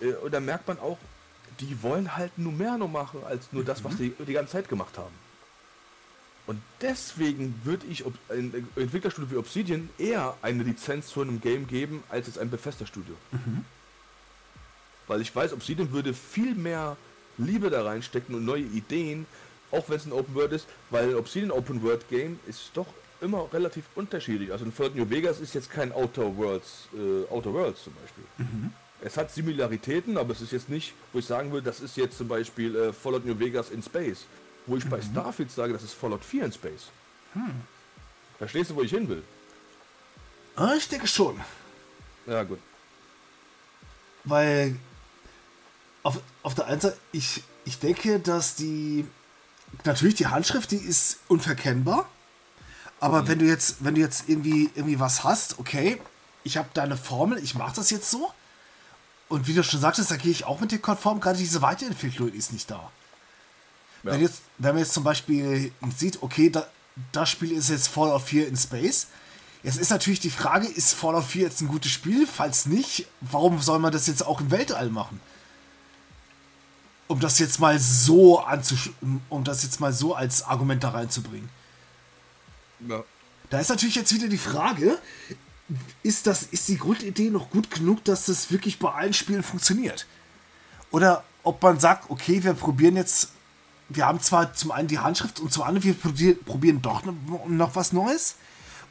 Äh, 0.01 0.13
Und 0.15 0.33
da 0.33 0.41
merkt 0.41 0.67
man 0.69 0.79
auch, 0.79 0.99
die 1.61 1.83
wollen 1.83 2.17
halt 2.17 2.37
nur 2.39 2.53
mehr 2.53 2.79
noch 2.79 2.89
machen, 2.89 3.21
als 3.25 3.53
nur 3.53 3.65
das, 3.65 3.85
was 3.85 3.97
die 3.97 4.11
die 4.27 4.33
ganze 4.33 4.53
Zeit 4.53 4.69
gemacht 4.69 4.97
haben. 4.99 5.15
Und 6.47 6.61
deswegen 6.81 7.55
würde 7.63 7.87
ich 7.87 8.05
ein 8.31 8.67
Entwicklerstudio 8.75 9.31
wie 9.31 9.37
Obsidian 9.37 9.89
eher 9.99 10.35
eine 10.43 10.65
Lizenz 10.65 11.09
zu 11.09 11.21
einem 11.21 11.41
Game 11.41 11.69
geben, 11.69 12.03
als 12.09 12.27
jetzt 12.27 12.39
ein 12.39 12.51
Bethesda-Studio. 12.51 13.15
Weil 15.07 15.21
ich 15.21 15.35
weiß, 15.35 15.53
Obsidian 15.53 15.93
würde 15.93 16.15
viel 16.15 16.55
mehr 16.55 16.97
Liebe 17.39 17.71
da 17.71 17.85
reinstecken 17.85 18.35
und 18.35 18.45
neue 18.45 18.63
Ideen, 18.63 19.27
auch 19.71 19.89
wenn 19.89 19.97
es 19.97 20.07
ein 20.07 20.13
Open 20.13 20.35
World 20.35 20.53
ist, 20.53 20.67
weil 20.91 21.15
Obsidian 21.15 21.51
Open 21.53 21.83
World 21.83 22.09
Game 22.09 22.41
ist 22.49 22.71
doch 22.75 22.87
immer 23.23 23.49
relativ 23.53 23.85
unterschiedlich. 23.95 24.53
Also 24.53 24.65
ein 24.65 24.73
Fallout 24.73 24.95
New 24.97 25.09
Vegas 25.09 25.41
ist 25.41 25.55
jetzt 25.55 25.71
kein 25.71 25.93
Outer 25.93 26.37
Worlds, 26.37 26.89
äh, 26.95 27.31
Outer 27.33 27.53
Worlds 27.53 27.85
zum 27.85 27.95
Beispiel. 27.95 28.25
Es 29.01 29.17
hat 29.17 29.33
Similaritäten, 29.33 30.17
aber 30.19 30.33
es 30.33 30.41
ist 30.41 30.53
jetzt 30.53 30.69
nicht, 30.69 30.93
wo 31.13 31.19
ich 31.19 31.25
sagen 31.27 31.51
würde, 31.53 31.65
das 31.67 31.81
ist 31.81 31.97
jetzt 31.97 32.17
zum 32.19 32.29
Beispiel 32.29 32.75
äh, 32.77 32.93
Fallout 32.93 33.25
New 33.25 33.39
Vegas 33.39 33.71
in 33.71 33.83
Space. 33.83 34.27
Wo 34.67 34.77
ich 34.77 34.85
bei 34.89 35.01
Starfield 35.03 35.51
sage, 35.51 35.73
das 35.73 35.83
ist 35.83 35.93
Fallout 35.95 36.25
4 36.25 36.45
in 36.45 36.53
Space. 36.53 36.87
Verstehst 38.39 38.71
du, 38.71 38.77
wo 38.77 38.83
ich 38.83 38.91
hin 38.91 39.09
will? 39.09 39.23
Ah, 40.55 40.75
Ich 40.77 40.89
denke 40.89 41.07
schon. 41.09 41.41
Ja, 42.27 42.45
gut. 42.45 42.59
weil 44.25 44.77
auf, 46.05 46.21
auf 46.45 46.55
der 46.55 46.67
einen 46.67 46.81
Seite, 46.81 46.97
ich, 47.11 47.43
ich 47.65 47.79
denke, 47.81 48.21
dass 48.21 48.55
die, 48.55 49.05
natürlich 49.85 50.15
die 50.17 50.27
Handschrift, 50.29 50.71
die 50.71 50.77
ist 50.77 51.19
unverkennbar, 51.29 52.09
aber 53.03 53.23
mhm. 53.23 53.29
wenn 53.29 53.39
du 53.41 53.45
jetzt, 53.47 53.77
wenn 53.81 53.97
du 53.97 54.01
jetzt 54.01 54.29
irgendwie, 54.29 54.71
irgendwie 54.77 55.01
was 55.01 55.25
hast, 55.25 55.59
okay, 55.59 56.01
ich 56.45 56.57
habe 56.57 56.69
deine 56.73 56.97
Formel, 56.97 57.43
ich 57.43 57.57
mache 57.57 57.75
das 57.75 57.91
jetzt 57.91 58.09
so, 58.09 58.31
und 59.29 59.49
wie 59.49 59.55
du 59.55 59.65
schon 59.65 59.81
sagtest, 59.81 60.11
da 60.11 60.17
gehe 60.17 60.31
ich 60.31 60.45
auch 60.45 60.61
mit 60.61 60.71
dir 60.71 60.79
konform, 60.79 61.21
gerade 61.21 61.37
diese 61.37 61.63
Weiterentwicklung 61.63 62.33
ist 62.33 62.53
nicht 62.53 62.71
da. 62.71 62.91
Ja. 64.05 64.13
Wenn, 64.13 64.21
jetzt, 64.21 64.43
wenn 64.59 64.75
man 64.75 64.85
jetzt 64.85 64.93
zum 64.93 65.03
Beispiel 65.03 65.73
sieht, 65.97 66.23
okay, 66.23 66.49
da, 66.49 66.67
das 67.11 67.29
Spiel 67.29 67.51
ist 67.51 67.71
jetzt 67.71 67.89
Fallout 67.89 68.23
4 68.23 68.47
in 68.47 68.57
Space, 68.57 69.09
Jetzt 69.65 69.79
ist 69.79 69.91
natürlich 69.91 70.19
die 70.19 70.31
Frage, 70.31 70.67
ist 70.67 70.93
Fallout 70.93 71.23
4 71.23 71.43
jetzt 71.43 71.61
ein 71.61 71.69
gutes 71.69 71.93
Spiel? 71.93 72.27
Falls 72.27 72.67
nicht, 72.67 73.07
warum 73.21 73.61
soll 73.61 73.79
man 73.79 73.93
das 73.93 74.09
jetzt 74.09 74.27
auch 74.27 74.41
im 74.41 74.51
Weltall 74.51 74.91
machen? 74.91 75.21
Um 77.07 77.21
das 77.21 77.39
jetzt 77.39 77.61
mal 77.61 77.79
so 77.79 78.41
anzusch 78.41 78.91
um 79.29 79.45
das 79.45 79.63
jetzt 79.63 79.79
mal 79.79 79.93
so 79.93 80.17
als 80.17 80.43
Argument 80.43 80.83
da 80.83 80.89
reinzubringen. 80.89 81.49
Ja. 82.89 83.05
Da 83.51 83.61
ist 83.61 83.69
natürlich 83.69 83.97
jetzt 83.97 84.15
wieder 84.15 84.29
die 84.29 84.39
Frage, 84.39 84.99
ist, 86.03 86.27
das, 86.27 86.43
ist 86.45 86.69
die 86.69 86.79
Grundidee 86.79 87.31
noch 87.31 87.51
gut 87.51 87.71
genug, 87.71 88.05
dass 88.05 88.27
das 88.27 88.51
wirklich 88.51 88.79
bei 88.79 88.93
allen 88.93 89.13
Spielen 89.13 89.43
funktioniert? 89.43 90.07
Oder 90.91 91.25
ob 91.43 91.63
man 91.63 91.79
sagt, 91.81 92.11
okay, 92.11 92.43
wir 92.43 92.55
probieren 92.55 92.97
jetzt, 92.97 93.33
wir 93.89 94.07
haben 94.07 94.21
zwar 94.21 94.55
zum 94.55 94.71
einen 94.71 94.89
die 94.89 94.99
Handschrift 94.99 95.41
und 95.41 95.53
zum 95.53 95.65
anderen 95.65 95.99
wir 96.19 96.35
probieren 96.45 96.83
doch 96.83 97.03
noch 97.47 97.77
was 97.77 97.93
Neues, 97.93 98.37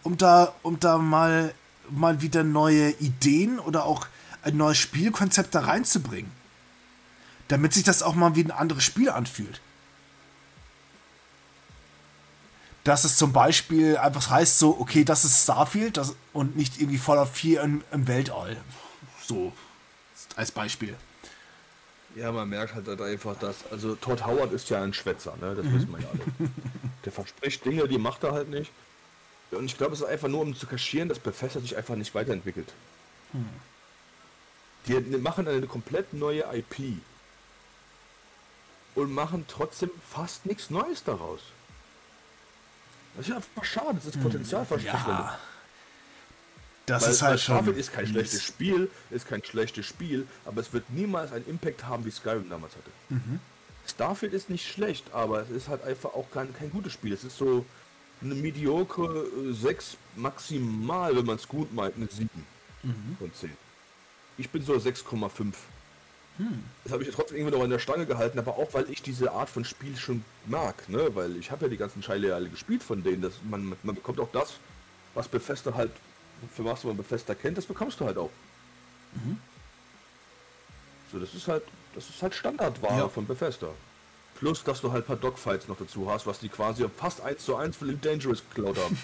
um 0.03 0.17
da, 0.17 0.53
um 0.63 0.79
da 0.79 0.97
mal, 0.97 1.53
mal 1.89 2.21
wieder 2.21 2.43
neue 2.43 2.91
Ideen 2.91 3.59
oder 3.59 3.85
auch 3.85 4.07
ein 4.43 4.57
neues 4.57 4.77
Spielkonzept 4.77 5.53
da 5.53 5.61
reinzubringen. 5.61 6.31
Damit 7.47 7.73
sich 7.73 7.83
das 7.83 8.01
auch 8.01 8.15
mal 8.15 8.35
wie 8.35 8.43
ein 8.43 8.51
anderes 8.51 8.83
Spiel 8.83 9.09
anfühlt. 9.09 9.61
Dass 12.83 13.03
es 13.03 13.17
zum 13.17 13.31
Beispiel 13.31 13.97
einfach 13.97 14.29
heißt, 14.29 14.57
so, 14.57 14.77
okay, 14.79 15.03
das 15.03 15.23
ist 15.23 15.43
Starfield 15.43 15.97
das, 15.97 16.15
und 16.33 16.55
nicht 16.55 16.79
irgendwie 16.79 16.97
Fallout 16.97 17.29
4 17.29 17.61
im, 17.61 17.83
im 17.91 18.07
Weltall. 18.07 18.57
So, 19.27 19.53
als 20.35 20.51
Beispiel. 20.51 20.95
Ja, 22.15 22.31
man 22.31 22.49
merkt 22.49 22.73
halt, 22.73 23.01
einfach, 23.01 23.37
dass. 23.37 23.55
Also, 23.71 23.95
Todd 23.95 24.25
Howard 24.25 24.51
ist 24.51 24.69
ja 24.69 24.83
ein 24.83 24.93
Schwätzer, 24.93 25.35
ne? 25.39 25.55
Das 25.55 25.65
mhm. 25.65 25.75
wissen 25.75 25.91
wir 25.91 25.99
ja 25.99 26.09
alle. 26.09 26.49
Der 27.05 27.11
verspricht 27.11 27.63
Dinge, 27.65 27.87
die 27.87 27.97
macht 27.97 28.23
er 28.23 28.33
halt 28.33 28.49
nicht. 28.49 28.71
Und 29.51 29.65
ich 29.65 29.77
glaube, 29.77 29.93
es 29.93 30.01
ist 30.01 30.07
einfach 30.07 30.27
nur, 30.27 30.41
um 30.41 30.55
zu 30.55 30.65
kaschieren, 30.65 31.09
dass 31.09 31.19
Bethesda 31.19 31.59
sich 31.59 31.75
einfach 31.75 31.95
nicht 31.95 32.15
weiterentwickelt. 32.15 32.71
Hm. 33.33 33.49
Die 34.87 35.17
machen 35.17 35.47
eine 35.47 35.67
komplett 35.67 36.13
neue 36.13 36.45
IP. 36.53 36.97
Und 38.95 39.13
machen 39.13 39.45
trotzdem 39.47 39.89
fast 40.09 40.45
nichts 40.45 40.69
Neues 40.69 41.03
daraus. 41.03 41.39
Das 43.15 43.27
ist 43.27 43.35
einfach 43.35 43.63
schade, 43.63 43.95
das 43.95 44.05
ist 44.05 44.15
hm. 44.15 44.23
Potenzialverschwendung. 44.23 45.07
Ja. 45.07 45.39
Das 46.85 47.03
weil, 47.03 47.11
ist 47.11 47.21
halt 47.21 47.39
schon. 47.39 47.55
Starfield 47.55 47.77
ist 47.77 47.93
kein 47.93 48.07
schlechtes 48.07 48.43
Spiel, 48.43 48.89
ist 49.11 49.27
kein 49.27 49.43
schlechtes 49.43 49.85
Spiel, 49.85 50.27
aber 50.45 50.61
es 50.61 50.73
wird 50.73 50.89
niemals 50.89 51.31
einen 51.31 51.47
Impact 51.47 51.85
haben, 51.85 52.05
wie 52.05 52.11
Skyrim 52.11 52.49
damals 52.49 52.73
hatte. 52.75 52.89
Mhm. 53.09 53.39
Starfield 53.87 54.33
ist 54.33 54.49
nicht 54.49 54.67
schlecht, 54.67 55.05
aber 55.13 55.41
es 55.41 55.49
ist 55.49 55.67
halt 55.67 55.83
einfach 55.83 56.13
auch 56.13 56.29
kein, 56.31 56.53
kein 56.53 56.71
gutes 56.71 56.93
Spiel. 56.93 57.13
Es 57.13 57.23
ist 57.23 57.37
so, 57.37 57.65
eine 58.21 58.35
mediocre 58.35 59.25
6 59.51 59.97
maximal, 60.15 61.15
wenn 61.15 61.25
man 61.25 61.35
es 61.37 61.47
gut 61.47 61.73
meint, 61.73 61.95
eine 61.95 62.07
7 62.07 62.29
mhm. 62.83 63.17
von 63.17 63.33
10. 63.33 63.51
Ich 64.37 64.49
bin 64.49 64.63
so 64.63 64.73
6,5. 64.73 65.53
Hm. 66.41 66.63
Das 66.83 66.93
habe 66.93 67.03
ich 67.03 67.13
trotzdem 67.13 67.37
irgendwie 67.37 67.55
noch 67.55 67.63
in 67.63 67.69
der 67.69 67.77
Stange 67.77 68.07
gehalten, 68.07 68.39
aber 68.39 68.57
auch 68.57 68.73
weil 68.73 68.89
ich 68.89 69.03
diese 69.03 69.31
Art 69.31 69.47
von 69.47 69.63
Spiel 69.63 69.95
schon 69.95 70.25
mag, 70.47 70.89
ne? 70.89 71.13
Weil 71.13 71.37
ich 71.37 71.51
habe 71.51 71.65
ja 71.65 71.69
die 71.69 71.77
ganzen 71.77 72.01
Scheile 72.01 72.33
alle 72.33 72.49
gespielt 72.49 72.81
von 72.81 73.03
denen. 73.03 73.21
Dass 73.21 73.33
man, 73.47 73.75
man 73.83 73.95
bekommt 73.95 74.19
auch 74.19 74.31
das, 74.31 74.53
was 75.13 75.27
Befester 75.27 75.75
halt, 75.75 75.91
für 76.55 76.65
was 76.65 76.83
man 76.83 76.97
Befester 76.97 77.35
kennt, 77.35 77.59
das 77.59 77.67
bekommst 77.67 77.99
du 77.99 78.05
halt 78.05 78.17
auch. 78.17 78.31
Mhm. 79.13 79.37
So, 81.11 81.19
das 81.19 81.35
ist 81.35 81.47
halt, 81.47 81.63
das 81.93 82.09
ist 82.09 82.23
halt 82.23 82.33
Standardware 82.33 82.97
ja. 82.97 83.07
von 83.07 83.27
Befester. 83.27 83.69
Plus, 84.35 84.63
dass 84.63 84.81
du 84.81 84.91
halt 84.91 85.03
ein 85.03 85.07
paar 85.07 85.17
Dogfights 85.17 85.67
noch 85.67 85.77
dazu 85.77 86.09
hast, 86.09 86.25
was 86.25 86.39
die 86.39 86.49
quasi 86.49 86.83
fast 86.97 87.21
1 87.21 87.45
zu 87.45 87.55
1 87.55 87.77
für 87.77 87.85
Elite 87.85 88.09
Dangerous 88.09 88.41
geklaut 88.49 88.77
haben. 88.77 88.97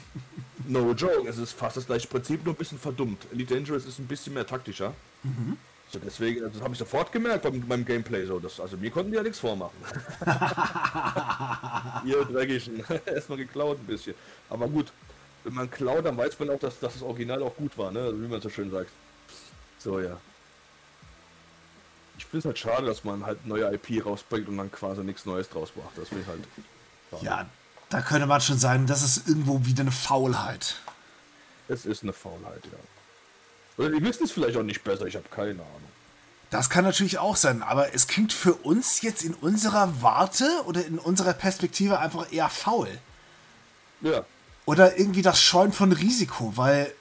no 0.66 0.90
joke, 0.90 1.28
es 1.28 1.38
ist 1.38 1.52
fast 1.52 1.76
das 1.76 1.86
gleiche 1.86 2.08
Prinzip, 2.08 2.44
nur 2.44 2.54
ein 2.54 2.56
bisschen 2.56 2.80
verdummt. 2.80 3.24
Elite 3.32 3.54
Dangerous 3.54 3.84
ist 3.84 4.00
ein 4.00 4.08
bisschen 4.08 4.34
mehr 4.34 4.46
taktischer. 4.46 4.92
Mhm. 5.22 5.56
So 5.90 5.98
deswegen, 5.98 6.40
das 6.52 6.60
habe 6.60 6.72
ich 6.72 6.78
sofort 6.78 7.12
gemerkt 7.12 7.44
beim, 7.44 7.60
beim 7.66 7.84
Gameplay 7.84 8.26
so. 8.26 8.40
Das, 8.40 8.58
also 8.58 8.76
mir 8.76 8.90
konnten 8.90 9.12
die 9.12 9.16
ja 9.16 9.22
nichts 9.22 9.38
vormachen. 9.38 9.76
Ihr 12.04 12.24
Dreckigen. 12.24 12.84
Erstmal 13.06 13.38
geklaut 13.38 13.78
ein 13.78 13.86
bisschen. 13.86 14.14
Aber 14.50 14.66
gut, 14.68 14.92
wenn 15.44 15.54
man 15.54 15.70
klaut, 15.70 16.04
dann 16.04 16.16
weiß 16.16 16.38
man 16.40 16.50
auch, 16.50 16.58
dass, 16.58 16.80
dass 16.80 16.94
das 16.94 17.02
Original 17.02 17.42
auch 17.42 17.54
gut 17.54 17.76
war, 17.78 17.92
ne? 17.92 18.00
Also 18.00 18.20
wie 18.20 18.26
man 18.26 18.40
so 18.40 18.48
schön 18.48 18.70
sagt. 18.70 18.90
So 19.78 20.00
ja 20.00 20.18
ich 22.16 22.24
finde 22.24 22.38
es 22.38 22.44
halt 22.44 22.58
schade, 22.58 22.86
dass 22.86 23.04
man 23.04 23.24
halt 23.24 23.46
neue 23.46 23.72
IP 23.74 24.04
rausbringt 24.04 24.48
und 24.48 24.56
dann 24.56 24.70
quasi 24.70 25.02
nichts 25.02 25.24
Neues 25.24 25.48
draus 25.48 25.72
macht. 25.76 25.96
Das 25.96 26.08
finde 26.08 26.26
halt. 26.26 26.44
Schade. 27.10 27.24
Ja, 27.24 27.46
da 27.90 28.00
könnte 28.00 28.26
man 28.26 28.40
schon 28.40 28.58
sagen, 28.58 28.86
das 28.86 29.02
ist 29.02 29.28
irgendwo 29.28 29.64
wieder 29.64 29.82
eine 29.82 29.92
Faulheit. 29.92 30.76
Es 31.68 31.86
ist 31.86 32.02
eine 32.02 32.12
Faulheit, 32.12 32.64
ja. 32.64 32.78
Oder 33.76 33.90
die 33.90 34.02
wissen 34.02 34.24
es 34.24 34.32
vielleicht 34.32 34.56
auch 34.56 34.62
nicht 34.62 34.84
besser, 34.84 35.06
ich 35.06 35.16
habe 35.16 35.28
keine 35.30 35.52
Ahnung. 35.52 35.84
Das 36.50 36.70
kann 36.70 36.84
natürlich 36.84 37.18
auch 37.18 37.36
sein, 37.36 37.62
aber 37.62 37.94
es 37.94 38.06
klingt 38.06 38.32
für 38.32 38.54
uns 38.54 39.02
jetzt 39.02 39.24
in 39.24 39.34
unserer 39.34 40.02
Warte 40.02 40.48
oder 40.66 40.86
in 40.86 41.00
unserer 41.00 41.32
Perspektive 41.32 41.98
einfach 41.98 42.30
eher 42.32 42.48
faul. 42.48 42.88
Ja. 44.00 44.24
Oder 44.66 44.98
irgendwie 44.98 45.22
das 45.22 45.40
Scheuen 45.40 45.72
von 45.72 45.90
Risiko, 45.90 46.52
weil 46.56 46.94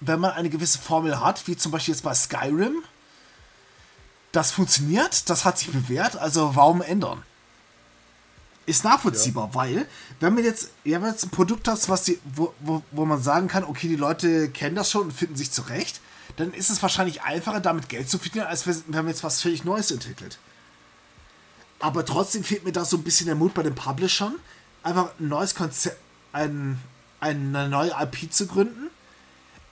wenn 0.00 0.20
man 0.20 0.32
eine 0.32 0.48
gewisse 0.48 0.78
Formel 0.78 1.20
hat, 1.20 1.46
wie 1.46 1.56
zum 1.56 1.70
Beispiel 1.70 1.94
jetzt 1.94 2.02
bei 2.02 2.14
Skyrim, 2.14 2.82
das 4.32 4.50
funktioniert, 4.50 5.28
das 5.28 5.44
hat 5.44 5.58
sich 5.58 5.70
bewährt, 5.70 6.16
also 6.16 6.56
warum 6.56 6.82
ändern? 6.82 7.22
Ist 8.66 8.84
nachvollziehbar, 8.84 9.48
ja. 9.48 9.54
weil, 9.54 9.86
wenn 10.20 10.34
man 10.34 10.44
jetzt, 10.44 10.70
ja, 10.84 11.00
wenn 11.02 11.10
jetzt 11.10 11.24
ein 11.24 11.30
Produkt 11.30 11.68
hat, 11.68 11.86
was 11.88 12.04
die, 12.04 12.18
wo, 12.24 12.54
wo, 12.60 12.82
wo 12.90 13.04
man 13.04 13.22
sagen 13.22 13.48
kann, 13.48 13.64
okay, 13.64 13.88
die 13.88 13.96
Leute 13.96 14.48
kennen 14.48 14.74
das 14.74 14.90
schon 14.90 15.02
und 15.02 15.12
finden 15.12 15.36
sich 15.36 15.50
zurecht, 15.50 16.00
dann 16.36 16.52
ist 16.52 16.70
es 16.70 16.82
wahrscheinlich 16.82 17.22
einfacher, 17.22 17.60
damit 17.60 17.88
Geld 17.88 18.08
zu 18.10 18.18
verdienen, 18.18 18.46
als 18.46 18.66
wenn 18.66 18.82
man 18.88 19.08
jetzt 19.08 19.24
was 19.24 19.40
völlig 19.40 19.64
Neues 19.64 19.90
entwickelt. 19.90 20.38
Aber 21.78 22.04
trotzdem 22.04 22.44
fehlt 22.44 22.64
mir 22.64 22.72
da 22.72 22.84
so 22.84 22.96
ein 22.96 23.04
bisschen 23.04 23.26
der 23.26 23.34
Mut 23.34 23.54
bei 23.54 23.62
den 23.62 23.74
Publishern, 23.74 24.34
einfach 24.82 25.10
ein 25.18 25.28
neues 25.28 25.54
Konzept, 25.54 25.98
ein, 26.32 26.80
eine 27.20 27.68
neue 27.68 27.92
IP 28.00 28.32
zu 28.32 28.46
gründen 28.46 28.90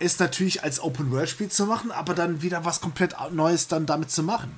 es 0.02 0.18
natürlich 0.18 0.62
als 0.62 0.80
Open-World-Spiel 0.80 1.48
zu 1.48 1.66
machen, 1.66 1.90
aber 1.90 2.14
dann 2.14 2.43
wieder 2.43 2.64
was 2.64 2.80
komplett 2.80 3.14
Neues 3.30 3.68
dann 3.68 3.86
damit 3.86 4.10
zu 4.10 4.22
machen. 4.22 4.55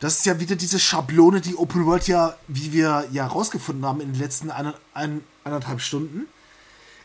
Das 0.00 0.18
ist 0.18 0.26
ja 0.26 0.38
wieder 0.38 0.54
diese 0.54 0.78
Schablone, 0.78 1.40
die 1.40 1.56
Open 1.56 1.86
World 1.86 2.06
ja, 2.06 2.36
wie 2.46 2.72
wir 2.72 3.08
ja 3.10 3.26
rausgefunden 3.26 3.84
haben 3.84 4.00
in 4.00 4.12
den 4.12 4.20
letzten 4.20 4.50
eine, 4.50 4.74
ein, 4.94 5.24
eineinhalb 5.44 5.80
Stunden, 5.80 6.26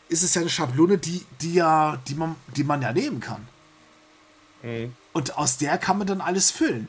ist 0.08 0.22
es 0.22 0.34
ja 0.34 0.40
eine 0.40 0.50
Schablone, 0.50 0.98
die, 0.98 1.24
die 1.40 1.54
ja, 1.54 1.98
die 2.08 2.14
man, 2.14 2.36
die 2.56 2.64
man 2.64 2.82
ja 2.82 2.92
nehmen 2.92 3.20
kann. 3.20 3.46
Mhm. 4.62 4.94
Und 5.12 5.36
aus 5.36 5.58
der 5.58 5.78
kann 5.78 5.98
man 5.98 6.06
dann 6.06 6.20
alles 6.20 6.50
füllen. 6.50 6.88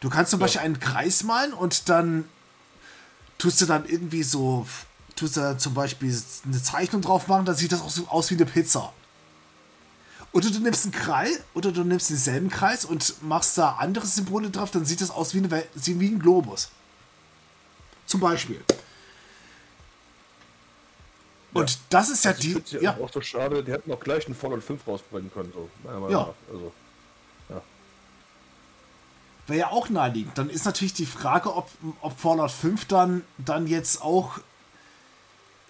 Du 0.00 0.10
kannst 0.10 0.30
zum 0.30 0.40
ja. 0.40 0.44
Beispiel 0.44 0.62
einen 0.62 0.80
Kreis 0.80 1.22
malen 1.24 1.52
und 1.52 1.88
dann 1.88 2.28
tust 3.38 3.60
du 3.60 3.66
dann 3.66 3.86
irgendwie 3.86 4.22
so 4.22 4.66
tust 5.16 5.36
du 5.36 5.56
zum 5.58 5.74
Beispiel 5.74 6.14
eine 6.44 6.62
Zeichnung 6.62 7.02
drauf 7.02 7.26
machen, 7.26 7.46
dann 7.46 7.56
sieht 7.56 7.72
das 7.72 7.80
auch 7.80 7.90
so 7.90 8.06
aus 8.08 8.30
wie 8.30 8.34
eine 8.34 8.46
Pizza. 8.46 8.92
Oder 10.32 10.50
du 10.50 10.60
nimmst 10.60 10.84
einen 10.84 10.92
Kreis, 10.92 11.40
oder 11.54 11.72
du 11.72 11.82
nimmst 11.82 12.10
denselben 12.10 12.50
Kreis 12.50 12.84
und 12.84 13.22
machst 13.22 13.56
da 13.56 13.76
andere 13.76 14.06
Symbole 14.06 14.50
drauf, 14.50 14.70
dann 14.70 14.84
sieht 14.84 15.00
das 15.00 15.10
aus 15.10 15.34
wie, 15.34 15.38
eine, 15.38 15.64
wie 15.74 16.08
ein 16.08 16.18
Globus. 16.18 16.68
Zum 18.04 18.20
Beispiel. 18.20 18.62
Und 21.56 21.70
ja. 21.70 21.76
das 21.90 22.10
ist 22.10 22.24
ja 22.24 22.32
also 22.32 22.42
die. 22.42 22.62
Ja, 22.76 22.80
ja. 22.80 22.96
auch 23.00 23.12
so 23.12 23.20
schade, 23.20 23.62
die 23.62 23.72
hätten 23.72 23.90
auch 23.92 24.00
gleich 24.00 24.26
einen 24.26 24.34
Fallout 24.34 24.62
5 24.62 24.86
rausbringen 24.86 25.32
können. 25.32 25.52
So. 25.54 25.68
Ja. 25.84 26.34
Also, 26.52 26.72
ja. 27.48 27.62
Wäre 29.46 29.58
ja 29.58 29.70
auch 29.70 29.88
naheliegend. 29.88 30.36
Dann 30.38 30.50
ist 30.50 30.64
natürlich 30.64 30.94
die 30.94 31.06
Frage, 31.06 31.54
ob, 31.54 31.70
ob 32.00 32.18
Fallout 32.18 32.50
5 32.50 32.86
dann, 32.86 33.22
dann 33.38 33.66
jetzt 33.66 34.02
auch 34.02 34.38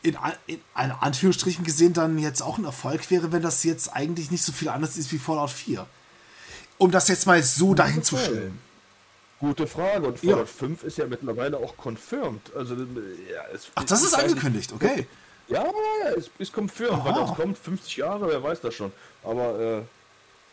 in, 0.03 0.17
in, 0.47 0.57
in 0.57 0.91
Anführungsstrichen 1.01 1.65
gesehen 1.65 1.93
dann 1.93 2.19
jetzt 2.19 2.43
auch 2.43 2.59
ein 2.59 2.65
Erfolg 2.65 3.11
wäre, 3.11 3.33
wenn 3.33 3.43
das 3.43 3.65
jetzt 3.65 3.95
eigentlich 3.95 4.31
nicht 4.31 4.45
so 4.45 4.53
viel 4.53 4.69
anders 4.69 4.97
ist 4.97 5.13
wie 5.13 5.19
Fallout 5.19 5.51
4. 5.51 5.87
Um 6.79 6.91
das 6.91 7.09
jetzt 7.09 7.27
mal 7.27 7.43
so 7.43 7.69
Gute 7.69 7.83
dahin 7.83 8.03
zu 8.03 8.17
stellen. 8.17 8.59
Gute 9.41 9.67
Frage. 9.67 10.07
Und 10.07 10.19
Fallout 10.19 10.39
ja. 10.39 10.47
5 10.47 10.85
ist 10.85 10.99
ja 10.99 11.07
mittlerweile 11.07 11.59
auch 11.59 11.77
confirmed. 11.77 12.55
Also, 12.55 12.75
ja, 12.75 13.43
es, 13.53 13.69
Ach, 13.75 13.85
das 13.85 14.03
ist 14.03 14.15
angekündigt, 14.15 14.73
okay. 14.73 15.07
Ja, 15.49 15.65
ja, 15.65 16.11
es 16.17 16.31
ist 16.39 16.53
confirmed, 16.53 17.05
weil 17.05 17.15
das 17.15 17.35
kommt 17.35 17.57
50 17.57 17.97
Jahre, 17.99 18.29
wer 18.29 18.43
weiß 18.43 18.61
das 18.61 18.75
schon. 18.75 18.93
Aber 19.23 19.59
äh, 19.61 19.83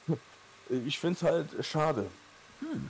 Ich 0.85 0.99
finde 0.99 1.17
es 1.17 1.23
halt 1.23 1.65
schade. 1.65 2.05
Hm. 2.59 2.89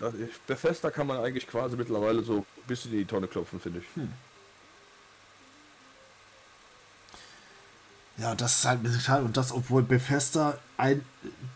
Das, 0.00 0.14
Bethesda 0.46 0.90
kann 0.90 1.06
man 1.06 1.18
eigentlich 1.18 1.46
quasi 1.46 1.76
mittlerweile 1.76 2.22
so 2.22 2.38
ein 2.38 2.66
bisschen 2.66 2.92
in 2.92 2.98
die 2.98 3.04
Tonne 3.04 3.28
klopfen, 3.28 3.60
finde 3.60 3.80
ich. 3.80 3.86
Hm. 3.96 4.12
Ja, 8.16 8.34
das 8.34 8.58
ist 8.58 8.64
halt 8.64 8.80
ein 8.80 8.82
bisschen 8.84 9.00
schade. 9.00 9.24
Und 9.24 9.36
das, 9.36 9.52
obwohl 9.52 9.82
Bethesda 9.82 10.58
ein, 10.76 11.04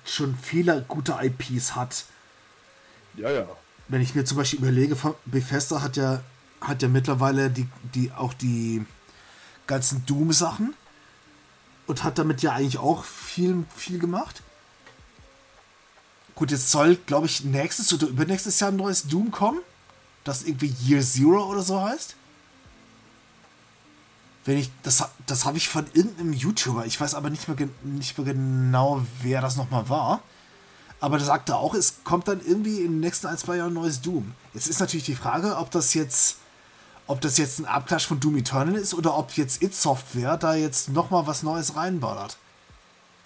schon 0.04 0.36
viele 0.36 0.82
gute 0.88 1.16
IPs 1.20 1.76
hat. 1.76 2.04
Ja, 3.14 3.30
ja. 3.30 3.46
Wenn 3.86 4.02
ich 4.02 4.14
mir 4.14 4.24
zum 4.24 4.36
Beispiel 4.36 4.60
überlege, 4.60 4.96
Bethesda 5.24 5.82
hat 5.82 5.96
ja, 5.96 6.20
hat 6.60 6.82
ja 6.82 6.88
mittlerweile 6.88 7.48
die, 7.48 7.68
die, 7.94 8.12
auch 8.12 8.34
die 8.34 8.84
ganzen 9.68 10.04
Doom-Sachen 10.06 10.74
und 11.86 12.02
hat 12.02 12.18
damit 12.18 12.42
ja 12.42 12.52
eigentlich 12.52 12.78
auch 12.78 13.04
viel, 13.04 13.64
viel 13.76 14.00
gemacht. 14.00 14.42
Gut, 16.34 16.50
jetzt 16.50 16.70
soll, 16.70 16.96
glaube 16.96 17.26
ich, 17.26 17.44
nächstes 17.44 17.92
oder 17.92 18.08
übernächstes 18.08 18.58
Jahr 18.58 18.72
ein 18.72 18.76
neues 18.76 19.04
Doom 19.04 19.30
kommen, 19.30 19.60
das 20.24 20.42
irgendwie 20.42 20.74
Year 20.84 21.02
Zero 21.02 21.44
oder 21.48 21.62
so 21.62 21.80
heißt 21.80 22.16
wenn 24.48 24.56
ich, 24.56 24.70
das, 24.82 25.04
das 25.26 25.44
habe 25.44 25.58
ich 25.58 25.68
von 25.68 25.86
irgendeinem 25.92 26.32
YouTuber, 26.32 26.86
ich 26.86 26.98
weiß 26.98 27.14
aber 27.14 27.28
nicht 27.28 27.46
mehr, 27.48 27.68
nicht 27.82 28.16
mehr 28.16 28.32
genau, 28.32 29.04
wer 29.20 29.42
das 29.42 29.56
nochmal 29.56 29.90
war. 29.90 30.22
Aber 31.00 31.18
der 31.18 31.26
sagte 31.26 31.54
auch, 31.54 31.74
es 31.74 32.02
kommt 32.02 32.28
dann 32.28 32.40
irgendwie 32.40 32.78
in 32.78 32.92
den 32.92 33.00
nächsten 33.00 33.26
ein, 33.26 33.36
zwei 33.36 33.56
Jahren 33.56 33.72
ein 33.72 33.74
neues 33.74 34.00
Doom. 34.00 34.32
Jetzt 34.54 34.66
ist 34.66 34.80
natürlich 34.80 35.04
die 35.04 35.14
Frage, 35.14 35.58
ob 35.58 35.70
das 35.70 35.92
jetzt, 35.92 36.38
ob 37.08 37.20
das 37.20 37.38
jetzt 37.38 37.58
ein 37.58 37.64
Abklatsch 37.64 38.06
von 38.06 38.20
Doom 38.20 38.36
Eternal 38.36 38.76
ist 38.76 38.94
oder 38.94 39.18
ob 39.18 39.32
jetzt 39.32 39.62
It 39.62 39.74
Software 39.74 40.36
da 40.36 40.54
jetzt 40.54 40.90
nochmal 40.90 41.26
was 41.26 41.42
Neues 41.42 41.74
reinballert. 41.74 42.36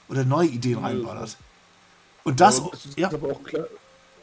Oder 0.09 0.24
neue 0.24 0.48
Ideen 0.48 0.78
reinballert. 0.78 1.36
Und 2.24 2.40
das, 2.40 2.59
ja, 2.59 2.68
das 2.70 2.84
ist 2.86 2.98
ja. 2.98 3.12
aber 3.12 3.32
auch 3.32 3.42
klar, 3.42 3.66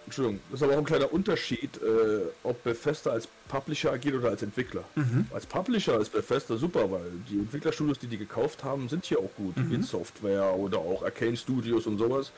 Entschuldigung, 0.06 0.40
das 0.50 0.62
ist 0.62 0.64
aber 0.64 0.74
auch 0.74 0.80
ein 0.80 0.86
kleiner 0.86 1.12
Unterschied, 1.12 1.78
äh, 1.78 2.22
ob 2.44 2.64
Bethesda 2.64 3.12
als 3.12 3.28
Publisher 3.50 3.92
agiert 3.92 4.16
oder 4.16 4.30
als 4.30 4.42
Entwickler. 4.42 4.84
Mhm. 4.96 5.28
Als 5.34 5.46
Publisher 5.46 6.00
ist 6.00 6.12
Bethesda 6.14 6.56
super, 6.56 6.90
weil 6.90 7.12
die 7.30 7.40
Entwicklerstudios, 7.40 8.00
die 8.00 8.08
die 8.08 8.18
gekauft 8.18 8.64
haben, 8.64 8.88
sind 8.88 9.06
hier 9.06 9.20
auch 9.20 9.34
gut. 9.36 9.58
Mhm. 9.58 9.84
Software 9.84 10.56
oder 10.56 10.78
auch 10.78 11.04
Arcane 11.04 11.36
Studios 11.36 11.86
und 11.86 11.98
sowas. 11.98 12.32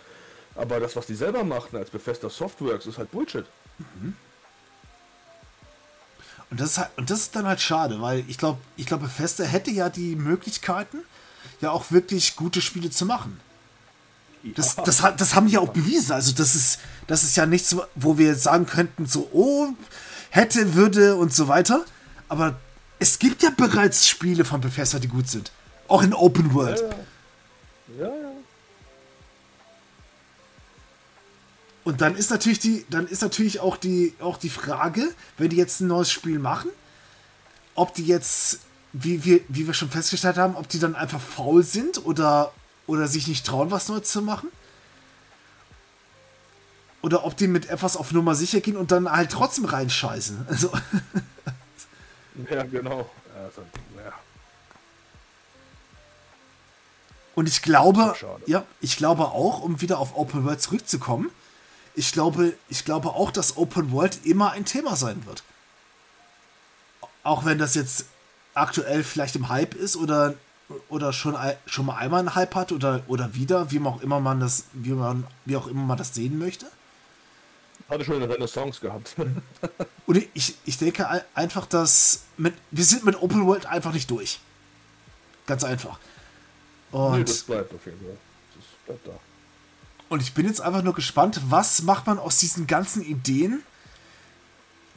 Aber 0.55 0.79
das, 0.79 0.95
was 0.95 1.05
die 1.05 1.15
selber 1.15 1.43
machen 1.43 1.77
als 1.77 1.91
Bethesda 1.91 2.29
Softworks, 2.29 2.87
ist 2.87 2.97
halt 2.97 3.11
Bullshit. 3.11 3.45
Mhm. 3.77 4.15
Und 6.51 6.59
das, 6.59 6.71
ist 6.71 6.77
halt, 6.77 6.89
und 6.97 7.09
das 7.09 7.19
ist 7.21 7.35
dann 7.35 7.47
halt 7.47 7.61
schade, 7.61 8.01
weil 8.01 8.25
ich 8.27 8.37
glaube, 8.37 8.59
ich 8.75 8.85
glaube, 8.85 9.07
Bethesda 9.07 9.45
hätte 9.45 9.71
ja 9.71 9.89
die 9.89 10.15
Möglichkeiten, 10.17 10.99
ja 11.61 11.71
auch 11.71 11.91
wirklich 11.91 12.35
gute 12.35 12.61
Spiele 12.61 12.89
zu 12.89 13.05
machen. 13.05 13.39
Das, 14.55 14.75
das, 14.75 15.03
das 15.17 15.35
haben 15.35 15.47
die 15.47 15.57
auch 15.57 15.69
bewiesen. 15.69 16.11
Also 16.11 16.33
das 16.33 16.55
ist, 16.55 16.79
das 17.07 17.23
ist 17.23 17.37
ja 17.37 17.45
nichts, 17.45 17.75
wo 17.95 18.17
wir 18.17 18.27
jetzt 18.27 18.43
sagen 18.43 18.65
könnten, 18.65 19.05
so, 19.05 19.29
oh, 19.31 19.69
hätte, 20.29 20.73
würde 20.73 21.15
und 21.15 21.33
so 21.33 21.47
weiter. 21.47 21.85
Aber 22.27 22.59
es 22.99 23.19
gibt 23.19 23.43
ja 23.43 23.51
bereits 23.55 24.07
Spiele 24.07 24.43
von 24.43 24.59
Bethesda, 24.59 24.99
die 24.99 25.07
gut 25.07 25.29
sind. 25.29 25.51
Auch 25.87 26.03
in 26.03 26.13
Open 26.13 26.53
World. 26.53 26.79
Ja, 26.79 26.87
ja. 26.87 26.95
Und 31.83 32.01
dann 32.01 32.15
ist 32.15 32.29
natürlich 32.29 32.59
die, 32.59 32.85
dann 32.89 33.07
ist 33.07 33.21
natürlich 33.21 33.59
auch 33.59 33.75
die, 33.75 34.13
auch 34.19 34.37
die 34.37 34.49
Frage, 34.49 35.07
wenn 35.37 35.49
die 35.49 35.55
jetzt 35.55 35.79
ein 35.79 35.87
neues 35.87 36.11
Spiel 36.11 36.37
machen, 36.37 36.69
ob 37.73 37.93
die 37.93 38.05
jetzt, 38.05 38.59
wie 38.93 39.23
wir, 39.25 39.41
wie 39.47 39.65
wir 39.65 39.73
schon 39.73 39.89
festgestellt 39.89 40.37
haben, 40.37 40.55
ob 40.55 40.67
die 40.69 40.79
dann 40.79 40.95
einfach 40.95 41.19
faul 41.19 41.63
sind 41.63 42.05
oder, 42.05 42.53
oder 42.85 43.07
sich 43.07 43.27
nicht 43.27 43.45
trauen, 43.45 43.71
was 43.71 43.87
Neues 43.87 44.11
zu 44.11 44.21
machen. 44.21 44.49
Oder 47.01 47.25
ob 47.25 47.35
die 47.35 47.47
mit 47.47 47.67
etwas 47.67 47.97
auf 47.97 48.11
Nummer 48.11 48.35
sicher 48.35 48.61
gehen 48.61 48.77
und 48.77 48.91
dann 48.91 49.11
halt 49.11 49.31
trotzdem 49.31 49.65
reinscheißen. 49.65 50.45
Also. 50.49 50.71
ja, 52.49 52.63
genau. 52.63 53.09
Also, 53.35 53.63
ja. 53.97 54.13
Und 57.33 57.47
ich 57.47 57.63
glaube, 57.63 58.13
ja, 58.45 58.65
ich 58.81 58.97
glaube 58.97 59.23
auch, 59.23 59.61
um 59.61 59.81
wieder 59.81 59.97
auf 59.97 60.15
Open 60.15 60.45
World 60.45 60.61
zurückzukommen, 60.61 61.31
ich 61.95 62.11
glaube, 62.11 62.53
ich 62.69 62.85
glaube 62.85 63.09
auch, 63.09 63.31
dass 63.31 63.57
Open 63.57 63.91
World 63.91 64.25
immer 64.25 64.51
ein 64.51 64.65
Thema 64.65 64.95
sein 64.95 65.25
wird. 65.25 65.43
Auch 67.23 67.45
wenn 67.45 67.57
das 67.57 67.75
jetzt 67.75 68.05
aktuell 68.53 69.03
vielleicht 69.03 69.35
im 69.35 69.49
Hype 69.49 69.75
ist 69.75 69.95
oder 69.95 70.35
oder 70.89 71.13
schon, 71.13 71.35
schon 71.65 71.85
mal 71.85 71.97
einmal 71.97 72.19
einen 72.19 72.35
Hype 72.35 72.55
hat 72.55 72.71
oder, 72.71 73.03
oder 73.07 73.33
wieder, 73.35 73.71
wie 73.71 73.79
auch 73.81 74.01
immer 74.01 74.19
man 74.19 74.39
das, 74.39 74.65
wie 74.73 74.91
man, 74.91 75.25
wie 75.45 75.55
auch 75.55 75.67
immer 75.67 75.83
man 75.83 75.97
das 75.97 76.13
sehen 76.13 76.39
möchte. 76.39 76.67
Hatte 77.89 78.05
schon 78.05 78.15
eine 78.15 78.33
Renaissance 78.33 78.79
gehabt. 78.79 79.15
Und 80.05 80.23
ich, 80.33 80.55
ich 80.65 80.77
denke 80.77 81.25
einfach, 81.33 81.65
dass 81.65 82.23
mit, 82.37 82.53
wir 82.71 82.85
sind 82.85 83.03
mit 83.03 83.21
Open 83.21 83.45
World 83.45 83.65
einfach 83.65 83.91
nicht 83.91 84.09
durch. 84.09 84.39
Ganz 85.45 85.63
einfach. 85.63 85.99
Und 86.91 87.17
nee, 87.17 87.23
das 87.23 87.43
bleibt 87.43 87.73
auf 87.73 87.85
jeden 87.85 87.99
Fall. 87.99 88.17
Das 88.55 88.65
bleibt 88.85 89.07
da. 89.07 89.19
Und 90.11 90.21
ich 90.21 90.33
bin 90.33 90.45
jetzt 90.45 90.59
einfach 90.59 90.81
nur 90.81 90.93
gespannt, 90.93 91.39
was 91.45 91.83
macht 91.83 92.05
man 92.05 92.19
aus 92.19 92.37
diesen 92.37 92.67
ganzen 92.67 93.01
Ideen 93.01 93.63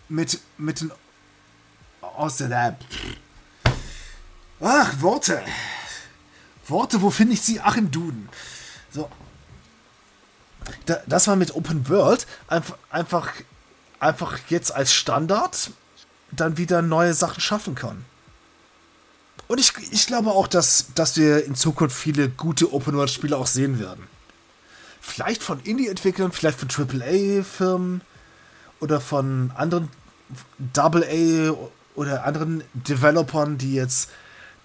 mit, 0.08 0.40
mit 0.58 0.80
den 0.80 0.90
aus 2.00 2.38
der 2.38 2.48
Lab. 2.48 2.80
Ach, 4.58 5.00
Worte. 5.00 5.40
Worte, 6.66 7.00
wo 7.00 7.10
finde 7.10 7.34
ich 7.34 7.42
sie? 7.42 7.60
Ach, 7.60 7.76
im 7.76 7.92
Duden. 7.92 8.28
So. 8.90 9.08
Da, 10.86 11.00
dass 11.06 11.28
man 11.28 11.38
mit 11.38 11.54
Open 11.54 11.88
World 11.88 12.26
einfach, 12.48 12.76
einfach, 12.90 13.30
einfach 14.00 14.36
jetzt 14.48 14.74
als 14.74 14.92
Standard 14.92 15.70
dann 16.32 16.56
wieder 16.56 16.82
neue 16.82 17.14
Sachen 17.14 17.40
schaffen 17.40 17.76
kann. 17.76 18.04
Und 19.46 19.60
ich, 19.60 19.72
ich 19.92 20.08
glaube 20.08 20.32
auch, 20.32 20.48
dass, 20.48 20.86
dass 20.96 21.16
wir 21.16 21.44
in 21.44 21.54
Zukunft 21.54 21.96
viele 21.96 22.30
gute 22.30 22.72
Open 22.72 22.96
World 22.96 23.10
Spiele 23.10 23.36
auch 23.36 23.46
sehen 23.46 23.78
werden. 23.78 24.12
Vielleicht 25.06 25.42
von 25.42 25.60
Indie-Entwicklern, 25.60 26.32
vielleicht 26.32 26.58
von 26.58 26.68
AAA-Firmen 26.70 28.00
oder 28.80 29.00
von 29.00 29.52
anderen 29.54 29.90
AA 30.76 31.54
oder 31.94 32.24
anderen 32.24 32.64
Developern, 32.72 33.58
die 33.58 33.74
jetzt 33.74 34.08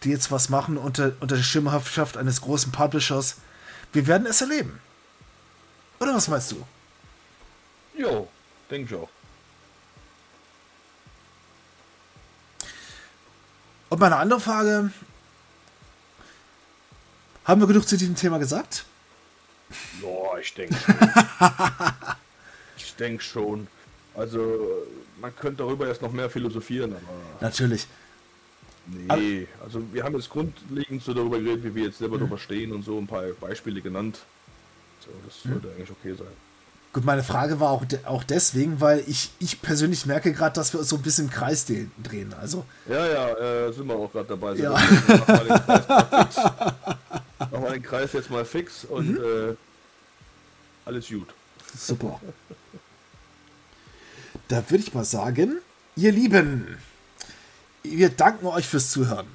die 0.04 0.10
jetzt 0.10 0.32
was 0.32 0.50
machen 0.50 0.78
unter, 0.78 1.12
unter 1.20 1.36
der 1.36 1.44
Schirmherrschaft 1.44 2.18
eines 2.18 2.42
großen 2.42 2.72
Publishers. 2.72 3.38
Wir 3.92 4.08
werden 4.08 4.26
es 4.28 4.42
erleben. 4.42 4.80
Oder 6.00 6.16
was 6.16 6.28
meinst 6.28 6.52
du? 6.52 6.66
Jo, 7.98 8.30
denke 8.72 8.96
ich 8.96 9.02
auch. 9.02 9.10
Und 13.90 14.00
meine 14.00 14.16
andere 14.16 14.40
Frage: 14.40 14.92
Haben 17.44 17.62
wir 17.62 17.68
genug 17.68 17.88
zu 17.88 17.98
diesem 17.98 18.16
Thema 18.16 18.38
gesagt? 18.38 18.86
Ja, 20.02 20.38
ich 20.40 20.54
denke 20.54 20.76
ich 22.78 22.96
denke 22.96 23.24
schon. 23.24 23.68
Also, 24.16 24.86
man 25.22 25.36
könnte 25.36 25.64
darüber 25.64 25.88
jetzt 25.88 26.02
noch 26.02 26.12
mehr 26.12 26.30
philosophieren, 26.30 26.94
aber. 26.94 27.42
Natürlich. 27.42 27.88
Nee, 28.88 29.48
also 29.64 29.82
wir 29.94 30.04
haben 30.04 30.16
jetzt 30.16 30.30
grundlegend 30.30 31.04
so 31.04 31.14
darüber 31.14 31.40
geredet, 31.40 31.64
wie 31.64 31.76
wir 31.76 31.86
jetzt 31.86 32.00
selber 32.00 32.16
mhm. 32.16 32.22
darüber 32.22 32.40
stehen 32.40 32.72
und 32.72 32.84
so 32.84 32.98
ein 32.98 33.06
paar 33.06 33.24
Beispiele 33.40 33.82
genannt. 33.82 34.20
So, 35.06 35.12
das 35.26 35.46
mhm. 35.46 35.52
sollte 35.52 35.70
eigentlich 35.70 35.92
okay 35.92 36.16
sein. 36.16 36.28
Gut, 36.92 37.06
meine 37.06 37.22
Frage 37.22 37.60
war 37.60 37.70
auch, 37.70 37.86
de 37.86 38.00
auch 38.06 38.24
deswegen, 38.24 38.82
weil 38.82 39.04
ich, 39.06 39.30
ich 39.38 39.62
persönlich 39.62 40.08
merke 40.08 40.34
gerade, 40.34 40.56
dass 40.56 40.74
wir 40.74 40.80
uns 40.80 40.90
so 40.90 40.96
ein 40.96 41.04
bisschen 41.04 41.26
im 41.26 41.32
Kreis 41.32 41.68
drehen. 42.02 42.34
Also. 42.34 42.66
Ja, 42.90 43.08
ja, 43.08 43.68
äh, 43.68 43.72
sind 43.72 43.86
wir 43.86 43.96
auch 43.96 44.12
gerade 44.12 44.30
dabei. 44.30 44.56
Ja. 44.56 44.76
Machen 47.52 47.64
wir 47.64 47.72
den 47.72 47.84
Kreis 47.84 48.14
jetzt 48.14 48.30
mal 48.30 48.46
fix 48.46 48.86
und 48.86 49.12
mhm. 49.12 49.52
äh, 49.52 49.56
alles 50.86 51.08
gut. 51.08 51.28
Super. 51.78 52.20
da 54.48 54.70
würde 54.70 54.84
ich 54.84 54.94
mal 54.94 55.06
sagen, 55.06 55.60
ihr 55.96 56.12
Lieben, 56.12 56.78
wir 57.84 58.10
danken 58.10 58.48
euch 58.48 58.68
fürs 58.68 58.92
Zuhören. 58.92 59.28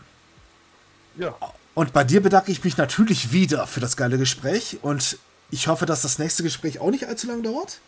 Ja. 1.16 1.34
Und 1.74 1.92
bei 1.92 2.04
dir 2.04 2.22
bedanke 2.22 2.52
ich 2.52 2.62
mich 2.62 2.76
natürlich 2.76 3.32
wieder 3.32 3.66
für 3.66 3.80
das 3.80 3.96
geile 3.96 4.18
Gespräch 4.18 4.78
und 4.82 5.18
ich 5.50 5.68
hoffe, 5.68 5.86
dass 5.86 6.02
das 6.02 6.18
nächste 6.18 6.42
Gespräch 6.42 6.78
auch 6.78 6.90
nicht 6.90 7.06
allzu 7.06 7.26
lange 7.26 7.42
dauert. 7.42 7.80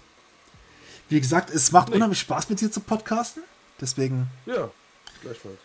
Wie 1.09 1.21
gesagt, 1.21 1.51
es 1.51 1.73
macht 1.73 1.89
nee. 1.89 1.97
unheimlich 1.97 2.21
Spaß 2.21 2.49
mit 2.49 2.61
dir 2.61 2.71
zu 2.71 2.81
podcasten. 2.81 3.43
Deswegen. 3.81 4.29
Ja, 4.47 4.71
gleichfalls. 5.23 5.59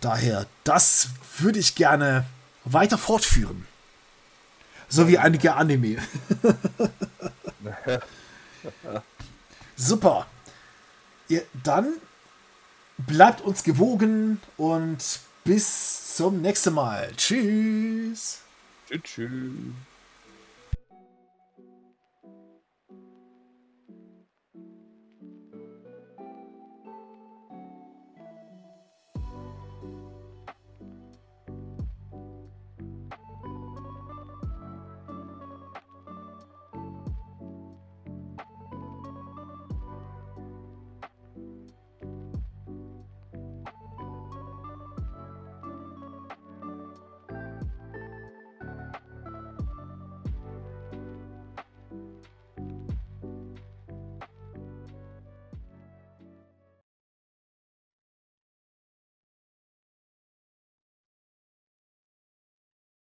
Daher, 0.00 0.46
das 0.64 1.08
würde 1.38 1.58
ich 1.58 1.74
gerne 1.74 2.24
weiter 2.64 2.98
fortführen. 2.98 3.66
So 4.88 5.08
wie 5.08 5.18
einige 5.18 5.54
Anime. 5.54 5.98
Super. 9.76 10.26
Ja, 11.28 11.40
dann 11.62 11.94
Bleibt 13.06 13.40
uns 13.40 13.62
gewogen 13.62 14.40
und 14.56 15.20
bis 15.44 16.16
zum 16.16 16.42
nächsten 16.42 16.74
Mal. 16.74 17.10
Tschüss. 17.16 18.40
Tschüss. 18.88 19.02
tschüss. 19.02 19.40